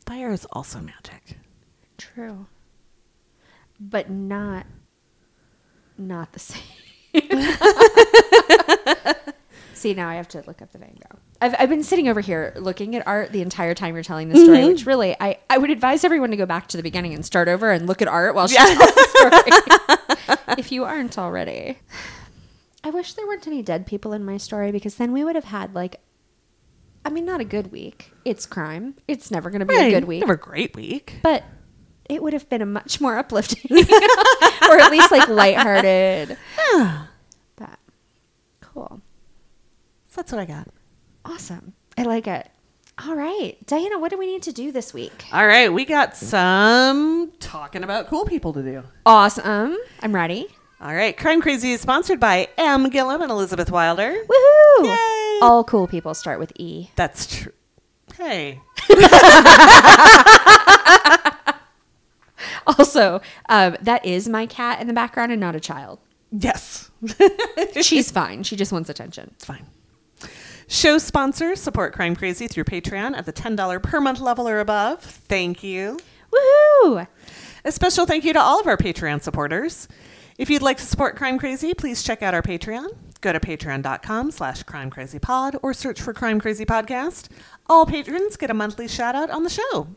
Fire 0.05 0.31
is 0.31 0.45
also 0.51 0.79
magic. 0.79 1.37
True. 1.97 2.47
But 3.79 4.09
not 4.09 4.65
not 5.97 6.31
the 6.33 6.39
same. 6.39 6.61
See, 9.87 9.93
now 9.93 10.09
I 10.09 10.15
have 10.15 10.27
to 10.29 10.43
look 10.45 10.61
up 10.61 10.73
the 10.73 10.79
Van 10.79 10.97
Gogh. 10.99 11.17
I've, 11.39 11.55
I've 11.57 11.69
been 11.69 11.81
sitting 11.81 12.09
over 12.09 12.19
here 12.19 12.53
looking 12.57 12.93
at 12.97 13.07
art 13.07 13.31
the 13.31 13.41
entire 13.41 13.73
time 13.73 13.93
you're 13.93 14.03
telling 14.03 14.27
the 14.27 14.35
story, 14.35 14.57
mm-hmm. 14.57 14.67
which 14.67 14.85
really, 14.85 15.15
I, 15.17 15.37
I 15.49 15.57
would 15.57 15.69
advise 15.69 16.03
everyone 16.03 16.29
to 16.31 16.35
go 16.35 16.45
back 16.45 16.67
to 16.67 16.77
the 16.77 16.83
beginning 16.83 17.13
and 17.13 17.25
start 17.25 17.47
over 17.47 17.71
and 17.71 17.87
look 17.87 18.01
at 18.01 18.09
art 18.09 18.35
while 18.35 18.49
she 18.49 18.57
tells 18.57 18.77
the 18.77 20.17
story. 20.27 20.37
if 20.57 20.73
you 20.73 20.83
aren't 20.83 21.17
already. 21.17 21.77
I 22.83 22.89
wish 22.89 23.13
there 23.13 23.25
weren't 23.25 23.47
any 23.47 23.61
dead 23.61 23.87
people 23.87 24.11
in 24.11 24.25
my 24.25 24.35
story 24.35 24.73
because 24.73 24.95
then 24.95 25.13
we 25.13 25.23
would 25.23 25.35
have 25.35 25.45
had, 25.45 25.73
like, 25.73 26.01
I 27.05 27.09
mean, 27.09 27.23
not 27.23 27.39
a 27.39 27.45
good 27.45 27.71
week. 27.71 28.11
It's 28.25 28.45
crime. 28.45 28.95
It's 29.07 29.31
never 29.31 29.49
going 29.49 29.61
to 29.61 29.65
be 29.65 29.73
a 29.73 29.89
good 29.89 30.03
week 30.03 30.19
Never 30.19 30.33
a 30.33 30.37
great 30.37 30.75
week. 30.75 31.19
but 31.23 31.45
it 32.09 32.21
would 32.21 32.33
have 32.33 32.49
been 32.49 32.61
a 32.61 32.65
much 32.65 32.99
more 32.99 33.17
uplifting 33.17 33.71
or 33.71 34.79
at 34.79 34.91
least 34.91 35.11
like 35.13 35.29
lighthearted. 35.29 36.37
but 37.55 37.79
cool. 38.59 39.01
So 40.17 40.21
that's 40.23 40.31
what 40.31 40.41
I 40.41 40.45
got. 40.45 40.67
Awesome. 41.25 41.73
I 41.95 42.01
like 42.01 42.25
it. 42.25 42.49
All 43.05 43.13
right. 43.13 43.55
Diana, 43.67 43.99
what 43.99 44.09
do 44.09 44.17
we 44.17 44.25
need 44.25 44.41
to 44.43 44.51
do 44.51 44.71
this 44.71 44.91
week? 44.91 45.25
All 45.31 45.45
right, 45.45 45.71
we 45.71 45.85
got 45.85 46.17
some 46.17 47.31
talking 47.39 47.83
about 47.83 48.07
cool 48.07 48.25
people 48.25 48.51
to 48.53 48.63
do. 48.63 48.83
Awesome. 49.05 49.77
I'm 50.01 50.15
ready. 50.15 50.47
All 50.81 50.95
right, 50.95 51.15
Crime 51.15 51.39
Crazy 51.39 51.71
is 51.71 51.81
sponsored 51.81 52.19
by 52.19 52.47
M. 52.57 52.89
Gillum 52.89 53.21
and 53.21 53.29
Elizabeth 53.29 53.69
Wilder. 53.69 54.11
Woohoo! 54.11 54.85
Yay! 54.85 55.39
All 55.43 55.63
cool 55.63 55.85
people 55.85 56.15
start 56.15 56.39
with 56.39 56.51
E. 56.55 56.89
That's 56.95 57.27
true. 57.27 57.53
Hey. 58.15 58.59
Also, 62.67 63.21
um, 63.47 63.77
that 63.81 64.05
is 64.05 64.27
my 64.27 64.45
cat 64.45 64.81
in 64.81 64.87
the 64.87 64.93
background 64.93 65.31
and 65.31 65.39
not 65.39 65.55
a 65.55 65.59
child. 65.59 65.99
Yes. 66.31 66.91
She's 67.81 68.11
fine. 68.11 68.43
She 68.43 68.57
just 68.57 68.73
wants 68.73 68.89
attention. 68.89 69.31
It's 69.35 69.45
fine. 69.45 69.65
Show 70.67 70.97
sponsors 70.97 71.61
support 71.61 71.93
Crime 71.93 72.15
Crazy 72.15 72.47
through 72.47 72.65
Patreon 72.65 73.15
at 73.17 73.25
the 73.25 73.33
$10 73.33 73.81
per 73.81 74.01
month 74.01 74.19
level 74.19 74.47
or 74.47 74.59
above. 74.59 75.01
Thank 75.01 75.63
you. 75.63 75.97
Woohoo! 76.31 77.07
A 77.63 77.71
special 77.71 78.05
thank 78.05 78.25
you 78.25 78.33
to 78.33 78.41
all 78.41 78.59
of 78.59 78.67
our 78.67 78.77
Patreon 78.77 79.21
supporters. 79.21 79.87
If 80.37 80.49
you'd 80.49 80.61
like 80.61 80.77
to 80.77 80.85
support 80.85 81.15
Crime 81.15 81.39
Crazy, 81.39 81.73
please 81.73 82.03
check 82.03 82.21
out 82.21 82.33
our 82.33 82.41
Patreon. 82.41 82.89
Go 83.21 83.33
to 83.33 83.39
patreon.com 83.39 84.31
slash 84.31 84.63
crime 84.63 84.89
crazy 84.89 85.19
pod 85.19 85.57
or 85.63 85.73
search 85.73 85.99
for 86.01 86.13
Crime 86.13 86.39
Crazy 86.39 86.65
Podcast. 86.65 87.29
All 87.67 87.85
patrons 87.85 88.37
get 88.37 88.51
a 88.51 88.53
monthly 88.53 88.87
shout 88.87 89.15
out 89.15 89.29
on 89.29 89.43
the 89.43 89.49
show. 89.49 89.87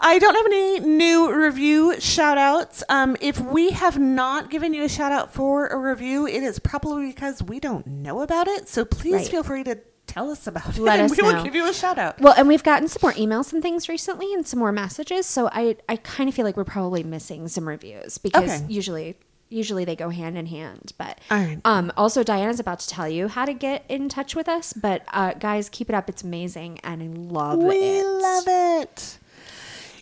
I 0.00 0.18
don't 0.18 0.34
have 0.34 0.46
any 0.46 0.80
new 0.80 1.32
review 1.34 2.00
shout 2.00 2.38
outs. 2.38 2.82
Um, 2.88 3.16
if 3.20 3.40
we 3.40 3.70
have 3.70 3.98
not 3.98 4.50
given 4.50 4.74
you 4.74 4.84
a 4.84 4.88
shout 4.88 5.12
out 5.12 5.32
for 5.34 5.66
a 5.68 5.76
review, 5.76 6.26
it 6.26 6.42
is 6.42 6.58
probably 6.58 7.06
because 7.08 7.42
we 7.42 7.58
don't 7.60 7.86
know 7.86 8.20
about 8.20 8.48
it. 8.48 8.68
So 8.68 8.84
please 8.84 9.14
Right. 9.14 9.28
feel 9.28 9.42
free 9.42 9.64
to 9.64 9.78
tell 10.06 10.30
us 10.30 10.46
about 10.46 10.76
it. 10.76 10.80
Let 10.80 11.00
and 11.00 11.10
us 11.10 11.16
we 11.18 11.22
will 11.22 11.42
give 11.44 11.54
you 11.54 11.68
a 11.68 11.74
shout 11.74 11.98
out. 11.98 12.20
Well, 12.20 12.34
and 12.36 12.48
we've 12.48 12.62
gotten 12.62 12.88
some 12.88 13.00
more 13.02 13.12
emails 13.12 13.52
and 13.52 13.62
things 13.62 13.88
recently 13.88 14.32
and 14.32 14.46
some 14.46 14.58
more 14.58 14.72
messages. 14.72 15.26
So 15.26 15.48
I, 15.52 15.76
I 15.88 15.96
kind 15.96 16.28
of 16.28 16.34
feel 16.34 16.44
like 16.44 16.56
we're 16.56 16.64
probably 16.64 17.02
missing 17.02 17.46
some 17.48 17.68
reviews 17.68 18.18
because 18.18 18.62
Okay. 18.62 18.64
usually 18.72 19.16
usually 19.50 19.86
they 19.86 19.96
go 19.96 20.10
hand 20.10 20.36
in 20.36 20.44
hand. 20.46 20.92
But 20.98 21.18
right. 21.30 21.58
um, 21.64 21.90
also 21.96 22.22
Diana's 22.22 22.60
about 22.60 22.80
to 22.80 22.88
tell 22.88 23.08
you 23.08 23.28
how 23.28 23.46
to 23.46 23.54
get 23.54 23.82
in 23.88 24.08
touch 24.10 24.36
with 24.36 24.46
us. 24.48 24.72
But 24.74 25.02
uh, 25.12 25.32
guys, 25.34 25.68
keep 25.70 25.88
it 25.88 25.94
up. 25.94 26.08
It's 26.10 26.22
amazing 26.22 26.80
and 26.84 27.02
I 27.02 27.06
love 27.06 27.58
we 27.58 27.74
it. 27.76 27.80
We 27.80 28.02
love 28.04 28.44
it. 28.82 29.18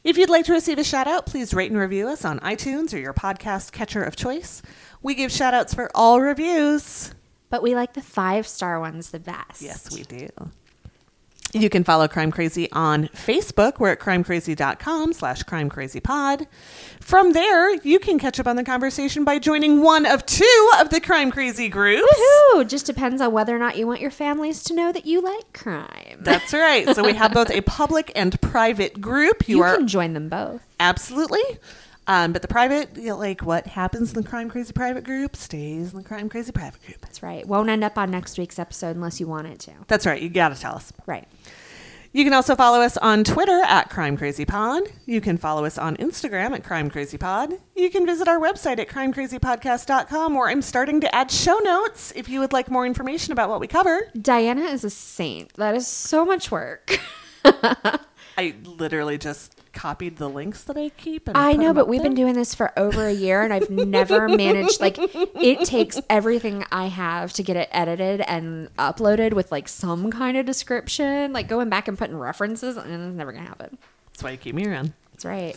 If 0.06 0.16
you'd 0.16 0.30
like 0.30 0.44
to 0.44 0.52
receive 0.52 0.78
a 0.78 0.84
shout 0.84 1.08
out, 1.08 1.26
please 1.26 1.52
rate 1.52 1.72
and 1.72 1.80
review 1.80 2.06
us 2.06 2.24
on 2.24 2.38
iTunes 2.38 2.94
or 2.94 2.98
your 2.98 3.12
podcast 3.12 3.72
catcher 3.72 4.04
of 4.04 4.14
choice. 4.14 4.62
We 5.02 5.16
give 5.16 5.32
shout 5.32 5.52
outs 5.52 5.74
for 5.74 5.90
all 5.96 6.20
reviews. 6.20 7.12
But 7.50 7.60
we 7.60 7.74
like 7.74 7.94
the 7.94 8.02
five 8.02 8.46
star 8.46 8.78
ones 8.78 9.10
the 9.10 9.18
best. 9.18 9.60
Yes, 9.60 9.92
we 9.92 10.04
do. 10.04 10.28
You 11.52 11.70
can 11.70 11.84
follow 11.84 12.06
Crime 12.08 12.32
Crazy 12.32 12.70
on 12.72 13.08
Facebook. 13.08 13.78
We're 13.78 13.92
at 13.92 14.00
crimecrazy.com 14.00 15.12
slash 15.12 15.42
crimecrazypod. 15.44 16.46
From 17.00 17.32
there, 17.32 17.74
you 17.76 17.98
can 17.98 18.18
catch 18.18 18.38
up 18.40 18.46
on 18.46 18.56
the 18.56 18.64
conversation 18.64 19.24
by 19.24 19.38
joining 19.38 19.80
one 19.80 20.04
of 20.06 20.26
two 20.26 20.70
of 20.78 20.90
the 20.90 21.00
Crime 21.00 21.30
Crazy 21.30 21.68
groups. 21.68 22.02
Woohoo! 22.52 22.68
Just 22.68 22.84
depends 22.84 23.22
on 23.22 23.32
whether 23.32 23.54
or 23.54 23.58
not 23.58 23.78
you 23.78 23.86
want 23.86 24.00
your 24.00 24.10
families 24.10 24.62
to 24.64 24.74
know 24.74 24.92
that 24.92 25.06
you 25.06 25.22
like 25.22 25.52
crime. 25.54 26.18
That's 26.20 26.52
right. 26.52 26.94
So 26.94 27.02
we 27.04 27.14
have 27.14 27.32
both 27.32 27.50
a 27.50 27.60
public 27.62 28.12
and 28.14 28.38
private 28.40 29.00
group. 29.00 29.48
You, 29.48 29.58
you 29.58 29.62
are 29.62 29.76
can 29.76 29.86
join 29.88 30.12
them 30.12 30.28
both. 30.28 30.60
absolutely. 30.80 31.58
Um, 32.08 32.32
but 32.32 32.42
the 32.42 32.48
private, 32.48 32.96
you 32.96 33.08
know, 33.08 33.18
like 33.18 33.42
what 33.42 33.66
happens 33.66 34.12
in 34.14 34.22
the 34.22 34.28
Crime 34.28 34.48
Crazy 34.48 34.72
private 34.72 35.04
group 35.04 35.34
stays 35.34 35.92
in 35.92 35.98
the 35.98 36.04
Crime 36.04 36.28
Crazy 36.28 36.52
private 36.52 36.84
group. 36.84 37.00
That's 37.00 37.22
right. 37.22 37.46
Won't 37.46 37.68
end 37.68 37.82
up 37.82 37.98
on 37.98 38.10
next 38.10 38.38
week's 38.38 38.58
episode 38.58 38.94
unless 38.94 39.18
you 39.18 39.26
want 39.26 39.48
it 39.48 39.58
to. 39.60 39.72
That's 39.88 40.06
right. 40.06 40.20
You 40.20 40.28
got 40.28 40.54
to 40.54 40.60
tell 40.60 40.76
us. 40.76 40.92
Right. 41.06 41.26
You 42.12 42.24
can 42.24 42.32
also 42.32 42.56
follow 42.56 42.80
us 42.80 42.96
on 42.96 43.24
Twitter 43.24 43.60
at 43.66 43.90
Crime 43.90 44.16
Crazy 44.16 44.46
Pod. 44.46 44.84
You 45.04 45.20
can 45.20 45.36
follow 45.36 45.66
us 45.66 45.76
on 45.76 45.98
Instagram 45.98 46.52
at 46.52 46.64
Crime 46.64 46.88
Crazy 46.88 47.18
Pod. 47.18 47.54
You 47.74 47.90
can 47.90 48.06
visit 48.06 48.26
our 48.26 48.38
website 48.38 48.78
at 48.78 48.88
crimecrazypodcast.com 48.88 50.34
where 50.34 50.48
I'm 50.48 50.62
starting 50.62 51.02
to 51.02 51.14
add 51.14 51.30
show 51.30 51.58
notes 51.58 52.14
if 52.16 52.28
you 52.30 52.40
would 52.40 52.54
like 52.54 52.70
more 52.70 52.86
information 52.86 53.32
about 53.32 53.50
what 53.50 53.60
we 53.60 53.66
cover. 53.66 54.08
Diana 54.18 54.62
is 54.62 54.82
a 54.82 54.88
saint. 54.88 55.52
That 55.54 55.74
is 55.74 55.86
so 55.86 56.24
much 56.24 56.50
work. 56.50 56.98
I 58.36 58.54
literally 58.64 59.18
just 59.18 59.54
copied 59.72 60.16
the 60.16 60.28
links 60.28 60.64
that 60.64 60.76
I 60.76 60.88
keep. 60.90 61.28
And 61.28 61.36
I 61.36 61.52
know, 61.52 61.72
but 61.72 61.88
we've 61.88 62.02
been 62.02 62.14
doing 62.14 62.34
this 62.34 62.54
for 62.54 62.72
over 62.78 63.06
a 63.06 63.12
year 63.12 63.42
and 63.42 63.52
I've 63.52 63.70
never 63.70 64.28
managed 64.28 64.80
like 64.80 64.96
it 64.98 65.64
takes 65.66 66.00
everything 66.08 66.64
I 66.72 66.86
have 66.86 67.32
to 67.34 67.42
get 67.42 67.56
it 67.56 67.68
edited 67.72 68.22
and 68.22 68.74
uploaded 68.76 69.32
with 69.32 69.52
like 69.52 69.68
some 69.68 70.10
kind 70.10 70.36
of 70.36 70.46
description, 70.46 71.32
like 71.32 71.48
going 71.48 71.68
back 71.68 71.88
and 71.88 71.96
putting 71.96 72.16
references 72.16 72.76
and 72.76 72.90
it's 72.90 73.16
never 73.16 73.32
gonna 73.32 73.46
happen. 73.46 73.78
That's 74.12 74.22
why 74.22 74.30
you 74.30 74.38
keep 74.38 74.54
me 74.54 74.66
around. 74.66 74.92
That's 75.12 75.24
right. 75.24 75.56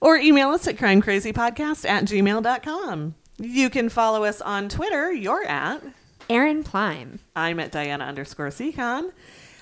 Or 0.00 0.16
email 0.16 0.50
us 0.50 0.66
at 0.66 0.76
crimecrazypodcast 0.76 1.88
at 1.88 2.04
gmail.com. 2.04 3.14
You 3.38 3.70
can 3.70 3.88
follow 3.88 4.24
us 4.24 4.40
on 4.40 4.68
Twitter. 4.68 5.12
You're 5.12 5.44
at. 5.44 5.82
Aaron 6.30 6.62
Plime. 6.62 7.20
I'm 7.34 7.58
at 7.60 7.72
Diana 7.72 8.04
underscore 8.04 8.48
Seacon. 8.48 9.12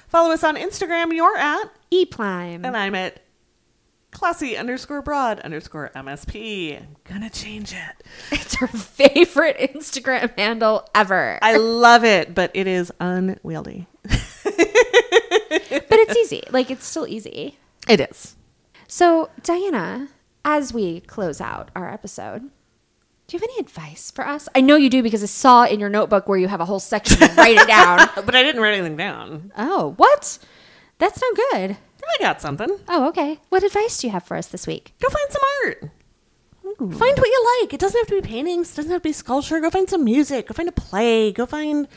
Follow 0.08 0.32
us 0.32 0.42
on 0.42 0.56
Instagram. 0.56 1.12
You're 1.12 1.36
at. 1.36 1.70
E 1.90 2.04
Plime. 2.06 2.64
And 2.64 2.76
I'm 2.76 2.94
at 2.94 3.22
classy 4.10 4.56
underscore 4.56 5.02
broad 5.02 5.40
underscore 5.40 5.90
MSP. 5.94 6.78
I'm 6.80 6.96
gonna 7.04 7.30
change 7.30 7.72
it. 7.72 8.06
It's 8.32 8.54
her 8.56 8.66
favorite 8.68 9.58
Instagram 9.74 10.36
handle 10.38 10.88
ever. 10.94 11.38
I 11.42 11.56
love 11.56 12.04
it, 12.04 12.34
but 12.34 12.50
it 12.54 12.66
is 12.66 12.92
unwieldy. 13.00 13.86
but 14.02 14.14
it's 14.54 16.16
easy. 16.18 16.42
Like 16.50 16.70
it's 16.70 16.84
still 16.86 17.06
easy. 17.06 17.58
It 17.88 18.00
is. 18.00 18.36
So, 18.88 19.30
Diana, 19.42 20.08
as 20.44 20.72
we 20.72 21.00
close 21.00 21.40
out 21.40 21.70
our 21.74 21.92
episode, 21.92 22.42
do 23.26 23.36
you 23.36 23.40
have 23.40 23.42
any 23.50 23.58
advice 23.60 24.10
for 24.12 24.26
us? 24.26 24.48
I 24.54 24.60
know 24.60 24.76
you 24.76 24.88
do 24.88 25.02
because 25.02 25.22
I 25.22 25.26
saw 25.26 25.64
in 25.64 25.80
your 25.80 25.88
notebook 25.88 26.28
where 26.28 26.38
you 26.38 26.46
have 26.48 26.60
a 26.60 26.64
whole 26.64 26.78
section 26.78 27.18
to 27.18 27.34
write 27.34 27.56
it 27.58 27.66
down. 27.66 28.08
But 28.24 28.34
I 28.36 28.42
didn't 28.44 28.62
write 28.62 28.74
anything 28.74 28.96
down. 28.96 29.52
Oh, 29.58 29.94
what? 29.96 30.38
That's 30.98 31.20
no 31.20 31.28
good. 31.50 31.76
I 32.08 32.22
got 32.22 32.40
something. 32.40 32.70
Oh, 32.88 33.08
okay. 33.08 33.38
What 33.48 33.62
advice 33.62 33.98
do 33.98 34.06
you 34.06 34.12
have 34.12 34.22
for 34.22 34.36
us 34.36 34.46
this 34.46 34.66
week? 34.66 34.94
Go 35.02 35.08
find 35.08 35.30
some 35.30 35.42
art. 35.64 35.90
Find 36.78 37.18
what 37.18 37.26
you 37.26 37.60
like. 37.60 37.72
It 37.74 37.80
doesn't 37.80 37.98
have 37.98 38.08
to 38.08 38.20
be 38.20 38.26
paintings. 38.26 38.72
It 38.72 38.76
doesn't 38.76 38.90
have 38.90 39.02
to 39.02 39.08
be 39.08 39.12
sculpture. 39.12 39.60
Go 39.60 39.70
find 39.70 39.88
some 39.88 40.04
music. 40.04 40.48
Go 40.48 40.54
find 40.54 40.68
a 40.68 40.72
play. 40.72 41.32
Go 41.32 41.46
find. 41.46 41.88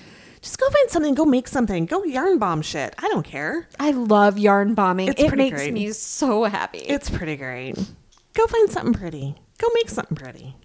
Just 0.41 0.57
go 0.57 0.69
find 0.69 0.89
something. 0.89 1.13
Go 1.15 1.25
make 1.25 1.47
something. 1.47 1.85
Go 1.85 2.03
yarn 2.03 2.37
bomb 2.39 2.61
shit. 2.61 2.95
I 2.97 3.07
don't 3.09 3.23
care. 3.25 3.67
I 3.79 3.91
love 3.91 4.37
yarn 4.37 4.73
bombing. 4.73 5.09
It's 5.09 5.21
it 5.21 5.35
makes 5.35 5.57
great. 5.57 5.73
me 5.73 5.91
so 5.91 6.45
happy. 6.45 6.79
It's 6.79 7.09
pretty 7.09 7.35
great. 7.35 7.75
Go 8.33 8.47
find 8.47 8.69
something 8.69 8.93
pretty. 8.93 9.35
Go 9.57 9.67
make 9.73 9.89
something 9.89 10.15
pretty. 10.15 10.55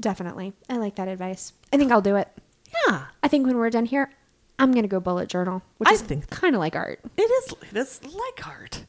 Definitely. 0.00 0.54
I 0.68 0.76
like 0.76 0.96
that 0.96 1.08
advice. 1.08 1.52
I 1.72 1.76
think 1.76 1.92
I'll 1.92 2.00
do 2.00 2.16
it. 2.16 2.28
Yeah. 2.88 3.06
I 3.22 3.28
think 3.28 3.46
when 3.46 3.56
we're 3.56 3.70
done 3.70 3.86
here, 3.86 4.10
I'm 4.58 4.70
going 4.72 4.82
to 4.84 4.88
go 4.88 5.00
bullet 5.00 5.28
journal, 5.28 5.62
which 5.78 5.88
I 5.88 5.92
is 5.94 6.02
think- 6.02 6.30
kind 6.30 6.54
of 6.54 6.60
like 6.60 6.76
art. 6.76 7.00
It 7.16 7.22
is. 7.22 7.54
It 7.70 7.76
is 7.76 8.00
like 8.04 8.46
art. 8.46 8.84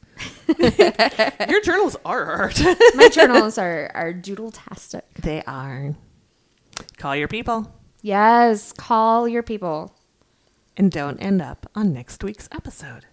Your 1.50 1.60
journals 1.60 1.96
are 2.04 2.24
art. 2.24 2.60
My 2.94 3.08
journals 3.12 3.58
are, 3.58 3.90
are 3.94 4.12
doodle-tastic. 4.12 5.04
they 5.14 5.42
are. 5.46 5.94
Call 6.98 7.16
your 7.16 7.28
people 7.28 7.72
Yes, 8.02 8.72
call 8.72 9.26
your 9.26 9.42
people. 9.42 9.94
and 10.76 10.92
don't 10.92 11.18
end 11.18 11.42
up 11.42 11.68
on 11.74 11.92
next 11.92 12.22
week's 12.22 12.48
episode. 12.52 13.06